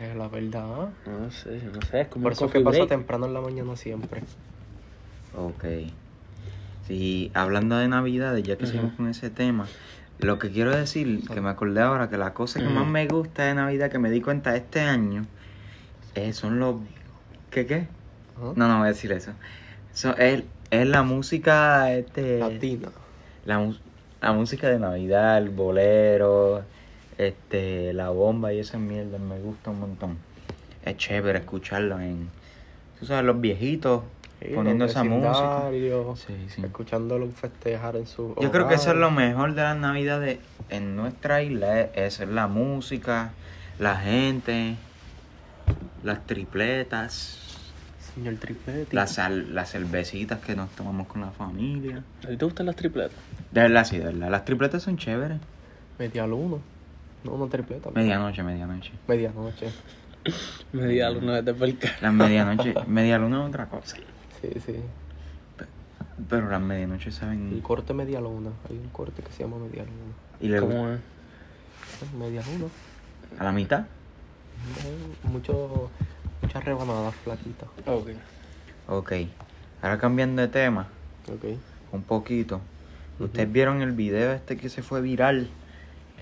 Es 0.00 0.14
la 0.16 0.28
verdad. 0.28 0.90
No 1.06 1.30
sé, 1.30 1.60
no 1.72 1.82
sé, 1.82 2.02
es 2.02 2.08
como 2.08 2.24
Por 2.24 2.32
un 2.32 2.36
eso 2.36 2.50
que 2.50 2.60
pasa 2.60 2.78
break. 2.78 2.88
temprano 2.88 3.26
en 3.26 3.34
la 3.34 3.40
mañana 3.40 3.74
siempre. 3.76 4.22
Ok. 5.36 5.64
Sí, 6.86 7.30
hablando 7.34 7.76
de 7.76 7.88
Navidades, 7.88 8.42
ya 8.44 8.56
que 8.56 8.66
seguimos 8.66 8.94
con 8.94 9.08
ese 9.08 9.28
tema, 9.28 9.66
lo 10.20 10.38
que 10.38 10.50
quiero 10.50 10.70
decir, 10.74 11.26
que 11.28 11.40
me 11.40 11.50
acordé 11.50 11.82
ahora, 11.82 12.08
que 12.08 12.16
la 12.16 12.32
cosa 12.32 12.60
que 12.60 12.68
más 12.68 12.86
me 12.86 13.06
gusta 13.06 13.44
de 13.44 13.54
Navidad, 13.54 13.90
que 13.90 13.98
me 13.98 14.10
di 14.10 14.20
cuenta 14.20 14.56
este 14.56 14.80
año, 14.80 15.26
eh, 16.14 16.32
son 16.32 16.58
los... 16.58 16.76
¿Qué 17.50 17.66
qué? 17.66 17.88
No, 18.40 18.68
no 18.68 18.78
voy 18.78 18.86
a 18.86 18.88
decir 18.88 19.12
eso. 19.12 19.32
So, 19.92 20.16
es, 20.16 20.44
es 20.70 20.86
la 20.86 21.02
música, 21.02 21.92
este... 21.92 22.38
Latina. 22.38 22.88
La, 23.44 23.70
la 24.22 24.32
música 24.32 24.68
de 24.68 24.78
Navidad, 24.78 25.38
el 25.38 25.50
bolero, 25.50 26.62
este, 27.18 27.92
la 27.92 28.10
bomba 28.10 28.52
y 28.52 28.60
esa 28.60 28.78
mierda, 28.78 29.18
me 29.18 29.38
gusta 29.40 29.70
un 29.70 29.80
montón. 29.80 30.18
Es 30.82 30.96
chévere 30.96 31.40
escucharlo 31.40 32.00
en... 32.00 32.30
Tú 32.98 33.06
sabes, 33.06 33.24
los 33.24 33.40
viejitos 33.40 34.02
Sí, 34.40 34.46
poniendo 34.54 34.84
los 34.84 34.92
esa 34.92 35.04
música. 35.04 35.70
Sí, 36.16 36.48
sí. 36.48 36.62
Escuchándolo 36.62 37.28
festejar 37.30 37.96
en 37.96 38.06
su 38.06 38.34
Yo 38.40 38.50
creo 38.50 38.66
que 38.68 38.74
eso 38.74 38.90
es 38.92 38.96
lo 38.96 39.10
mejor 39.10 39.54
de 39.54 39.62
las 39.62 39.76
navidades 39.76 40.38
en 40.68 40.96
nuestra 40.96 41.42
isla, 41.42 41.80
es, 41.80 42.20
es 42.20 42.28
la 42.28 42.46
música, 42.46 43.32
la 43.78 43.96
gente, 43.96 44.76
las 46.02 46.26
tripletas, 46.26 47.74
Señor 47.98 48.36
Tripleti. 48.36 48.96
las, 48.96 49.12
sal- 49.14 49.54
las 49.54 49.70
cervecitas 49.72 50.40
que 50.40 50.54
nos 50.54 50.70
tomamos 50.74 51.06
con 51.08 51.20
la 51.20 51.30
familia. 51.32 52.04
¿A 52.24 52.28
ti 52.28 52.36
te 52.36 52.44
gustan 52.44 52.66
las 52.66 52.76
tripletas? 52.76 53.18
De 53.52 53.62
verdad, 53.62 53.84
sí, 53.84 53.98
de 53.98 54.04
verdad. 54.04 54.30
Las 54.30 54.44
tripletas 54.44 54.82
son 54.82 54.96
chéveres. 54.96 55.38
Media 55.98 56.26
luna. 56.26 56.58
No, 57.24 57.36
no 57.36 57.46
tripleta. 57.48 57.90
Medianoche, 57.90 58.42
medianoche. 58.42 58.92
Medianoche. 59.06 59.70
Media 60.72 61.10
luna 61.10 61.42
por 61.42 61.68
acá. 61.68 61.88
Las 62.00 62.12
medianoche, 62.12 62.74
media 62.86 63.18
luna 63.18 63.42
es 63.42 63.48
otra 63.48 63.66
cosa. 63.66 63.96
Sí, 64.40 64.50
sí. 64.64 64.76
Pero 66.28 66.48
las 66.50 66.60
medianoches 66.60 67.14
El 67.14 67.20
saben... 67.20 67.60
corte 67.60 67.94
media 67.94 68.20
luna. 68.20 68.50
Hay 68.68 68.76
un 68.76 68.88
corte 68.88 69.22
que 69.22 69.32
se 69.32 69.44
llama 69.44 69.56
media 69.58 69.84
luna. 69.84 70.14
Y 70.40 70.48
le 70.48 70.60
¿Cómo 70.60 70.88
es? 70.90 71.00
Media 72.18 72.42
luna. 72.52 72.66
a 73.38 73.44
la 73.44 73.52
mitad. 73.52 73.84
Mucho, 75.22 75.90
muchas 76.42 76.64
rebanadas 76.64 77.14
flaquitas. 77.16 77.68
Ok. 77.86 78.08
Ok. 78.88 79.12
Ahora 79.82 79.98
cambiando 79.98 80.42
de 80.42 80.48
tema, 80.48 80.88
Ok. 81.32 81.56
un 81.92 82.02
poquito. 82.02 82.60
Ustedes 83.20 83.50
vieron 83.50 83.82
el 83.82 83.92
video 83.92 84.32
este 84.32 84.56
que 84.56 84.68
se 84.68 84.82
fue 84.82 85.00
viral 85.00 85.48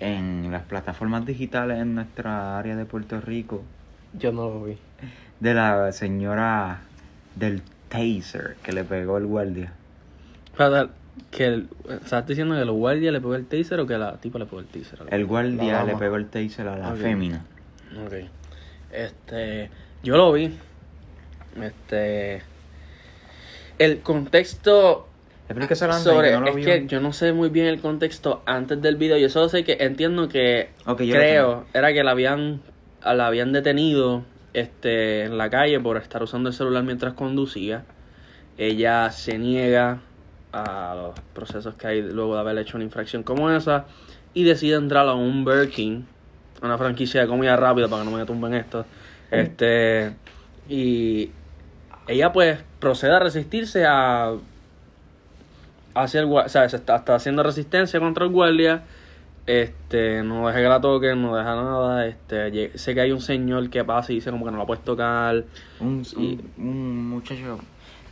en 0.00 0.50
las 0.52 0.62
plataformas 0.62 1.24
digitales 1.26 1.78
en 1.80 1.94
nuestra 1.94 2.58
área 2.58 2.76
de 2.76 2.84
Puerto 2.84 3.20
Rico 3.20 3.62
Yo 4.12 4.32
no 4.32 4.48
lo 4.50 4.64
vi. 4.64 4.76
de 5.40 5.54
la 5.54 5.92
señora 5.92 6.80
del 7.34 7.62
taser 7.88 8.56
que 8.62 8.72
le 8.72 8.84
pegó 8.84 9.18
el 9.18 9.26
guardia. 9.26 9.72
Espérate, 10.46 10.92
que 11.30 11.44
el, 11.46 11.68
¿estás 11.88 12.26
diciendo 12.26 12.54
que 12.56 12.62
el 12.62 12.70
guardia 12.70 13.12
le 13.12 13.20
pegó 13.20 13.34
el 13.34 13.46
taser 13.46 13.80
o 13.80 13.86
que 13.86 13.96
la 13.98 14.16
tipa 14.18 14.38
le 14.38 14.46
pegó 14.46 14.60
el 14.60 14.66
taser? 14.66 15.00
El 15.10 15.24
guardia 15.26 15.84
le 15.84 15.96
pegó 15.96 16.16
el 16.16 16.26
taser 16.28 16.68
a 16.68 16.76
la 16.76 16.90
Ok. 16.92 16.96
fémina. 16.98 17.44
Ok. 18.06 18.14
Este, 18.92 19.70
yo 20.02 20.16
lo 20.16 20.32
vi. 20.32 20.54
Este, 21.60 22.42
el 23.78 24.00
contexto 24.00 25.05
Explíqueselo 25.48 25.92
antes 25.92 26.12
sobre, 26.12 26.30
que 26.30 26.34
no 26.34 26.40
lo 26.40 26.56
es 26.56 26.64
que 26.64 26.86
yo 26.86 27.00
no 27.00 27.12
sé 27.12 27.32
muy 27.32 27.50
bien 27.50 27.66
el 27.66 27.80
contexto 27.80 28.42
antes 28.46 28.82
del 28.82 28.96
video. 28.96 29.16
Yo 29.16 29.28
solo 29.28 29.48
sé 29.48 29.64
que 29.64 29.76
entiendo 29.80 30.28
que 30.28 30.70
creo 30.96 31.66
era 31.72 31.92
que 31.92 32.02
la 32.02 32.10
habían 32.10 32.60
la 33.04 33.26
habían 33.28 33.52
detenido 33.52 34.24
este 34.54 35.22
en 35.22 35.38
la 35.38 35.48
calle 35.48 35.78
por 35.78 35.96
estar 35.98 36.22
usando 36.22 36.48
el 36.48 36.54
celular 36.54 36.82
mientras 36.82 37.14
conducía. 37.14 37.84
Ella 38.58 39.10
se 39.12 39.38
niega 39.38 40.00
a 40.52 40.94
los 40.96 41.20
procesos 41.34 41.74
que 41.74 41.86
hay 41.86 42.02
luego 42.02 42.34
de 42.34 42.40
haber 42.40 42.58
hecho 42.58 42.76
una 42.76 42.84
infracción 42.84 43.22
como 43.22 43.50
esa 43.50 43.84
y 44.34 44.44
decide 44.44 44.76
entrar 44.76 45.06
a 45.08 45.14
un 45.14 45.44
Burger 45.44 45.68
King, 45.68 46.02
una 46.62 46.78
franquicia 46.78 47.20
de 47.20 47.26
comida 47.28 47.56
rápida 47.56 47.86
para 47.88 48.02
que 48.02 48.10
no 48.10 48.16
me 48.16 48.24
tumben 48.24 48.54
esto. 48.54 48.84
Este 49.30 50.12
y 50.68 51.30
ella 52.08 52.32
pues 52.32 52.58
procede 52.80 53.12
a 53.12 53.18
resistirse 53.20 53.84
a 53.86 54.34
hacia 56.02 56.20
el 56.20 56.26
guardia, 56.26 56.46
o 56.46 56.48
sea, 56.50 56.68
se 56.68 56.76
está, 56.76 56.96
está 56.96 57.14
haciendo 57.14 57.42
resistencia 57.42 57.98
contra 58.00 58.24
el 58.24 58.30
guardia. 58.30 58.82
Este, 59.46 60.22
no 60.24 60.48
deja 60.48 60.58
que 60.60 60.68
la 60.68 60.80
toquen, 60.80 61.22
no 61.22 61.36
deja 61.36 61.54
nada. 61.54 62.06
Este, 62.06 62.76
sé 62.78 62.94
que 62.94 63.00
hay 63.00 63.12
un 63.12 63.20
señor 63.20 63.70
que 63.70 63.84
pasa 63.84 64.12
y 64.12 64.16
dice 64.16 64.30
como 64.30 64.44
que 64.44 64.50
no 64.50 64.58
la 64.58 64.66
puedes 64.66 64.82
tocar. 64.84 65.44
Un, 65.80 66.02
Y- 66.16 66.40
un, 66.58 66.66
un 66.68 67.08
muchacho. 67.10 67.58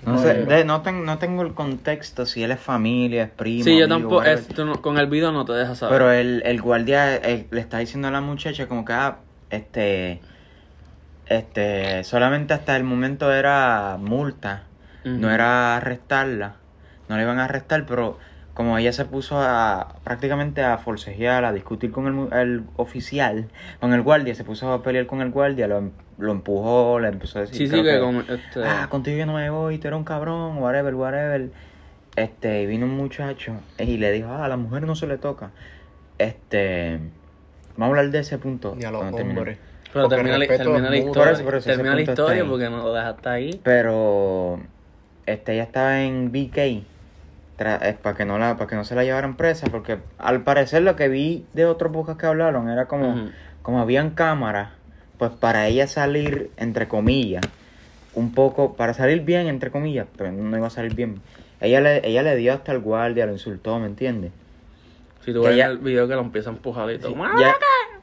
No 0.06 0.18
sé, 0.18 0.34
de- 0.44 0.64
no, 0.66 0.82
ten- 0.82 1.04
no 1.06 1.16
tengo 1.18 1.42
el 1.42 1.54
contexto 1.54 2.26
si 2.26 2.42
él 2.42 2.50
es 2.50 2.60
familia, 2.60 3.24
es 3.24 3.30
primo. 3.30 3.64
sí, 3.64 3.78
yo 3.78 3.88
tampoco, 3.88 4.16
whatever. 4.16 4.38
esto 4.38 4.64
no- 4.66 4.82
con 4.82 4.98
el 4.98 5.06
video 5.06 5.32
no 5.32 5.44
te 5.46 5.54
deja 5.54 5.74
saber. 5.74 5.94
Pero 5.98 6.12
el, 6.12 6.42
el 6.44 6.60
guardia 6.60 7.18
le 7.50 7.60
está 7.60 7.78
diciendo 7.78 8.08
a 8.08 8.10
la 8.10 8.20
muchacha 8.20 8.68
como 8.68 8.84
que, 8.84 8.92
ah, 8.92 9.16
este, 9.48 10.20
este, 11.26 12.04
solamente 12.04 12.52
hasta 12.54 12.76
el 12.76 12.84
momento 12.84 13.32
era 13.32 13.96
multa, 13.98 14.64
no 15.04 15.30
era 15.30 15.76
arrestarla, 15.78 16.56
no 17.08 17.16
le 17.16 17.22
iban 17.22 17.38
a 17.38 17.44
arrestar, 17.44 17.86
pero 17.86 18.18
como 18.54 18.78
ella 18.78 18.92
se 18.92 19.04
puso 19.04 19.36
a 19.40 19.96
prácticamente 20.04 20.62
a 20.62 20.78
forcejear, 20.78 21.44
a 21.44 21.52
discutir 21.52 21.90
con 21.90 22.06
el, 22.06 22.12
mu- 22.12 22.28
el 22.32 22.62
oficial, 22.76 23.48
con 23.80 23.92
el 23.92 24.02
guardia, 24.02 24.34
se 24.36 24.44
puso 24.44 24.72
a 24.72 24.82
pelear 24.82 25.06
con 25.06 25.20
el 25.20 25.30
guardia, 25.32 25.66
lo, 25.66 25.78
em- 25.78 25.90
lo 26.18 26.30
empujó, 26.32 27.00
le 27.00 27.08
empezó 27.08 27.38
a 27.38 27.42
decir 27.42 27.56
sí, 27.58 27.64
sí, 27.66 27.70
creo 27.70 27.82
que 27.82 27.90
que, 27.90 27.98
como, 28.00 28.20
este, 28.20 28.64
ah, 28.64 28.86
contigo 28.90 29.16
yo 29.18 29.26
no 29.26 29.34
me 29.34 29.50
voy, 29.50 29.78
tú 29.78 29.88
eres 29.88 29.98
un 29.98 30.04
cabrón, 30.04 30.58
whatever, 30.58 30.94
whatever. 30.94 31.50
Este, 32.16 32.62
y 32.62 32.66
vino 32.66 32.86
un 32.86 32.96
muchacho 32.96 33.54
y 33.76 33.96
le 33.96 34.12
dijo, 34.12 34.28
ah, 34.28 34.44
a 34.44 34.48
la 34.48 34.56
mujer 34.56 34.84
no 34.84 34.94
se 34.94 35.08
le 35.08 35.18
toca. 35.18 35.50
Este, 36.18 37.00
vamos 37.76 37.96
a 37.96 37.98
hablar 37.98 38.10
de 38.12 38.20
ese 38.20 38.38
punto. 38.38 38.74
Ni 38.76 38.84
a 38.84 38.90
los 38.92 39.02
hombres. 39.02 39.58
pero 39.92 40.04
porque 40.08 40.16
termina, 40.16 40.38
la- 40.38 40.44
termina 40.58 40.90
la 40.90 40.96
historia, 41.08 41.32
eso, 41.32 41.44
termina 41.76 41.94
la 41.96 42.02
historia 42.12 42.42
porque 42.50 42.70
no 42.70 42.76
lo 42.84 42.92
dejaste 42.94 43.28
ahí. 43.28 43.60
Pero, 43.64 44.60
este, 45.26 45.54
ella 45.54 45.64
estaba 45.64 46.02
en 46.02 46.30
BK, 46.30 46.84
para 47.56 48.16
que 48.16 48.24
no 48.24 48.38
la, 48.38 48.56
para 48.56 48.68
que 48.68 48.76
no 48.76 48.84
se 48.84 48.94
la 48.94 49.04
llevaran 49.04 49.36
presa, 49.36 49.68
porque 49.70 49.98
al 50.18 50.42
parecer 50.42 50.82
lo 50.82 50.96
que 50.96 51.08
vi 51.08 51.46
de 51.52 51.66
otros 51.66 51.92
bocas 51.92 52.16
que 52.16 52.26
hablaron 52.26 52.68
era 52.68 52.86
como, 52.86 53.30
como 53.62 53.80
habían 53.80 54.10
cámaras, 54.10 54.70
pues 55.18 55.30
para 55.30 55.66
ella 55.68 55.86
salir, 55.86 56.50
entre 56.56 56.88
comillas, 56.88 57.42
un 58.14 58.32
poco, 58.32 58.74
para 58.74 58.94
salir 58.94 59.22
bien, 59.22 59.46
entre 59.46 59.70
comillas, 59.70 60.06
pero 60.16 60.32
no 60.32 60.56
iba 60.56 60.66
a 60.66 60.70
salir 60.70 60.94
bien. 60.94 61.20
Ella 61.60 61.80
le, 61.80 62.06
ella 62.06 62.22
le 62.22 62.36
dio 62.36 62.52
hasta 62.52 62.72
el 62.72 62.80
guardia, 62.80 63.26
lo 63.26 63.32
insultó, 63.32 63.78
¿me 63.78 63.86
entiendes? 63.86 64.32
Si 65.24 65.32
tú 65.32 65.42
ves 65.42 65.58
el 65.58 65.78
video 65.78 66.06
que 66.06 66.14
lo 66.14 66.20
empieza 66.20 66.50
a 66.50 66.52
empujar 66.52 66.90
y 66.90 66.98
todo. 66.98 67.12
Sí, 67.14 67.18
ya, 67.40 67.54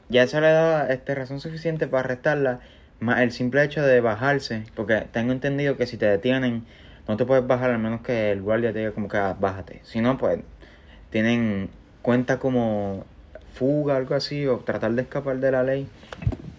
ya 0.08 0.22
eso 0.24 0.40
le 0.40 0.50
da 0.50 0.88
este, 0.88 1.14
razón 1.14 1.40
suficiente 1.40 1.86
para 1.86 2.04
arrestarla, 2.04 2.60
más 2.98 3.20
el 3.20 3.32
simple 3.32 3.62
hecho 3.62 3.82
de 3.82 4.00
bajarse, 4.00 4.64
porque 4.74 5.06
tengo 5.12 5.32
entendido 5.32 5.76
que 5.76 5.86
si 5.86 5.96
te 5.96 6.06
detienen, 6.06 6.64
no 7.08 7.16
te 7.16 7.24
puedes 7.24 7.46
bajar 7.46 7.70
al 7.70 7.78
menos 7.78 8.02
que 8.02 8.30
el 8.30 8.42
guardia 8.42 8.72
te 8.72 8.80
diga 8.80 8.92
como 8.92 9.08
que 9.08 9.16
ah, 9.16 9.36
bájate. 9.38 9.80
Si 9.84 10.00
no, 10.00 10.18
pues 10.18 10.40
tienen 11.10 11.68
cuenta 12.02 12.38
como 12.38 13.04
fuga, 13.54 13.96
algo 13.96 14.14
así, 14.14 14.46
o 14.46 14.58
tratar 14.58 14.92
de 14.92 15.02
escapar 15.02 15.38
de 15.38 15.50
la 15.52 15.62
ley. 15.62 15.86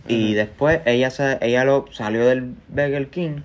Y 0.08 0.34
después 0.34 0.82
ella 0.86 1.10
ella 1.42 1.64
lo 1.64 1.86
salió 1.92 2.26
del 2.26 2.56
Burger 2.68 3.08
King 3.08 3.42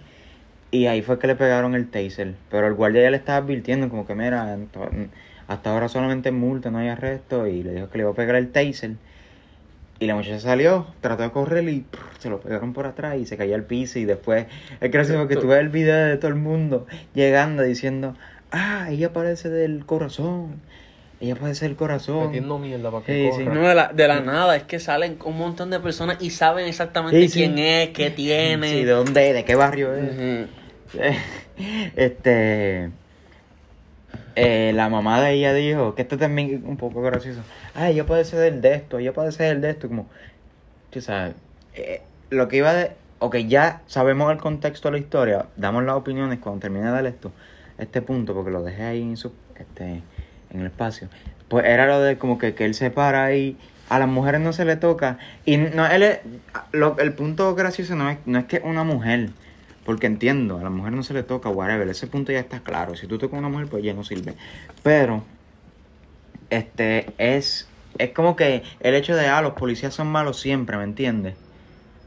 y 0.71 0.87
ahí 0.87 1.03
fue 1.03 1.19
que 1.19 1.27
le 1.27 1.37
pegaron 1.37 1.75
el 1.75 1.89
taser. 1.89 2.35
Pero 2.51 2.67
el 2.67 2.75
guardia 2.75 3.03
ya 3.03 3.11
le 3.11 3.17
estaba 3.17 3.39
advirtiendo 3.39 3.89
como 3.89 4.07
que 4.07 4.15
mira, 4.15 4.59
hasta 5.47 5.73
ahora 5.73 5.89
solamente 5.89 6.31
multa, 6.33 6.71
no 6.71 6.79
hay 6.79 6.89
arresto 6.89 7.47
y 7.47 7.63
le 7.63 7.75
dijo 7.75 7.91
que 7.91 7.99
le 7.99 8.03
iba 8.03 8.11
a 8.11 8.15
pegar 8.15 8.37
el 8.37 8.51
taser. 8.51 8.93
Y 10.01 10.07
la 10.07 10.15
muchacha 10.15 10.39
salió, 10.39 10.87
trató 11.01 11.25
de 11.25 11.31
correr 11.33 11.69
y 11.69 11.81
prr, 11.81 12.01
se 12.21 12.31
lo 12.31 12.41
pegaron 12.41 12.73
por 12.73 12.87
atrás 12.87 13.17
y 13.19 13.27
se 13.27 13.37
cayó 13.37 13.57
al 13.57 13.65
piso 13.65 13.99
y 13.99 14.05
después 14.05 14.47
es 14.81 14.91
gracioso 14.93 15.19
porque 15.21 15.37
tú 15.37 15.49
ves 15.49 15.59
el 15.59 15.71
video 15.71 15.97
de 16.07 16.17
todo 16.19 16.29
el 16.29 16.37
mundo 16.37 16.87
llegando 17.15 17.65
diciendo, 17.65 18.15
ah, 18.53 18.87
ella 18.91 19.13
parece 19.13 19.49
del 19.51 19.85
corazón. 19.87 20.61
ella 21.21 21.35
puede 21.35 21.57
ser 21.57 21.71
el 21.71 21.77
corazón. 21.77 22.27
Metiendo 22.27 22.61
mierda 22.61 22.93
para 22.93 23.05
que 23.05 23.13
Sí, 23.13 23.31
corra. 23.45 23.53
sí. 23.55 23.59
No, 23.59 23.69
de 23.69 23.75
la, 23.75 23.89
de 23.93 24.07
la 24.07 24.21
nada, 24.21 24.55
es 24.55 24.63
que 24.63 24.79
salen 24.79 25.19
un 25.25 25.37
montón 25.37 25.71
de 25.71 25.81
personas 25.81 26.19
y 26.21 26.31
saben 26.31 26.69
exactamente 26.69 27.21
Sí, 27.23 27.29
sí. 27.29 27.39
quién 27.41 27.59
es, 27.59 27.89
qué 27.89 28.11
tiene. 28.11 28.71
Sí, 28.71 28.85
de 28.85 28.93
dónde, 28.93 29.33
de 29.33 29.45
qué 29.45 29.57
barrio 29.57 29.95
es. 29.97 30.15
Ujú. 30.15 30.47
este 31.97 32.91
eh, 34.41 34.73
la 34.73 34.89
mamá 34.89 35.21
de 35.21 35.33
ella 35.33 35.53
dijo 35.53 35.95
que 35.95 36.03
esto 36.03 36.17
también 36.19 36.55
es 36.55 36.63
un 36.63 36.77
poco 36.77 37.03
gracioso 37.03 37.41
ay 37.75 37.93
ella 37.95 38.07
puede 38.07 38.25
ser 38.25 38.53
el 38.53 38.61
de 38.61 38.75
esto 38.75 38.99
ella 38.99 39.13
puede 39.13 39.33
ser 39.33 39.57
el 39.57 39.61
de 39.61 39.71
esto 39.71 39.89
como 39.89 40.07
tú 40.91 41.01
sabes 41.01 41.35
eh, 41.75 42.03
lo 42.31 42.49
que 42.49 42.57
iba 42.59 42.73
de 42.73 42.93
ok 43.19 43.37
ya 43.49 43.83
sabemos 43.87 44.31
el 44.33 44.39
contexto 44.39 44.89
de 44.89 44.93
la 44.93 44.99
historia 44.99 45.47
damos 45.57 45.85
las 45.85 45.97
opiniones 45.97 46.39
cuando 46.39 46.61
termine 46.61 46.87
de 46.87 46.93
dar 46.93 47.07
esto 47.07 47.33
este 47.79 48.01
punto 48.03 48.35
porque 48.35 48.51
lo 48.51 48.63
dejé 48.63 48.83
ahí 48.85 49.03
en 49.03 49.17
su 49.17 49.33
este 49.57 50.03
en 50.51 50.61
el 50.61 50.67
espacio 50.67 51.09
pues 51.49 51.65
era 51.67 51.87
lo 51.87 52.01
de 52.01 52.17
como 52.19 52.39
que, 52.39 52.55
que 52.55 52.65
él 52.65 52.75
se 52.75 52.91
para 52.91 53.25
ahí 53.25 53.57
a 53.89 53.99
las 53.99 54.09
mujeres 54.09 54.41
no 54.41 54.53
se 54.53 54.65
le 54.65 54.77
toca 54.77 55.19
y 55.45 55.57
no 55.57 55.87
él 55.87 56.03
es- 56.03 56.21
lo- 56.73 56.97
el 56.99 57.13
punto 57.15 57.55
gracioso 57.55 57.97
no 57.97 58.09
es 58.11 58.19
no 58.27 58.39
es 58.39 58.45
que 58.45 58.61
una 58.65 58.85
mujer 58.85 59.31
porque 59.89 60.07
entiendo, 60.07 60.59
a 60.59 60.63
la 60.63 60.69
mujer 60.69 60.93
no 60.93 61.03
se 61.03 61.15
le 61.15 61.23
toca, 61.23 61.49
whatever. 61.49 61.89
Ese 61.89 62.07
punto 62.09 62.31
ya 62.31 62.41
está 62.41 62.61
claro. 62.61 62.95
Si 62.95 63.07
tú 63.07 63.17
tocas 63.17 63.37
a 63.37 63.39
una 63.39 63.49
mujer, 63.49 63.69
pues 63.69 63.83
ya 63.83 63.95
no 63.95 64.05
sirve. 64.05 64.35
Pero, 64.83 65.25
este, 66.51 67.07
es, 67.17 67.67
es 67.97 68.11
como 68.11 68.37
que 68.37 68.65
el 68.81 68.95
hecho 68.95 69.17
de, 69.17 69.29
ah, 69.29 69.41
los 69.41 69.55
policías 69.55 69.95
son 69.95 70.09
malos 70.09 70.39
siempre, 70.41 70.77
¿me 70.77 70.85
entiendes? 70.85 71.37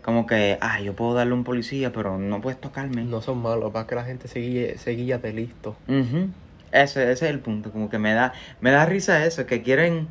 Como 0.04 0.28
que, 0.28 0.60
ah, 0.62 0.80
yo 0.80 0.96
puedo 0.96 1.16
darle 1.16 1.32
a 1.32 1.36
un 1.36 1.44
policía, 1.44 1.92
pero 1.92 2.20
no 2.20 2.40
puedes 2.40 2.62
tocarme. 2.62 3.04
No 3.04 3.20
son 3.24 3.42
malos, 3.42 3.72
para 3.72 3.88
que 3.88 3.96
la 3.96 4.04
gente 4.04 4.28
se 4.28 4.42
guíe, 4.42 4.78
se 4.78 4.92
guía 4.92 5.18
de 5.18 5.34
listo. 5.34 5.76
Ujú. 5.88 6.30
ese, 6.72 7.12
ese 7.12 7.12
es 7.12 7.32
el 7.32 7.40
punto. 7.40 7.72
Como 7.72 7.90
que 7.90 7.98
me 7.98 8.14
da, 8.14 8.34
me 8.60 8.70
da 8.70 8.86
risa 8.86 9.26
eso, 9.26 9.48
que 9.48 9.64
quieren, 9.64 10.08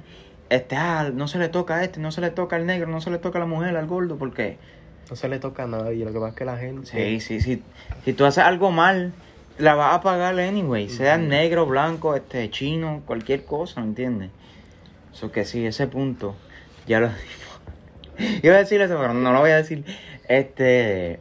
este, 0.49 0.75
ah, 0.75 1.09
no 1.15 1.29
se 1.29 1.39
le 1.39 1.49
toca 1.49 1.77
a 1.77 1.85
este, 1.85 2.01
no 2.01 2.11
se 2.11 2.21
le 2.21 2.33
toca 2.33 2.57
al 2.57 2.67
negro, 2.67 2.91
no 2.91 3.01
se 3.01 3.11
le 3.11 3.19
toca 3.19 3.39
a 3.39 3.43
la 3.43 3.47
mujer, 3.47 3.77
al 3.77 3.87
gordo, 3.87 4.19
porque... 4.19 4.59
No 5.11 5.17
se 5.17 5.29
le 5.29 5.41
toca 5.41 5.65
a 5.65 5.67
nadie, 5.67 6.05
lo 6.05 6.13
que 6.13 6.21
pasa 6.21 6.29
es 6.29 6.37
que 6.37 6.45
la 6.45 6.57
gente... 6.57 6.87
Sí, 6.87 7.21
sí, 7.21 7.41
sí. 7.41 7.63
Si 8.05 8.13
tú 8.13 8.25
haces 8.25 8.45
algo 8.45 8.71
mal, 8.71 9.13
la 9.59 9.75
vas 9.75 9.97
a 9.97 10.01
pagar 10.03 10.39
anyway. 10.39 10.89
Sea 10.89 11.19
negro, 11.19 11.67
blanco, 11.67 12.15
este, 12.15 12.49
chino, 12.51 13.03
cualquier 13.07 13.45
cosa, 13.45 13.81
¿me 13.81 13.89
entiendes? 13.89 14.31
Eso 15.13 15.33
que 15.33 15.45
sí, 15.45 15.67
ese 15.67 15.89
punto, 15.89 16.37
ya 16.87 17.01
lo 17.01 17.09
digo. 17.09 18.39
Iba 18.45 18.55
a 18.55 18.59
decir 18.59 18.81
eso, 18.81 18.97
pero 19.01 19.13
no 19.13 19.33
lo 19.33 19.41
voy 19.41 19.51
a 19.51 19.57
decir. 19.57 19.85
Este, 20.29 21.19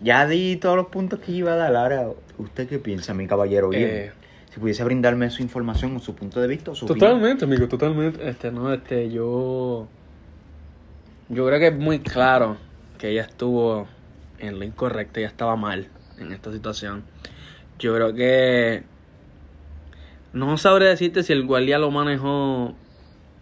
ya 0.00 0.28
di 0.28 0.54
todos 0.54 0.76
los 0.76 0.86
puntos 0.86 1.18
que 1.18 1.32
iba 1.32 1.54
a 1.54 1.56
dar. 1.56 1.74
Ahora, 1.74 2.10
¿usted 2.38 2.68
qué 2.68 2.78
piensa, 2.78 3.12
mi 3.12 3.26
caballero? 3.26 3.70
Bien. 3.70 3.90
Eh. 3.90 4.12
Si 4.54 4.60
pudiese 4.60 4.84
brindarme 4.84 5.30
su 5.30 5.42
información 5.42 5.96
o 5.96 5.98
su 5.98 6.14
punto 6.14 6.40
de 6.40 6.46
vista 6.46 6.70
o 6.70 6.74
su 6.76 6.84
opinión. 6.84 7.10
Totalmente, 7.10 7.44
amigo, 7.44 7.66
totalmente. 7.66 8.28
Este, 8.28 8.52
no, 8.52 8.72
este, 8.72 9.10
yo. 9.10 9.88
Yo 11.28 11.46
creo 11.46 11.58
que 11.58 11.66
es 11.68 11.76
muy 11.76 11.98
claro 11.98 12.69
que 13.00 13.08
ella 13.08 13.22
estuvo 13.22 13.88
en 14.38 14.58
lo 14.58 14.64
incorrecto, 14.64 15.18
ella 15.20 15.28
estaba 15.28 15.56
mal 15.56 15.88
en 16.18 16.32
esta 16.32 16.52
situación. 16.52 17.02
Yo 17.78 17.94
creo 17.94 18.12
que. 18.14 18.82
No 20.34 20.56
sabré 20.58 20.86
decirte 20.86 21.22
si 21.22 21.32
el 21.32 21.44
guardia 21.46 21.78
lo 21.78 21.90
manejó. 21.90 22.74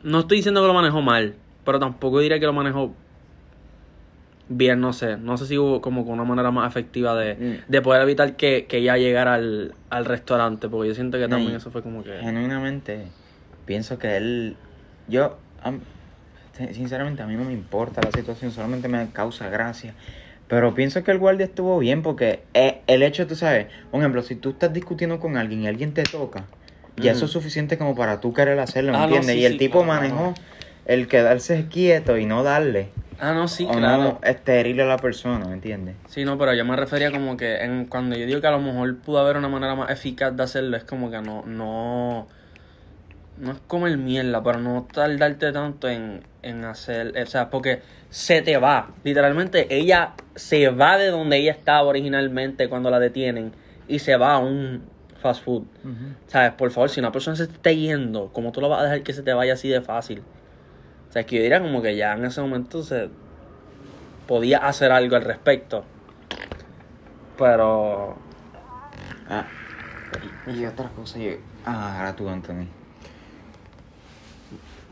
No 0.04 0.20
estoy 0.20 0.38
diciendo 0.38 0.60
que 0.62 0.68
lo 0.68 0.74
manejó 0.74 1.02
mal, 1.02 1.34
pero 1.64 1.78
tampoco 1.80 2.20
diría 2.20 2.38
que 2.38 2.46
lo 2.46 2.52
manejó 2.52 2.94
bien, 4.48 4.80
no 4.80 4.92
sé. 4.92 5.16
No 5.16 5.36
sé 5.36 5.46
si 5.46 5.58
hubo 5.58 5.80
como 5.80 6.02
una 6.02 6.24
manera 6.24 6.50
más 6.50 6.70
efectiva 6.70 7.14
de, 7.16 7.34
Mm. 7.34 7.70
de 7.70 7.82
poder 7.82 8.02
evitar 8.02 8.36
que, 8.36 8.66
que 8.66 8.78
ella 8.78 8.96
llegara 8.96 9.34
al, 9.34 9.74
al 9.90 10.04
restaurante, 10.04 10.68
porque 10.68 10.88
yo 10.88 10.94
siento 10.94 11.18
que 11.18 11.28
también 11.28 11.56
eso 11.56 11.70
fue 11.70 11.82
como 11.82 12.02
que. 12.04 12.16
Genuinamente, 12.20 13.08
pienso 13.66 13.98
que 13.98 14.16
él. 14.16 14.56
Yo, 15.08 15.36
sinceramente, 16.72 17.22
a 17.22 17.26
mí 17.26 17.34
no 17.34 17.44
me 17.44 17.52
importa 17.52 18.00
la 18.02 18.10
situación, 18.10 18.50
solamente 18.50 18.88
me 18.88 19.06
causa 19.12 19.48
gracia. 19.48 19.94
Pero 20.48 20.74
pienso 20.74 21.04
que 21.04 21.10
el 21.10 21.18
guardia 21.18 21.44
estuvo 21.46 21.78
bien 21.78 22.02
porque 22.02 22.40
eh, 22.54 22.80
el 22.86 23.02
hecho, 23.02 23.26
tú 23.26 23.36
sabes, 23.36 23.66
por 23.90 24.00
ejemplo, 24.00 24.22
si 24.22 24.34
tú 24.34 24.50
estás 24.50 24.72
discutiendo 24.72 25.20
con 25.20 25.36
alguien 25.36 25.62
y 25.62 25.66
alguien 25.68 25.92
te 25.92 26.04
toca, 26.04 26.44
ya 26.96 27.12
eso 27.12 27.26
es 27.26 27.30
suficiente 27.30 27.76
como 27.78 27.94
para 27.94 28.20
tú 28.20 28.32
querer 28.32 28.58
hacerlo, 28.58 28.92
¿me 28.92 28.98
Ah, 28.98 29.00
no, 29.02 29.04
entiendes? 29.04 29.36
sí, 29.36 29.40
y 29.42 29.44
el 29.44 29.52
sí, 29.52 29.58
tipo 29.58 29.84
claro, 29.84 29.88
manejó 29.92 30.34
el 30.86 31.06
quedarse 31.06 31.66
quieto 31.70 32.16
y 32.16 32.24
no 32.24 32.42
darle. 32.42 32.88
Ah, 33.20 33.34
no, 33.34 33.46
sí, 33.46 33.66
o 33.68 33.74
claro. 33.74 34.02
no 34.04 34.20
este, 34.22 34.60
herirle 34.60 34.84
a 34.84 34.86
la 34.86 34.96
persona, 34.96 35.44
¿me 35.44 35.52
entiendes? 35.54 35.96
Sí, 36.08 36.24
no, 36.24 36.38
pero 36.38 36.54
yo 36.54 36.64
me 36.64 36.76
refería 36.76 37.10
como 37.10 37.36
que 37.36 37.56
en, 37.58 37.84
cuando 37.86 38.16
yo 38.16 38.24
digo 38.26 38.40
que 38.40 38.46
a 38.46 38.52
lo 38.52 38.60
mejor 38.60 38.96
pudo 38.98 39.18
haber 39.18 39.36
una 39.36 39.48
manera 39.48 39.74
más 39.74 39.90
eficaz 39.90 40.34
de 40.36 40.42
hacerlo, 40.42 40.76
es 40.76 40.84
como 40.84 41.10
que 41.10 41.20
no, 41.20 41.44
no, 41.44 42.26
no 43.40 43.52
es 43.52 43.58
como 43.66 43.86
el 43.86 43.98
mierda, 43.98 44.42
pero 44.42 44.60
no 44.60 44.86
tardarte 44.92 45.52
tanto 45.52 45.88
en, 45.88 46.22
en 46.42 46.64
hacer, 46.64 47.14
o 47.20 47.26
sea, 47.26 47.50
porque 47.50 47.82
se 48.10 48.42
te 48.42 48.56
va, 48.56 48.90
literalmente 49.04 49.74
ella 49.74 50.14
se 50.34 50.68
va 50.68 50.98
de 50.98 51.08
donde 51.08 51.38
ella 51.38 51.52
estaba 51.52 51.82
originalmente 51.82 52.68
cuando 52.68 52.90
la 52.90 52.98
detienen 52.98 53.52
y 53.86 53.98
se 53.98 54.16
va 54.16 54.34
a 54.34 54.38
un 54.38 54.82
fast 55.20 55.44
food, 55.44 55.64
¿sabes? 56.26 56.52
Por 56.52 56.70
favor, 56.70 56.90
si 56.90 57.00
una 57.00 57.12
persona 57.12 57.36
se 57.36 57.44
está 57.44 57.72
yendo, 57.72 58.30
¿cómo 58.32 58.52
tú 58.52 58.60
lo 58.60 58.68
vas 58.68 58.80
a 58.80 58.84
dejar 58.84 59.02
que 59.02 59.12
se 59.12 59.22
te 59.22 59.32
vaya 59.32 59.54
así 59.54 59.68
de 59.68 59.80
fácil? 59.80 60.22
O 61.08 61.12
sea, 61.12 61.24
que 61.24 61.36
yo 61.36 61.42
diría 61.42 61.60
como 61.60 61.82
que 61.82 61.96
ya 61.96 62.12
en 62.12 62.24
ese 62.24 62.40
momento 62.40 62.82
se 62.82 63.08
podía 64.26 64.58
hacer 64.58 64.92
algo 64.92 65.16
al 65.16 65.22
respecto. 65.22 65.84
Pero 67.36 68.16
Ah, 69.28 69.44
y, 70.46 70.60
y 70.60 70.66
otra 70.66 70.88
cosa, 70.88 71.18
yo... 71.18 71.32
Ah, 71.66 71.98
ahora 71.98 72.16
tú, 72.16 72.28
Anthony. 72.28 72.66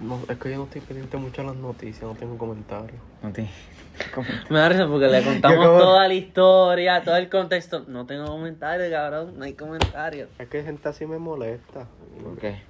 No, 0.00 0.20
es 0.28 0.38
que 0.38 0.50
yo 0.50 0.58
no 0.58 0.64
estoy 0.64 0.82
pendiente 0.82 1.16
mucho 1.16 1.40
a 1.40 1.44
las 1.46 1.56
noticias, 1.56 2.02
no 2.02 2.14
tengo 2.14 2.36
comentarios. 2.36 3.00
No 3.22 3.32
te... 3.32 3.48
¿Cómo? 4.14 4.28
me 4.50 4.58
da 4.58 4.68
risa 4.68 4.86
porque 4.86 5.06
le 5.08 5.22
contamos 5.22 5.64
toda 5.64 6.06
la 6.06 6.14
historia, 6.14 7.02
todo 7.02 7.16
el 7.16 7.30
contexto. 7.30 7.84
No 7.88 8.04
tengo 8.04 8.26
comentarios, 8.26 8.90
cabrón, 8.90 9.38
no 9.38 9.44
hay 9.44 9.54
comentarios. 9.54 10.28
Es 10.38 10.48
que 10.48 10.62
gente 10.62 10.88
así 10.88 11.06
me 11.06 11.18
molesta. 11.18 11.86
¿Por 12.22 12.36
qué? 12.38 12.60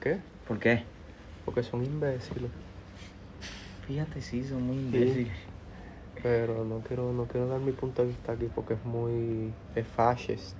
¿Qué? 0.00 0.20
¿Por 0.46 0.58
qué? 0.60 0.84
Porque 1.44 1.64
son 1.64 1.84
imbéciles. 1.84 2.50
Fíjate, 3.86 4.20
sí, 4.20 4.44
son 4.44 4.62
muy 4.62 4.76
imbéciles. 4.76 5.32
Pero 6.22 6.64
no 6.64 6.80
quiero, 6.86 7.12
no 7.12 7.24
quiero 7.24 7.48
dar 7.48 7.60
mi 7.60 7.72
punto 7.72 8.02
de 8.02 8.08
vista 8.08 8.32
aquí 8.32 8.48
porque 8.54 8.74
es 8.74 8.84
muy... 8.84 9.52
es 9.74 9.86
fascist. 9.86 10.56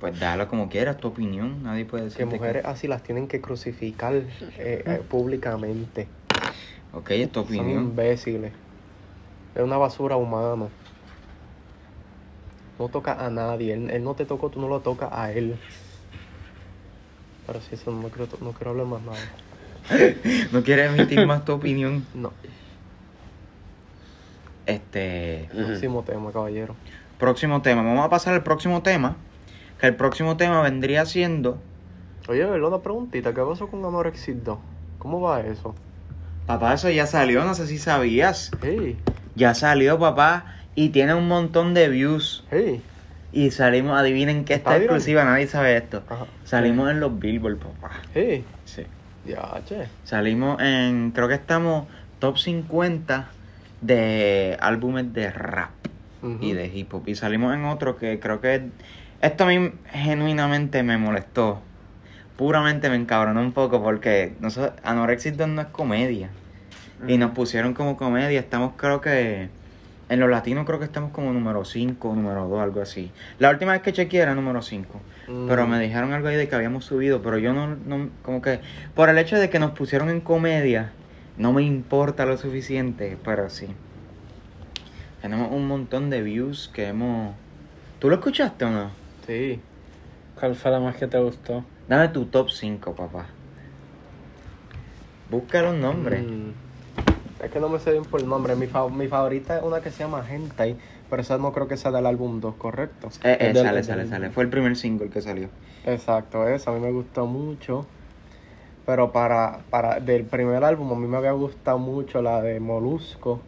Pues 0.00 0.18
dalo 0.20 0.46
como 0.48 0.68
quieras, 0.68 0.98
tu 0.98 1.08
opinión. 1.08 1.62
Nadie 1.62 1.84
puede 1.86 2.04
decir 2.04 2.18
Que 2.18 2.26
mujeres 2.26 2.64
así 2.64 2.86
las 2.86 3.02
tienen 3.02 3.28
que 3.28 3.40
crucificar 3.40 4.14
eh, 4.14 4.24
eh, 4.58 5.02
públicamente. 5.08 6.06
Ok, 6.92 7.10
es 7.12 7.30
tu 7.30 7.40
Son 7.40 7.44
opinión. 7.48 7.84
imbéciles. 7.84 8.52
Es 9.54 9.62
una 9.62 9.78
basura 9.78 10.16
humana. 10.16 10.68
No 12.78 12.88
toca 12.88 13.24
a 13.24 13.30
nadie. 13.30 13.72
Él, 13.72 13.90
él 13.90 14.04
no 14.04 14.14
te 14.14 14.26
tocó, 14.26 14.50
tú 14.50 14.60
no 14.60 14.68
lo 14.68 14.80
tocas 14.80 15.08
a 15.12 15.32
él. 15.32 15.56
Pero 17.46 17.60
sí, 17.62 17.68
eso 17.72 17.90
no 17.90 18.08
quiero, 18.08 18.28
no 18.42 18.52
quiero 18.52 18.72
hablar 18.72 18.86
más 18.86 19.02
nada. 19.02 19.18
No 20.52 20.62
quieres 20.64 20.90
emitir 20.92 21.24
más 21.26 21.44
tu 21.44 21.52
opinión. 21.52 22.04
No. 22.12 22.32
Este. 24.66 25.48
Próximo 25.54 26.02
tema, 26.02 26.32
caballero. 26.32 26.74
Próximo 27.18 27.62
tema. 27.62 27.82
Vamos 27.82 28.04
a 28.04 28.10
pasar 28.10 28.34
al 28.34 28.42
próximo 28.42 28.82
tema. 28.82 29.16
Que 29.80 29.88
el 29.88 29.96
próximo 29.96 30.36
tema 30.36 30.62
vendría 30.62 31.04
siendo. 31.06 31.58
Oye, 32.28 32.44
¿verdad? 32.44 32.68
Una 32.68 32.78
preguntita. 32.82 33.32
¿Qué 33.34 33.40
pasó 33.42 33.68
con 33.68 33.84
Anorexid 33.84 34.36
2? 34.36 34.58
¿Cómo 34.98 35.20
va 35.20 35.40
eso? 35.40 35.74
Papá, 36.46 36.74
eso 36.74 36.88
ya 36.90 37.06
salió, 37.06 37.44
no 37.44 37.54
sé 37.54 37.66
si 37.66 37.78
sabías. 37.78 38.50
Hey, 38.62 38.96
Ya 39.34 39.54
salió, 39.54 39.98
papá. 39.98 40.54
Y 40.74 40.90
tiene 40.90 41.14
un 41.14 41.28
montón 41.28 41.74
de 41.74 41.88
views. 41.88 42.44
hey. 42.50 42.82
Y 43.32 43.50
salimos, 43.50 43.98
adivinen 43.98 44.44
que 44.46 44.54
¿Está 44.54 44.70
está 44.70 44.78
viral? 44.78 44.96
exclusiva, 44.96 45.24
nadie 45.24 45.46
sabe 45.46 45.76
esto. 45.76 46.02
Ajá. 46.08 46.26
Salimos 46.44 46.90
en 46.90 47.00
los 47.00 47.18
Billboard, 47.18 47.58
papá. 47.58 47.90
Hey. 48.14 48.44
Sí. 48.64 48.82
Ya, 49.26 49.60
che. 49.66 49.88
Salimos 50.04 50.60
en, 50.62 51.10
creo 51.10 51.28
que 51.28 51.34
estamos 51.34 51.86
top 52.18 52.38
50 52.38 53.28
de 53.82 54.56
álbumes 54.60 55.12
de 55.12 55.30
rap 55.30 55.70
y 56.40 56.52
de 56.54 56.66
hip 56.68 56.94
hop. 56.94 57.06
Y 57.08 57.14
salimos 57.14 57.52
en 57.54 57.64
otro 57.66 57.96
que 57.96 58.18
creo 58.20 58.40
que 58.40 58.68
esto 59.26 59.44
a 59.44 59.46
mí 59.48 59.72
genuinamente 59.92 60.82
me 60.82 60.98
molestó. 60.98 61.60
Puramente 62.36 62.90
me 62.90 62.96
encabronó 62.96 63.40
un 63.40 63.52
poco 63.52 63.82
porque 63.82 64.34
nosotros, 64.40 64.78
Anorexia 64.82 65.32
2 65.32 65.48
no 65.48 65.60
es 65.62 65.68
comedia. 65.68 66.30
Y 67.06 67.18
nos 67.18 67.32
pusieron 67.32 67.74
como 67.74 67.96
comedia. 67.96 68.40
Estamos 68.40 68.72
creo 68.76 69.00
que... 69.00 69.48
En 70.08 70.20
los 70.20 70.30
latinos 70.30 70.64
creo 70.66 70.78
que 70.78 70.84
estamos 70.84 71.10
como 71.10 71.32
número 71.32 71.64
5, 71.64 72.14
número 72.14 72.46
2, 72.46 72.60
algo 72.60 72.80
así. 72.80 73.10
La 73.40 73.50
última 73.50 73.72
vez 73.72 73.82
que 73.82 73.92
chequeé 73.92 74.20
era 74.20 74.36
número 74.36 74.62
5. 74.62 75.00
Mm. 75.26 75.48
Pero 75.48 75.66
me 75.66 75.80
dijeron 75.80 76.12
algo 76.12 76.28
ahí 76.28 76.36
de 76.36 76.48
que 76.48 76.54
habíamos 76.54 76.84
subido, 76.84 77.22
pero 77.22 77.38
yo 77.38 77.52
no, 77.52 77.74
no, 77.74 78.10
como 78.22 78.40
que, 78.40 78.60
por 78.94 79.08
el 79.08 79.18
hecho 79.18 79.36
de 79.36 79.50
que 79.50 79.58
nos 79.58 79.72
pusieron 79.72 80.08
en 80.08 80.20
comedia, 80.20 80.92
no 81.38 81.52
me 81.52 81.62
importa 81.64 82.24
lo 82.24 82.36
suficiente, 82.36 83.18
pero 83.24 83.50
sí. 83.50 83.66
Tenemos 85.20 85.50
un 85.50 85.66
montón 85.66 86.08
de 86.08 86.22
views 86.22 86.70
que 86.72 86.86
hemos... 86.86 87.34
¿Tú 87.98 88.08
lo 88.08 88.14
escuchaste 88.14 88.64
o 88.64 88.70
no? 88.70 89.05
Sí. 89.26 89.62
¿Cuál 90.34 90.54
fue 90.54 90.70
la 90.70 90.80
más 90.80 90.96
que 90.96 91.06
te 91.08 91.18
gustó? 91.18 91.64
Dame 91.88 92.08
tu 92.12 92.26
top 92.30 92.48
5, 92.50 92.94
papá. 92.94 93.28
Busca 95.28 95.62
los 95.62 95.74
nombres. 95.74 96.22
Mm. 96.24 96.50
Es 97.42 97.50
que 97.50 97.60
no 97.60 97.68
me 97.68 97.78
sé 97.78 97.92
bien 97.92 98.04
por 98.04 98.20
el 98.20 98.28
nombre. 98.28 98.56
Mi, 98.56 98.66
fa- 98.66 98.88
mi 98.88 99.08
favorita 99.08 99.58
es 99.58 99.62
una 99.62 99.80
que 99.80 99.90
se 99.90 99.98
llama 99.98 100.24
Hentai, 100.28 100.76
pero 101.10 101.22
esa 101.22 101.36
no 101.38 101.52
creo 101.52 101.68
que 101.68 101.76
sea 101.76 101.90
del 101.90 102.06
álbum 102.06 102.40
2, 102.40 102.54
¿correcto? 102.56 103.08
Eh, 103.24 103.36
eh, 103.40 103.52
del- 103.52 103.56
sale, 103.56 103.82
sale, 103.82 104.06
sale. 104.06 104.30
Fue 104.30 104.44
el 104.44 104.50
primer 104.50 104.76
single 104.76 105.10
que 105.10 105.20
salió. 105.20 105.50
Exacto, 105.84 106.46
esa 106.48 106.70
a 106.70 106.74
mí 106.74 106.80
me 106.80 106.92
gustó 106.92 107.26
mucho. 107.26 107.86
Pero 108.86 109.12
para, 109.12 109.64
para 109.70 110.00
del 110.00 110.24
primer 110.26 110.62
álbum 110.64 110.92
a 110.92 110.96
mí 110.96 111.06
me 111.06 111.16
había 111.16 111.32
gustado 111.32 111.78
mucho 111.78 112.22
la 112.22 112.40
de 112.42 112.60
Molusco. 112.60 113.42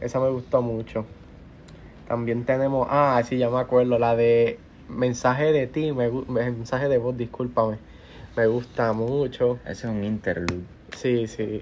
Esa 0.00 0.20
me 0.20 0.30
gustó 0.30 0.62
mucho. 0.62 1.06
También 2.06 2.44
tenemos, 2.44 2.86
ah, 2.90 3.22
sí, 3.24 3.38
ya 3.38 3.48
me 3.50 3.58
acuerdo, 3.60 3.98
la 3.98 4.16
de 4.16 4.60
Mensaje 4.94 5.52
de 5.52 5.66
ti, 5.66 5.92
me, 5.92 6.10
mensaje 6.10 6.88
de 6.88 6.98
voz, 6.98 7.16
discúlpame. 7.16 7.78
Me 8.36 8.46
gusta 8.46 8.92
mucho. 8.92 9.58
Ese 9.64 9.86
es 9.86 9.92
un 9.92 10.04
interlude. 10.04 10.62
Sí, 10.96 11.26
sí. 11.26 11.60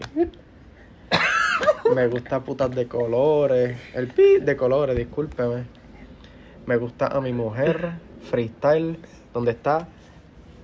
Me 1.94 2.06
gusta 2.08 2.40
putas 2.40 2.70
de 2.70 2.86
colores. 2.86 3.76
El 3.94 4.08
pi 4.08 4.38
de 4.40 4.56
colores, 4.56 4.96
discúlpeme. 4.96 5.64
Me 6.66 6.76
gusta 6.76 7.06
a 7.06 7.20
mi 7.20 7.32
mujer. 7.32 7.92
Freestyle, 8.30 8.98
donde 9.32 9.52
está. 9.52 9.88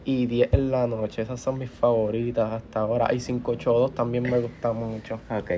Y 0.04 0.26
10 0.26 0.52
en 0.52 0.70
la 0.70 0.86
noche. 0.86 1.22
Esas 1.22 1.40
son 1.40 1.58
mis 1.58 1.70
favoritas 1.70 2.52
hasta 2.52 2.80
ahora. 2.80 3.12
Y 3.12 3.18
582 3.18 3.94
también 3.94 4.22
me 4.24 4.38
gusta 4.38 4.72
mucho. 4.72 5.20
Ok. 5.30 5.50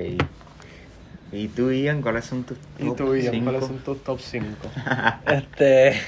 ¿Y 1.32 1.48
tú, 1.48 1.70
Ian, 1.70 2.00
cuáles 2.00 2.24
son 2.24 2.44
tus 2.44 2.56
¿Y 2.78 2.86
top 2.86 2.96
tú, 2.96 3.14
Ian, 3.16 3.32
cinco? 3.34 3.50
cuáles 3.50 3.66
son 3.66 3.78
tus 3.78 3.98
top 4.02 4.18
5? 4.18 4.46
Este. 5.26 6.00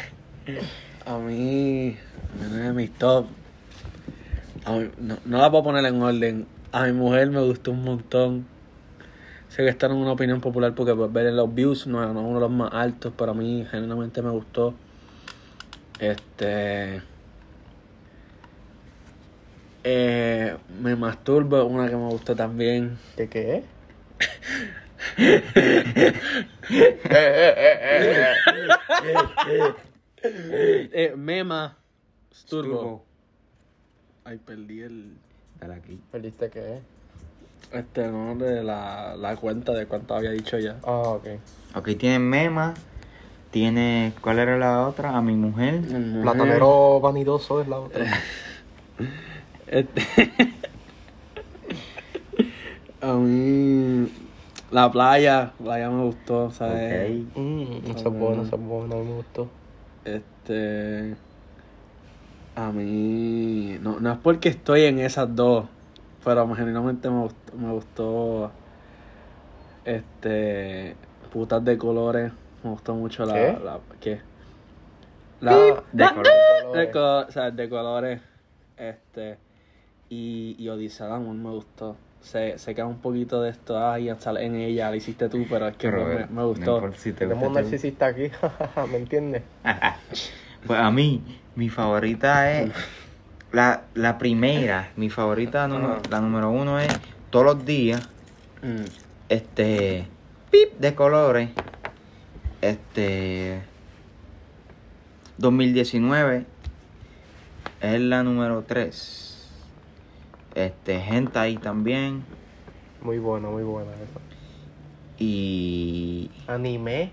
A 1.07 1.19
mí. 1.19 1.97
Una 2.39 2.63
de 2.69 2.73
mis 2.73 2.93
top. 2.93 3.27
a 4.65 4.73
mí- 4.73 4.91
no, 4.99 5.17
no 5.25 5.39
la 5.39 5.51
puedo 5.51 5.65
poner 5.65 5.85
en 5.87 6.01
orden. 6.03 6.47
A 6.73 6.85
mi 6.85 6.93
mujer 6.93 7.31
me 7.31 7.43
gustó 7.43 7.73
un 7.73 7.83
montón. 7.85 8.47
Sé 9.49 9.65
que 9.65 9.69
está 9.69 9.87
en 9.87 9.93
una 9.93 10.13
opinión 10.13 10.41
popular 10.41 10.75
porque 10.75 10.95
pues, 10.95 11.13
ver 11.13 11.33
los 11.33 11.53
views 11.53 11.87
no, 11.87 12.01
no 12.13 12.21
es 12.21 12.27
uno 12.27 12.35
de 12.35 12.41
los 12.41 12.51
más 12.51 12.73
altos, 12.73 13.13
pero 13.17 13.33
a 13.33 13.35
mí 13.35 13.67
genuinamente 13.71 14.23
me 14.23 14.31
gustó. 14.31 14.75
Este. 15.99 17.03
Eh, 19.83 20.57
me 20.83 20.95
masturbo, 20.95 21.65
una 21.65 21.89
que 21.89 21.97
me 21.97 22.09
gustó 22.09 22.37
también. 22.37 22.99
¿Qué 23.17 23.29
qué? 23.29 23.65
Eh, 30.23 31.15
Mema 31.17 31.77
Sturbo. 32.33 32.77
Sturbo. 32.77 33.05
Ay, 34.25 34.39
perdí 34.39 34.83
el. 34.83 35.17
Dale 35.59 35.75
aquí. 35.75 36.01
¿Perdiste 36.11 36.51
qué? 36.51 36.81
Este, 37.73 38.09
no, 38.09 38.35
de 38.37 38.63
la, 38.63 39.17
la 39.17 39.37
cuenta 39.37 39.73
de 39.73 39.87
cuánto 39.87 40.15
había 40.15 40.31
dicho 40.31 40.59
ya. 40.59 40.77
Ah, 40.83 41.17
ok. 41.17 41.27
Ok, 41.77 41.91
tiene 41.99 42.19
Mema. 42.19 42.75
Tiene. 43.51 44.13
¿Cuál 44.21 44.39
era 44.39 44.59
la 44.59 44.87
otra? 44.87 45.17
A 45.17 45.23
mi 45.23 45.35
mujer. 45.35 45.81
Platanero 46.23 47.01
vanidoso 47.01 47.61
es 47.61 47.69
la 47.69 47.79
otra. 47.81 48.07
Este. 49.67 50.03
a 53.01 53.13
mí. 53.15 54.11
La 54.73 54.91
playa, 54.91 55.53
playa 55.63 55.91
me 55.91 56.05
gustó, 56.05 56.51
¿sabes? 56.51 57.23
Ok. 57.29 57.37
Mm, 57.37 57.91
eso 57.91 58.09
es 58.09 58.19
bueno, 58.19 58.43
eso 58.43 58.57
es 58.57 58.63
bueno, 58.63 58.97
me 59.03 59.13
gustó. 59.15 59.49
Este. 60.05 61.17
A 62.57 62.73
mí. 62.73 63.79
No, 63.81 64.01
no 64.01 64.13
es 64.13 64.19
porque 64.19 64.49
estoy 64.49 64.85
en 64.85 64.99
esas 64.99 65.35
dos, 65.35 65.67
pero 66.25 66.53
genuinamente 66.55 67.09
me 67.11 67.21
gustó, 67.23 67.57
me 67.57 67.73
gustó. 67.73 68.51
Este. 69.85 70.97
Putas 71.33 71.65
de 71.65 71.79
colores. 71.79 72.33
Me 72.63 72.71
gustó 72.71 72.95
mucho 72.95 73.25
la. 73.25 73.33
¿Qué? 73.35 73.59
la 73.65 73.81
¿Qué? 74.01 74.21
La. 75.41 75.57
De 75.93 76.09
color. 76.09 76.27
De, 76.77 76.91
co- 76.91 77.19
o 77.29 77.31
sea, 77.31 77.51
de 77.51 77.69
colores. 77.69 78.21
Este. 78.77 79.39
Y, 80.09 80.57
y 80.59 80.69
Odisea 80.69 81.07
de 81.07 81.15
Amor 81.15 81.35
me 81.35 81.51
gustó. 81.51 81.97
Se, 82.23 82.59
se 82.59 82.75
queda 82.75 82.87
un 82.87 82.99
poquito 82.99 83.41
de 83.43 83.51
esto. 83.51 83.79
Ay, 83.85 84.11
sale 84.19 84.45
en 84.45 84.55
ella, 84.55 84.91
la 84.91 84.97
hiciste 84.97 85.29
tú, 85.29 85.47
pero 85.49 85.69
es 85.69 85.77
que 85.77 85.89
Pero, 85.91 86.05
me, 86.05 86.15
me 86.15 86.27
no 86.31 86.49
gustó. 86.49 86.75
importa 86.77 86.97
si 86.99 87.13
te 87.13 87.21
Tenemos 87.27 87.49
un 87.49 87.55
narcisista 87.55 88.07
aquí, 88.07 88.31
¿me 88.91 88.97
entiendes? 88.99 89.43
Pues 90.67 90.79
a 90.79 90.91
mí, 90.91 91.23
mi 91.55 91.71
favorita 91.71 92.53
es 92.53 92.71
la, 93.51 93.85
la 93.95 94.19
primera. 94.19 94.91
Mi 94.97 95.09
favorita, 95.09 95.67
número- 95.67 96.03
la 96.11 96.21
número 96.21 96.51
uno 96.51 96.79
es 96.79 96.89
todos 97.31 97.47
los 97.47 97.65
días. 97.65 98.07
Mm. 98.63 98.85
Este. 99.31 100.07
Pip 100.51 100.79
de 100.79 100.95
colores. 100.95 101.49
Este. 102.61 103.63
2019 105.39 106.45
es 107.81 108.01
la 108.03 108.23
número 108.23 108.63
3. 108.67 109.30
Este, 110.55 110.97
Hentai 110.97 111.57
también. 111.59 112.25
Muy 113.03 113.19
bueno, 113.19 113.51
muy 113.51 113.63
buena 113.63 113.93
eso. 113.93 114.21
Y. 115.19 116.31
Anime. 116.47 117.13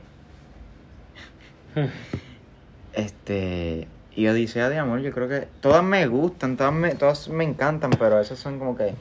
Este. 2.94 3.88
Y 4.16 4.28
Odisea 4.28 4.70
de 4.70 4.80
Amor, 4.80 5.02
yo 5.02 5.12
creo 5.12 5.30
que 5.30 5.48
todas 5.62 5.84
me 5.84 6.08
gustan, 6.08 6.58
todas 6.58 6.74
me, 6.74 6.96
todas 6.96 7.30
me 7.30 7.44
encantan, 7.44 7.92
pero 7.92 8.20
esas 8.20 8.40
son 8.40 8.58
como 8.58 8.76
que 8.76 8.96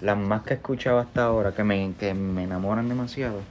las 0.00 0.18
más 0.18 0.42
que 0.42 0.54
he 0.54 0.56
escuchado 0.56 0.98
hasta 0.98 1.24
ahora, 1.24 1.52
que 1.52 1.62
me, 1.62 1.94
que 1.98 2.14
me 2.14 2.42
enamoran 2.42 2.88
demasiado. 2.88 3.42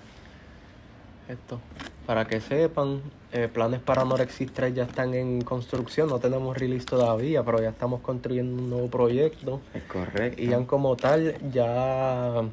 Esto. 1.29 1.61
Para 2.05 2.25
que 2.25 2.39
sepan, 2.39 3.01
eh, 3.31 3.49
planes 3.51 3.79
para 3.79 4.05
Norexis 4.05 4.51
3 4.53 4.75
ya 4.75 4.83
están 4.83 5.13
en 5.13 5.41
construcción. 5.41 6.07
No 6.07 6.19
tenemos 6.19 6.55
release 6.57 6.85
todavía, 6.85 7.43
pero 7.43 7.61
ya 7.61 7.69
estamos 7.69 8.01
construyendo 8.01 8.61
un 8.61 8.69
nuevo 8.69 8.87
proyecto. 8.89 9.59
Es 9.73 9.83
correcto. 9.83 10.41
Y 10.41 10.47
Ian 10.47 10.65
como 10.65 10.95
tal 10.95 11.35
ya 11.51 12.43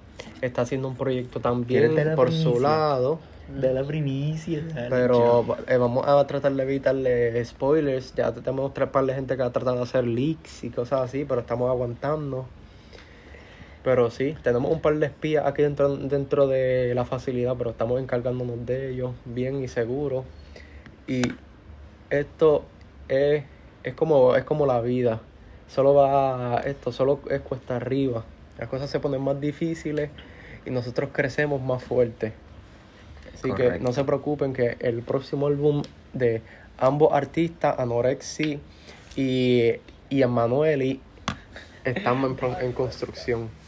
está 0.40 0.62
haciendo 0.62 0.88
un 0.88 0.96
proyecto 0.96 1.40
también 1.40 1.80
¿Quieres 1.80 1.96
dar 1.96 2.06
la 2.06 2.16
por 2.16 2.32
su 2.32 2.60
lado. 2.60 3.18
de 3.48 3.74
la 3.74 3.84
primicia. 3.84 4.62
Pero 4.88 5.44
eh, 5.68 5.76
vamos 5.76 6.06
a 6.06 6.26
tratar 6.26 6.52
de 6.52 6.62
evitarle 6.62 7.44
spoilers. 7.44 8.14
Ya 8.14 8.32
tenemos 8.32 8.72
tres 8.72 8.88
par 8.88 9.04
de 9.04 9.14
gente 9.14 9.36
que 9.36 9.42
ha 9.42 9.50
tratado 9.50 9.76
de 9.76 9.82
hacer 9.82 10.04
leaks 10.04 10.64
y 10.64 10.70
cosas 10.70 11.02
así, 11.02 11.26
pero 11.26 11.42
estamos 11.42 11.68
aguantando. 11.68 12.46
Pero 13.84 14.10
sí, 14.10 14.36
tenemos 14.42 14.70
un 14.70 14.80
par 14.80 14.94
de 14.96 15.06
espías 15.06 15.44
aquí 15.44 15.62
dentro, 15.62 15.96
dentro 15.96 16.46
de 16.46 16.94
la 16.94 17.04
facilidad, 17.04 17.56
pero 17.56 17.70
estamos 17.70 18.00
encargándonos 18.00 18.64
de 18.64 18.90
ellos 18.90 19.12
bien 19.24 19.62
y 19.62 19.68
seguro. 19.68 20.24
Y 21.08 21.22
esto 22.10 22.64
es, 23.08 23.44
es 23.82 23.94
como 23.94 24.36
es 24.36 24.44
como 24.44 24.66
la 24.66 24.80
vida. 24.80 25.20
Solo 25.66 25.94
va 25.94 26.60
esto, 26.64 26.92
solo 26.92 27.20
es 27.30 27.40
cuesta 27.40 27.76
arriba. 27.76 28.24
Las 28.58 28.68
cosas 28.68 28.88
se 28.88 29.00
ponen 29.00 29.22
más 29.22 29.40
difíciles 29.40 30.10
y 30.64 30.70
nosotros 30.70 31.10
crecemos 31.12 31.60
más 31.60 31.82
fuerte. 31.82 32.32
Así 33.34 33.52
que 33.52 33.80
no 33.80 33.92
se 33.92 34.04
preocupen 34.04 34.52
que 34.52 34.76
el 34.78 35.02
próximo 35.02 35.48
álbum 35.48 35.82
de 36.12 36.42
ambos 36.78 37.12
artistas, 37.12 37.76
Anorexi 37.78 38.60
y, 39.16 39.72
y 40.10 40.22
Emanueli, 40.22 41.00
estamos 41.84 42.38
en, 42.40 42.66
en 42.66 42.72
construcción. 42.72 43.61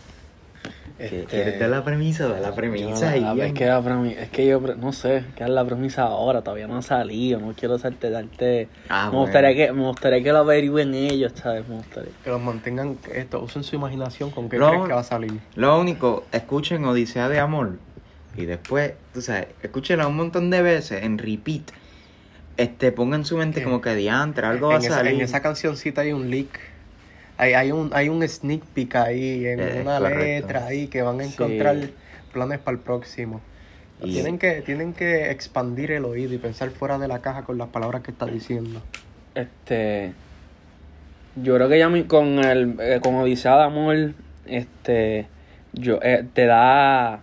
Este, 0.97 1.25
¿Quieres 1.25 1.59
dar 1.59 1.71
la 1.71 1.83
premisa? 1.85 2.29
Da 2.29 2.39
la 2.39 2.55
premisa. 2.55 3.17
Yo, 3.17 3.27
a 3.27 3.35
ver, 3.35 3.39
Ian. 3.39 3.47
es 3.49 3.53
que, 3.55 3.67
la 3.67 3.83
premi- 3.83 4.17
es 4.17 4.29
que 4.31 4.47
yo 4.47 4.61
no 4.61 4.93
sé, 4.93 5.25
que 5.37 5.43
es 5.43 5.51
la 5.51 5.65
premisa 5.65 6.03
ahora, 6.05 6.43
todavía 6.43 6.69
no 6.69 6.77
ha 6.77 6.83
salido, 6.83 7.41
no 7.41 7.53
quiero 7.53 7.75
hacerte 7.75 8.11
darte. 8.11 8.69
Ah, 8.89 9.07
me 9.07 9.11
bueno. 9.11 9.23
gustaría 9.25 9.55
que, 9.57 9.73
me 9.73 9.83
gustaría 9.83 10.23
que 10.23 10.33
lo 10.33 10.39
averigüen 10.39 10.95
ellos, 10.95 11.33
¿sabes? 11.35 11.67
Me 11.69 11.77
gustaría. 11.77 12.13
Que 12.23 12.31
los 12.31 12.41
mantengan, 12.41 12.97
esto, 13.13 13.43
usen 13.43 13.65
su 13.65 13.75
imaginación 13.75 14.31
con 14.31 14.49
qué 14.49 14.57
No. 14.59 14.69
crees 14.71 14.85
que 14.87 14.93
va 14.93 15.01
a 15.01 15.05
salir. 15.05 15.33
Lo 15.57 15.81
único, 15.81 16.27
escuchen 16.31 16.85
Odisea 16.85 17.29
de 17.29 17.41
Amor. 17.41 17.79
Y 18.37 18.45
después, 18.45 18.93
tú 19.13 19.21
sabes, 19.21 19.49
escúchenla 19.63 20.07
un 20.07 20.17
montón 20.17 20.51
de 20.51 20.63
veces 20.63 21.03
en 21.03 21.19
repeat. 21.19 21.71
Este, 22.57 22.93
pongan 22.93 23.25
su 23.25 23.37
mente 23.37 23.65
como 23.65 23.81
que 23.81 23.97
diantre, 23.97 24.47
algo 24.47 24.69
va 24.69 24.75
a 24.75 24.77
en, 24.79 24.85
esa, 24.85 24.95
salir. 24.99 25.15
en 25.15 25.21
esa 25.23 25.43
cancioncita 25.43 26.03
hay 26.03 26.13
un 26.13 26.31
leak. 26.31 26.61
Hay, 27.37 27.55
hay, 27.55 27.73
un, 27.73 27.91
hay 27.93 28.09
un 28.09 28.27
sneak 28.27 28.63
peek 28.63 28.95
ahí, 28.97 29.47
en 29.47 29.61
Eh, 29.61 29.79
una 29.83 29.99
correcto. 29.99 30.19
letra 30.49 30.67
ahí, 30.67 30.87
que 30.87 31.03
van 31.03 31.21
a 31.21 31.25
Sí. 31.25 31.33
encontrar 31.33 31.77
planes 32.33 32.59
para 32.61 32.77
el 32.77 32.83
próximo. 32.83 33.41
Y- 34.03 34.13
Tienen, 34.13 34.39
que, 34.39 34.61
tienen 34.63 34.93
que 34.93 35.31
expandir 35.31 35.91
el 35.93 36.05
oído 36.05 36.33
y 36.35 36.39
pensar 36.39 36.71
fuera 36.71 36.99
de 36.99 37.09
la 37.09 37.21
caja 37.21 37.43
con 37.43 37.59
las 37.59 37.69
palabras 37.69 38.03
que 38.03 38.11
está 38.11 38.27
diciendo. 38.27 38.83
Este. 39.35 40.13
Yo 41.37 41.55
creo 41.57 41.69
que 41.69 41.79
ya 41.79 41.91
con 42.07 42.39
el 42.39 42.77
eh, 42.81 43.01
con 43.03 43.15
Odisea 43.17 43.57
de 43.57 43.63
Amor, 43.65 43.97
este. 44.47 45.27
Yo, 45.73 45.99
eh, 46.03 46.25
te 46.33 46.47
da. 46.47 47.23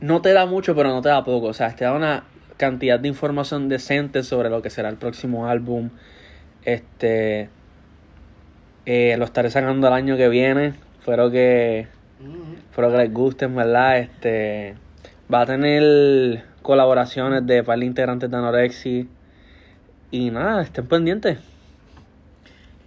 No 0.00 0.20
te 0.20 0.32
da 0.32 0.46
mucho, 0.46 0.74
pero 0.74 0.90
no 0.90 1.02
te 1.02 1.08
da 1.08 1.24
poco. 1.24 1.46
O 1.46 1.52
sea, 1.52 1.74
te 1.74 1.84
da 1.84 1.92
una 1.94 2.24
cantidad 2.56 3.00
de 3.00 3.08
información 3.08 3.68
decente 3.68 4.22
sobre 4.22 4.50
lo 4.50 4.62
que 4.62 4.70
será 4.70 4.88
el 4.88 4.96
próximo 4.96 5.46
álbum. 5.48 5.90
Este. 6.64 7.48
Eh, 8.84 9.14
lo 9.16 9.24
estaré 9.24 9.50
sacando 9.50 9.86
el 9.86 9.92
año 9.92 10.16
que 10.16 10.28
viene. 10.28 10.74
Espero 10.98 11.30
que, 11.30 11.86
espero 12.70 12.90
que 12.90 12.96
les 12.98 13.12
guste, 13.12 13.46
verdad. 13.46 13.98
Este, 13.98 14.74
va 15.32 15.42
a 15.42 15.46
tener 15.46 16.44
colaboraciones 16.62 17.46
de 17.46 17.62
par 17.62 17.78
de 17.78 17.86
integrantes 17.86 18.30
de 18.30 18.36
Anorexi. 18.36 19.08
Y 20.10 20.30
nada, 20.30 20.62
estén 20.62 20.86
pendientes. 20.86 21.38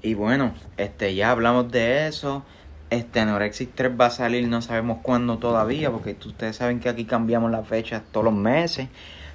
Y 0.02 0.14
bueno, 0.14 0.54
este 0.78 1.16
ya 1.16 1.32
hablamos 1.32 1.72
de 1.72 2.08
eso. 2.08 2.46
Este 2.90 3.20
Anorexis 3.20 3.70
3 3.74 3.92
va 4.00 4.08
a 4.08 4.12
salir, 4.12 4.48
no 4.48 4.62
sabemos 4.62 5.00
cuándo 5.02 5.40
todavía, 5.40 5.90
porque 5.90 6.16
ustedes 6.26 6.58
saben 6.58 6.80
que 6.80 6.90
aquí 6.90 7.06
cambiamos 7.06 7.50
las 7.52 7.68
fechas 7.68 8.04
todos 8.12 8.26
los 8.26 8.34
meses. 8.34 8.90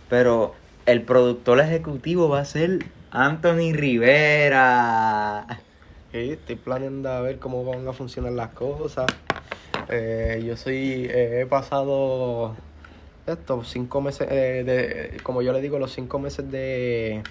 Pero 0.09 0.55
el 0.87 1.03
productor 1.03 1.59
ejecutivo 1.61 2.29
va 2.29 2.41
a 2.41 2.45
ser 2.45 2.85
Anthony 3.11 3.73
Rivera. 3.73 5.47
Sí, 6.13 6.33
estoy 6.33 6.57
planeando 6.57 7.09
a 7.09 7.21
ver 7.21 7.39
cómo 7.39 7.65
van 7.65 7.87
a 7.87 7.93
funcionar 7.93 8.33
las 8.33 8.49
cosas. 8.49 9.07
Eh, 9.89 10.43
yo 10.45 10.57
soy, 10.57 11.05
eh, 11.09 11.43
he 11.43 11.47
pasado 11.47 12.57
estos 13.29 13.69
cinco 13.69 14.01
meses, 14.01 14.27
eh, 14.29 14.65
de, 14.65 15.21
como 15.23 15.41
yo 15.41 15.53
le 15.53 15.61
digo, 15.61 15.79
los 15.79 15.93
cinco 15.93 16.19
meses 16.19 16.51
de 16.51 17.23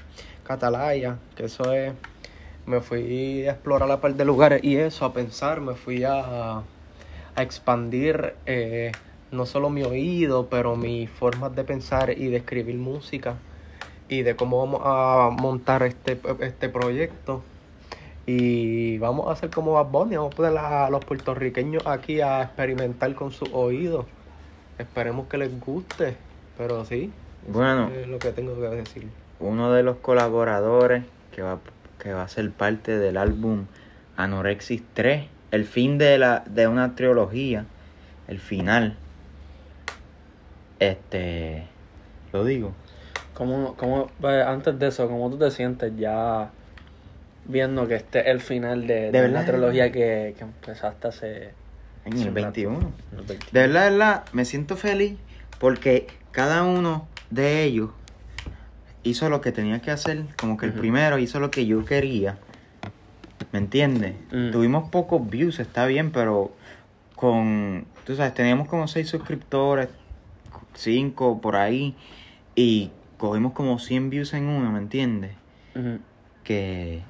Catalaya, 0.45 1.17
que 1.35 1.45
eso 1.45 1.73
es, 1.73 1.91
me 2.67 2.79
fui 2.79 3.45
a 3.47 3.51
explorar 3.51 3.89
la 3.89 3.99
par 3.99 4.15
de 4.15 4.23
lugares 4.23 4.63
y 4.63 4.77
eso, 4.77 5.03
a 5.03 5.11
pensar, 5.11 5.59
me 5.59 5.75
fui 5.75 6.05
a, 6.05 6.63
expandir 7.35 8.35
eh, 8.45 8.93
no 9.31 9.45
solo 9.45 9.69
mi 9.69 9.83
oído, 9.83 10.47
pero 10.49 10.77
mis 10.77 11.09
formas 11.09 11.53
de 11.53 11.65
pensar 11.65 12.17
y 12.17 12.27
de 12.29 12.37
escribir 12.37 12.75
música 12.75 13.35
y 14.07 14.21
de 14.23 14.37
cómo 14.37 14.59
vamos 14.59 14.81
a 14.85 15.29
montar 15.31 15.83
este, 15.83 16.17
este 16.39 16.69
proyecto. 16.69 17.43
Y 18.31 18.99
vamos 18.99 19.27
a 19.27 19.31
hacer 19.31 19.49
como 19.49 19.73
Bad 19.73 19.87
Bunny, 19.87 20.15
vamos 20.15 20.33
a 20.33 20.37
poner 20.37 20.55
a 20.59 20.87
los 20.91 21.03
puertorriqueños 21.03 21.87
aquí 21.87 22.21
a 22.21 22.43
experimentar 22.43 23.15
con 23.15 23.31
sus 23.31 23.49
oídos. 23.51 24.05
Esperemos 24.77 25.25
que 25.27 25.39
les 25.39 25.59
guste, 25.59 26.15
pero 26.55 26.85
sí, 26.85 27.11
Bueno. 27.47 27.89
es 27.89 28.07
lo 28.07 28.19
que 28.19 28.31
tengo 28.31 28.53
que 28.53 28.67
decir. 28.67 29.07
Uno 29.39 29.71
de 29.71 29.81
los 29.81 29.97
colaboradores 29.97 31.05
que 31.31 31.41
va, 31.41 31.57
que 31.97 32.13
va 32.13 32.21
a 32.21 32.27
ser 32.27 32.51
parte 32.51 32.99
del 32.99 33.17
álbum 33.17 33.65
Anorexis 34.15 34.83
3, 34.93 35.25
el 35.49 35.65
fin 35.65 35.97
de, 35.97 36.19
la, 36.19 36.43
de 36.45 36.67
una 36.67 36.93
trilogía, 36.93 37.65
el 38.27 38.39
final. 38.39 38.95
Este, 40.77 41.65
lo 42.31 42.45
digo. 42.45 42.73
¿Cómo, 43.33 43.73
cómo, 43.75 44.11
eh, 44.21 44.43
antes 44.45 44.77
de 44.77 44.89
eso, 44.89 45.07
¿cómo 45.07 45.31
tú 45.31 45.37
te 45.39 45.49
sientes 45.49 45.93
ya 45.97 46.51
viendo 47.49 47.87
que 47.87 47.95
este 47.95 48.21
es 48.21 48.27
el 48.27 48.39
final 48.39 48.87
de, 48.87 49.09
una 49.29 49.43
trilogía 49.43 49.91
que, 49.91 50.35
que 50.37 50.43
empezaste 50.43 51.07
hace... 51.07 51.53
En 52.05 52.13
hace 52.13 52.23
el 52.23 52.29
un 52.29 52.35
rato? 52.35 52.43
21. 52.43 52.77
En 53.11 53.19
el 53.19 53.25
21. 53.25 53.51
De 53.51 53.59
verdad, 53.59 53.83
de 53.83 53.89
verdad, 53.89 54.23
me 54.31 54.45
siento 54.45 54.77
feliz 54.77 55.17
porque 55.59 56.07
cada 56.31 56.63
uno 56.63 57.07
de 57.29 57.63
ellos 57.63 57.89
hizo 59.03 59.29
lo 59.29 59.41
que 59.41 59.51
tenía 59.51 59.81
que 59.81 59.91
hacer. 59.91 60.23
Como 60.39 60.57
que 60.57 60.65
el 60.67 60.73
primero 60.73 61.17
hizo 61.17 61.39
lo 61.39 61.51
que 61.51 61.65
yo 61.65 61.83
quería. 61.83 62.37
¿Me 63.51 63.59
entiendes? 63.59 64.15
Mm. 64.31 64.51
Tuvimos 64.51 64.89
pocos 64.89 65.27
views, 65.29 65.59
está 65.59 65.85
bien, 65.85 66.11
pero 66.11 66.51
con. 67.15 67.85
Tú 68.05 68.15
sabes, 68.15 68.33
teníamos 68.33 68.67
como 68.67 68.87
seis 68.87 69.09
suscriptores, 69.09 69.89
cinco 70.73 71.41
por 71.41 71.55
ahí, 71.55 71.95
y 72.55 72.91
cogimos 73.17 73.53
como 73.53 73.77
100 73.77 74.09
views 74.09 74.33
en 74.33 74.47
uno, 74.47 74.71
¿me 74.71 74.79
entiendes? 74.79 75.31
Que 76.43 77.03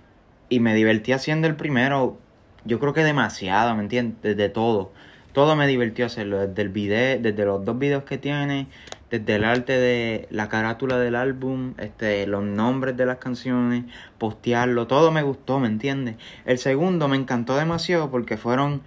y 0.49 0.59
me 0.59 0.73
divertí 0.73 1.11
haciendo 1.11 1.47
el 1.47 1.55
primero 1.55 2.17
yo 2.65 2.79
creo 2.79 2.93
que 2.93 3.03
demasiado 3.03 3.73
me 3.75 3.83
entiendes 3.83 4.21
desde 4.21 4.49
todo. 4.49 4.91
Todo 5.31 5.55
me 5.55 5.67
divertió 5.67 6.05
hacerlo 6.05 6.45
desde 6.45 6.61
el 6.61 6.69
video 6.69 7.19
desde 7.21 7.45
los 7.45 7.63
dos 7.63 7.77
videos 7.79 8.03
que 8.03 8.17
tiene 8.17 8.67
desde 9.09 9.35
el 9.35 9.43
arte 9.43 9.73
de 9.73 10.27
la 10.31 10.49
carátula 10.49 10.99
del 10.99 11.15
álbum 11.15 11.73
este 11.77 12.27
los 12.27 12.43
nombres 12.43 12.97
de 12.97 13.05
las 13.05 13.17
canciones 13.17 13.85
postearlo 14.19 14.85
todo 14.85 15.11
me 15.11 15.23
gustó 15.23 15.59
me 15.59 15.67
entiendes 15.67 16.17
el 16.45 16.59
segundo 16.59 17.07
me 17.07 17.15
encantó 17.15 17.57
demasiado 17.57 18.11
porque 18.11 18.37
fueron 18.37 18.81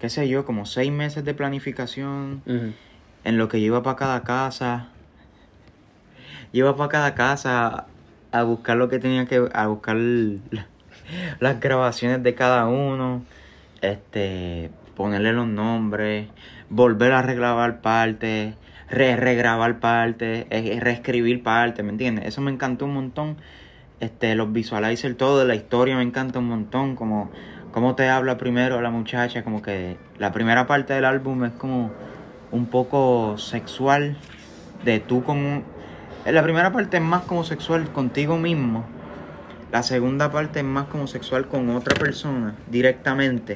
qué 0.00 0.08
sé 0.08 0.28
yo 0.28 0.44
como 0.44 0.66
seis 0.66 0.90
meses 0.90 1.24
de 1.24 1.34
planificación 1.34 2.42
en 3.24 3.38
lo 3.38 3.48
que 3.48 3.60
yo 3.60 3.66
iba 3.66 3.82
para 3.82 3.96
cada 3.96 4.22
casa. 4.22 4.88
Yo 6.52 6.66
iba 6.66 6.76
para 6.76 6.88
cada 6.88 7.14
casa 7.14 7.86
a 8.30 8.42
buscar 8.42 8.76
lo 8.76 8.88
que 8.88 8.98
tenía 8.98 9.26
que, 9.26 9.48
a 9.52 9.66
buscar 9.66 9.96
las 11.40 11.60
grabaciones 11.60 12.22
de 12.22 12.34
cada 12.34 12.66
uno, 12.66 13.22
este, 13.80 14.70
ponerle 14.96 15.32
los 15.32 15.46
nombres, 15.46 16.28
volver 16.70 17.12
a 17.12 17.22
regrabar 17.22 17.80
partes, 17.80 18.54
re 18.90 19.16
regrabar 19.16 19.80
partes, 19.80 20.46
eh, 20.50 20.78
reescribir 20.80 21.42
partes, 21.42 21.84
¿me 21.84 21.90
entiendes? 21.90 22.26
Eso 22.26 22.40
me 22.40 22.50
encantó 22.50 22.84
un 22.84 22.94
montón. 22.94 23.36
Este, 24.00 24.34
los 24.34 24.52
visualizers, 24.52 25.16
todo 25.16 25.38
de 25.38 25.44
la 25.44 25.54
historia 25.54 25.96
me 25.96 26.02
encanta 26.02 26.40
un 26.40 26.48
montón, 26.48 26.96
como 26.96 27.94
te 27.94 28.08
habla 28.08 28.36
primero 28.36 28.80
la 28.80 28.90
muchacha, 28.90 29.44
como 29.44 29.62
que 29.62 29.96
la 30.18 30.32
primera 30.32 30.66
parte 30.66 30.92
del 30.94 31.04
álbum 31.04 31.44
es 31.44 31.52
como 31.52 31.92
un 32.50 32.66
poco 32.66 33.38
sexual 33.38 34.16
de 34.84 35.00
tú 35.00 35.22
con 35.22 35.64
la 36.24 36.42
primera 36.42 36.72
parte 36.72 36.98
es 36.98 37.02
más 37.02 37.22
como 37.22 37.42
sexual 37.44 37.90
contigo 37.92 38.36
mismo 38.36 38.84
la 39.72 39.82
segunda 39.82 40.30
parte 40.30 40.60
es 40.60 40.64
más 40.64 40.86
como 40.86 41.06
sexual 41.06 41.48
con 41.48 41.70
otra 41.70 41.98
persona 41.98 42.54
directamente 42.68 43.54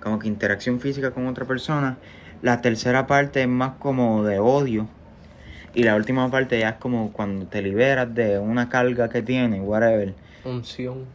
como 0.00 0.18
que 0.18 0.28
interacción 0.28 0.80
física 0.80 1.12
con 1.12 1.26
otra 1.26 1.46
persona 1.46 1.96
la 2.42 2.60
tercera 2.60 3.06
parte 3.06 3.42
es 3.42 3.48
más 3.48 3.74
como 3.78 4.24
de 4.24 4.38
odio 4.38 4.88
y 5.74 5.84
la 5.84 5.94
última 5.94 6.30
parte 6.30 6.58
ya 6.58 6.70
es 6.70 6.76
como 6.76 7.12
cuando 7.12 7.46
te 7.46 7.62
liberas 7.62 8.14
de 8.14 8.38
una 8.38 8.68
carga 8.68 9.08
que 9.08 9.22
tienes 9.22 9.60
whatever 9.62 10.14
Unción. 10.46 11.06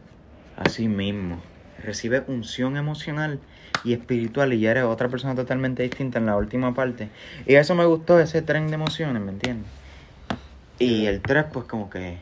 Así 0.56 0.88
mismo. 0.88 1.40
Recibes 1.82 2.22
unción 2.28 2.76
emocional 2.76 3.40
y 3.82 3.94
espiritual 3.94 4.52
y 4.52 4.60
ya 4.60 4.72
eres 4.72 4.84
otra 4.84 5.08
persona 5.08 5.34
totalmente 5.34 5.82
distinta 5.82 6.18
en 6.18 6.26
la 6.26 6.36
última 6.36 6.74
parte. 6.74 7.08
Y 7.46 7.54
eso 7.54 7.74
me 7.74 7.86
gustó, 7.86 8.20
ese 8.20 8.42
tren 8.42 8.68
de 8.68 8.74
emociones, 8.74 9.22
¿me 9.22 9.32
entiendes? 9.32 9.70
Y 10.78 11.06
el 11.06 11.22
3 11.22 11.46
pues 11.52 11.64
como 11.64 11.88
que 11.88 12.18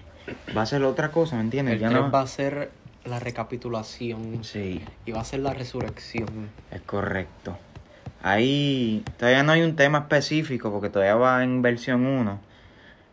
va 0.56 0.62
a 0.62 0.66
ser 0.66 0.82
otra 0.84 1.10
cosa, 1.10 1.36
¿me 1.36 1.42
entiendes? 1.42 1.74
El 1.74 1.80
Ya 1.80 1.88
3 1.90 2.00
no... 2.00 2.10
va 2.10 2.20
a 2.22 2.26
ser 2.26 2.70
la 3.04 3.18
recapitulación 3.18 4.44
Sí, 4.44 4.84
y 5.06 5.12
va 5.12 5.20
a 5.20 5.24
ser 5.24 5.40
la 5.40 5.54
resurrección. 5.54 6.50
es 6.70 6.80
correcto. 6.82 7.56
Ahí 8.22 9.02
todavía 9.18 9.42
no 9.42 9.52
hay 9.52 9.62
un 9.62 9.76
tema 9.76 10.00
específico 10.00 10.70
porque 10.70 10.90
todavía 10.90 11.14
va 11.14 11.42
en 11.42 11.62
versión 11.62 12.04
1. 12.06 12.38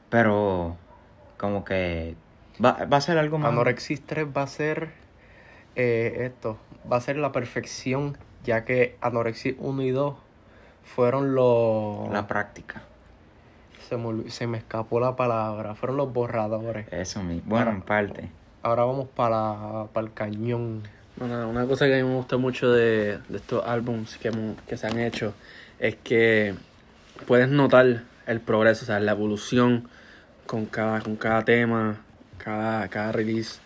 Pero 0.10 0.76
como 1.38 1.64
que 1.64 2.15
va, 2.64 2.85
va 2.91 2.98
a 2.98 3.02
ser 3.02 3.18
algo 3.18 3.38
más... 3.38 3.52
Anorexis 3.52 4.02
3 4.06 4.27
va 4.35 4.41
a 4.44 4.48
ser 4.48 4.89
eh, 5.76 6.26
esto, 6.26 6.57
va 6.91 6.98
a 6.98 7.02
ser 7.02 7.18
la 7.18 7.31
perfección, 7.31 8.18
ya 8.44 8.65
que 8.65 8.98
Anorexis 9.02 9.56
1 9.60 9.81
y 9.84 9.91
2 9.91 10.15
fueron 10.84 11.35
los... 11.35 12.10
La 12.11 12.27
práctica. 12.27 12.81
Se 13.88 13.98
me, 13.98 14.30
se 14.30 14.48
me 14.48 14.58
escapó 14.58 15.00
la 15.00 15.16
palabra, 15.16 15.76
fueron 15.76 15.98
los 15.98 16.12
borradores. 16.12 16.88
Eso 16.92 17.24
mismo. 17.24 17.44
Bueno, 17.46 17.72
en 17.72 17.82
parte. 17.82 18.30
Ahora 18.64 18.84
vamos 18.84 19.08
para, 19.08 19.86
para 19.94 20.08
el 20.08 20.14
cañón. 20.14 20.84
Bueno, 21.16 21.50
una 21.50 21.66
cosa 21.66 21.86
que 21.86 22.00
a 22.00 22.04
mí 22.04 22.10
me 22.10 22.16
gusta 22.16 22.38
mucho 22.38 22.72
de, 22.72 23.20
de 23.30 23.38
estos 23.38 23.66
álbums 23.66 24.18
que, 24.18 24.32
que 24.68 24.78
se 24.78 24.88
han 24.88 25.00
hecho 25.00 25.34
es 25.80 25.96
que 25.96 26.54
puedes 27.26 27.50
notar 27.50 28.04
el 28.26 28.40
progreso, 28.42 28.84
o 28.84 28.88
sea, 28.88 29.00
la 29.00 29.12
evolución 29.12 29.88
con 30.46 30.66
cada, 30.66 31.02
con 31.02 31.16
cada 31.16 31.46
tema, 31.46 31.98
cada, 32.38 32.88
cada 32.90 33.12
release. 33.12 33.60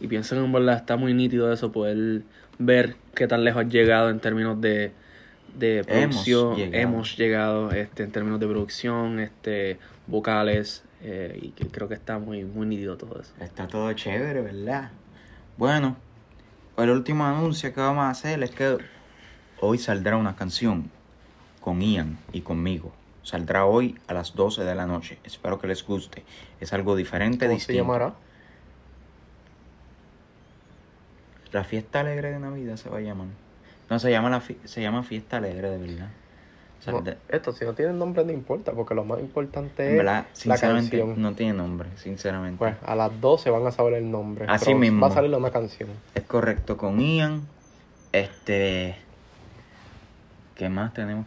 Y 0.00 0.08
pienso 0.08 0.34
que 0.34 0.44
en 0.44 0.52
verdad 0.52 0.76
está 0.76 0.96
muy 0.96 1.14
nítido 1.14 1.52
eso, 1.52 1.70
poder 1.70 2.22
ver 2.58 2.96
qué 3.14 3.26
tan 3.26 3.44
lejos 3.44 3.64
has 3.64 3.72
llegado 3.72 4.10
en 4.10 4.20
términos 4.20 4.60
de, 4.60 4.92
de 5.58 5.78
Hemos 5.78 5.86
producción. 5.88 6.56
llegado. 6.56 6.82
Hemos 6.82 7.16
llegado 7.16 7.70
este, 7.72 8.02
en 8.02 8.12
términos 8.12 8.40
de 8.40 8.46
producción, 8.46 9.20
este, 9.20 9.78
vocales, 10.06 10.84
eh, 11.02 11.38
y 11.40 11.48
que 11.50 11.66
creo 11.68 11.88
que 11.88 11.94
está 11.94 12.18
muy, 12.18 12.44
muy 12.44 12.66
nítido 12.66 12.96
todo 12.96 13.20
eso. 13.20 13.32
Está 13.40 13.66
todo 13.66 13.92
chévere, 13.92 14.40
¿verdad? 14.40 14.90
Bueno, 15.56 15.96
el 16.76 16.90
último 16.90 17.24
anuncio 17.24 17.72
que 17.72 17.80
vamos 17.80 18.04
a 18.04 18.10
hacer 18.10 18.42
es 18.42 18.50
que 18.50 18.78
hoy 19.60 19.78
saldrá 19.78 20.16
una 20.16 20.36
canción 20.36 20.90
con 21.60 21.80
Ian 21.80 22.18
y 22.32 22.42
conmigo. 22.42 22.92
Saldrá 23.22 23.64
hoy 23.66 23.98
a 24.06 24.14
las 24.14 24.34
12 24.34 24.62
de 24.64 24.74
la 24.74 24.86
noche. 24.86 25.18
Espero 25.24 25.58
que 25.58 25.66
les 25.66 25.84
guste. 25.84 26.22
Es 26.60 26.72
algo 26.72 26.94
diferente, 26.94 27.46
¿Cómo 27.46 27.58
se 27.58 27.72
distinto. 27.72 27.82
llamará? 27.82 28.14
La 31.52 31.64
fiesta 31.64 32.00
alegre 32.00 32.30
de 32.32 32.38
Navidad 32.38 32.76
se 32.76 32.88
va 32.88 32.98
a 32.98 33.00
llamar. 33.00 33.28
No, 33.90 33.98
se 33.98 34.10
llama, 34.10 34.30
la 34.30 34.40
fi- 34.40 34.58
se 34.64 34.80
llama 34.82 35.02
fiesta 35.02 35.36
alegre 35.36 35.70
de 35.70 35.78
verdad. 35.78 36.08
O 36.80 36.82
sea, 36.82 36.92
No, 36.92 37.00
de- 37.02 37.16
esto, 37.28 37.52
si 37.52 37.64
no 37.64 37.72
tiene 37.74 37.92
nombre, 37.92 38.24
no 38.24 38.32
importa, 38.32 38.72
porque 38.72 38.94
lo 38.94 39.04
más 39.04 39.18
importante 39.20 39.90
es 39.90 39.96
verdad, 39.96 40.24
la 40.24 40.34
sinceramente, 40.34 40.98
canción. 40.98 41.22
no 41.22 41.32
tiene 41.34 41.52
nombre, 41.54 41.88
sinceramente. 41.96 42.58
Pues 42.58 42.74
a 42.84 42.94
las 42.94 43.20
12 43.20 43.50
van 43.50 43.66
a 43.66 43.70
saber 43.72 43.94
el 43.94 44.10
nombre. 44.10 44.44
Así 44.48 44.66
pero 44.66 44.78
mismo. 44.78 45.00
Va 45.00 45.08
a 45.08 45.14
salir 45.14 45.34
una 45.34 45.50
canción. 45.50 45.88
Es 46.14 46.24
correcto, 46.24 46.76
con 46.76 47.00
Ian. 47.00 47.42
Este. 48.12 48.96
¿Qué 50.54 50.68
más 50.68 50.92
tenemos? 50.94 51.26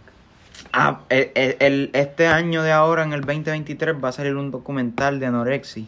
Ah, 0.73 1.01
el, 1.09 1.31
el- 1.35 1.55
el- 1.59 1.89
este 1.93 2.27
año 2.27 2.63
de 2.63 2.71
ahora, 2.71 3.03
en 3.03 3.13
el 3.13 3.21
2023, 3.21 3.95
va 4.03 4.09
a 4.09 4.11
salir 4.11 4.35
un 4.35 4.51
documental 4.51 5.19
de 5.19 5.25
anorexia. 5.27 5.85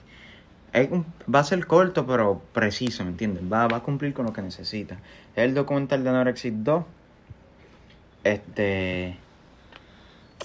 Es 0.73 0.89
un- 0.89 1.05
va 1.33 1.39
a 1.39 1.43
ser 1.43 1.65
corto, 1.67 2.05
pero 2.07 2.41
preciso, 2.53 3.03
¿me 3.03 3.11
entiendes? 3.11 3.43
Va, 3.51 3.67
va 3.67 3.77
a 3.77 3.83
cumplir 3.83 4.13
con 4.13 4.25
lo 4.25 4.33
que 4.33 4.41
necesita. 4.41 4.97
El 5.35 5.53
documental 5.53 6.03
de 6.03 6.09
Anorexia 6.09 6.51
2. 6.53 6.83
Este. 8.23 9.17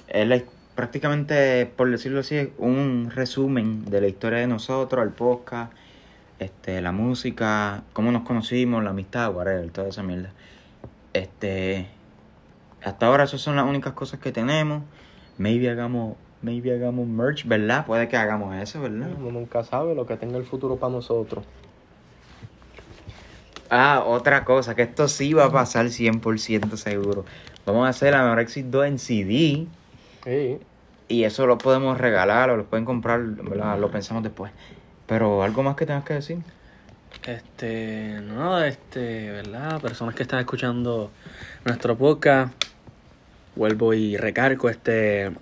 Es 0.09 0.45
prácticamente, 0.77 1.67
por 1.67 1.91
decirlo 1.91 2.21
así, 2.21 2.53
un 2.59 3.11
resumen 3.13 3.85
de 3.87 4.01
la 4.01 4.07
historia 4.07 4.39
de 4.39 4.47
nosotros, 4.47 5.05
el 5.05 5.13
podcast, 5.13 5.73
este, 6.39 6.81
la 6.81 6.93
música, 6.93 7.83
cómo 7.93 8.13
nos 8.13 8.23
conocimos, 8.23 8.85
la 8.85 8.91
amistad, 8.91 9.35
whatever, 9.35 9.71
toda 9.71 9.89
esa 9.89 10.03
mierda. 10.03 10.33
Este. 11.13 11.89
Hasta 12.85 13.07
ahora 13.07 13.25
esas 13.25 13.41
son 13.41 13.57
las 13.57 13.65
únicas 13.65 13.95
cosas 13.95 14.21
que 14.21 14.31
tenemos. 14.31 14.83
Maybe 15.39 15.69
hagamos, 15.69 16.15
maybe 16.43 16.73
hagamos 16.73 17.09
merch, 17.09 17.45
¿verdad? 17.45 17.85
Puede 17.85 18.07
que 18.07 18.17
hagamos 18.17 18.55
eso, 18.55 18.81
¿verdad? 18.81 19.09
Uno 19.19 19.33
nunca 19.33 19.65
sabe 19.65 19.97
lo 19.97 20.07
que 20.07 20.17
tenga 20.17 20.37
el 20.37 20.45
futuro 20.45 20.77
para 20.77 20.93
nosotros. 20.93 21.45
Ah, 23.71 24.03
otra 24.07 24.45
cosa, 24.45 24.75
que 24.75 24.83
esto 24.83 25.09
sí 25.09 25.33
va 25.33 25.47
a 25.47 25.51
pasar 25.53 25.87
100% 25.87 26.77
seguro. 26.77 27.25
Vamos 27.65 27.87
a 27.87 27.91
hacer 27.91 28.15
Anorexis 28.15 28.71
2 28.71 28.87
en 28.87 28.99
CD 28.99 29.67
Sí. 30.25 30.59
y 31.09 31.25
eso 31.25 31.47
lo 31.47 31.59
podemos 31.59 31.99
regalar 31.99 32.51
o 32.51 32.57
lo 32.57 32.65
pueden 32.65 32.85
comprar, 32.85 33.21
¿verdad? 33.23 33.79
Lo 33.79 33.91
pensamos 33.91 34.23
después. 34.23 34.53
Pero 35.07 35.43
algo 35.43 35.63
más 35.63 35.77
que 35.77 35.87
tengas 35.87 36.05
que 36.05 36.15
decir. 36.15 36.39
Este, 37.25 38.21
no, 38.23 38.63
este, 38.63 39.31
¿verdad? 39.33 39.81
Personas 39.81 40.15
que 40.15 40.23
están 40.23 40.39
escuchando 40.41 41.11
nuestro 41.65 41.97
podcast, 41.97 42.53
vuelvo 43.57 43.95
y 43.95 44.17
recargo, 44.17 44.69
este, 44.69 45.33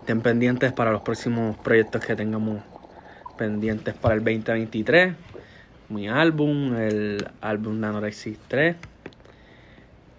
estén 0.00 0.20
pendientes 0.22 0.72
para 0.72 0.92
los 0.92 1.02
próximos 1.02 1.56
proyectos 1.58 2.04
que 2.04 2.14
tengamos 2.16 2.62
pendientes 3.36 3.94
para 3.94 4.14
el 4.14 4.20
2023. 4.20 5.14
Mi 5.90 6.08
álbum, 6.08 6.74
el 6.76 7.28
álbum 7.40 7.80
de 7.80 7.86
Anorexis 7.86 8.38
3. 8.48 8.76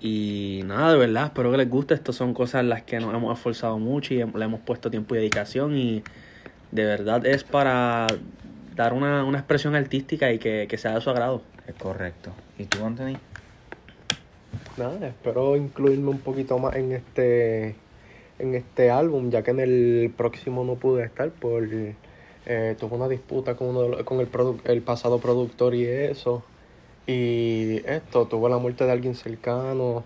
Y 0.01 0.61
nada, 0.65 0.91
de 0.91 0.97
verdad, 0.97 1.25
espero 1.25 1.49
que 1.51 1.57
les 1.57 1.69
guste. 1.69 1.93
Estas 1.93 2.15
son 2.15 2.33
cosas 2.33 2.61
en 2.61 2.69
las 2.69 2.83
que 2.83 2.99
nos 2.99 3.13
hemos 3.15 3.37
esforzado 3.37 3.79
mucho 3.79 4.13
y 4.13 4.17
le 4.17 4.45
hemos 4.45 4.59
puesto 4.59 4.91
tiempo 4.91 5.15
y 5.15 5.19
dedicación. 5.19 5.77
Y 5.77 6.03
de 6.71 6.85
verdad 6.85 7.25
es 7.25 7.43
para 7.43 8.05
dar 8.75 8.93
una, 8.93 9.23
una 9.23 9.37
expresión 9.37 9.73
artística 9.75 10.31
y 10.31 10.39
que, 10.39 10.67
que 10.69 10.77
sea 10.77 10.93
de 10.93 11.01
su 11.01 11.09
agrado. 11.09 11.41
Es 11.67 11.75
correcto. 11.75 12.31
¿Y 12.57 12.65
tú, 12.65 12.85
Anthony? 12.85 13.17
Nada, 14.77 15.07
espero 15.07 15.55
incluirme 15.55 16.09
un 16.09 16.19
poquito 16.19 16.59
más 16.59 16.75
en 16.75 16.91
este 16.91 17.75
en 18.39 18.55
este 18.55 18.89
álbum, 18.89 19.29
ya 19.29 19.43
que 19.43 19.51
en 19.51 19.59
el 19.59 20.13
próximo 20.17 20.63
no 20.63 20.75
pude 20.75 21.03
estar 21.03 21.29
por 21.29 21.67
eh, 22.45 22.75
tuve 22.79 22.95
una 22.95 23.07
disputa 23.07 23.55
con 23.55 23.75
uno 23.75 24.05
con 24.05 24.19
el 24.19 24.29
el 24.65 24.81
pasado 24.81 25.19
productor 25.19 25.75
y 25.75 25.85
eso. 25.85 26.43
Y 27.07 27.77
esto, 27.85 28.27
tuve 28.27 28.49
la 28.49 28.57
muerte 28.57 28.85
de 28.85 28.91
alguien 28.91 29.15
cercano 29.15 30.03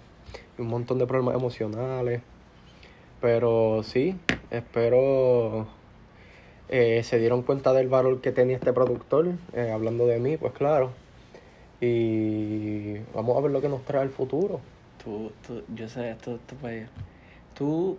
y 0.58 0.62
un 0.62 0.68
montón 0.68 0.98
de 0.98 1.08
problemas 1.08 1.36
emocionales. 1.36 2.22
Pero 3.22 3.84
sí, 3.84 4.18
espero 4.52 5.68
eh, 6.70 7.04
se 7.04 7.20
dieron 7.20 7.44
cuenta 7.44 7.74
del 7.74 7.88
valor 7.90 8.22
que 8.22 8.32
tenía 8.32 8.56
este 8.56 8.74
productor, 8.74 9.34
eh, 9.54 9.72
hablando 9.72 10.08
de 10.08 10.20
mí, 10.20 10.38
pues 10.38 10.54
claro. 10.54 10.92
Y 11.80 12.98
vamos 13.14 13.38
a 13.38 13.42
ver 13.42 13.52
lo 13.52 13.62
que 13.62 13.70
nos 13.70 13.84
trae 13.84 14.04
el 14.04 14.10
futuro. 14.10 14.62
Tú, 15.04 15.32
tú, 15.46 15.64
yo 15.76 15.88
sé, 15.88 16.12
esto, 16.12 16.40
pues, 16.62 16.88
tú, 17.54 17.98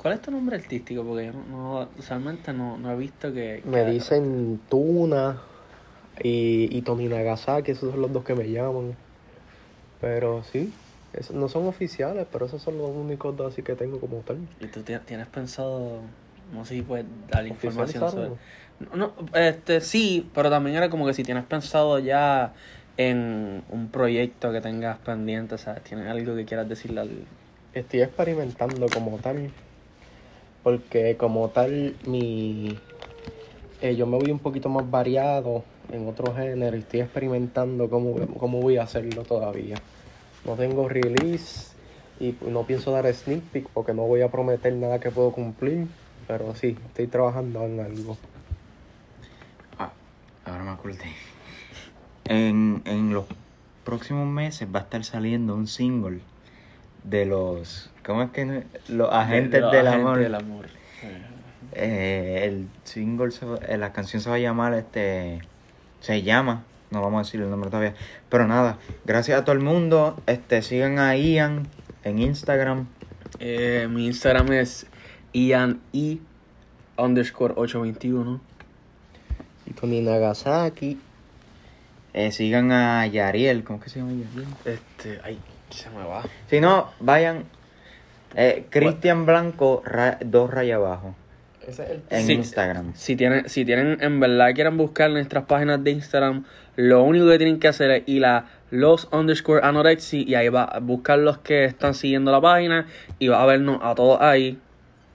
¿cuál, 0.00 0.14
es 0.14 0.22
tu 0.22 0.30
nombre 0.30 0.56
artístico? 0.56 1.04
Porque 1.04 1.26
yo 1.26 1.32
no, 1.32 1.88
usualmente 1.98 2.52
no, 2.52 2.78
no 2.78 2.92
he 2.92 2.96
visto 2.96 3.32
que... 3.32 3.62
Me 3.66 3.84
dicen 3.84 4.60
Tuna 4.68 5.36
y, 6.22 6.76
y 6.76 6.82
Tony 6.82 7.06
Nagasaki, 7.06 7.72
esos 7.72 7.92
son 7.92 8.02
los 8.02 8.12
dos 8.12 8.24
que 8.24 8.34
me 8.34 8.50
llaman. 8.50 8.94
Pero 10.00 10.42
sí, 10.44 10.72
esos 11.12 11.34
no 11.34 11.48
son 11.48 11.66
oficiales, 11.66 12.26
pero 12.32 12.46
esos 12.46 12.62
son 12.62 12.78
los 12.78 12.88
únicos 12.88 13.36
dos 13.36 13.52
así 13.52 13.62
que 13.62 13.74
tengo 13.74 14.00
como 14.00 14.18
tal. 14.18 14.38
¿Y 14.60 14.66
tú 14.66 14.82
ti- 14.82 14.98
tienes 15.06 15.26
pensado, 15.26 16.00
no 16.52 16.64
sé 16.64 16.74
si 16.76 16.82
puedes 16.82 17.06
dar 17.28 17.46
información 17.46 18.08
sobre... 18.08 18.30
No, 18.80 18.96
no, 18.96 19.12
este, 19.34 19.80
sí, 19.80 20.30
pero 20.34 20.50
también 20.50 20.76
era 20.76 20.88
como 20.88 21.06
que 21.06 21.14
si 21.14 21.24
tienes 21.24 21.44
pensado 21.44 21.98
ya 21.98 22.54
en 22.96 23.62
un 23.70 23.88
proyecto 23.90 24.52
que 24.52 24.60
tengas 24.60 24.98
pendiente, 24.98 25.58
¿sabes? 25.58 25.82
¿Tienes 25.84 26.06
algo 26.08 26.36
que 26.36 26.44
quieras 26.44 26.68
decirle 26.68 27.00
al... 27.00 27.10
Estoy 27.72 28.02
experimentando 28.02 28.86
como 28.88 29.18
tal. 29.18 29.50
Porque 30.68 31.16
como 31.16 31.52
tal, 31.52 31.98
mi 32.04 32.90
eh, 33.80 33.96
yo 33.96 34.06
me 34.06 34.16
voy 34.18 34.30
un 34.32 34.42
poquito 34.42 34.68
más 34.70 34.90
variado 34.90 35.66
en 35.88 36.08
otro 36.08 36.34
género 36.34 36.76
estoy 36.76 37.00
experimentando 37.00 37.90
cómo, 37.90 38.26
cómo 38.38 38.60
voy 38.62 38.76
a 38.78 38.84
hacerlo 38.84 39.26
todavía. 39.26 39.86
No 40.44 40.56
tengo 40.56 40.88
release 40.88 41.76
y 42.16 42.34
no 42.42 42.66
pienso 42.66 42.92
dar 42.92 43.12
sneak 43.14 43.50
peek 43.52 43.70
porque 43.72 43.94
no 43.94 44.06
voy 44.06 44.22
a 44.22 44.30
prometer 44.30 44.74
nada 44.76 45.00
que 45.00 45.12
puedo 45.12 45.32
cumplir. 45.32 45.88
Pero 46.26 46.54
sí, 46.54 46.80
estoy 46.86 47.08
trabajando 47.08 47.64
en 47.64 47.80
algo. 47.80 48.24
Ah, 49.78 49.94
ahora 50.44 50.64
me 50.64 50.70
acordé. 50.70 51.16
En, 52.24 52.82
en 52.86 53.12
los 53.14 53.26
próximos 53.84 54.26
meses 54.28 54.68
va 54.74 54.80
a 54.80 54.82
estar 54.84 55.04
saliendo 55.04 55.54
un 55.54 55.66
single 55.66 56.24
de 57.08 57.26
los. 57.26 57.90
¿Cómo 58.04 58.22
es 58.22 58.30
que? 58.30 58.64
Los 58.88 59.12
agentes 59.12 59.52
de 59.52 59.60
los 59.60 59.72
del 59.72 59.86
agentes 59.86 60.06
amor. 60.06 60.18
del 60.18 60.34
amor. 60.34 60.66
Eh, 61.72 62.44
el 62.44 62.68
single, 62.84 63.30
se 63.30 63.44
eh, 63.68 63.76
la 63.76 63.92
canción 63.92 64.22
se 64.22 64.30
va 64.30 64.36
a 64.36 64.38
llamar, 64.38 64.72
este, 64.74 65.40
se 66.00 66.22
llama, 66.22 66.64
no 66.90 67.02
vamos 67.02 67.18
a 67.20 67.22
decir 67.24 67.40
el 67.42 67.50
nombre 67.50 67.68
todavía, 67.70 67.94
pero 68.30 68.46
nada, 68.48 68.78
gracias 69.04 69.38
a 69.38 69.44
todo 69.44 69.54
el 69.54 69.60
mundo, 69.60 70.20
este, 70.26 70.62
sigan 70.62 70.98
a 70.98 71.14
Ian 71.16 71.68
en 72.04 72.18
Instagram, 72.20 72.86
Eh, 73.40 73.86
mi 73.90 74.06
Instagram 74.06 74.50
es 74.52 74.86
Ian 75.34 75.80
E 75.92 76.18
underscore 76.96 77.52
821. 77.56 78.40
Y 79.66 79.72
Tony 79.74 80.00
Nagasaki. 80.00 80.98
eh, 82.14 82.32
sigan 82.32 82.72
a 82.72 83.06
Yariel, 83.06 83.62
¿cómo 83.62 83.78
es 83.78 83.84
que 83.84 83.90
se 83.90 83.98
llama 84.00 84.12
Yariel? 84.12 84.48
Este, 84.64 85.20
ay, 85.22 85.38
se 85.70 85.90
me 85.90 86.04
va. 86.04 86.22
Si 86.48 86.60
no, 86.60 86.88
vayan, 87.00 87.44
eh, 88.34 88.66
Cristian 88.70 89.26
Blanco, 89.26 89.82
ra- 89.84 90.18
dos 90.24 90.50
rayas 90.50 90.76
abajo, 90.76 91.14
Ese 91.66 91.82
es 91.84 91.90
el 91.90 92.30
en. 92.30 92.30
Instagram. 92.38 92.92
Si 92.94 93.16
tienen, 93.16 93.48
si 93.48 93.64
tienen, 93.64 93.98
en 94.02 94.20
verdad 94.20 94.54
quieren 94.54 94.76
buscar 94.76 95.10
nuestras 95.10 95.44
páginas 95.44 95.82
de 95.84 95.90
Instagram, 95.92 96.44
lo 96.76 97.02
único 97.02 97.26
que 97.28 97.38
tienen 97.38 97.58
que 97.60 97.68
hacer 97.68 97.90
es 97.90 98.02
ir 98.06 98.24
a 98.24 98.46
los 98.70 99.08
underscore 99.12 99.60
anorexia 99.64 100.20
y 100.20 100.34
ahí 100.34 100.48
va 100.50 100.64
a 100.64 100.78
buscar 100.80 101.18
los 101.18 101.38
que 101.38 101.64
están 101.64 101.94
siguiendo 101.94 102.30
la 102.30 102.40
página 102.40 102.86
y 103.18 103.28
va 103.28 103.42
a 103.42 103.46
vernos 103.46 103.80
a 103.82 103.94
todos 103.94 104.20
ahí. 104.20 104.58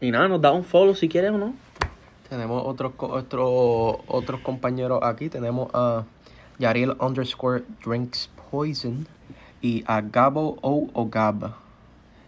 Y 0.02 0.12
nada, 0.12 0.28
nos 0.28 0.42
da 0.42 0.52
un 0.52 0.64
follow 0.64 0.96
si 0.96 1.08
quieres 1.08 1.32
o 1.32 1.38
no. 1.38 1.54
Tenemos 2.30 2.64
otros 2.66 2.94
otro- 2.98 4.04
otros 4.08 4.40
compañeros 4.42 5.00
aquí. 5.04 5.30
Tenemos 5.30 5.70
a 5.74 6.04
Yariel 6.58 6.96
underscore 7.00 7.64
drinks 7.86 8.30
poison 8.52 9.08
y 9.64 9.84
a 9.88 10.02
Gabo 10.02 10.60
O 10.62 10.90
o 10.94 11.10
Gab. 11.10 11.56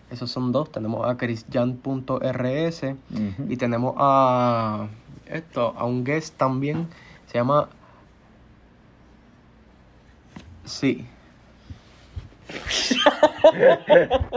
Esos 0.09 0.31
son 0.31 0.51
dos. 0.51 0.71
Tenemos 0.71 1.07
a 1.07 1.17
christian.rs 1.17 2.83
Ujú. 2.83 3.45
y 3.49 3.57
tenemos 3.57 3.93
a 3.97 4.87
esto, 5.27 5.75
a 5.77 5.85
un 5.85 6.03
guest 6.03 6.35
también. 6.37 6.87
Se 7.27 7.37
llama 7.37 7.69
Sí. 10.63 11.05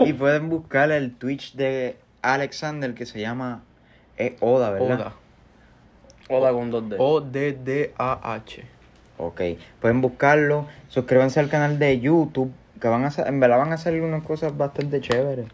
Y 0.00 0.12
pueden 0.12 0.48
buscar 0.48 0.92
el 0.92 1.12
Twitch 1.16 1.54
de 1.54 1.98
Alexander 2.22 2.94
que 2.94 3.04
se 3.04 3.20
llama 3.20 3.62
Oda, 4.40 4.70
¿verdad? 4.70 5.00
Oda. 5.00 5.12
Hola 6.28 6.52
con 6.52 6.70
2D. 6.72 6.96
O 6.98 7.20
D 7.20 7.52
D 7.52 7.92
A 7.98 8.34
H. 8.34 8.64
Ok, 9.18 9.40
pueden 9.80 10.00
buscarlo, 10.00 10.66
suscríbanse 10.88 11.40
al 11.40 11.48
canal 11.48 11.78
de 11.78 12.00
YouTube, 12.00 12.52
que 12.80 12.88
van 12.88 13.04
a 13.04 13.10
en 13.26 13.40
verdad 13.40 13.58
van 13.58 13.72
a 13.72 13.78
salir 13.78 14.02
unas 14.02 14.22
cosas 14.22 14.56
bastante 14.56 15.00
chéveres. 15.00 15.46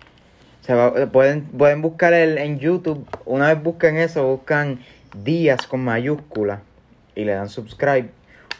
Se 0.62 0.74
va- 0.74 0.92
eh, 0.96 1.06
pueden, 1.06 1.42
pueden 1.42 1.82
buscar 1.82 2.12
el, 2.12 2.38
en 2.38 2.58
YouTube, 2.58 3.06
una 3.24 3.52
vez 3.52 3.62
busquen 3.62 3.96
eso, 3.98 4.26
buscan 4.26 4.80
Díaz 5.22 5.66
con 5.66 5.84
mayúscula 5.84 6.62
y 7.14 7.24
le 7.24 7.32
dan 7.34 7.48
subscribe. 7.48 8.10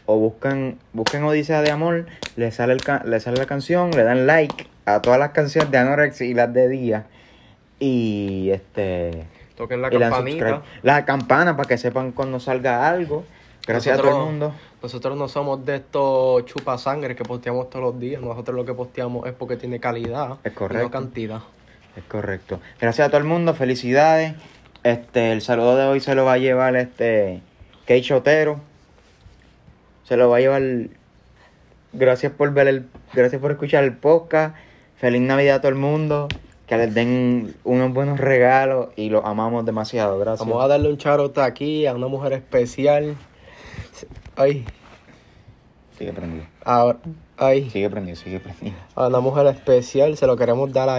O 0.05 0.19
buscan, 0.19 0.79
busquen 0.93 1.23
Odisea 1.23 1.63
de 1.63 1.71
Amor, 1.71 2.07
le 2.37 2.51
sale, 2.51 2.73
el, 2.73 2.81
le 3.05 3.21
sale 3.21 3.37
la 3.37 3.47
canción, 3.47 3.93
le 3.93 4.03
dan 4.03 4.27
like 4.27 4.67
a 4.85 5.01
todas 5.01 5.19
las 5.19 5.31
canciones 5.31 5.71
de 5.71 5.79
Anorexia 5.79 6.27
y 6.27 6.35
las 6.35 6.53
de 6.53 6.69
Díaz. 6.69 7.05
Y 7.79 8.51
este 8.51 9.25
Toquen 9.57 9.81
la 9.81 9.91
campanita. 10.09 10.45
La 10.83 11.05
campana 11.05 11.57
para 11.57 11.69
que 11.69 11.79
sepan 11.79 12.13
cuando 12.13 12.41
salga 12.41 12.89
algo. 12.89 13.25
Gracias 13.67 13.99
a 13.99 14.03
todo 14.03 14.11
el 14.11 14.25
mundo. 14.25 14.55
Nosotros 14.83 15.17
no 15.17 15.29
somos 15.29 15.65
de 15.65 15.77
estos 15.77 16.45
chupasangres 16.47 17.17
que 17.17 17.23
posteamos 17.23 17.71
todos 17.71 17.85
los 17.85 18.01
días. 18.01 18.21
Nosotros 18.21 18.57
lo 18.57 18.65
que 18.65 18.75
posteamos 18.75 19.27
es 19.27 19.33
porque 19.33 19.57
tiene 19.57 19.79
calidad 19.79 20.39
Es 20.43 20.53
y 20.53 20.55
correcto. 20.55 20.85
no 20.85 20.91
cantidad. 20.91 21.41
Es 21.97 22.05
correcto. 22.05 22.59
Gracias 22.81 23.07
a 23.07 23.11
todo 23.11 23.19
el 23.19 23.25
mundo, 23.27 23.55
felicidades. 23.55 24.35
Este, 24.83 25.31
el 25.33 25.43
saludo 25.43 25.77
de 25.77 25.87
hoy 25.87 26.01
se 26.01 26.15
lo 26.17 26.25
va 26.25 26.33
a 26.33 26.39
llevar 26.39 26.75
este 26.75 27.41
Kate 27.87 28.13
Otero. 28.15 28.59
Se 30.05 30.17
lo 30.17 30.29
va 30.29 30.39
a 30.39 30.41
llevar. 30.41 30.63
Gracias 31.93 32.33
por 32.33 32.53
ver 32.53 32.67
el, 32.67 32.89
gracias 33.13 33.41
por 33.41 33.53
escuchar 33.53 33.85
el 33.85 33.97
podcast. 33.97 34.57
Feliz 34.97 35.21
Navidad 35.21 35.57
a 35.57 35.61
todo 35.61 35.69
el 35.69 35.79
mundo. 35.79 36.27
Que 36.67 36.77
les 36.79 36.95
den 36.95 37.55
unos 37.65 37.93
buenos 37.93 38.19
regalos 38.19 38.89
y 38.97 39.11
los 39.11 39.25
amamos 39.25 39.65
demasiado. 39.65 40.19
Gracias. 40.19 40.49
Vamos 40.49 40.65
a 40.65 40.69
darle 40.69 40.89
un 40.89 40.97
charote 40.97 41.43
aquí 41.43 41.87
a 41.87 41.95
una 41.95 42.09
mujer 42.09 42.33
especial. 42.33 43.15
Ay, 44.37 44.65
Sigue 45.99 46.13
prendido. 46.13 46.45
ahora, 46.65 46.99
ay, 47.37 47.71
Sigue 47.71 47.91
prendido, 47.91 48.17
sigue 48.17 48.41
prendido. 48.41 48.75
a 48.97 49.07
una 49.09 49.21
mujer 49.21 49.47
especial 49.47 50.17
se 50.17 50.27
lo 50.27 50.37
queremos 50.37 50.73
dar 50.73 50.89
a 50.89 50.97